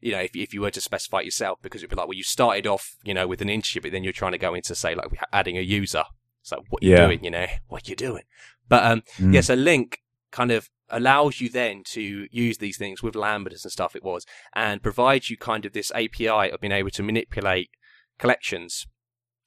you 0.00 0.12
know, 0.12 0.18
if, 0.20 0.36
if 0.36 0.52
you 0.52 0.60
were 0.60 0.70
to 0.70 0.80
specify 0.80 1.20
it 1.20 1.24
yourself, 1.24 1.60
because 1.62 1.80
it'd 1.80 1.88
be 1.88 1.96
like, 1.96 2.06
well, 2.06 2.16
you 2.16 2.24
started 2.24 2.66
off, 2.66 2.96
you 3.04 3.14
know, 3.14 3.26
with 3.26 3.40
an 3.40 3.48
integer, 3.48 3.80
but 3.80 3.92
then 3.92 4.04
you're 4.04 4.12
trying 4.12 4.32
to 4.32 4.38
go 4.38 4.52
into, 4.54 4.74
say, 4.74 4.94
like 4.94 5.06
adding 5.32 5.56
a 5.56 5.62
user. 5.62 6.04
So 6.42 6.62
what 6.68 6.82
you 6.82 6.90
Yeah. 6.90 7.06
doing, 7.06 7.24
you 7.24 7.30
know, 7.30 7.46
what 7.68 7.88
you 7.88 7.96
doing. 7.96 8.24
But, 8.68 8.84
um, 8.84 9.02
Mm. 9.18 9.34
yeah, 9.34 9.40
so 9.40 9.56
LINQ 9.56 9.94
kind 10.30 10.50
of 10.50 10.68
allows 10.90 11.40
you 11.40 11.48
then 11.48 11.82
to 11.84 12.26
use 12.30 12.58
these 12.58 12.76
things 12.76 13.02
with 13.02 13.14
lambdas 13.14 13.64
and 13.64 13.72
stuff 13.72 13.96
it 13.96 14.04
was, 14.04 14.26
and 14.54 14.82
provides 14.82 15.30
you 15.30 15.36
kind 15.36 15.64
of 15.64 15.72
this 15.72 15.90
API 15.92 16.50
of 16.50 16.60
being 16.60 16.72
able 16.72 16.90
to 16.90 17.02
manipulate 17.02 17.70
collections 18.18 18.86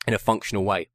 in 0.07 0.13
a 0.13 0.19
functional 0.19 0.63
way. 0.63 0.89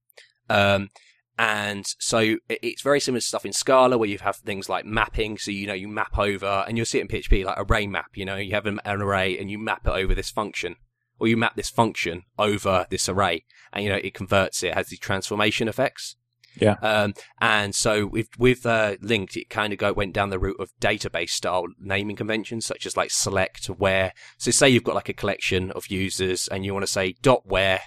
Um, 0.48 0.90
and 1.38 1.86
so 1.98 2.36
it's 2.48 2.82
very 2.82 3.00
similar 3.00 3.20
to 3.20 3.26
stuff 3.26 3.46
in 3.46 3.52
Scala 3.52 3.96
where 3.96 4.08
you 4.08 4.18
have 4.18 4.36
things 4.36 4.68
like 4.68 4.84
mapping. 4.84 5.38
So, 5.38 5.50
you 5.50 5.66
know, 5.66 5.72
you 5.72 5.88
map 5.88 6.18
over, 6.18 6.64
and 6.66 6.76
you'll 6.76 6.86
see 6.86 6.98
it 6.98 7.02
in 7.02 7.08
PHP, 7.08 7.44
like 7.44 7.56
array 7.58 7.86
map, 7.86 8.10
you 8.14 8.24
know, 8.24 8.36
you 8.36 8.52
have 8.54 8.66
an, 8.66 8.80
an 8.84 9.00
array 9.00 9.38
and 9.38 9.50
you 9.50 9.58
map 9.58 9.86
it 9.86 9.90
over 9.90 10.14
this 10.14 10.30
function, 10.30 10.76
or 11.18 11.28
you 11.28 11.36
map 11.36 11.56
this 11.56 11.70
function 11.70 12.24
over 12.38 12.86
this 12.90 13.08
array, 13.08 13.44
and, 13.72 13.84
you 13.84 13.90
know, 13.90 13.96
it 13.96 14.14
converts 14.14 14.62
it, 14.62 14.74
has 14.74 14.88
these 14.88 14.98
transformation 14.98 15.68
effects. 15.68 16.16
Yeah. 16.60 16.76
Um, 16.82 17.14
and 17.40 17.74
so 17.74 18.06
with, 18.06 18.28
with, 18.38 18.66
uh, 18.66 18.96
linked, 19.00 19.36
it 19.36 19.48
kind 19.48 19.72
of 19.72 19.78
go, 19.78 19.92
went 19.92 20.12
down 20.12 20.30
the 20.30 20.38
route 20.38 20.60
of 20.60 20.70
database 20.80 21.30
style 21.30 21.66
naming 21.78 22.16
conventions, 22.16 22.66
such 22.66 22.86
as 22.86 22.96
like 22.96 23.10
select, 23.10 23.66
where. 23.66 24.12
So 24.38 24.50
say 24.50 24.68
you've 24.68 24.84
got 24.84 24.94
like 24.94 25.08
a 25.08 25.14
collection 25.14 25.70
of 25.72 25.90
users 25.90 26.48
and 26.48 26.64
you 26.64 26.74
want 26.74 26.84
to 26.84 26.92
say 26.92 27.14
dot 27.22 27.46
where, 27.46 27.80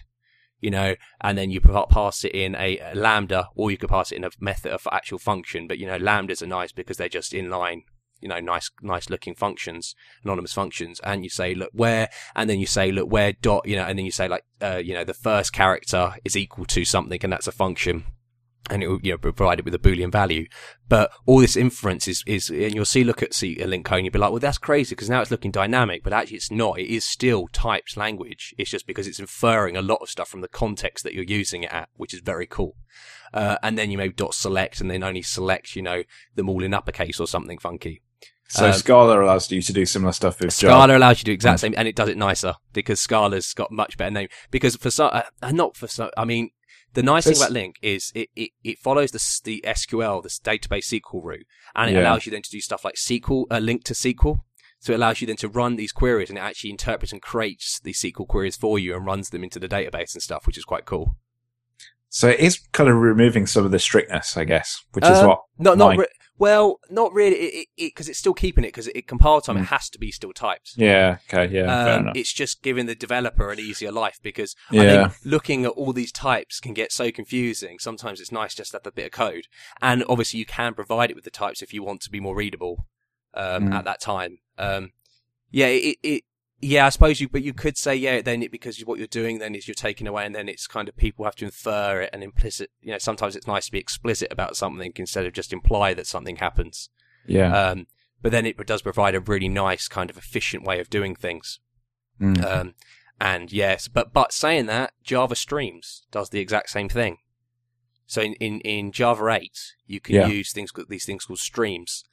you 0.61 0.71
know, 0.71 0.95
and 1.21 1.37
then 1.37 1.51
you 1.51 1.61
pass 1.61 2.23
it 2.23 2.31
in 2.31 2.55
a, 2.55 2.79
a 2.79 2.95
lambda, 2.95 3.49
or 3.55 3.69
you 3.69 3.77
could 3.77 3.89
pass 3.89 4.11
it 4.11 4.15
in 4.15 4.23
a 4.23 4.31
method 4.39 4.71
of 4.71 4.87
actual 4.91 5.19
function. 5.19 5.67
But 5.67 5.77
you 5.77 5.85
know, 5.85 5.99
lambdas 5.99 6.41
are 6.41 6.47
nice 6.47 6.71
because 6.71 6.97
they're 6.97 7.07
just 7.07 7.33
inline, 7.33 7.81
you 8.19 8.29
know, 8.29 8.39
nice, 8.39 8.71
nice 8.81 9.09
looking 9.09 9.35
functions, 9.35 9.93
anonymous 10.23 10.53
functions. 10.53 10.99
And 11.03 11.23
you 11.23 11.29
say, 11.29 11.53
look 11.53 11.69
where, 11.73 12.09
and 12.35 12.49
then 12.49 12.59
you 12.59 12.65
say, 12.65 12.91
look 12.91 13.11
where 13.11 13.33
dot, 13.33 13.67
you 13.67 13.75
know, 13.75 13.83
and 13.83 13.99
then 13.99 14.05
you 14.05 14.11
say 14.11 14.27
like, 14.27 14.43
uh, 14.59 14.81
you 14.83 14.95
know, 14.95 15.03
the 15.03 15.13
first 15.13 15.53
character 15.53 16.15
is 16.23 16.35
equal 16.35 16.65
to 16.65 16.83
something, 16.83 17.19
and 17.21 17.33
that's 17.33 17.47
a 17.47 17.51
function. 17.51 18.05
And 18.69 18.81
it 18.81 18.87
will, 18.87 18.99
you 19.03 19.11
know, 19.11 19.17
provide 19.17 19.59
it 19.59 19.65
with 19.65 19.75
a 19.75 19.79
boolean 19.79 20.11
value. 20.11 20.47
But 20.89 21.11
all 21.25 21.39
this 21.39 21.55
inference 21.55 22.07
is, 22.07 22.23
is, 22.25 22.49
and 22.49 22.73
you'll 22.73 22.85
see, 22.85 23.03
look 23.03 23.21
at 23.21 23.33
see 23.33 23.59
a 23.59 23.67
LINQ 23.67 23.85
code 23.85 23.97
and 23.97 24.05
you'll 24.05 24.13
be 24.13 24.19
like, 24.19 24.31
well, 24.31 24.39
that's 24.39 24.57
crazy 24.57 24.95
because 24.95 25.09
now 25.09 25.21
it's 25.21 25.31
looking 25.31 25.51
dynamic, 25.51 26.03
but 26.03 26.13
actually 26.13 26.37
it's 26.37 26.51
not. 26.51 26.79
It 26.79 26.91
is 26.91 27.05
still 27.05 27.47
typed 27.53 27.95
language. 27.95 28.55
It's 28.57 28.71
just 28.71 28.87
because 28.87 29.07
it's 29.07 29.19
inferring 29.19 29.77
a 29.77 29.81
lot 29.81 29.99
of 30.01 30.09
stuff 30.09 30.29
from 30.29 30.41
the 30.41 30.47
context 30.47 31.03
that 31.03 31.13
you're 31.13 31.23
using 31.23 31.63
it 31.63 31.71
at, 31.71 31.89
which 31.95 32.13
is 32.13 32.21
very 32.21 32.47
cool. 32.47 32.75
Uh, 33.33 33.57
and 33.61 33.77
then 33.77 33.91
you 33.91 33.97
may 33.97 34.09
dot 34.09 34.33
select 34.33 34.81
and 34.81 34.89
then 34.89 35.03
only 35.03 35.21
select, 35.21 35.75
you 35.75 35.81
know, 35.81 36.03
them 36.35 36.49
all 36.49 36.63
in 36.63 36.73
uppercase 36.73 37.19
or 37.19 37.27
something 37.27 37.59
funky. 37.59 38.01
So 38.47 38.67
um, 38.67 38.73
Scala 38.73 39.23
allows 39.23 39.51
you 39.51 39.61
to 39.61 39.73
do 39.73 39.85
similar 39.85 40.11
stuff 40.11 40.39
with 40.39 40.57
Java. 40.57 40.73
Scala 40.73 40.97
allows 40.97 41.17
you 41.17 41.19
to 41.19 41.25
do 41.25 41.31
exact 41.31 41.59
same, 41.61 41.73
and 41.75 41.87
it 41.87 41.95
does 41.95 42.09
it 42.09 42.17
nicer 42.17 42.53
because 42.73 42.99
Scala's 42.99 43.53
got 43.53 43.71
much 43.71 43.97
better 43.97 44.11
name. 44.11 44.27
Because 44.51 44.75
for 44.75 44.91
some, 44.91 45.09
uh, 45.11 45.51
not 45.51 45.75
for 45.75 45.87
some, 45.87 46.11
I 46.15 46.25
mean, 46.25 46.51
the 46.95 47.03
nice 47.03 47.25
thing 47.25 47.37
about 47.37 47.51
LINQ 47.51 47.75
is 47.81 48.11
it, 48.15 48.29
it, 48.35 48.49
it 48.63 48.79
follows 48.79 49.11
the, 49.11 49.23
the 49.43 49.63
SQL, 49.67 50.23
this 50.23 50.39
database 50.39 50.99
SQL 50.99 51.23
route, 51.23 51.45
and 51.75 51.89
it 51.89 51.93
Yeah. 51.93 52.01
allows 52.01 52.25
you 52.25 52.31
then 52.31 52.41
to 52.41 52.49
do 52.49 52.59
stuff 52.59 52.83
like 52.83 52.95
SQL, 52.95 53.45
uh, 53.51 53.57
LINQ 53.57 53.83
to 53.83 53.93
SQL. 53.93 54.41
So 54.79 54.93
it 54.93 54.97
allows 54.97 55.21
you 55.21 55.27
then 55.27 55.37
to 55.37 55.47
run 55.47 55.77
these 55.77 55.91
queries 55.91 56.29
and 56.29 56.37
it 56.37 56.41
actually 56.41 56.69
interprets 56.69 57.11
and 57.11 57.21
creates 57.21 57.79
these 57.79 57.99
SQL 58.01 58.27
queries 58.27 58.55
for 58.55 58.77
you 58.77 58.95
and 58.95 59.05
runs 59.05 59.29
them 59.29 59.43
into 59.43 59.57
the 59.59 59.67
database 59.67 60.13
and 60.13 60.21
stuff, 60.21 60.45
which 60.45 60.57
is 60.57 60.65
quite 60.65 60.85
cool. 60.85 61.15
So 62.09 62.29
it 62.29 62.39
is 62.39 62.59
kind 62.71 62.89
of 62.89 62.95
removing 62.97 63.45
some 63.47 63.65
of 63.65 63.71
the 63.71 63.79
strictness, 63.79 64.37
I 64.37 64.43
guess, 64.45 64.83
which 64.93 65.03
is 65.05 65.17
Um, 65.19 65.27
what. 65.27 65.39
No, 65.57 65.73
not 65.73 65.95
my- 65.95 66.01
re- 66.03 66.07
well, 66.37 66.79
not 66.89 67.13
really. 67.13 67.35
It 67.37 67.67
because 67.75 67.85
it, 67.87 67.95
'cause 67.95 68.09
it's 68.09 68.19
still 68.19 68.33
keeping 68.33 68.63
it 68.63 68.67
because 68.69 68.87
it 68.87 69.07
compile 69.07 69.41
time. 69.41 69.57
It 69.57 69.61
Mm. 69.61 69.67
has 69.67 69.89
to 69.91 69.99
be 69.99 70.11
still 70.11 70.33
typed. 70.33 70.73
Yeah. 70.75 71.17
Okay. 71.33 71.53
Yeah. 71.53 71.95
Um, 71.95 72.11
it's 72.15 72.33
just 72.33 72.61
giving 72.61 72.85
the 72.87 72.95
developer 72.95 73.51
an 73.51 73.59
easier 73.59 73.91
life 73.91 74.19
because 74.21 74.55
I 74.71 74.75
Yeah. 74.75 75.07
think 75.09 75.25
looking 75.25 75.65
at 75.65 75.71
all 75.71 75.93
these 75.93 76.11
types 76.11 76.59
can 76.59 76.73
get 76.73 76.91
so 76.91 77.11
confusing. 77.11 77.79
Sometimes 77.79 78.19
it's 78.19 78.31
nice 78.31 78.53
just 78.55 78.71
to 78.71 78.77
have 78.77 78.87
a 78.87 78.91
bit 78.91 79.05
of 79.07 79.11
code, 79.11 79.47
and 79.81 80.03
obviously 80.09 80.39
you 80.39 80.45
can 80.45 80.73
provide 80.73 81.09
it 81.09 81.15
with 81.15 81.23
the 81.25 81.31
types 81.31 81.61
if 81.61 81.73
you 81.73 81.83
want 81.83 82.01
to 82.01 82.09
be 82.09 82.19
more 82.19 82.35
readable 82.35 82.85
um, 83.33 83.69
Mm. 83.69 83.73
at 83.73 83.83
that 83.85 83.99
time. 83.99 84.39
Um, 84.57 84.91
yeah, 85.51 85.67
it, 85.67 85.97
it, 86.03 86.23
yeah, 86.61 86.85
I 86.85 86.89
suppose 86.89 87.19
you, 87.19 87.27
but 87.29 87.43
you 87.43 87.53
could 87.53 87.77
say 87.77 87.95
yeah. 87.95 88.21
Then 88.21 88.41
it, 88.43 88.51
because 88.51 88.79
what 88.81 88.97
you're 88.97 89.07
doing 89.07 89.39
then 89.39 89.55
is 89.55 89.67
you're 89.67 89.75
taking 89.75 90.07
away, 90.07 90.25
and 90.25 90.33
then 90.33 90.47
it's 90.49 90.67
kind 90.67 90.87
of 90.89 90.95
people 90.95 91.25
have 91.25 91.35
to 91.37 91.45
infer 91.45 92.01
it 92.01 92.09
and 92.13 92.23
implicit. 92.23 92.71
You 92.81 92.91
know, 92.93 92.97
sometimes 92.97 93.35
it's 93.35 93.47
nice 93.47 93.65
to 93.67 93.71
be 93.71 93.79
explicit 93.79 94.29
about 94.31 94.55
something 94.57 94.91
instead 94.95 95.25
of 95.25 95.33
just 95.33 95.53
imply 95.53 95.93
that 95.93 96.07
something 96.07 96.37
happens. 96.37 96.89
yeah. 97.25 97.53
Um, 97.69 97.87
but 98.21 98.31
then 98.31 98.45
it 98.47 98.57
does 98.65 98.81
provide 98.81 99.13
a 99.13 99.19
really 99.19 99.49
nice 99.49 99.87
kind 99.87 100.09
of 100.09 100.17
efficient 100.17 100.63
way 100.63 100.79
of 100.79 100.89
doing 100.89 101.13
things. 101.15 101.59
Mm. 102.19 102.43
Um, 102.43 102.73
and 103.21 103.51
yes, 103.53 103.87
but 103.87 104.13
but 104.13 104.31
saying 104.33 104.65
that, 104.67 104.93
Java 105.03 105.35
Streams 105.35 106.07
does 106.11 106.29
the 106.29 106.39
exact 106.39 106.69
same 106.69 106.89
thing. 106.89 107.17
So 108.07 108.21
in, 108.21 108.33
in, 108.35 108.59
in 108.61 108.91
Java 108.91 109.27
8, 109.29 109.51
you 109.87 109.99
can 109.99 110.15
Yeah. 110.15 110.27
use 110.27 110.51
things 110.53 110.71
these 110.89 111.05
things 111.05 111.25
called 111.25 111.39
streams. 111.39 112.03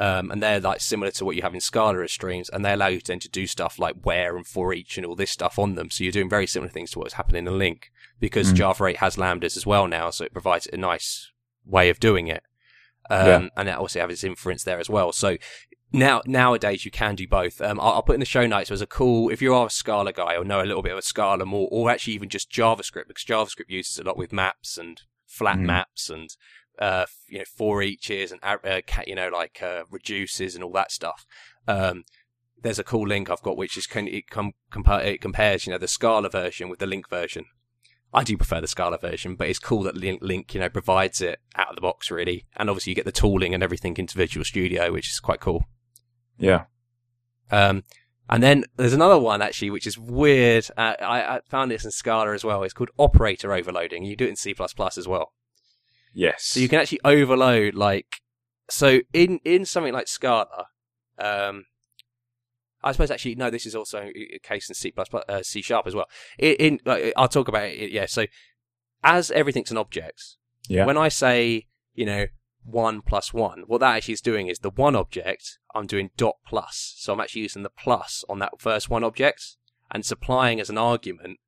Um, 0.00 0.30
and 0.30 0.40
they're 0.40 0.60
like 0.60 0.80
similar 0.80 1.10
to 1.12 1.24
what 1.24 1.34
you 1.34 1.42
have 1.42 1.54
in 1.54 1.60
Scala 1.60 2.02
as 2.04 2.12
streams, 2.12 2.48
and 2.48 2.64
they 2.64 2.72
allow 2.72 2.86
you 2.86 3.00
then 3.00 3.18
to 3.18 3.28
do 3.28 3.46
stuff 3.48 3.78
like 3.80 3.96
where 4.04 4.36
and 4.36 4.46
for 4.46 4.72
each 4.72 4.96
and 4.96 5.04
all 5.04 5.16
this 5.16 5.32
stuff 5.32 5.58
on 5.58 5.74
them. 5.74 5.90
So 5.90 6.04
you're 6.04 6.12
doing 6.12 6.28
very 6.30 6.46
similar 6.46 6.70
things 6.70 6.92
to 6.92 7.00
what's 7.00 7.14
happening 7.14 7.46
in 7.48 7.52
LINQ 7.54 7.82
because 8.20 8.52
Mm. 8.52 8.56
Java 8.56 8.86
8 8.86 8.96
has 8.98 9.16
lambdas 9.16 9.56
as 9.56 9.66
well 9.66 9.88
now, 9.88 10.10
so 10.10 10.24
it 10.24 10.32
provides 10.32 10.68
a 10.72 10.76
nice 10.76 11.32
way 11.66 11.88
of 11.90 11.98
doing 11.98 12.28
it. 12.28 12.44
Um, 13.10 13.26
Yeah. 13.26 13.48
and 13.56 13.68
it 13.68 13.74
also 13.76 14.00
has 14.00 14.10
its 14.12 14.22
inference 14.24 14.62
there 14.64 14.78
as 14.78 14.88
well. 14.88 15.12
So 15.12 15.36
now 15.92 16.22
nowadays 16.26 16.84
you 16.84 16.90
can 16.90 17.14
do 17.16 17.26
both. 17.26 17.60
Um, 17.60 17.80
I'll, 17.80 17.94
I'll 17.94 18.02
put 18.02 18.14
in 18.14 18.20
the 18.20 18.26
show 18.26 18.46
notes. 18.46 18.70
as 18.70 18.80
a 18.82 18.86
cool 18.86 19.30
if 19.30 19.40
you 19.42 19.52
are 19.54 19.66
a 19.66 19.70
Scala 19.70 20.12
guy 20.12 20.36
or 20.36 20.44
know 20.44 20.60
a 20.60 20.66
little 20.66 20.82
bit 20.82 20.94
of 20.96 21.02
Scala 21.02 21.44
more, 21.46 21.66
or 21.72 21.90
actually 21.90 22.12
even 22.14 22.28
just 22.28 22.52
JavaScript 22.52 23.08
because 23.08 23.24
JavaScript 23.24 23.68
uses 23.70 23.98
a 23.98 24.04
lot 24.04 24.16
with 24.18 24.32
maps 24.32 24.76
and 24.78 25.02
flat 25.26 25.56
Mm. 25.56 25.62
maps 25.62 26.08
and 26.10 26.36
uh, 26.78 27.06
you 27.28 27.38
know 27.38 27.44
for 27.56 27.82
eaches 27.82 28.32
and 28.32 28.40
uh, 28.42 28.80
you 29.06 29.14
know 29.14 29.28
like 29.28 29.60
uh, 29.62 29.82
reduces 29.90 30.54
and 30.54 30.64
all 30.64 30.72
that 30.72 30.92
stuff. 30.92 31.26
Um, 31.66 32.04
there's 32.60 32.78
a 32.78 32.84
cool 32.84 33.06
link 33.06 33.30
I've 33.30 33.42
got 33.42 33.56
which 33.56 33.76
is 33.76 33.86
can 33.86 34.08
it, 34.08 34.30
com- 34.30 34.54
compa- 34.72 35.04
it 35.04 35.20
compares 35.20 35.66
you 35.66 35.72
know 35.72 35.78
the 35.78 35.88
Scala 35.88 36.28
version 36.28 36.68
with 36.68 36.78
the 36.78 36.86
LINQ 36.86 37.08
version. 37.08 37.44
I 38.12 38.24
do 38.24 38.38
prefer 38.38 38.60
the 38.62 38.68
Scala 38.68 38.96
version, 38.98 39.36
but 39.36 39.48
it's 39.48 39.58
cool 39.58 39.82
that 39.82 39.94
LINQ, 39.94 40.20
LINQ, 40.20 40.54
you 40.54 40.60
know, 40.60 40.70
provides 40.70 41.20
it 41.20 41.40
out 41.56 41.68
of 41.68 41.74
the 41.74 41.82
box 41.82 42.10
really, 42.10 42.46
and 42.56 42.70
obviously 42.70 42.92
you 42.92 42.96
get 42.96 43.04
the 43.04 43.12
tooling 43.12 43.52
and 43.52 43.62
everything 43.62 43.96
into 43.98 44.16
Visual 44.16 44.44
Studio, 44.44 44.92
which 44.92 45.10
is 45.10 45.20
quite 45.20 45.40
cool. 45.40 45.64
yeah. 46.38 46.64
Um, 47.50 47.84
and 48.30 48.42
then 48.42 48.64
there's 48.76 48.92
another 48.92 49.18
one 49.18 49.40
actually, 49.40 49.70
which 49.70 49.86
is 49.86 49.98
weird. 49.98 50.66
Uh, 50.76 50.94
I, 51.00 51.36
I 51.36 51.40
found 51.48 51.70
this 51.70 51.84
in 51.84 51.90
Scala 51.90 52.34
as 52.34 52.44
well. 52.44 52.62
It's 52.62 52.74
called 52.74 52.90
operator 52.98 53.54
overloading. 53.54 54.04
You 54.04 54.16
do 54.16 54.26
it 54.26 54.30
in 54.30 54.36
C++ 54.36 54.54
as 54.58 55.08
well. 55.08 55.32
Yes. 56.18 56.42
So 56.42 56.60
you 56.60 56.68
can 56.68 56.80
actually 56.80 56.98
overload 57.04 57.76
like, 57.76 58.06
so 58.68 58.98
in, 59.12 59.38
in 59.44 59.64
something 59.64 59.92
like 59.92 60.08
Scala, 60.08 60.66
um, 61.16 61.66
I 62.82 62.90
suppose 62.90 63.12
actually, 63.12 63.36
no, 63.36 63.50
this 63.50 63.66
is 63.66 63.76
also 63.76 64.10
a 64.34 64.38
case 64.42 64.68
in 64.68 64.74
C++, 64.74 64.92
uh, 64.96 65.42
C 65.42 65.62
sharp 65.62 65.86
as 65.86 65.94
well. 65.94 66.06
In, 66.36 66.54
in 66.54 66.80
like, 66.84 67.12
I'll 67.16 67.28
talk 67.28 67.46
about 67.46 67.66
it. 67.68 67.92
Yeah. 67.92 68.06
So 68.06 68.26
as 69.04 69.30
everything's 69.30 69.70
an 69.70 69.76
object, 69.76 70.20
Yeah. 70.68 70.86
when 70.86 70.98
I 70.98 71.08
say, 71.08 71.68
you 71.94 72.04
know, 72.04 72.26
one 72.64 73.00
plus 73.00 73.32
one, 73.32 73.62
what 73.68 73.78
that 73.78 73.94
actually 73.96 74.14
is 74.14 74.20
doing 74.20 74.48
is 74.48 74.58
the 74.58 74.70
one 74.70 74.96
object, 74.96 75.58
I'm 75.72 75.86
doing 75.86 76.10
dot 76.16 76.34
plus. 76.44 76.94
So 76.98 77.12
I'm 77.12 77.20
actually 77.20 77.42
using 77.42 77.62
the 77.62 77.70
plus 77.70 78.24
on 78.28 78.40
that 78.40 78.60
first 78.60 78.90
one 78.90 79.04
object 79.04 79.56
and 79.92 80.04
supplying 80.04 80.58
as 80.58 80.68
an 80.68 80.78
argument 80.78 81.38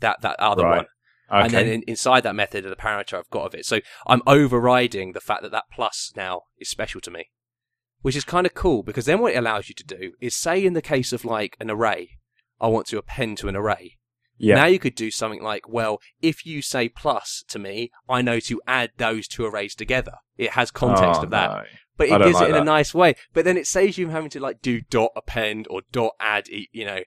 that, 0.00 0.20
that 0.20 0.38
other 0.38 0.64
Right. 0.64 0.76
one. 0.76 0.86
Okay. 1.32 1.44
And 1.44 1.52
then 1.54 1.66
in, 1.68 1.82
inside 1.86 2.22
that 2.24 2.34
method, 2.34 2.64
of 2.64 2.70
the 2.70 2.76
parameter 2.76 3.14
I've 3.18 3.30
got 3.30 3.46
of 3.46 3.54
it. 3.54 3.64
So 3.66 3.80
I'm 4.06 4.22
overriding 4.26 5.12
the 5.12 5.20
fact 5.20 5.42
that 5.42 5.52
that 5.52 5.64
plus 5.72 6.12
now 6.16 6.42
is 6.58 6.68
special 6.68 7.00
to 7.02 7.10
me, 7.10 7.30
which 8.02 8.16
is 8.16 8.24
kind 8.24 8.46
of 8.46 8.54
cool 8.54 8.82
because 8.82 9.06
then 9.06 9.20
what 9.20 9.32
it 9.32 9.38
allows 9.38 9.68
you 9.68 9.74
to 9.76 9.84
do 9.84 10.12
is 10.20 10.36
say 10.36 10.64
in 10.64 10.72
the 10.74 10.82
case 10.82 11.12
of 11.12 11.24
like 11.24 11.56
an 11.60 11.70
array, 11.70 12.18
I 12.60 12.68
want 12.68 12.86
to 12.88 12.98
append 12.98 13.38
to 13.38 13.48
an 13.48 13.56
array. 13.56 13.98
yeah. 14.38 14.56
Now 14.56 14.66
you 14.66 14.78
could 14.78 14.94
do 14.94 15.10
something 15.10 15.42
like, 15.42 15.68
well, 15.68 15.98
if 16.20 16.44
you 16.46 16.62
say 16.62 16.88
plus 16.88 17.44
to 17.48 17.58
me, 17.58 17.90
I 18.08 18.22
know 18.22 18.38
to 18.40 18.60
add 18.66 18.90
those 18.98 19.26
two 19.28 19.44
arrays 19.44 19.74
together. 19.74 20.14
It 20.36 20.50
has 20.52 20.70
context 20.70 21.20
Oh, 21.20 21.24
of 21.24 21.30
that, 21.30 21.50
no. 21.50 21.62
but 21.96 22.08
it 22.08 22.18
gives 22.18 22.34
like 22.34 22.48
it 22.48 22.56
in 22.56 22.62
a 22.62 22.64
nice 22.64 22.92
way. 22.94 23.14
But 23.32 23.44
then 23.44 23.56
it 23.56 23.66
saves 23.66 23.98
you 23.98 24.06
from 24.06 24.14
having 24.14 24.30
to 24.30 24.40
like 24.40 24.62
do 24.62 24.80
dot 24.80 25.10
append 25.16 25.66
or 25.70 25.82
dot 25.92 26.12
add, 26.20 26.48
you 26.48 26.84
know. 26.84 27.00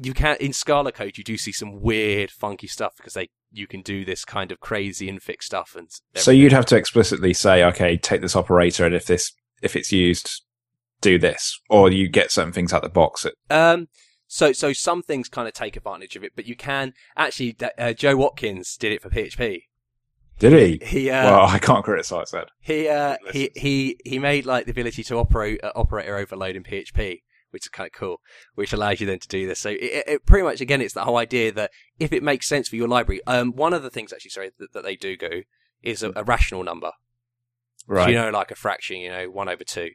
You 0.00 0.14
can 0.14 0.36
in 0.40 0.52
Scala 0.52 0.92
code 0.92 1.18
you 1.18 1.24
do 1.24 1.36
see 1.36 1.52
some 1.52 1.80
weird, 1.80 2.30
funky 2.30 2.66
stuff 2.66 2.94
because 2.96 3.14
they 3.14 3.28
you 3.50 3.66
can 3.66 3.82
do 3.82 4.04
this 4.04 4.24
kind 4.24 4.50
of 4.50 4.60
crazy 4.60 5.10
infix 5.10 5.42
stuff 5.42 5.74
and. 5.76 5.88
So 6.14 6.30
you'd 6.30 6.52
have 6.52 6.66
to 6.66 6.76
explicitly 6.76 7.34
say, 7.34 7.62
okay, 7.64 7.96
take 7.96 8.20
this 8.22 8.36
operator, 8.36 8.86
and 8.86 8.94
if 8.94 9.06
this 9.06 9.32
if 9.60 9.76
it's 9.76 9.92
used, 9.92 10.42
do 11.00 11.18
this, 11.18 11.58
or 11.68 11.90
you 11.90 12.08
get 12.08 12.30
certain 12.32 12.52
things 12.52 12.72
out 12.72 12.82
the 12.82 12.88
box. 12.88 13.24
That- 13.24 13.34
Um, 13.54 13.88
so 14.26 14.52
so 14.52 14.72
some 14.72 15.02
things 15.02 15.28
kind 15.28 15.46
of 15.46 15.52
take 15.54 15.76
advantage 15.76 16.16
of 16.16 16.24
it, 16.24 16.32
but 16.34 16.46
you 16.46 16.56
can 16.56 16.94
actually. 17.16 17.56
Uh, 17.78 17.92
Joe 17.92 18.16
Watkins 18.16 18.76
did 18.78 18.92
it 18.92 19.02
for 19.02 19.10
PHP. 19.10 19.64
Did 20.38 20.52
he? 20.80 20.84
He 20.84 21.10
uh, 21.10 21.24
well, 21.30 21.46
I 21.46 21.58
can't 21.58 21.84
criticize 21.84 22.30
that. 22.30 22.48
he 22.60 22.88
uh, 22.88 23.16
he 23.30 23.50
he 23.54 23.98
he 24.04 24.18
made 24.18 24.46
like 24.46 24.64
the 24.64 24.70
ability 24.72 25.04
to 25.04 25.16
operate 25.18 25.62
uh, 25.62 25.72
operator 25.76 26.16
overload 26.16 26.56
in 26.56 26.62
PHP, 26.64 27.20
which 27.52 27.64
is 27.66 27.68
kind 27.68 27.86
of 27.86 27.92
cool, 27.92 28.20
which 28.54 28.72
allows 28.72 29.00
you 29.00 29.06
then 29.06 29.18
to 29.20 29.28
do 29.28 29.46
this. 29.46 29.60
So 29.60 29.70
it, 29.70 30.04
it, 30.06 30.26
pretty 30.26 30.44
much 30.44 30.60
again, 30.60 30.80
it's 30.80 30.94
the 30.94 31.04
whole 31.04 31.16
idea 31.16 31.52
that 31.52 31.70
if 31.98 32.12
it 32.12 32.22
makes 32.22 32.48
sense 32.48 32.68
for 32.68 32.76
your 32.76 32.88
library, 32.88 33.20
um, 33.26 33.52
one 33.52 33.72
of 33.72 33.82
the 33.82 33.90
things 33.90 34.12
actually, 34.12 34.30
sorry, 34.30 34.50
that, 34.58 34.72
that 34.72 34.82
they 34.84 34.96
do 34.96 35.16
go 35.16 35.42
is 35.82 36.02
a, 36.02 36.12
a 36.16 36.24
rational 36.24 36.64
number. 36.64 36.90
Right. 37.86 38.08
You 38.10 38.14
know, 38.16 38.30
like 38.30 38.50
a 38.50 38.54
fraction, 38.54 38.98
you 38.98 39.10
know, 39.10 39.30
one 39.30 39.48
over 39.48 39.64
two 39.64 39.90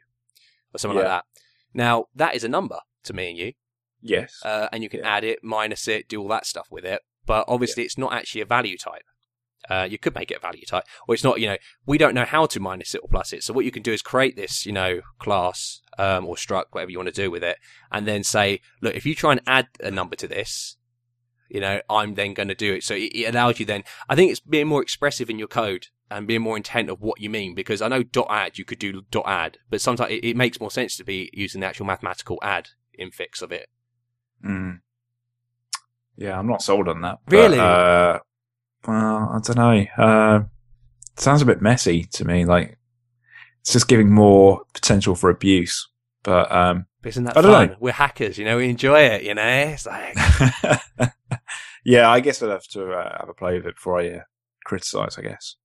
or 0.73 0.77
something 0.77 0.97
like 0.97 1.07
that. 1.07 1.25
Now 1.73 2.05
that 2.15 2.35
is 2.35 2.43
a 2.43 2.49
number 2.49 2.79
to 3.03 3.13
me 3.13 3.29
and 3.29 3.37
you. 3.37 3.53
yes. 4.01 4.41
uh, 4.43 4.67
and 4.71 4.83
you 4.83 4.89
can 4.89 4.99
Yeah. 5.01 5.15
add 5.15 5.23
it, 5.23 5.39
minus 5.43 5.87
it, 5.87 6.07
do 6.09 6.21
all 6.21 6.27
that 6.29 6.45
stuff 6.45 6.67
with 6.69 6.85
it. 6.85 7.01
But 7.25 7.45
obviously, 7.47 7.83
it's 7.83 7.97
not 7.97 8.13
actually 8.13 8.41
a 8.41 8.45
value 8.45 8.77
type. 8.77 9.03
Uh, 9.69 9.87
you 9.89 9.97
could 9.97 10.15
make 10.15 10.31
it 10.31 10.37
a 10.37 10.39
value 10.39 10.65
type, 10.65 10.83
or 11.07 11.15
it's 11.15 11.23
not. 11.23 11.39
You 11.39 11.47
know, 11.47 11.57
we 11.85 11.97
don't 11.97 12.13
know 12.13 12.25
how 12.25 12.45
to 12.47 12.59
minus 12.59 12.95
it 12.95 13.01
or 13.03 13.09
plus 13.09 13.33
it. 13.33 13.43
So 13.43 13.53
what 13.53 13.65
you 13.65 13.71
can 13.71 13.83
do 13.83 13.93
is 13.93 14.01
create 14.01 14.35
this, 14.35 14.65
you 14.65 14.71
know, 14.71 15.01
class 15.19 15.81
um, 15.97 16.25
or 16.25 16.35
struct, 16.35 16.65
whatever 16.71 16.91
you 16.91 16.97
want 16.97 17.13
to 17.13 17.21
do 17.21 17.29
with 17.31 17.43
it, 17.43 17.57
and 17.91 18.07
then 18.07 18.23
say, 18.23 18.61
look, 18.81 18.95
if 18.95 19.05
you 19.05 19.15
try 19.15 19.31
and 19.33 19.41
add 19.45 19.67
a 19.81 19.91
number 19.91 20.15
to 20.15 20.27
this, 20.27 20.77
you 21.49 21.59
know, 21.59 21.81
I'm 21.89 22.15
then 22.15 22.33
going 22.33 22.49
to 22.49 22.55
do 22.55 22.73
it. 22.73 22.83
So 22.83 22.93
it, 22.93 23.11
it 23.13 23.33
allows 23.33 23.59
you 23.59 23.65
then. 23.65 23.83
I 24.09 24.15
think 24.15 24.31
it's 24.31 24.39
being 24.39 24.67
more 24.67 24.81
expressive 24.81 25.29
in 25.29 25.39
your 25.39 25.47
code 25.47 25.87
and 26.09 26.27
being 26.27 26.41
more 26.41 26.57
intent 26.57 26.89
of 26.89 27.01
what 27.01 27.19
you 27.19 27.29
mean 27.29 27.53
because 27.53 27.81
I 27.81 27.87
know 27.89 28.03
dot 28.03 28.27
add 28.29 28.57
you 28.57 28.65
could 28.65 28.79
do 28.79 29.03
dot 29.11 29.25
add, 29.27 29.57
but 29.69 29.81
sometimes 29.81 30.11
it, 30.11 30.23
it 30.23 30.37
makes 30.37 30.59
more 30.59 30.71
sense 30.71 30.95
to 30.97 31.03
be 31.03 31.29
using 31.33 31.61
the 31.61 31.67
actual 31.67 31.85
mathematical 31.85 32.39
add 32.41 32.69
infix 32.99 33.41
of 33.41 33.51
it. 33.51 33.67
Mm. 34.45 34.79
Yeah, 36.15 36.37
I'm 36.39 36.47
not 36.47 36.61
sold 36.61 36.87
on 36.87 37.01
that. 37.01 37.19
but, 37.25 37.33
Really? 37.33 37.59
uh, 37.59 38.19
well, 38.85 39.31
I 39.33 39.39
don't 39.43 39.57
know. 39.57 39.85
Uh, 39.97 40.39
it 41.13 41.19
sounds 41.19 41.41
a 41.41 41.45
bit 41.45 41.61
messy 41.61 42.03
to 42.13 42.25
me. 42.25 42.45
Like 42.45 42.77
it's 43.61 43.73
just 43.73 43.87
giving 43.87 44.11
more 44.11 44.61
potential 44.73 45.15
for 45.15 45.29
abuse. 45.29 45.87
But 46.23 46.51
um, 46.51 46.85
isn't 47.03 47.23
that 47.23 47.37
I 47.37 47.41
don't 47.41 47.51
fun? 47.51 47.67
know. 47.69 47.75
We're 47.79 47.93
hackers, 47.93 48.37
you 48.37 48.45
know. 48.45 48.57
We 48.57 48.69
enjoy 48.69 48.99
it, 49.01 49.23
you 49.23 49.33
know. 49.33 49.43
It's 49.47 49.85
like 49.85 50.15
yeah, 51.85 52.09
I 52.09 52.19
guess 52.19 52.41
I'd 52.43 52.49
have 52.49 52.67
to 52.69 52.91
uh, 52.91 53.17
have 53.19 53.29
a 53.29 53.33
play 53.33 53.55
with 53.57 53.65
it 53.67 53.75
before 53.75 53.99
I 53.99 54.09
uh, 54.09 54.19
criticize. 54.65 55.17
I 55.17 55.21
guess. 55.21 55.55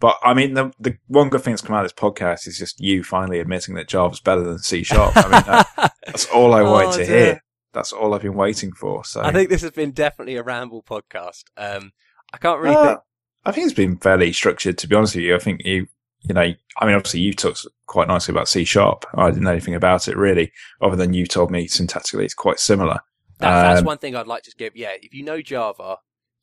But 0.00 0.18
I 0.22 0.34
mean, 0.34 0.54
the 0.54 0.72
the 0.78 0.96
one 1.06 1.28
good 1.30 1.40
thing 1.42 1.52
that's 1.52 1.62
come 1.62 1.74
out 1.76 1.84
of 1.84 1.90
this 1.90 1.98
podcast 2.00 2.46
is 2.46 2.58
just 2.58 2.80
you 2.80 3.02
finally 3.04 3.38
admitting 3.40 3.74
that 3.76 3.88
Java's 3.88 4.20
better 4.20 4.42
than 4.42 4.58
C 4.58 4.82
sharp. 4.82 5.16
I 5.16 5.22
mean, 5.22 5.30
that, 5.30 5.92
that's 6.06 6.26
all 6.26 6.52
I 6.52 6.62
wanted 6.62 6.88
Oh, 6.88 6.92
to 6.98 7.04
dear. 7.06 7.24
hear. 7.24 7.40
That's 7.72 7.92
all 7.92 8.14
I've 8.14 8.22
been 8.22 8.34
waiting 8.34 8.72
for. 8.72 9.04
So 9.04 9.22
I 9.22 9.32
think 9.32 9.48
this 9.48 9.62
has 9.62 9.70
been 9.72 9.92
definitely 9.92 10.36
a 10.36 10.42
ramble 10.42 10.82
podcast. 10.82 11.44
Um, 11.56 11.92
I 12.34 12.38
can't 12.38 12.60
really 12.60 12.74
Uh, 12.76 12.86
think. 12.88 13.00
I 13.46 13.52
think 13.52 13.64
it's 13.66 13.74
been 13.74 13.96
fairly 13.96 14.32
structured, 14.32 14.78
to 14.78 14.88
be 14.88 14.96
honest 14.96 15.14
with 15.14 15.24
you. 15.24 15.34
I 15.34 15.38
think 15.38 15.62
you, 15.64 15.86
you 16.22 16.34
know, 16.34 16.40
I 16.78 16.86
mean, 16.86 16.94
obviously 16.94 17.20
you 17.20 17.32
talked 17.32 17.66
quite 17.86 18.08
nicely 18.08 18.32
about 18.32 18.48
C 18.48 18.64
sharp. 18.64 19.04
I 19.14 19.30
didn't 19.30 19.44
know 19.44 19.50
anything 19.52 19.74
about 19.74 20.08
it 20.08 20.16
really, 20.16 20.52
other 20.80 20.96
than 20.96 21.14
you 21.14 21.26
told 21.26 21.50
me 21.50 21.68
syntactically 21.68 22.24
it's 22.24 22.34
quite 22.34 22.58
similar. 22.58 23.00
That, 23.38 23.62
that's 23.62 23.80
um, 23.80 23.86
one 23.86 23.98
thing 23.98 24.16
I'd 24.16 24.26
like 24.26 24.42
to 24.44 24.52
give. 24.56 24.76
Yeah, 24.76 24.92
if 25.00 25.12
you 25.12 25.22
know 25.22 25.42
Java, 25.42 25.98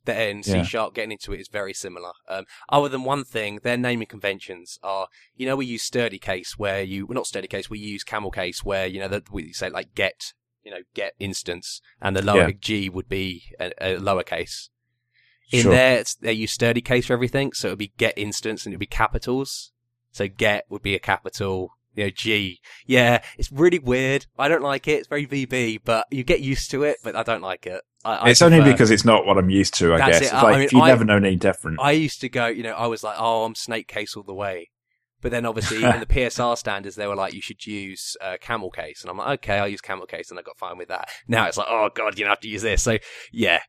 then 0.06 0.44
C 0.44 0.58
Yeah. 0.58 0.64
sharp 0.64 0.94
getting 0.94 1.12
into 1.14 1.34
it 1.34 1.39
is 1.39 1.48
very 1.48 1.74
similar. 1.74 2.12
Um, 2.28 2.46
other 2.70 2.89
than 2.89 3.04
one 3.04 3.24
thing, 3.24 3.60
their 3.64 3.78
naming 3.78 4.08
conventions 4.08 4.78
are, 4.84 5.08
you 5.36 5.46
know, 5.48 5.56
we 5.56 5.66
use 5.66 5.89
studly 5.89 6.22
case 6.22 6.58
where 6.58 6.84
you, 6.84 7.06
well, 7.08 7.16
not 7.16 7.26
studly 7.26 7.50
case, 7.50 7.70
we 7.70 7.80
use 7.80 8.04
camel 8.04 8.32
case 8.32 8.64
where, 8.64 8.86
you 8.86 9.00
know, 9.00 9.08
that 9.08 9.32
we 9.32 9.54
say 9.54 9.70
like 9.70 9.96
get, 9.96 10.34
you 10.64 10.72
know, 10.72 10.82
get 10.94 11.14
instance 11.20 11.82
and 12.02 12.16
the 12.16 12.22
lower 12.22 12.50
Yeah. 12.50 12.56
G 12.60 12.89
would 12.89 13.10
be 13.10 13.44
a, 13.60 13.72
a 13.82 13.96
lowercase. 13.98 14.70
In 15.52 15.64
Sure. 15.64 15.72
there, 15.72 16.04
they 16.22 16.34
use 16.34 16.56
studly 16.58 16.84
case 16.84 17.06
for 17.08 17.14
everything, 17.14 17.54
so 17.54 17.68
it 17.68 17.72
would 17.72 17.80
be 17.80 17.93
get 17.97 18.18
instance 18.18 18.66
and 18.66 18.74
it 18.74 18.78
would 18.78 18.80
be 18.82 18.86
capitals. 18.86 19.72
So 20.12 20.28
get 20.28 20.66
would 20.70 20.82
be 20.82 20.95
a 20.95 20.99
capital, 20.99 21.72
you 21.93 22.06
know, 22.06 22.10
G. 22.10 22.60
Yeah, 22.86 23.22
it's 23.38 23.52
really 23.52 23.80
weird. 23.80 24.26
I 24.38 24.47
don't 24.47 24.62
like 24.62 24.88
it. 24.88 24.99
It's 24.99 25.08
very 25.08 25.26
VB, 25.28 25.80
but 25.84 26.08
you 26.12 26.24
get 26.24 26.39
used 26.41 26.72
to 26.72 26.84
it, 26.84 26.97
but 27.04 27.16
I 27.16 27.24
don't 27.24 27.41
like 27.41 27.66
it. 27.66 27.82
I, 28.04 28.16
I 28.16 28.30
it's 28.30 28.41
only 28.41 28.62
because 28.62 28.89
it's 28.91 29.06
not 29.06 29.26
what 29.26 29.38
I'm 29.38 29.49
used 29.49 29.74
to, 29.76 29.93
I 29.93 29.97
That's 29.97 30.10
guess. 30.10 30.22
it. 30.22 30.24
It's 30.26 30.34
I- 30.34 30.41
like 30.41 30.54
I 30.54 30.58
mean, 30.58 30.66
if 30.66 30.74
you've 30.74 30.82
I- 30.84 30.88
never 30.88 31.06
known 31.06 31.26
any 31.26 31.36
different. 31.36 31.80
I 31.82 31.91
used 31.91 32.22
to 32.22 32.30
go, 32.30 32.47
you 32.47 32.64
know, 32.64 32.74
I 32.74 32.88
was 32.88 33.04
like, 33.04 33.16
oh, 33.20 33.43
I'm 33.45 33.56
snake 33.56 33.88
case 33.88 34.16
all 34.16 34.24
the 34.24 34.34
way. 34.34 34.70
But 35.22 35.30
then 35.30 35.45
obviously 35.45 35.84
in 35.84 35.99
the 35.99 36.06
PSR 36.10 36.58
standards, 36.58 36.95
they 36.95 37.06
were 37.06 37.16
like, 37.16 37.34
you 37.36 37.41
should 37.41 37.64
use 37.68 38.18
uh, 38.22 38.38
camel 38.41 38.72
case. 38.72 39.02
And 39.04 39.12
I'm 39.12 39.18
like, 39.18 39.39
okay, 39.39 39.60
I'll 39.60 39.68
use 39.68 39.80
camel 39.82 40.08
case. 40.08 40.32
And 40.32 40.39
I 40.39 40.41
got 40.41 40.58
fine 40.58 40.80
with 40.80 40.88
that. 40.88 41.10
Now 41.28 41.45
it's 41.47 41.58
like, 41.58 41.68
oh 41.70 41.89
God, 41.93 42.18
you 42.18 42.26
know, 42.26 42.32
have 42.32 42.39
to 42.39 42.47
use 42.47 42.64
this. 42.64 42.82
So 42.82 42.97
yeah, 43.32 43.60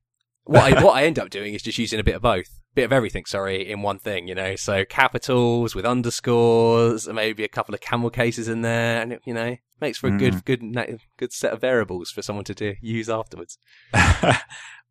what 0.45 0.72
I, 0.72 0.82
what 0.82 0.97
I 0.97 1.05
end 1.05 1.18
up 1.18 1.30
doing 1.30 1.55
is 1.55 1.62
just 1.62 1.78
using 1.78 2.01
a 2.01 2.05
bit 2.05 2.16
of 2.16 2.22
both, 2.22 2.49
bit 2.74 2.84
of 2.84 2.93
everything, 2.93 3.24
sorry, 3.26 3.70
in 3.70 3.82
one 3.82 3.99
thing, 3.99 4.26
you 4.26 4.34
know. 4.34 4.57
So 4.57 4.84
capitals 4.84 5.74
with 5.74 5.84
underscores 5.84 7.09
maybe 7.09 7.45
a 7.45 7.49
couple 7.49 7.74
of 7.74 7.80
camel 7.80 8.11
cases 8.11 8.49
in 8.49 8.62
there. 8.62 9.01
And 9.01 9.12
it, 9.12 9.22
you 9.24 9.34
know, 9.34 9.57
makes 9.80 9.99
for 9.99 10.09
a 10.09 10.18
good, 10.18 10.45
good, 10.45 10.62
good 11.16 11.32
set 11.32 11.53
of 11.53 11.61
variables 11.61 12.11
for 12.11 12.22
someone 12.22 12.45
to 12.47 12.55
do, 12.55 12.74
use 12.80 13.09
afterwards. 13.09 13.59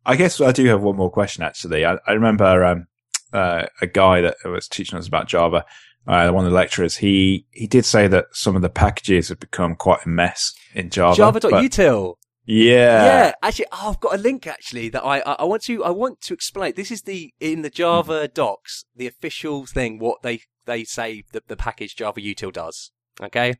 I 0.04 0.16
guess 0.16 0.40
I 0.40 0.52
do 0.52 0.64
have 0.66 0.82
one 0.82 0.96
more 0.96 1.10
question 1.10 1.42
actually. 1.42 1.84
I, 1.84 1.98
I 2.06 2.12
remember 2.12 2.64
um, 2.64 2.86
uh, 3.32 3.66
a 3.80 3.86
guy 3.86 4.20
that 4.20 4.36
was 4.44 4.68
teaching 4.68 4.98
us 4.98 5.06
about 5.06 5.28
Java, 5.28 5.64
uh, 6.06 6.30
one 6.30 6.44
of 6.44 6.50
the 6.50 6.56
lecturers. 6.56 6.96
He 6.96 7.46
he 7.50 7.66
did 7.66 7.84
say 7.84 8.08
that 8.08 8.26
some 8.32 8.56
of 8.56 8.62
the 8.62 8.68
packages 8.68 9.28
have 9.28 9.38
become 9.38 9.76
quite 9.76 10.04
a 10.04 10.08
mess 10.08 10.54
in 10.74 10.90
Java. 10.90 11.16
Java.util. 11.16 12.16
Yeah. 12.44 13.04
yeah, 13.04 13.32
actually, 13.42 13.66
oh, 13.70 13.90
I've 13.90 14.00
got 14.00 14.14
a 14.14 14.18
link 14.18 14.46
actually 14.46 14.88
that 14.88 15.04
I, 15.04 15.20
I 15.20 15.32
I 15.40 15.44
want 15.44 15.62
to 15.64 15.84
I 15.84 15.90
want 15.90 16.20
to 16.22 16.34
explain. 16.34 16.74
This 16.74 16.90
is 16.90 17.02
the 17.02 17.32
in 17.38 17.62
the 17.62 17.70
Java 17.70 18.12
mm-hmm. 18.24 18.32
docs, 18.34 18.84
the 18.96 19.06
official 19.06 19.66
thing 19.66 19.98
what 19.98 20.22
they 20.22 20.40
they 20.66 20.82
say 20.84 21.22
that 21.32 21.48
the 21.48 21.56
package 21.56 21.94
Java 21.94 22.20
util 22.20 22.52
does. 22.52 22.90
Okay, 23.22 23.54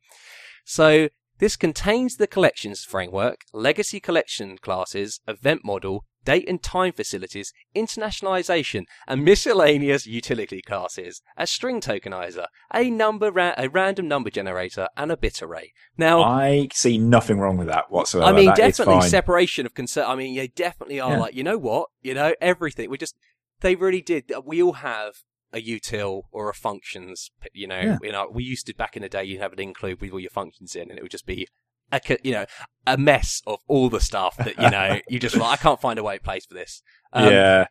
so 0.65 1.09
this 1.39 1.57
contains 1.57 2.17
the 2.17 2.27
collections 2.27 2.85
framework, 2.85 3.43
legacy 3.53 4.01
collection 4.01 4.59
classes, 4.59 5.21
event 5.29 5.65
model, 5.65 6.05
date 6.25 6.49
and 6.49 6.63
time 6.63 6.93
facilities, 6.93 7.53
internationalization, 7.75 8.85
and 9.07 9.25
miscellaneous 9.25 10.07
utility 10.07 10.63
classes, 10.63 11.23
a 11.37 11.47
string 11.47 11.81
tokenizer, 11.81 12.47
a 12.73 12.91
number 12.91 13.31
ra- 13.31 13.55
a 13.57 13.69
random 13.69 14.09
number 14.09 14.31
generator, 14.31 14.89
and 14.97 15.11
a 15.13 15.17
bit 15.17 15.43
array. 15.43 15.73
Now, 15.97 16.23
I 16.23 16.69
see 16.73 16.99
nothing 16.99 17.39
wrong 17.39 17.57
with 17.57 17.69
that 17.69 17.91
whatsoever. 17.91 18.29
I 18.29 18.33
mean, 18.33 18.47
That 18.47 18.57
definitely 18.57 19.09
separation 19.09 19.67
of 19.67 19.75
concern. 19.75 20.05
I 20.07 20.15
mean, 20.15 20.37
they 20.37 20.49
definitely 20.49 21.01
are 21.01 21.13
Yeah. 21.13 21.21
like, 21.21 21.35
you 21.35 21.45
know 21.45 21.59
what? 21.59 21.89
You 22.03 22.15
know, 22.15 22.35
everything. 22.41 22.91
We 22.91 22.99
just, 22.99 23.17
they 23.61 23.75
really 23.75 24.03
did. 24.03 24.31
Uh, 24.33 24.43
we 24.45 24.63
all 24.63 24.75
have 24.75 25.15
a 25.53 25.63
util 25.63 26.23
or 26.33 26.49
a 26.49 26.55
functions, 26.55 27.31
you 27.53 27.67
know, 27.67 27.81
Yeah. 27.81 27.99
you 28.03 28.13
know, 28.13 28.29
we 28.33 28.43
used 28.43 28.67
to 28.67 28.75
back 28.75 28.97
in 28.97 29.03
the 29.03 29.09
day, 29.09 29.25
you'd 29.25 29.41
have 29.41 29.53
an 29.53 29.61
include 29.61 30.01
with 30.01 30.13
all 30.13 30.21
your 30.21 30.31
functions 30.31 30.75
in 30.75 30.89
and 30.89 30.99
it 30.99 31.03
would 31.03 31.11
just 31.11 31.27
be 31.27 31.47
a, 31.93 32.01
you 32.23 32.33
know, 32.33 32.47
a 32.87 32.97
mess 32.97 33.43
of 33.47 33.61
all 33.69 33.89
the 33.89 34.01
stuff 34.01 34.37
that, 34.39 34.57
you 34.59 34.71
know, 34.71 35.01
you 35.09 35.19
just 35.19 35.37
like, 35.37 35.59
I 35.59 35.63
can't 35.63 35.81
find 35.81 35.99
a 35.99 36.03
way 36.03 36.19
place 36.19 36.47
for 36.47 36.55
this. 36.55 36.83
Um, 37.13 37.31
yeah. 37.33 37.67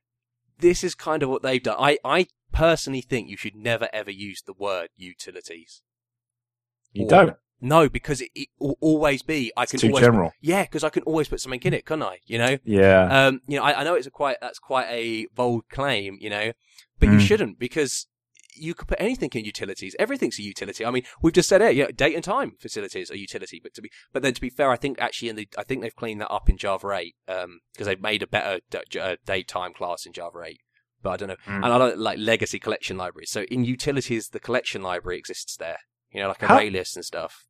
This 0.59 0.83
is 0.83 0.93
kind 0.95 1.23
of 1.23 1.29
what 1.29 1.41
they've 1.41 1.61
done. 1.61 1.77
I, 1.79 1.97
I 2.05 2.27
personally 2.53 3.01
think 3.01 3.29
you 3.29 3.37
should 3.37 3.55
never 3.55 3.89
ever 3.91 4.11
use 4.11 4.41
the 4.45 4.53
word 4.53 4.89
utilities. 4.95 5.81
You 6.93 7.05
or- 7.05 7.09
don't. 7.09 7.35
No, 7.63 7.89
because 7.89 8.21
it, 8.21 8.29
it 8.33 8.47
will 8.59 8.75
always 8.81 9.21
be, 9.21 9.51
I 9.55 9.63
It's 9.63 9.71
can 9.71 9.81
too 9.81 9.87
always 9.89 10.03
general. 10.03 10.31
yeah, 10.41 10.63
because 10.63 10.83
I 10.83 10.89
can 10.89 11.03
always 11.03 11.27
put 11.27 11.39
something 11.41 11.61
in 11.63 11.75
it, 11.75 11.85
can't 11.85 12.01
I? 12.01 12.17
You 12.25 12.39
know, 12.39 12.57
Yeah. 12.63 13.27
um, 13.27 13.41
you 13.47 13.57
know, 13.57 13.63
I, 13.63 13.81
I 13.81 13.83
know 13.83 13.93
it's 13.93 14.07
a 14.07 14.11
quite 14.11 14.37
that's 14.41 14.57
quite 14.57 14.87
a 14.89 15.27
bold 15.35 15.65
claim, 15.69 16.17
you 16.19 16.31
know, 16.31 16.53
but 16.99 17.09
you 17.09 17.17
Mm. 17.17 17.21
shouldn't 17.21 17.59
because 17.59 18.07
you 18.53 18.73
could 18.73 18.87
put 18.87 18.99
anything 19.01 19.29
in 19.33 19.45
utilities. 19.45 19.95
Everything's 19.99 20.37
a 20.39 20.43
utility. 20.43 20.85
I 20.85 20.91
mean, 20.91 21.03
we've 21.21 21.33
just 21.33 21.49
said 21.49 21.61
it. 21.61 21.75
Yeah, 21.75 21.87
date 21.95 22.15
and 22.15 22.23
time 22.23 22.53
facilities 22.59 23.09
are 23.11 23.15
utility, 23.15 23.59
but 23.61 23.73
to 23.75 23.81
be, 23.81 23.89
but 24.13 24.21
then 24.23 24.33
to 24.33 24.41
be 24.41 24.49
fair, 24.49 24.69
I 24.71 24.75
think 24.77 24.99
actually 24.99 25.29
in 25.29 25.35
the, 25.35 25.47
I 25.57 25.63
think 25.63 25.81
they've 25.81 25.95
cleaned 25.95 26.21
that 26.21 26.29
up 26.31 26.49
in 26.49 26.57
Java 26.57 26.91
8, 26.93 27.15
um, 27.27 27.59
because 27.73 27.87
they've 27.87 28.01
made 28.01 28.21
a 28.23 28.27
better 28.27 28.59
d- 28.69 28.99
uh, 28.99 29.15
date 29.25 29.47
time 29.47 29.73
class 29.73 30.05
in 30.05 30.13
Java 30.13 30.41
8. 30.45 30.59
But 31.03 31.09
I 31.11 31.17
don't 31.17 31.29
know. 31.29 31.35
Mm. 31.47 31.55
And 31.55 31.65
I 31.65 31.77
like, 31.77 31.93
like 31.97 32.19
legacy 32.19 32.59
collection 32.59 32.97
libraries. 32.97 33.31
So 33.31 33.43
in 33.43 33.63
utilities, 33.65 34.29
the 34.29 34.39
collection 34.39 34.81
library 34.83 35.17
exists 35.17 35.57
there. 35.57 35.77
You 36.11 36.21
know, 36.21 36.27
like 36.27 36.41
How- 36.41 36.57
array 36.57 36.69
lists 36.69 36.95
and 36.95 37.05
stuff. 37.05 37.45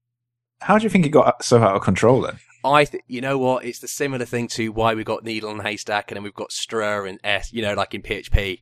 How 0.62 0.78
do 0.78 0.84
you 0.84 0.89
think 0.91 1.08
it 1.08 1.10
got 1.10 1.43
so 1.43 1.62
out 1.64 1.76
of 1.76 1.82
control 1.82 2.22
then? 2.22 2.38
I, 2.64 2.86
th- 2.86 3.04
you 3.08 3.20
know 3.20 3.39
what? 3.39 3.66
It's 3.66 3.80
the 3.80 3.88
similar 3.88 4.26
thing 4.26 4.47
to 4.49 4.72
why 4.72 4.93
we 4.93 5.04
got 5.04 5.24
needle 5.24 5.49
and 5.49 5.64
haystack, 5.64 6.12
and 6.12 6.16
then 6.18 6.24
we've 6.24 6.36
got 6.36 6.52
str 6.52 6.80
and 6.84 7.20
s. 7.24 7.52
You 7.52 7.64
know, 7.64 7.74
like 7.74 7.95
in 7.95 8.04
PHP, 8.04 8.60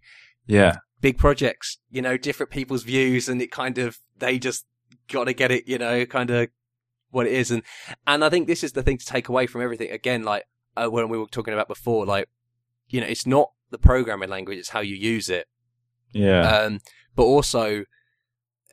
Yeah. 0.47 0.77
Big 1.01 1.17
projects. 1.17 1.77
You 1.89 2.01
know, 2.01 2.17
different 2.17 2.51
people's 2.51 2.83
views, 2.83 3.29
and 3.29 3.41
it 3.41 3.51
kind 3.51 3.77
of 3.77 3.99
they 4.17 4.39
just 4.39 4.65
got 5.11 5.25
to 5.25 5.33
get 5.33 5.51
it. 5.51 5.67
You 5.67 5.77
know, 5.77 6.05
kind 6.05 6.29
of 6.29 6.49
what 7.11 7.25
it 7.27 7.33
is, 7.33 7.51
and 7.51 7.63
and 8.07 8.23
I 8.23 8.29
think 8.29 8.47
this 8.47 8.63
is 8.63 8.73
the 8.73 8.83
thing 8.83 8.97
to 8.97 9.05
take 9.05 9.29
away 9.29 9.47
from 9.47 9.61
everything. 9.61 9.91
Again, 9.91 10.23
like 10.23 10.45
uh, 10.75 10.87
when 10.89 11.09
we 11.09 11.17
were 11.17 11.27
talking 11.27 11.53
about 11.53 11.67
before, 11.67 12.05
like 12.05 12.29
you 12.87 13.01
know, 13.01 13.07
it's 13.07 13.25
not 13.25 13.51
the 13.71 13.77
programming 13.77 14.29
language; 14.29 14.57
it's 14.57 14.69
how 14.69 14.79
you 14.81 14.95
use 14.95 15.29
it. 15.29 15.47
Yeah. 16.13 16.41
Um, 16.41 16.79
but 17.15 17.23
also, 17.23 17.81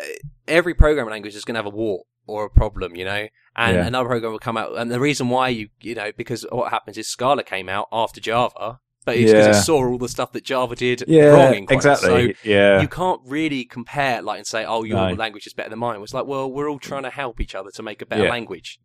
uh, 0.00 0.04
every 0.48 0.74
programming 0.74 1.12
language 1.12 1.34
is 1.34 1.44
going 1.44 1.54
to 1.54 1.58
have 1.58 1.66
a 1.66 1.76
wart 1.76 2.06
or 2.26 2.44
a 2.44 2.50
problem, 2.50 2.96
you 2.96 3.04
know. 3.04 3.28
And 3.58 3.76
Yeah. 3.76 3.86
another 3.86 4.08
program 4.08 4.32
will 4.32 4.38
come 4.38 4.56
out, 4.58 4.76
and 4.76 4.90
the 4.90 5.00
reason 5.00 5.28
why 5.30 5.48
you, 5.48 5.68
you 5.80 5.94
know, 5.94 6.12
because 6.16 6.44
what 6.50 6.70
happens 6.70 6.98
is 6.98 7.08
Scala 7.08 7.42
came 7.42 7.68
out 7.68 7.88
after 7.90 8.20
Java, 8.20 8.80
but 9.06 9.16
it's 9.16 9.32
because 9.32 9.46
Yeah. 9.46 9.58
it 9.58 9.62
saw 9.62 9.86
all 9.86 9.96
the 9.96 10.08
stuff 10.08 10.32
that 10.32 10.44
Java 10.44 10.74
did 10.76 11.04
yeah. 11.08 11.28
wrong 11.28 11.66
exactly. 11.70 12.34
So 12.34 12.38
yeah. 12.42 12.82
you 12.82 12.88
can't 12.88 13.22
really 13.24 13.64
compare, 13.64 14.20
like, 14.20 14.36
and 14.38 14.46
say, 14.46 14.66
"Oh, 14.66 14.82
your 14.84 14.98
No. 14.98 15.14
language 15.14 15.46
is 15.46 15.54
better 15.54 15.70
than 15.70 15.78
mine." 15.78 15.98
It's 16.02 16.12
like, 16.12 16.26
well, 16.26 16.50
we're 16.50 16.68
all 16.68 16.78
trying 16.78 17.04
to 17.04 17.10
help 17.10 17.40
each 17.40 17.54
other 17.54 17.70
to 17.70 17.82
make 17.82 18.02
a 18.02 18.06
better 18.06 18.24
Yeah. 18.24 18.30
language. 18.30 18.80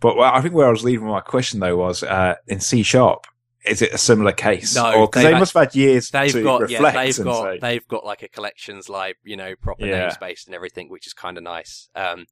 But 0.00 0.16
well, 0.16 0.32
I 0.32 0.40
think 0.40 0.54
where 0.54 0.66
I 0.66 0.70
was 0.70 0.82
leaving 0.84 1.06
my 1.06 1.20
question 1.20 1.60
though 1.60 1.76
was 1.76 2.02
uh, 2.02 2.36
in 2.46 2.60
C 2.60 2.82
sharp. 2.82 3.26
Is 3.64 3.80
it 3.80 3.92
a 3.92 3.98
similar 3.98 4.32
case? 4.32 4.74
No, 4.74 5.06
because 5.06 5.22
they 5.22 5.32
must 5.38 5.54
have 5.54 5.68
had 5.68 5.76
years 5.76 6.10
They've 6.10 6.32
to 6.32 6.42
got, 6.42 6.68
yeah, 6.68 6.78
reflect 6.78 6.96
they've 6.96 7.24
got, 7.24 7.42
say, 7.44 7.58
they've 7.60 7.86
got 7.86 8.04
like 8.04 8.22
a 8.24 8.28
collections, 8.28 8.88
like 8.88 9.18
you 9.22 9.36
know, 9.36 9.54
proper 9.54 9.86
Yeah. 9.86 10.08
namespace 10.10 10.46
and 10.46 10.54
everything, 10.54 10.88
which 10.88 11.06
is 11.06 11.12
kind 11.12 11.36
of 11.38 11.44
nice. 11.44 11.88
Um, 11.94 12.26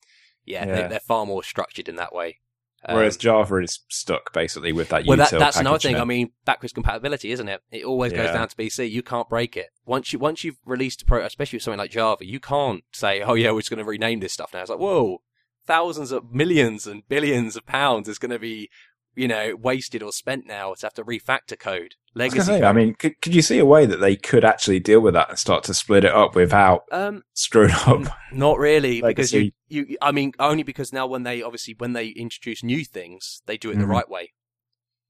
yeah, 0.45 0.67
Yeah. 0.67 0.75
They, 0.83 0.89
they're 0.89 1.01
far 1.01 1.27
more 1.27 1.45
structured 1.45 1.89
in 1.89 1.95
that 1.97 2.13
way. 2.13 2.41
Um, 2.85 2.97
whereas 2.97 3.18
Java 3.18 3.57
is 3.57 3.81
stuck 3.89 4.33
basically 4.33 4.72
with 4.72 4.89
that. 4.89 5.05
Well, 5.05 5.18
that, 5.18 5.31
that's 5.31 5.59
another 5.59 5.78
thing. 5.78 5.97
now. 5.97 6.03
I 6.03 6.05
mean, 6.05 6.31
backwards 6.47 6.72
compatibility, 6.72 7.31
isn't 7.31 7.49
it? 7.49 7.61
It 7.70 7.85
always 7.85 8.12
goes 8.12 8.31
down 8.31 8.49
to 8.49 8.57
BC. 8.57 8.91
You 8.91 9.03
can't 9.03 9.28
break 9.28 9.57
it 9.57 9.68
once 9.85 10.12
you 10.12 10.18
once 10.18 10.45
you've 10.45 10.57
released 10.64 11.03
a 11.03 11.05
pro, 11.05 11.24
especially 11.24 11.59
with 11.59 11.64
something 11.64 11.78
like 11.78 11.91
Java. 11.91 12.24
You 12.24 12.41
can't 12.41 12.83
say, 12.93 13.20
"Oh 13.20 13.35
yeah, 13.35 13.53
we're 13.53 13.61
just 13.61 13.70
going 13.70 13.78
to 13.78 13.85
rename 13.85 14.20
this 14.20 14.33
stuff 14.33 14.55
now." 14.55 14.62
It's 14.62 14.70
like, 14.70 14.78
whoa, 14.78 15.20
thousands 15.66 16.11
of 16.11 16.33
millions 16.33 16.87
and 16.87 17.07
billions 17.09 17.55
of 17.55 17.66
pounds 17.66 18.09
is 18.09 18.18
going 18.18 18.31
to 18.31 18.39
be, 18.39 18.70
you 19.15 19.29
know, 19.29 19.55
wasted 19.57 20.03
or 20.03 20.13
spent 20.13 20.47
now 20.47 20.75
to 20.75 20.87
have 20.87 20.95
to 20.95 21.05
refactor 21.05 21.59
code, 21.59 21.95
legacy. 22.15 22.39
gonna 22.39 22.59
say, 22.59 22.61
code. 22.61 22.69
I 22.69 22.73
mean, 22.73 22.95
could, 22.95 23.21
could 23.21 23.35
you 23.35 23.43
see 23.43 23.59
a 23.59 23.65
way 23.65 23.87
that 23.87 23.99
they 23.99 24.17
could 24.17 24.45
actually 24.45 24.81
deal 24.81 25.01
with 25.01 25.15
that 25.15 25.31
and 25.31 25.39
start 25.39 25.65
to 25.65 25.75
split 25.75 26.05
it 26.05 26.13
up 26.13 26.35
without 26.35 26.83
um, 26.93 27.23
screwing 27.35 27.73
up? 27.73 27.89
N- 27.89 28.09
Not 28.33 28.59
really, 28.59 29.03
because 29.07 29.33
you, 29.33 29.51
you, 29.69 29.97
I 30.01 30.13
mean, 30.13 30.33
only 30.39 30.63
because 30.63 30.93
now 30.93 31.07
when 31.07 31.25
they 31.25 31.43
obviously 31.43 31.75
when 31.79 31.93
they 31.93 32.09
introduce 32.09 32.63
new 32.63 32.85
things, 32.85 33.43
they 33.47 33.57
do 33.57 33.71
it 33.71 33.79
the 33.79 33.85
Mhm. 33.85 33.89
right 33.89 34.09
way. 34.09 34.33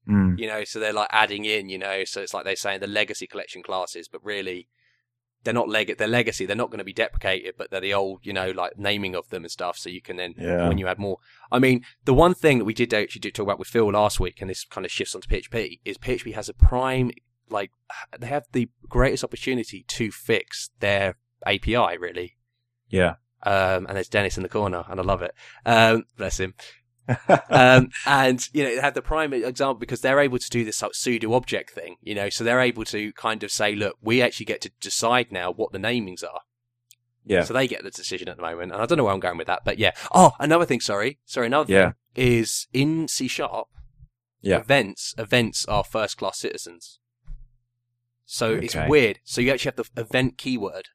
Mm, 0.09 0.39
You 0.39 0.47
know, 0.47 0.63
so 0.63 0.79
they're 0.79 0.93
like 0.93 1.09
adding 1.11 1.45
in, 1.45 1.69
you 1.69 1.77
know, 1.77 2.03
so 2.05 2.21
it's 2.21 2.33
like 2.33 2.43
they're 2.43 2.55
saying 2.55 2.79
the 2.79 2.87
legacy 2.87 3.27
collection 3.27 3.61
classes, 3.61 4.07
but 4.11 4.23
really 4.23 4.67
they're 5.43 5.53
not 5.53 5.69
leg 5.69 5.95
they're 5.97 6.07
legacy. 6.07 6.45
They're 6.45 6.55
not 6.55 6.69
going 6.69 6.77
to 6.79 6.83
be 6.83 6.93
deprecated, 6.93 7.55
but 7.57 7.71
they're 7.71 7.81
the 7.81 7.93
old, 7.93 8.19
you 8.23 8.33
know, 8.33 8.51
like 8.51 8.77
naming 8.77 9.15
of 9.15 9.29
them 9.29 9.43
and 9.43 9.51
stuff. 9.51 9.77
So 9.77 9.89
you 9.89 10.01
can 10.01 10.17
then 10.17 10.35
Yeah. 10.37 10.67
when 10.67 10.77
you 10.77 10.87
add 10.87 10.99
more. 10.99 11.17
I 11.51 11.59
mean, 11.59 11.83
the 12.05 12.13
one 12.13 12.33
thing 12.33 12.59
that 12.59 12.65
we 12.65 12.73
did 12.73 12.93
actually 12.93 13.21
did 13.21 13.33
talk 13.35 13.45
about 13.45 13.59
with 13.59 13.67
Phil 13.67 13.91
last 13.91 14.19
week, 14.19 14.41
and 14.41 14.49
this 14.49 14.65
kind 14.65 14.85
of 14.85 14.91
shifts 14.91 15.15
onto 15.15 15.27
PHP, 15.27 15.79
is 15.85 15.97
PHP 15.97 16.33
has 16.35 16.47
a 16.49 16.53
prime 16.53 17.11
like 17.49 17.71
they 18.17 18.27
have 18.27 18.45
the 18.53 18.69
greatest 18.87 19.23
opportunity 19.23 19.83
to 19.87 20.11
fix 20.11 20.69
their 20.79 21.15
API 21.45 21.97
really. 21.97 22.37
yeah. 22.89 23.15
Um, 23.43 23.87
and 23.87 23.95
there's 23.95 24.07
Dennis 24.07 24.37
in 24.37 24.43
the 24.43 24.49
corner, 24.49 24.83
and 24.87 24.99
I 24.99 25.03
love 25.03 25.23
it. 25.23 25.33
Um, 25.65 26.05
bless 26.15 26.39
him. 26.39 26.53
Um, 27.49 27.89
and 28.05 28.49
you 28.53 28.63
know, 28.63 28.75
they 28.75 28.81
have 28.81 28.93
the 28.93 29.01
prime 29.01 29.33
example 29.33 29.75
because 29.75 30.01
they're 30.01 30.19
able 30.19 30.39
to 30.39 30.49
do 30.49 30.63
this 30.63 30.81
like, 30.81 30.93
pseudo 30.93 31.33
object 31.33 31.71
thing. 31.71 31.95
You 32.01 32.15
know, 32.15 32.29
so 32.29 32.43
they're 32.43 32.61
able 32.61 32.85
to 32.85 33.11
kind 33.13 33.43
of 33.43 33.51
say, 33.51 33.75
look, 33.75 33.97
we 34.01 34.21
actually 34.21 34.45
get 34.45 34.61
to 34.61 34.71
decide 34.79 35.31
now 35.31 35.51
what 35.51 35.71
the 35.71 35.79
namings 35.79 36.23
are. 36.23 36.41
Yeah. 37.25 37.43
So 37.43 37.53
they 37.53 37.67
get 37.67 37.83
the 37.83 37.91
decision 37.91 38.29
at 38.29 38.37
the 38.37 38.41
moment, 38.43 38.71
and 38.71 38.81
I 38.81 38.85
don't 38.85 38.97
know 38.97 39.03
where 39.03 39.13
I'm 39.13 39.19
going 39.19 39.37
with 39.37 39.47
that, 39.47 39.61
but 39.63 39.77
yeah. 39.77 39.91
Oh, 40.13 40.31
another 40.39 40.65
thing. 40.65 40.81
Sorry, 40.81 41.19
sorry. 41.25 41.47
Another 41.47 41.71
Yeah. 41.71 41.91
thing 42.15 42.39
is 42.41 42.67
in 42.73 43.07
C 43.07 43.27
sharp. 43.27 43.67
Yeah. 44.41 44.57
Events, 44.57 45.13
events 45.19 45.65
are 45.65 45.83
first 45.83 46.17
class 46.17 46.39
citizens. 46.39 46.97
So 48.25 48.53
it's 48.53 48.75
weird. 48.75 49.19
So 49.23 49.41
you 49.41 49.51
actually 49.51 49.73
have 49.75 49.93
the 49.93 50.01
event 50.01 50.37
keyword. 50.37 50.87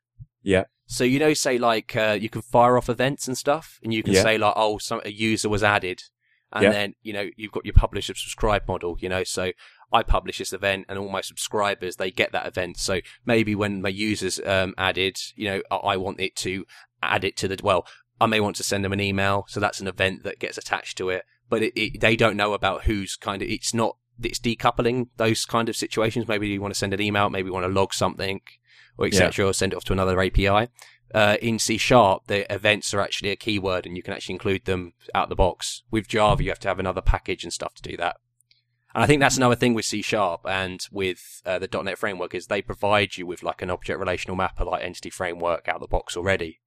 Yeah. 0.43 0.65
So 0.87 1.05
you 1.05 1.19
know, 1.19 1.35
say 1.35 1.59
like 1.59 1.95
uh, 1.97 2.17
you 2.21 2.29
can 2.29 2.43
fire 2.43 2.77
off 2.77 2.89
events 2.89 3.27
and 3.29 3.37
stuff, 3.37 3.79
and 3.83 3.93
you 3.93 4.03
can 4.03 4.15
Yeah. 4.15 4.23
say 4.23 4.39
like, 4.39 4.55
oh, 4.57 4.79
some 4.79 5.01
a 5.05 5.11
user 5.11 5.49
was 5.49 5.63
added, 5.63 6.03
and 6.53 6.65
Yeah. 6.65 6.71
then 6.71 6.95
you 7.03 7.13
know 7.13 7.29
you've 7.37 7.53
got 7.53 7.65
your 7.65 7.75
publish 7.75 8.09
and 8.09 8.17
subscribe 8.17 8.67
model. 8.69 8.97
You 9.01 9.09
know, 9.09 9.25
so 9.25 9.53
I 9.93 10.03
publish 10.03 10.39
this 10.39 10.53
event, 10.53 10.87
and 10.89 10.99
all 10.99 11.09
my 11.09 11.21
subscribers 11.21 11.97
they 11.97 12.11
get 12.11 12.33
that 12.33 12.47
event. 12.47 12.77
So 12.79 13.01
maybe 13.25 13.55
when 13.55 13.83
my 13.83 13.89
users 13.89 14.41
um, 14.47 14.75
added, 14.79 15.17
you 15.35 15.47
know, 15.49 15.63
I- 15.71 15.77
I 15.93 15.97
want 15.97 16.21
it 16.21 16.37
to 16.37 16.65
add 17.03 17.25
it 17.25 17.37
to 17.39 17.49
the 17.49 17.59
well. 17.63 17.87
I 18.21 18.27
may 18.27 18.41
want 18.41 18.57
to 18.57 18.63
send 18.63 18.85
them 18.85 18.93
an 18.93 19.01
email, 19.01 19.45
so 19.49 19.61
that's 19.61 19.81
an 19.81 19.87
event 19.89 20.23
that 20.23 20.39
gets 20.39 20.57
attached 20.57 20.97
to 20.99 21.11
it. 21.11 21.25
But 21.51 21.63
it, 21.63 21.73
it, 21.81 22.01
they 22.01 22.17
don't 22.17 22.37
know 22.37 22.55
about 22.55 22.85
who's 22.85 23.15
kind 23.17 23.43
of. 23.43 23.49
It's 23.49 23.75
not. 23.75 23.97
It's 24.23 24.39
decoupling 24.39 25.09
those 25.19 25.45
kind 25.45 25.69
of 25.69 25.77
situations. 25.77 26.27
Maybe 26.27 26.49
you 26.49 26.61
want 26.61 26.73
to 26.73 26.79
send 26.79 26.95
an 26.95 27.01
email. 27.03 27.29
Maybe 27.29 27.49
you 27.49 27.53
want 27.53 27.67
to 27.67 27.73
log 27.81 27.93
something, 27.93 28.41
or 28.99 29.07
etc. 29.07 29.47
Or 29.47 29.53
send 29.53 29.73
it 29.73 29.77
off 29.77 29.85
to 29.85 29.93
another 29.93 30.21
API. 30.21 30.69
Uh, 31.15 31.37
in 31.41 31.59
C 31.59 31.79
sharp, 31.79 32.27
the 32.27 32.53
events 32.53 32.93
are 32.93 33.01
actually 33.01 33.31
a 33.31 33.37
keyword, 33.37 33.87
and 33.87 33.97
you 33.97 34.03
can 34.03 34.13
actually 34.13 34.35
include 34.35 34.65
them 34.65 34.93
out 35.15 35.25
of 35.25 35.29
the 35.29 35.37
box. 35.37 35.83
With 35.91 36.09
Java, 36.09 36.43
you 36.43 36.51
have 36.51 36.59
to 36.61 36.69
have 36.69 36.81
another 36.81 37.01
package 37.01 37.45
and 37.45 37.53
stuff 37.53 37.75
to 37.75 37.83
do 37.83 37.97
that. 37.99 38.17
And 38.95 39.05
I 39.05 39.07
think 39.07 39.21
that's 39.21 39.37
another 39.37 39.55
thing 39.57 39.75
with 39.75 39.85
C 39.85 40.03
sharp 40.03 40.41
and 40.47 40.81
with 40.91 41.43
uh, 41.45 41.59
the 41.59 41.69
.NET 41.83 41.99
framework 41.99 42.35
is 42.35 42.47
they 42.47 42.63
provide 42.63 43.17
you 43.17 43.27
with 43.27 43.43
like 43.43 43.61
an 43.63 43.71
object 43.71 43.99
relational 44.01 44.37
mapper 44.37 44.65
like 44.65 44.83
Entity 44.83 45.11
Framework 45.11 45.69
out 45.69 45.77
of 45.77 45.81
the 45.83 45.87
box 45.87 46.17
already, 46.17 46.61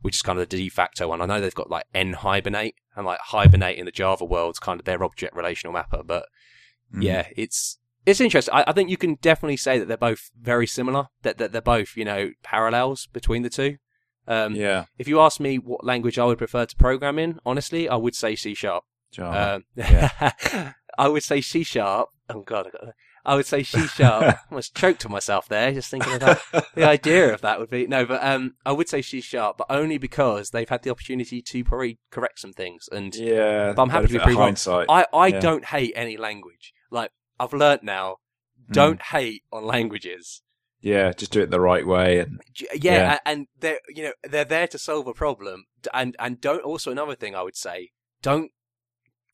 which 0.00 0.14
is 0.16 0.22
kind 0.22 0.38
of 0.38 0.48
the 0.48 0.56
de 0.56 0.68
facto 0.68 1.08
one. 1.08 1.20
I 1.20 1.26
know 1.26 1.40
they've 1.40 1.54
got 1.54 1.70
like 1.70 1.86
NHibernate 1.94 2.74
and 2.96 3.04
like 3.04 3.18
Hibernate 3.18 3.78
in 3.78 3.84
the 3.84 3.90
Java 3.90 4.24
world's 4.24 4.60
kind 4.60 4.78
of 4.80 4.86
their 4.86 5.02
object 5.02 5.34
relational 5.34 5.72
mapper, 5.72 6.02
but 6.04 6.26
Mm. 6.94 7.02
yeah, 7.02 7.28
it's 7.36 7.78
it's 8.06 8.20
interesting. 8.20 8.54
I, 8.54 8.64
I 8.66 8.72
think 8.72 8.90
you 8.90 8.96
can 8.96 9.14
definitely 9.22 9.56
say 9.56 9.78
that 9.78 9.86
they're 9.88 9.96
both 9.96 10.30
very 10.40 10.66
similar. 10.66 11.06
That, 11.22 11.38
that 11.38 11.52
they're 11.52 11.60
both 11.60 11.96
you 11.96 12.04
know 12.04 12.30
parallels 12.42 13.06
between 13.12 13.42
the 13.42 13.50
two. 13.50 13.76
Um, 14.28 14.54
Yeah. 14.54 14.84
If 14.98 15.08
you 15.08 15.20
ask 15.20 15.40
me 15.40 15.58
what 15.58 15.84
language 15.84 16.18
I 16.18 16.24
would 16.24 16.38
prefer 16.38 16.64
to 16.66 16.76
program 16.76 17.18
in, 17.18 17.40
honestly, 17.44 17.88
I 17.88 17.96
would 17.96 18.14
say 18.14 18.36
C 18.36 18.54
sharp. 18.54 18.84
Um, 19.18 19.64
yeah. 19.76 20.32
I 20.98 21.08
would 21.08 21.22
say 21.22 21.40
C 21.40 21.62
sharp. 21.64 22.08
Oh 22.28 22.42
god, 22.42 22.66
I, 22.68 22.70
got, 22.70 22.94
I 23.24 23.34
would 23.34 23.46
say 23.46 23.62
C 23.62 23.86
sharp. 23.88 24.22
I 24.24 24.38
almost 24.50 24.74
choked 24.76 25.04
on 25.06 25.12
myself 25.12 25.48
there 25.48 25.72
just 25.72 25.90
thinking 25.90 26.12
of 26.14 26.20
that. 26.20 26.40
the 26.74 26.84
idea 26.84 27.32
of 27.34 27.40
that 27.42 27.58
would 27.60 27.68
be 27.70 27.86
no, 27.86 28.04
but 28.06 28.22
um, 28.24 28.54
I 28.64 28.72
would 28.72 28.88
say 28.88 29.02
C 29.02 29.20
sharp, 29.20 29.58
but 29.58 29.66
only 29.70 29.98
because 29.98 30.50
they've 30.50 30.68
had 30.68 30.82
the 30.82 30.90
opportunity 30.90 31.42
to 31.42 31.64
probably 31.64 31.98
correct 32.10 32.38
some 32.40 32.52
things. 32.52 32.88
And 32.92 33.14
yeah. 33.14 33.72
But 33.74 33.82
I'm 33.82 33.90
happy 33.90 34.06
to 34.08 34.12
be 34.12 34.18
benefit 34.18 34.20
of 34.20 34.22
proved 34.24 34.38
wrong. 34.38 34.46
hindsight. 34.48 34.86
I, 34.88 35.06
I 35.12 35.26
Yeah. 35.28 35.40
don't 35.40 35.64
hate 35.66 35.92
any 35.96 36.16
language. 36.16 36.72
Like 36.90 37.10
I've 37.38 37.52
learnt 37.52 37.82
now, 37.82 38.16
don't 38.70 39.00
hate 39.02 39.42
on 39.52 39.64
languages. 39.64 40.42
yeah, 40.80 41.12
just 41.12 41.30
do 41.32 41.40
it 41.40 41.50
the 41.50 41.60
right 41.60 41.86
way. 41.86 42.18
And 42.20 42.40
Yeah, 42.58 42.72
Yeah. 42.82 43.18
and 43.24 43.46
they're 43.58 43.80
you 43.88 44.02
know 44.04 44.12
they're 44.28 44.44
there 44.44 44.66
to 44.68 44.78
solve 44.78 45.06
a 45.06 45.14
problem, 45.14 45.64
and 45.94 46.16
and 46.18 46.40
don't 46.40 46.62
also 46.64 46.90
another 46.90 47.14
thing 47.14 47.34
I 47.34 47.42
would 47.42 47.56
say 47.56 47.90
don't 48.22 48.50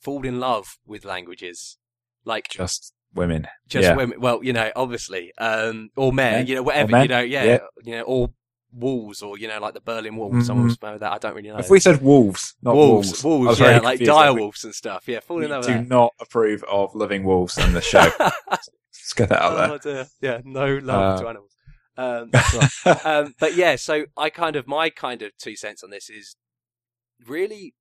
fall 0.01 0.25
in 0.27 0.39
love 0.41 0.77
with 0.87 1.05
languages, 1.05 1.79
like 2.25 2.49
just 2.49 2.93
women. 3.15 3.47
just 3.69 3.85
yeah. 3.89 3.97
women. 3.97 4.21
Well, 4.21 4.43
you 4.45 4.53
know, 4.53 4.71
obviously, 4.77 5.33
um, 5.39 5.91
or 5.97 6.13
men, 6.13 6.33
Men. 6.35 6.47
you 6.47 6.55
know, 6.57 6.63
whatever, 6.63 7.03
you 7.03 7.09
know, 7.09 7.21
yeah, 7.21 7.45
Yeah. 7.45 7.59
you 7.85 7.93
know, 7.97 8.03
or 8.03 8.31
walls, 8.73 9.23
or 9.23 9.39
you 9.39 9.49
know, 9.49 9.59
like 9.61 9.75
the 9.75 9.81
Berlin 9.81 10.17
Wall. 10.17 10.31
Mhm. 10.31 10.45
Someone 10.45 10.67
was 10.67 10.77
that. 10.79 11.03
I 11.03 11.19
don't 11.19 11.35
really 11.35 11.49
know. 11.49 11.59
If 11.59 11.71
we 11.71 11.81
said 11.81 12.03
wolves, 12.03 12.55
not 12.63 12.75
wolves, 12.75 13.23
wolves, 13.23 13.47
wolves, 13.47 13.61
yeah, 13.61 13.79
like 13.79 14.01
dire 14.01 14.35
wolves 14.35 14.65
and 14.65 14.75
stuff. 14.75 15.09
Yeah, 15.09 15.21
fall 15.21 15.39
We 15.39 15.45
in 15.47 15.51
love 15.51 15.67
do 15.67 15.81
not 15.83 16.15
approve 16.21 16.63
of 16.65 16.95
living 16.95 17.25
wolves 17.25 17.59
on 17.59 17.73
the 17.73 17.81
show. 17.81 18.11
Let's 18.51 19.15
get 19.15 19.29
that 19.31 19.43
out 19.43 19.57
there. 19.57 19.71
oh 19.73 19.79
dear, 19.79 20.07
yeah, 20.21 20.41
no 20.45 20.77
love 20.77 21.19
Uh, 21.19 21.23
to 21.23 21.29
animals. 21.29 21.53
Um, 21.97 22.31
right. 22.33 23.05
um, 23.07 23.35
but 23.41 23.57
yeah, 23.57 23.77
so 23.77 24.05
I 24.17 24.31
kind 24.31 24.55
of 24.55 24.67
my 24.69 24.91
kind 24.91 25.23
of 25.23 25.37
two 25.39 25.57
cents 25.57 25.83
on 25.83 25.91
this 25.91 26.09
is 26.09 26.37
really, 27.27 27.75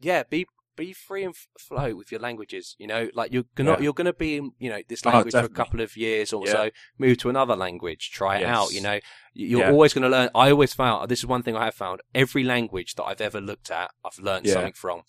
yeah, 0.00 0.24
be 0.28 0.46
be 0.76 0.92
free 0.92 1.24
and 1.24 1.34
flow 1.58 1.94
with 1.94 2.10
your 2.10 2.20
languages. 2.20 2.76
You 2.78 2.86
know, 2.86 3.08
like 3.14 3.32
you're 3.32 3.44
gonna 3.54 3.72
Yeah. 3.72 3.80
you're 3.80 3.92
gonna 3.92 4.12
be 4.12 4.36
in 4.36 4.52
you 4.58 4.70
know 4.70 4.80
this 4.88 5.02
Oh, 5.04 5.10
language 5.10 5.32
for 5.32 5.40
a 5.40 5.48
couple 5.48 5.80
of 5.80 5.96
years 5.96 6.32
or 6.32 6.46
Yeah. 6.46 6.52
so. 6.52 6.70
Move 6.98 7.18
to 7.18 7.30
another 7.30 7.56
language, 7.56 8.10
try 8.12 8.38
it 8.38 8.42
Yes. 8.42 8.56
out. 8.56 8.72
You 8.72 8.80
know, 8.80 9.00
you're 9.34 9.60
Yeah. 9.60 9.70
always 9.70 9.92
going 9.94 10.02
to 10.02 10.08
learn. 10.08 10.28
I 10.34 10.50
always 10.50 10.74
found 10.74 11.08
this 11.08 11.20
is 11.20 11.26
one 11.26 11.42
thing 11.42 11.56
I 11.56 11.64
have 11.66 11.74
found. 11.74 12.00
Every 12.14 12.44
language 12.44 12.94
that 12.96 13.04
I've 13.04 13.20
ever 13.20 13.40
looked 13.40 13.70
at, 13.70 13.90
I've 14.04 14.18
learned 14.18 14.46
something 14.48 14.74
from. 14.74 15.02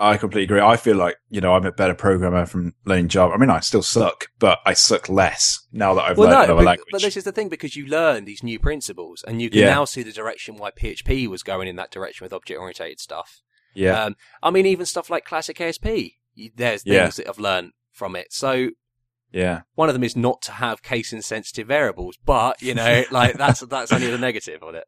I 0.00 0.16
completely 0.16 0.44
agree. 0.44 0.60
I 0.60 0.76
feel 0.76 0.96
like, 0.96 1.16
you 1.28 1.40
know, 1.40 1.54
I'm 1.54 1.66
a 1.66 1.72
better 1.72 1.92
programmer 1.94 2.46
from 2.46 2.74
learning 2.84 3.08
Java. 3.08 3.34
I 3.34 3.36
mean, 3.36 3.50
I 3.50 3.58
still 3.58 3.82
suck, 3.82 4.28
but 4.38 4.60
I 4.64 4.72
suck 4.72 5.08
less 5.08 5.66
now 5.72 5.92
that 5.94 6.02
I've 6.04 6.16
Well, 6.18 6.28
learned 6.28 6.38
no, 6.38 6.44
another 6.44 6.58
but, 6.60 6.64
language. 6.66 6.88
but 6.92 7.02
this 7.02 7.16
is 7.16 7.24
the 7.24 7.32
thing 7.32 7.48
because 7.48 7.74
you 7.74 7.84
learn 7.86 8.24
these 8.24 8.44
new 8.44 8.60
principles, 8.60 9.24
and 9.26 9.42
you 9.42 9.50
can 9.50 9.58
Yeah. 9.58 9.70
now 9.70 9.84
see 9.84 10.04
the 10.04 10.12
direction 10.12 10.56
why 10.56 10.70
PHP 10.70 11.26
was 11.26 11.42
going 11.42 11.66
in 11.66 11.74
that 11.76 11.90
direction 11.90 12.24
with 12.24 12.32
object-oriented 12.32 13.00
stuff. 13.00 13.42
Yeah. 13.74 14.04
Um, 14.04 14.16
I 14.42 14.50
mean, 14.50 14.66
even 14.66 14.86
stuff 14.86 15.10
like 15.10 15.24
classic 15.24 15.60
ASP, 15.60 15.86
there's 16.56 16.82
things 16.82 16.86
Yeah. 16.86 17.08
that 17.08 17.28
I've 17.28 17.38
learned 17.38 17.72
from 17.92 18.14
it. 18.16 18.32
So 18.32 18.70
yeah. 19.32 19.62
one 19.74 19.88
of 19.88 19.94
them 19.94 20.04
is 20.04 20.16
not 20.16 20.40
to 20.42 20.52
have 20.52 20.82
case-insensitive 20.82 21.66
variables, 21.66 22.16
but 22.24 22.60
you 22.62 22.74
know, 22.74 23.04
like 23.10 23.36
that's 23.36 23.60
that's 23.60 23.92
only 23.92 24.10
the 24.10 24.18
negative 24.18 24.62
on 24.62 24.74
it. 24.74 24.84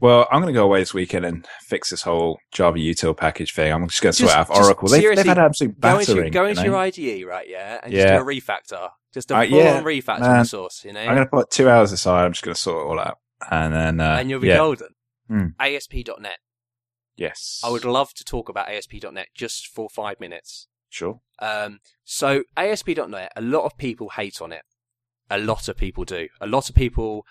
Well, 0.00 0.26
I'm 0.32 0.40
going 0.42 0.52
to 0.52 0.58
go 0.58 0.64
away 0.64 0.80
this 0.80 0.92
weekend 0.92 1.24
and 1.24 1.46
fix 1.68 1.90
this 1.90 2.02
whole 2.02 2.40
Java 2.50 2.76
util 2.78 3.16
package 3.16 3.52
thing. 3.54 3.72
I'm 3.72 3.86
just 3.86 4.02
going 4.02 4.12
to 4.12 4.18
sort 4.26 4.32
out 4.32 4.50
Oracle. 4.50 4.88
They've, 4.88 5.14
they've 5.14 5.24
had 5.24 5.38
absolute 5.38 5.78
Go 5.80 5.96
battering. 5.98 6.18
into, 6.18 6.30
go 6.30 6.42
you 6.42 6.48
into 6.48 6.62
know? 6.62 6.68
your 6.70 6.76
IDE, 6.76 7.24
right? 7.24 7.48
Yeah, 7.48 7.78
and 7.84 7.92
Yeah. 7.92 8.02
just 8.02 8.14
do 8.14 8.20
a 8.20 8.34
refactor, 8.34 8.88
just 9.14 9.30
a 9.30 9.36
Uh, 9.36 9.46
full 9.48 9.58
yeah, 9.58 9.76
on 9.76 9.84
refactor 9.84 10.20
man. 10.22 10.38
the 10.40 10.44
source. 10.44 10.84
You 10.84 10.92
know, 10.92 11.00
I'm 11.02 11.14
going 11.14 11.18
to 11.18 11.26
put 11.30 11.50
two 11.52 11.68
hours 11.68 11.92
aside. 11.92 12.24
I'm 12.24 12.32
just 12.32 12.42
going 12.42 12.54
to 12.54 12.60
sort 12.60 12.84
it 12.84 12.88
all 12.88 12.98
out, 12.98 13.18
and 13.48 13.72
then 13.72 14.00
uh, 14.00 14.16
and 14.18 14.28
you'll 14.28 14.40
be 14.40 14.48
yeah, 14.48 14.56
golden. 14.56 14.88
Hmm. 15.28 15.46
ASP.NET. 15.60 16.38
yes, 17.16 17.60
I 17.64 17.70
would 17.70 17.84
love 17.84 18.14
to 18.14 18.24
talk 18.24 18.48
about 18.48 18.68
ASP.NET 18.70 19.28
just 19.34 19.66
for 19.66 19.88
five 19.88 20.18
minutes. 20.20 20.68
sure. 20.88 21.20
Um, 21.38 21.80
so 22.04 22.44
ASP.NET, 22.56 23.32
a 23.34 23.40
lot 23.40 23.64
of 23.64 23.76
people 23.76 24.10
hate 24.10 24.40
on 24.40 24.52
it. 24.52 24.62
A 25.30 25.38
lot 25.38 25.68
of 25.68 25.76
people 25.76 26.04
do. 26.04 26.28
A 26.40 26.46
lot 26.46 26.68
of 26.68 26.74
people 26.74 27.24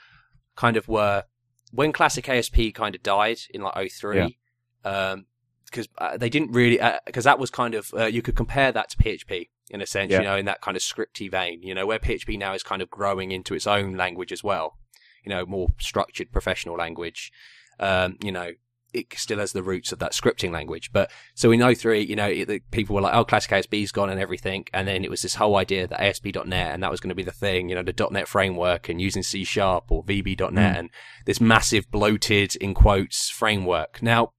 kind 0.55 0.75
of 0.77 0.87
were 0.87 1.23
when 1.71 1.91
classic 1.93 2.27
ASP 2.27 2.73
kind 2.73 2.95
of 2.95 3.01
died 3.03 3.39
in 3.53 3.61
like 3.61 3.91
03, 3.91 4.37
um, 4.83 5.25
because 5.65 5.87
uh, 5.99 6.17
they 6.17 6.29
didn't 6.29 6.51
really 6.51 6.79
because 7.05 7.23
that 7.23 7.39
was 7.39 7.49
kind 7.49 7.73
of 7.75 7.93
uh, 7.93 8.05
you 8.05 8.21
could 8.21 8.35
compare 8.35 8.71
that 8.73 8.89
to 8.89 8.97
PHP 8.97 9.49
in 9.69 9.81
a 9.81 9.85
sense, 9.85 10.11
Yeah. 10.11 10.17
you 10.19 10.23
know, 10.25 10.35
in 10.35 10.45
that 10.45 10.59
kind 10.59 10.75
of 10.75 10.83
scripty 10.83 11.31
vein, 11.31 11.63
you 11.63 11.73
know, 11.73 11.85
where 11.85 11.97
PHP 11.99 12.37
now 12.37 12.53
is 12.53 12.63
kind 12.63 12.81
of 12.81 12.89
growing 12.89 13.31
into 13.31 13.53
its 13.53 13.65
own 13.67 13.95
language 13.95 14.33
as 14.33 14.43
well, 14.43 14.77
you 15.23 15.29
know, 15.29 15.45
more 15.45 15.69
structured 15.79 16.29
professional 16.31 16.75
language. 16.75 17.31
Um, 17.79 18.17
you 18.21 18.33
know, 18.33 18.51
it 18.93 19.07
still 19.15 19.39
has 19.39 19.53
the 19.53 19.63
roots 19.63 19.91
of 19.91 19.99
that 19.99 20.13
scripting 20.13 20.51
language, 20.51 20.91
but 20.91 21.09
so 21.33 21.51
in 21.51 21.75
03, 21.75 22.01
you 22.01 22.15
know, 22.15 22.27
it, 22.27 22.47
the 22.47 22.59
people 22.71 22.95
were 22.95 23.01
like, 23.01 23.13
oh, 23.13 23.23
classic 23.23 23.51
ASP's 23.51 23.91
gone 23.91 24.09
and 24.09 24.19
everything. 24.19 24.65
And 24.73 24.87
then 24.87 25.03
it 25.03 25.09
was 25.09 25.21
this 25.21 25.35
whole 25.35 25.55
idea 25.57 25.87
that 25.87 26.01
ASP.NET 26.01 26.73
and 26.73 26.83
that 26.83 26.91
was 26.91 26.99
going 26.99 27.09
to 27.09 27.15
be 27.15 27.23
the 27.23 27.31
thing, 27.31 27.69
you 27.69 27.75
know, 27.75 27.83
the 27.83 28.07
.NET 28.11 28.27
framework 28.27 28.89
and 28.89 29.01
using 29.01 29.23
C 29.23 29.43
sharp 29.43 29.91
or 29.91 30.03
VB.NET 30.03 30.51
Mm. 30.51 30.77
and 30.79 30.89
this 31.25 31.39
massive 31.39 31.89
bloated, 31.91 32.55
in 32.57 32.73
quotes, 32.73 33.29
framework. 33.29 34.01
Now, 34.01 34.33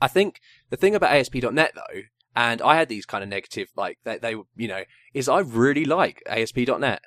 I 0.00 0.08
think 0.08 0.40
the 0.70 0.76
thing 0.76 0.94
about 0.94 1.12
ASP.NET 1.14 1.72
though, 1.74 2.00
and 2.34 2.62
I 2.62 2.76
had 2.76 2.88
these 2.88 3.06
kind 3.06 3.22
of 3.22 3.30
negative, 3.30 3.68
like 3.76 3.98
they, 4.04 4.18
they, 4.18 4.34
you 4.56 4.68
know, 4.68 4.84
is 5.14 5.28
I 5.28 5.40
really 5.40 5.84
like 5.84 6.22
ASP.NET. 6.28 7.00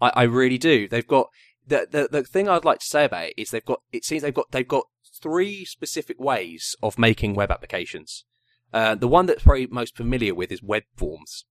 I, 0.00 0.12
I 0.14 0.22
really 0.24 0.58
do. 0.58 0.88
They've 0.88 1.06
got 1.06 1.28
the, 1.66 1.86
the 1.90 2.08
the 2.10 2.24
thing 2.24 2.48
I'd 2.48 2.64
like 2.64 2.80
to 2.80 2.86
say 2.86 3.04
about 3.04 3.28
it 3.28 3.34
is 3.36 3.50
they've 3.50 3.64
got 3.64 3.80
it 3.92 4.04
seems 4.04 4.22
they've 4.22 4.34
got 4.34 4.50
they've 4.50 4.66
got 4.66 4.86
three 5.20 5.64
specific 5.64 6.18
ways 6.18 6.76
of 6.82 6.98
making 6.98 7.34
web 7.34 7.50
applications. 7.50 8.24
Uh, 8.72 8.94
the 8.94 9.08
one 9.08 9.26
that's 9.26 9.42
probably 9.42 9.66
most 9.66 9.96
familiar 9.96 10.34
with 10.34 10.52
is 10.52 10.62
web 10.62 10.84
forms. 10.96 11.44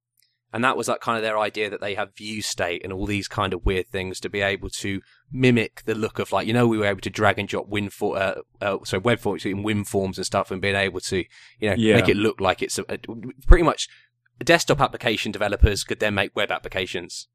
And 0.52 0.64
that 0.64 0.76
was 0.76 0.88
like 0.88 1.00
kind 1.00 1.16
of 1.16 1.22
their 1.22 1.38
idea 1.38 1.70
that 1.70 1.80
they 1.80 1.94
have 1.94 2.16
view 2.16 2.42
state 2.42 2.84
and 2.84 2.92
all 2.92 3.06
these 3.06 3.28
kind 3.28 3.54
of 3.54 3.66
weird 3.66 3.90
things 3.90 4.20
to 4.22 4.30
be 4.30 4.42
able 4.42 4.70
to 4.70 5.00
mimic 5.32 5.84
the 5.86 5.94
look 5.94 6.18
of 6.18 6.32
like, 6.32 6.48
you 6.48 6.54
know, 6.54 6.66
we 6.68 6.80
were 6.80 6.88
able 6.88 7.02
to 7.02 7.10
drag 7.12 7.38
and 7.38 7.48
drop 7.48 7.68
win 7.68 7.90
for, 7.92 8.18
uh, 8.18 8.42
uh, 8.60 8.78
so 8.84 8.98
web 8.98 9.20
forms 9.20 9.46
in 9.46 9.62
win 9.62 9.84
forms 9.84 10.18
and 10.18 10.26
stuff 10.26 10.50
and 10.50 10.60
being 10.60 10.76
able 10.76 11.02
to, 11.02 11.18
you 11.60 11.70
know, 11.70 11.76
Yeah. 11.78 11.96
make 11.98 12.10
it 12.10 12.18
look 12.18 12.42
like 12.42 12.64
it's 12.64 12.80
a, 12.80 12.86
a, 12.90 12.98
pretty 13.46 13.64
much 13.64 13.88
desktop 14.44 14.82
application 14.82 15.32
developers 15.32 15.84
could 15.84 16.00
then 16.00 16.16
make 16.16 16.36
web 16.36 16.52
applications 16.52 17.28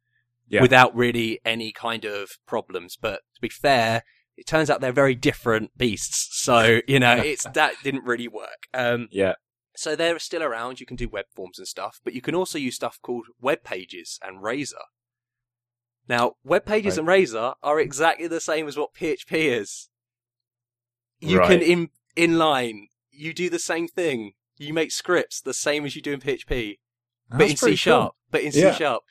Yeah. 0.48 0.62
without 0.62 0.96
really 0.96 1.38
any 1.44 1.70
kind 1.70 2.04
of 2.04 2.38
problems. 2.46 2.96
But 3.00 3.20
to 3.36 3.40
be 3.40 3.48
fair, 3.48 4.02
it 4.36 4.46
turns 4.46 4.68
out 4.70 4.80
they're 4.80 4.92
very 4.92 5.14
different 5.14 5.76
beasts. 5.76 6.28
So, 6.42 6.80
you 6.88 6.98
know, 6.98 7.16
it's, 7.24 7.44
that 7.54 7.74
didn't 7.82 8.04
really 8.04 8.28
work. 8.28 8.66
Um, 8.74 9.08
Yeah, 9.10 9.34
so 9.76 9.94
they're 9.96 10.18
still 10.18 10.42
around. 10.42 10.80
You 10.80 10.86
can 10.86 10.96
do 10.96 11.08
web 11.08 11.26
forms 11.34 11.58
and 11.58 11.68
stuff, 11.68 12.00
but 12.04 12.12
you 12.14 12.20
can 12.20 12.34
also 12.34 12.58
use 12.58 12.74
stuff 12.76 12.98
called 13.02 13.26
web 13.40 13.62
pages 13.64 14.18
and 14.22 14.42
Razor. 14.42 14.76
Now, 16.08 16.34
web 16.44 16.64
pages 16.66 16.94
Right. 16.94 16.98
and 16.98 17.08
Razor 17.08 17.54
are 17.62 17.80
exactly 17.80 18.26
the 18.26 18.40
same 18.40 18.68
as 18.68 18.76
what 18.76 18.92
PHP 18.94 19.46
is. 19.48 19.88
You 21.20 21.38
Right. 21.38 21.48
can 21.48 21.62
in 21.62 21.90
inline. 22.16 22.88
You 23.10 23.32
do 23.32 23.48
the 23.48 23.58
same 23.58 23.88
thing. 23.88 24.32
You 24.58 24.74
make 24.74 24.92
scripts 24.92 25.40
the 25.40 25.54
same 25.54 25.84
as 25.86 25.96
you 25.96 26.02
do 26.02 26.12
in 26.12 26.20
PHP, 26.20 26.78
but 27.30 27.50
in 27.50 27.56
C 27.56 27.74
sharp. 27.76 28.12
cool. 28.12 28.16
But 28.30 28.42
in 28.42 28.52
Yeah. 28.52 28.72
C 28.72 28.78
sharp. 28.78 29.02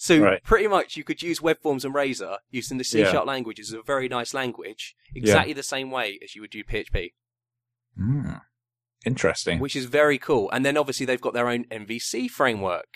So 0.00 0.20
Right. 0.20 0.42
pretty 0.44 0.68
much 0.68 0.96
you 0.96 1.02
could 1.02 1.22
use 1.22 1.42
web 1.42 1.58
forms 1.60 1.84
and 1.84 1.92
Razor 1.92 2.38
using 2.50 2.78
the 2.78 2.84
C 2.84 3.00
Yeah. 3.00 3.10
sharp 3.10 3.26
language. 3.26 3.58
It's 3.58 3.72
a 3.72 3.82
very 3.82 4.08
nice 4.08 4.32
language, 4.32 4.94
exactly 5.14 5.52
the 5.52 5.62
same 5.64 5.90
way 5.90 6.18
as 6.22 6.34
you 6.36 6.40
would 6.40 6.50
do 6.50 6.62
PHP. 6.64 7.14
Mm. 8.00 8.40
Interesting. 9.04 9.58
which 9.58 9.74
is 9.76 9.86
very 9.86 10.16
cool. 10.18 10.50
And 10.52 10.64
then 10.64 10.76
obviously 10.76 11.04
they've 11.04 11.20
got 11.20 11.32
their 11.34 11.48
own 11.48 11.64
MVC 11.70 12.28
framework, 12.28 12.88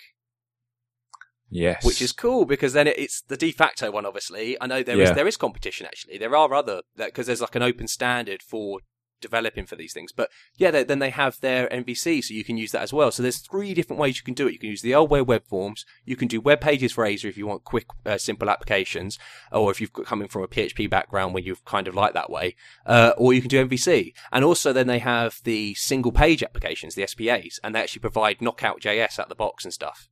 yes, 1.50 1.84
which 1.84 2.00
is 2.02 2.12
cool 2.12 2.44
because 2.44 2.72
then 2.72 2.86
it's 2.86 3.20
the 3.22 3.36
de 3.36 3.50
facto 3.52 3.90
one. 3.90 4.06
Obviously, 4.06 4.56
I 4.60 4.66
know 4.66 4.82
there 4.82 5.00
is 5.00 5.08
Yeah. 5.10 5.14
there 5.14 5.26
is 5.28 5.36
competition 5.36 5.86
actually. 5.86 6.18
There 6.18 6.36
are 6.36 6.54
other 6.54 6.82
because 6.96 7.26
there's 7.26 7.40
like 7.40 7.54
an 7.56 7.62
open 7.62 7.88
standard 7.88 8.42
for 8.42 8.80
developing 9.22 9.66
for 9.66 9.76
these 9.76 9.92
things. 9.92 10.12
But 10.12 10.30
yeah, 10.56 10.70
they, 10.70 10.84
then 10.84 10.98
they 10.98 11.10
have 11.10 11.40
their 11.40 11.68
MVC, 11.68 12.22
so 12.22 12.34
you 12.34 12.44
can 12.44 12.56
use 12.56 12.72
that 12.72 12.82
as 12.82 12.92
well. 12.92 13.10
So 13.10 13.22
there's 13.22 13.38
three 13.38 13.72
different 13.72 14.00
ways 14.00 14.18
you 14.18 14.24
can 14.24 14.34
do 14.34 14.46
it. 14.46 14.52
You 14.52 14.58
can 14.58 14.70
use 14.70 14.82
the 14.82 14.94
old 14.94 15.10
way 15.10 15.22
web 15.22 15.46
forms. 15.46 15.86
You 16.04 16.16
can 16.16 16.28
do 16.28 16.40
web 16.40 16.60
pages 16.60 16.92
for 16.92 17.06
Azure 17.06 17.28
if 17.28 17.38
you 17.38 17.46
want 17.46 17.64
quick, 17.64 17.86
uh, 18.04 18.18
simple 18.18 18.50
applications, 18.50 19.18
or 19.50 19.70
if 19.70 19.80
you've 19.80 19.92
coming 19.92 20.28
from 20.28 20.42
a 20.42 20.48
PHP 20.48 20.90
background 20.90 21.32
where 21.32 21.42
you've 21.42 21.64
kind 21.64 21.88
of 21.88 21.94
like 21.94 22.14
that 22.14 22.30
way, 22.30 22.56
uh, 22.84 23.12
or 23.16 23.32
you 23.32 23.40
can 23.40 23.48
do 23.48 23.66
MVC. 23.66 24.12
And 24.30 24.44
also 24.44 24.72
then 24.72 24.86
they 24.86 24.98
have 24.98 25.40
the 25.44 25.74
single 25.74 26.12
page 26.12 26.42
applications, 26.42 26.94
the 26.94 27.06
SPAs, 27.06 27.58
and 27.64 27.74
they 27.74 27.80
actually 27.80 28.00
provide 28.00 28.42
Knockout 28.42 28.80
JS 28.80 29.18
out 29.18 29.28
the 29.28 29.34
box 29.34 29.64
and 29.64 29.72
stuff. 29.72 30.08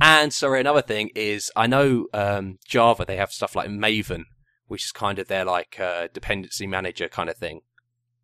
And 0.00 0.32
sorry, 0.32 0.60
another 0.60 0.82
thing 0.82 1.10
is 1.14 1.50
I 1.56 1.66
know 1.66 2.06
um, 2.12 2.58
Java 2.66 3.04
they 3.04 3.16
have 3.16 3.32
stuff 3.32 3.56
like 3.56 3.68
Maven, 3.68 4.24
which 4.66 4.84
is 4.84 4.92
kind 4.92 5.18
of 5.18 5.28
their 5.28 5.44
like 5.44 5.80
uh, 5.80 6.08
dependency 6.12 6.66
manager 6.66 7.08
kind 7.08 7.28
of 7.28 7.36
thing, 7.36 7.62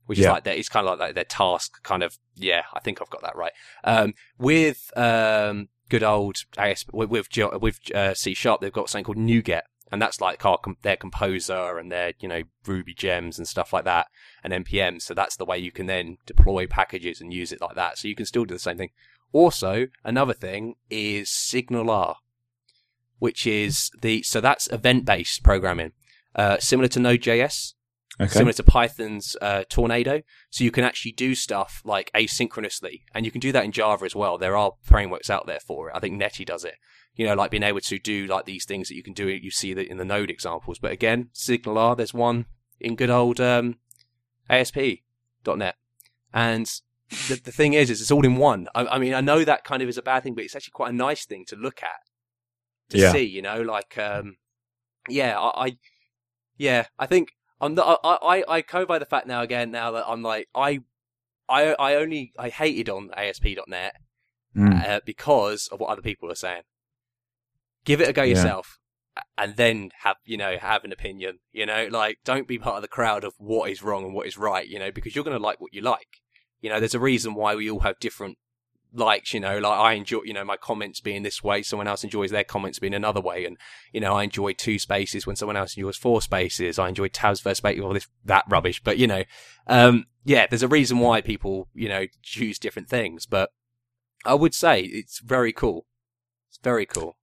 which 0.07 0.19
is 0.19 0.27
like 0.27 0.45
their, 0.45 0.55
it's 0.55 0.69
kind 0.69 0.87
of 0.87 0.99
like, 0.99 1.15
their 1.15 1.25
task 1.25 1.83
kind 1.83 2.03
of. 2.03 2.19
Yeah, 2.35 2.63
I 2.75 2.81
think 2.81 3.01
I've 3.01 3.11
got 3.11 3.23
that 3.23 3.37
right. 3.37 3.53
Um, 3.85 4.15
with 4.39 4.91
um, 4.97 5.69
good 5.89 6.03
old 6.03 6.39
AS 6.57 6.85
with 6.93 7.11
with, 7.11 7.29
with 7.61 7.95
uh, 7.95 8.15
C 8.15 8.35
sharp, 8.35 8.61
they've 8.61 8.73
got 8.73 8.89
something 8.89 9.05
called 9.05 9.19
NuGet, 9.19 9.63
and 9.91 10.01
that's 10.03 10.21
like 10.21 10.45
our 10.45 10.59
their 10.83 10.97
composer 10.97 11.79
and 11.79 11.91
their 11.91 12.13
you 12.21 12.29
know 12.29 12.43
Ruby 12.67 12.95
gems 12.95 13.39
and 13.39 13.47
stuff 13.47 13.73
like 13.73 13.85
that, 13.85 14.09
and 14.43 14.53
npm. 14.53 15.01
So 15.01 15.15
that's 15.15 15.37
the 15.37 15.45
way 15.45 15.59
you 15.59 15.73
can 15.73 15.87
then 15.87 16.19
deploy 16.27 16.67
packages 16.67 17.21
and 17.21 17.33
use 17.33 17.53
it 17.53 17.61
like 17.61 17.77
that. 17.77 17.99
So 17.99 18.09
you 18.09 18.15
can 18.15 18.27
still 18.27 18.45
do 18.45 18.55
the 18.55 18.61
same 18.61 18.79
thing. 18.79 18.91
Also, 19.33 19.89
another 20.05 20.35
thing 20.35 20.77
is 20.89 21.29
SignalR, 21.29 22.17
which 23.19 23.47
is 23.47 23.91
the 24.01 24.23
so 24.23 24.41
that's 24.41 24.71
event-based 24.73 25.43
programming, 25.43 25.93
uh, 26.35 26.59
similar 26.59 26.89
to 26.89 27.01
Node.js, 27.01 27.75
okay. 28.21 28.31
similar 28.31 28.53
to 28.55 28.63
Python's 28.63 29.37
uh, 29.41 29.65
Tornado. 29.69 30.23
So 30.51 30.65
you 30.65 30.71
can 30.71 30.85
actually 30.85 31.13
do 31.13 31.35
stuff 31.35 31.83
like 31.85 32.11
asynchronously, 32.15 33.03
and 33.15 33.25
you 33.25 33.31
can 33.33 33.41
do 33.41 33.53
that 33.53 33.65
in 33.65 33.73
Java 33.73 34.05
as 34.05 34.15
well. 34.15 34.39
There 34.39 34.57
are 34.57 34.73
frameworks 34.83 35.31
out 35.31 35.47
there 35.47 35.61
for 35.61 35.89
it. 35.89 35.97
I 35.97 36.01
think 36.01 36.15
Netty 36.15 36.45
does 36.45 36.65
it. 36.65 36.75
You 37.15 37.27
know, 37.27 37.35
like 37.35 37.51
being 37.51 37.63
able 37.63 37.81
to 37.81 37.99
do 37.99 38.27
like 38.27 38.45
these 38.45 38.65
things 38.67 38.89
that 38.89 38.95
you 38.95 39.03
can 39.03 39.15
do. 39.15 39.29
You 39.29 39.51
see 39.51 39.73
that 39.75 39.89
in 39.89 39.97
the 39.97 40.05
Node 40.05 40.31
examples. 40.31 40.79
But 40.79 40.93
again, 40.93 41.31
SignalR, 41.35 41.97
there's 41.97 42.13
one 42.13 42.47
in 42.79 42.95
good 42.95 43.09
old 43.11 43.41
um, 43.41 43.77
ASP.NET, 44.51 45.77
and 46.33 46.67
the, 47.29 47.41
the 47.43 47.53
thing 47.53 47.73
is, 47.75 47.89
is 47.91 48.01
it's 48.01 48.11
all 48.11 48.25
in 48.25 48.37
one. 48.37 48.69
I, 48.75 48.87
I 48.87 48.99
mean, 48.99 49.15
I 49.15 49.21
know 49.21 49.45
that 49.45 49.65
kind 49.65 49.83
of 49.83 49.89
is 49.89 49.97
a 49.99 50.03
bad 50.03 50.23
thing, 50.23 50.35
but 50.35 50.45
it's 50.45 50.57
actually 50.57 50.73
quite 50.73 50.91
a 50.91 50.97
nice 50.97 51.25
thing 51.25 51.45
to 51.49 51.57
look 51.57 51.83
at, 51.83 52.01
to 52.91 52.99
Yeah. 52.99 53.13
see. 53.13 53.25
You 53.25 53.43
know, 53.43 53.63
like 53.63 53.97
um, 53.99 54.37
yeah, 55.09 55.39
I, 55.39 55.67
I 55.67 55.77
yeah, 56.59 56.87
I 56.99 57.07
think 57.07 57.31
I'm 57.61 57.75
not, 57.75 58.01
I, 58.05 58.19
I 58.23 58.45
I 58.57 58.61
go 58.61 58.85
by 58.85 58.99
the 58.99 59.07
fact 59.07 59.27
now 59.27 59.41
again 59.43 59.71
now 59.71 59.91
that 59.93 60.05
I'm 60.07 60.23
like 60.23 60.49
I 60.55 60.81
I 61.49 61.75
I 61.75 61.95
only 61.95 62.33
I 62.39 62.49
hated 62.49 62.89
on 62.89 63.11
ASP.NET 63.17 63.95
Mm. 64.57 64.89
uh, 64.89 65.01
because 65.05 65.69
of 65.71 65.81
what 65.81 65.91
other 65.91 66.01
people 66.01 66.31
are 66.31 66.35
saying. 66.35 66.63
Give 67.85 68.01
it 68.01 68.09
a 68.09 68.13
go 68.15 68.23
Yeah. 68.23 68.31
yourself, 68.31 68.79
and 69.37 69.57
then 69.57 69.91
have 70.01 70.17
you 70.25 70.37
know 70.39 70.57
have 70.57 70.83
an 70.85 70.93
opinion. 70.93 71.41
You 71.53 71.67
know, 71.67 71.89
like 71.91 72.19
don't 72.25 72.49
be 72.49 72.59
part 72.59 72.77
of 72.77 72.83
the 72.83 72.89
crowd 72.89 73.23
of 73.23 73.35
what 73.37 73.71
is 73.71 73.83
wrong 73.83 74.05
and 74.05 74.15
what 74.15 74.27
is 74.27 74.39
right. 74.39 74.67
You 74.67 74.79
know, 74.79 74.91
because 74.91 75.15
you're 75.15 75.25
going 75.25 75.37
to 75.37 75.43
like 75.43 75.61
what 75.61 75.75
you 75.75 75.83
like. 75.83 76.23
You 76.63 76.71
know, 76.71 76.81
there's 76.81 76.95
a 76.95 77.01
reason 77.01 77.35
why 77.35 77.55
we 77.55 77.71
all 77.71 77.81
have 77.81 77.99
different 78.01 78.39
likes. 78.93 79.35
You 79.35 79.41
know, 79.41 79.59
like 79.59 79.79
I 79.79 79.93
enjoy 79.93 80.21
you 80.25 80.33
know 80.33 80.45
my 80.45 80.57
comments 80.57 81.01
being 81.01 81.23
this 81.23 81.43
way, 81.43 81.63
someone 81.63 81.87
else 81.87 82.05
enjoys 82.05 82.31
their 82.31 82.45
comments 82.45 82.79
being 82.79 82.95
another 82.95 83.21
way, 83.21 83.45
and 83.45 83.57
you 83.93 84.01
know 84.01 84.15
I 84.15 84.25
enjoy 84.25 84.53
two 84.53 84.79
spaces 84.79 85.27
when 85.27 85.37
someone 85.37 85.57
else 85.57 85.77
enjoys 85.77 85.97
four 85.97 86.23
spaces. 86.23 86.79
I 86.79 86.89
enjoy 86.89 87.09
tabs 87.09 87.41
versus 87.41 87.59
space, 87.59 87.81
all 87.81 87.95
this 87.95 88.09
that 88.25 88.45
rubbish. 88.49 88.83
But 88.83 88.99
you 88.99 89.07
know, 89.07 89.25
um, 89.67 90.07
yeah, 90.25 90.47
there's 90.49 90.63
a 90.63 90.69
reason 90.69 90.99
why 90.99 91.21
people 91.21 91.69
you 91.75 91.89
know 91.89 92.07
choose 92.23 92.59
different 92.59 92.89
things, 92.89 93.27
but. 93.27 93.51
I 94.25 94.35
would 94.35 94.55
say 94.55 94.81
it's 94.81 95.21
very 95.21 95.53
cool. 95.53 95.87
It's 96.49 96.59
very 96.61 96.85
cool. 96.85 97.17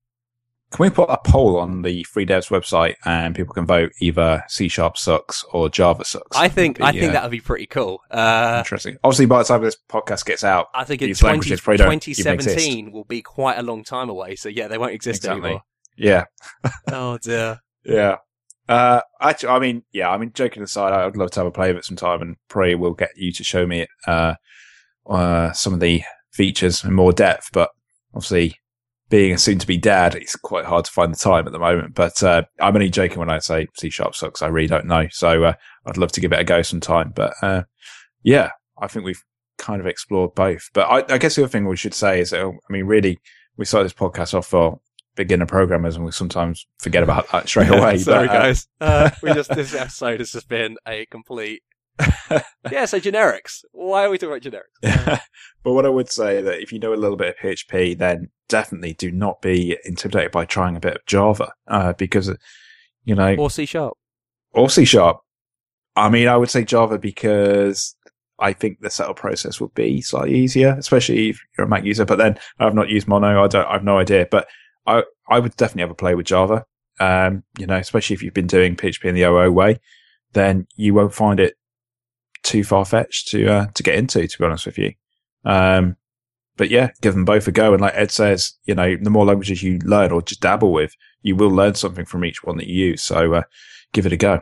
Can 0.74 0.84
we 0.86 0.90
put 0.90 1.10
a 1.10 1.20
poll 1.24 1.58
on 1.58 1.84
the 1.84 2.04
Three 2.04 2.26
Devs 2.26 2.50
website 2.50 2.96
and 3.06 3.36
people 3.36 3.54
can 3.54 3.68
vote 3.68 3.92
either 4.02 4.44
C 4.48 4.68
Sharp 4.68 4.98
sucks 4.98 5.46
or 5.54 5.70
Java 5.70 6.04
sucks? 6.04 6.36
I 6.36 6.50
think 6.50 6.80
That'd 6.80 6.90
I 6.90 6.92
be, 6.94 7.00
think 7.00 7.10
uh, 7.12 7.14
that 7.14 7.24
would 7.24 7.32
be 7.32 7.42
pretty 7.42 7.68
cool. 7.68 8.02
Uh, 8.10 8.56
interesting. 8.58 8.98
Obviously, 9.04 9.28
by 9.28 9.38
the 9.38 9.44
time 9.44 9.62
this 9.62 9.78
podcast 9.88 10.26
gets 10.26 10.44
out, 10.44 10.68
I 10.74 10.84
think 10.84 11.04
in 11.04 11.10
These 11.10 11.20
20, 11.20 11.32
languages 11.32 11.62
probably 11.62 11.78
don't 11.78 12.08
even 12.08 12.16
2017 12.16 12.92
will 12.92 13.04
be 13.04 13.22
quite 13.22 13.60
a 13.60 13.62
long 13.62 13.84
time 13.84 14.10
away. 14.10 14.36
So 14.36 14.50
yeah, 14.50 14.68
they 14.68 14.80
won't 14.80 14.94
exist 14.94 15.20
Exactly. 15.26 15.44
anymore. 15.44 15.62
yeah, 15.96 16.26
Oh 16.92 17.20
dear. 17.20 17.60
yeah. 17.86 18.18
Uh, 18.68 19.02
actually, 19.22 19.50
I 19.50 19.60
mean, 19.60 19.84
yeah, 19.92 20.10
I 20.10 20.18
mean, 20.18 20.32
joking 20.34 20.64
aside, 20.64 20.94
I'd 20.94 21.18
love 21.18 21.30
to 21.32 21.42
have 21.42 21.48
a 21.48 21.52
play 21.52 21.70
of 21.70 21.78
it 21.78 21.86
sometime, 21.86 22.22
and 22.22 22.38
probably 22.48 22.74
we'll 22.76 22.94
get 22.94 23.12
you 23.16 23.32
to 23.34 23.44
show 23.44 23.68
me 23.68 23.86
uh, 24.08 24.36
uh, 25.08 25.52
some 25.52 25.74
of 25.74 25.82
the 25.82 26.02
features 26.32 26.84
in 26.84 26.94
more 26.94 27.12
depth. 27.12 27.50
But 27.54 27.70
obviously, 28.16 28.56
being 29.10 29.34
a 29.34 29.38
soon-to-be 29.38 29.78
dad, 29.78 30.16
it's 30.16 30.36
quite 30.36 30.66
hard 30.66 30.86
to 30.86 30.92
find 30.92 31.14
the 31.14 31.18
time 31.18 31.46
at 31.46 31.54
the 31.54 31.60
moment. 31.60 31.94
But 31.94 32.22
uh, 32.24 32.44
I'm 32.60 32.76
only 32.76 32.90
joking 32.90 33.20
when 33.20 33.30
I 33.30 33.40
say 33.40 33.68
C 33.78 33.90
sharp 33.90 34.16
sucks. 34.16 34.42
I 34.42 34.48
really 34.48 34.68
don't 34.68 34.86
know, 34.86 35.08
so 35.12 35.44
uh, 35.44 35.54
I'd 35.86 35.98
love 35.98 36.12
to 36.14 36.22
give 36.22 36.34
it 36.34 36.40
a 36.40 36.44
go 36.44 36.62
sometime. 36.62 37.12
But 37.16 37.34
uh, 37.42 37.64
yeah, 38.24 38.52
I 38.78 38.88
think 38.88 39.06
we've 39.06 39.24
kind 39.58 39.82
of 39.82 39.88
explored 39.88 40.36
both. 40.36 40.70
But 40.74 40.88
I, 40.90 41.16
I 41.16 41.18
guess 41.18 41.36
the 41.36 41.44
other 41.44 41.50
thing 41.50 41.68
we 41.68 41.78
should 41.78 41.94
say 41.94 42.20
is, 42.20 42.32
that, 42.32 42.46
I 42.46 42.74
mean, 42.74 42.86
really, 42.86 43.20
we 43.58 43.66
started 43.66 43.86
this 43.86 43.94
podcast 43.94 44.34
off 44.34 44.48
for 44.48 44.80
beginner 45.16 45.46
programmers, 45.46 45.96
and 45.96 46.06
we 46.06 46.12
sometimes 46.12 46.66
forget 46.80 47.04
about 47.04 47.32
that 47.32 47.48
straight 47.48 47.70
away. 47.70 47.98
Sorry, 47.98 48.28
but, 48.28 48.36
uh, 48.36 48.40
guys. 48.40 48.68
Uh, 48.82 49.10
we 49.22 49.34
just 49.34 49.50
this 49.56 49.74
episode 49.74 50.20
has 50.20 50.32
just 50.32 50.50
been 50.50 50.76
a 50.88 51.06
complete. 51.06 51.62
yeah, 52.72 52.86
so 52.86 53.00
generics. 53.00 53.64
Why 53.72 54.06
are 54.06 54.10
we 54.10 54.18
talking 54.18 54.34
about 54.36 54.64
generics? 54.84 55.22
but 55.64 55.74
what 55.74 55.86
I 55.86 55.90
would 55.90 56.10
say 56.10 56.42
that 56.42 56.62
if 56.62 56.74
you 56.74 56.80
know 56.80 56.94
a 56.94 56.96
little 56.96 57.16
bit 57.16 57.30
of 57.30 57.36
PHP, 57.36 57.98
then 57.98 58.30
definitely 58.50 58.94
do 58.94 59.12
not 59.12 59.42
be 59.42 59.78
intimidated 59.86 60.32
by 60.32 60.46
trying 60.46 60.76
a 60.76 60.80
bit 60.80 60.96
of 60.98 61.06
Java, 61.06 61.52
uh, 61.68 61.94
because 61.94 62.32
you 63.06 63.16
know, 63.16 63.36
Or 63.36 63.50
C 63.50 63.66
sharp. 63.66 63.98
or 64.52 64.70
C 64.70 64.86
sharp. 64.86 65.20
I 65.96 66.10
mean, 66.10 66.28
I 66.28 66.38
would 66.38 66.50
say 66.50 66.64
Java 66.64 66.98
because 66.98 67.96
I 68.40 68.54
think 68.54 68.80
the 68.80 68.90
setup 68.90 69.16
process 69.18 69.62
would 69.62 69.74
be 69.74 70.02
slightly 70.02 70.36
easier, 70.36 70.76
especially 70.80 71.30
if 71.30 71.40
you're 71.58 71.68
a 71.68 71.70
Mac 71.70 71.84
user. 71.86 72.06
But 72.06 72.18
then 72.18 72.38
I've 72.60 72.74
not 72.74 72.90
used 72.90 73.08
Mono. 73.08 73.44
I 73.44 73.48
don't. 73.48 73.68
I've 73.68 73.84
no 73.84 74.00
idea. 74.00 74.28
But 74.30 74.48
I 74.88 75.04
I 75.30 75.40
would 75.40 75.56
definitely 75.56 75.82
have 75.84 75.92
a 75.92 75.96
play 75.96 76.16
with 76.16 76.26
Java. 76.26 76.66
Um, 77.00 77.44
you 77.58 77.66
know, 77.68 77.76
especially 77.78 78.14
if 78.16 78.24
you've 78.24 78.34
been 78.34 78.48
doing 78.48 78.76
PHP 78.76 79.06
in 79.06 79.16
the 79.16 79.24
OO 79.24 79.52
way, 79.52 79.80
then 80.34 80.68
you 80.76 80.94
won't 80.94 81.14
find 81.14 81.40
it 81.40 81.56
too 82.44 82.64
far 82.64 82.86
fetched 82.86 83.28
to 83.30 83.48
uh, 83.48 83.66
to 83.76 83.84
get 83.84 83.96
into. 83.96 84.28
To 84.28 84.38
be 84.40 84.46
honest 84.46 84.66
with 84.66 84.78
you. 84.78 84.94
Um, 85.46 85.96
but 86.58 86.70
yeah, 86.70 86.92
give 87.02 87.14
them 87.14 87.26
both 87.26 87.48
a 87.48 87.52
go. 87.52 87.74
And 87.74 87.82
like 87.82 87.94
Edd 87.96 88.12
says, 88.12 88.54
you 88.66 88.76
know, 88.76 88.96
the 89.02 89.10
more 89.10 89.26
languages 89.26 89.64
you 89.64 89.80
learn 89.80 90.12
or 90.12 90.22
just 90.22 90.42
dabble 90.42 90.72
with, 90.72 90.94
you 91.22 91.36
will 91.36 91.50
learn 91.52 91.76
something 91.76 92.06
from 92.06 92.24
each 92.26 92.44
one 92.44 92.58
that 92.58 92.68
you 92.68 92.86
use. 92.88 93.02
So 93.04 93.34
uh, 93.34 93.42
give 93.92 94.06
it 94.06 94.14
a 94.14 94.18
go. 94.18 94.42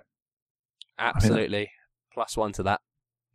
Absolutely. 1.00 1.70
Plus 2.14 2.38
one 2.38 2.52
to 2.54 2.64
that. 2.64 2.82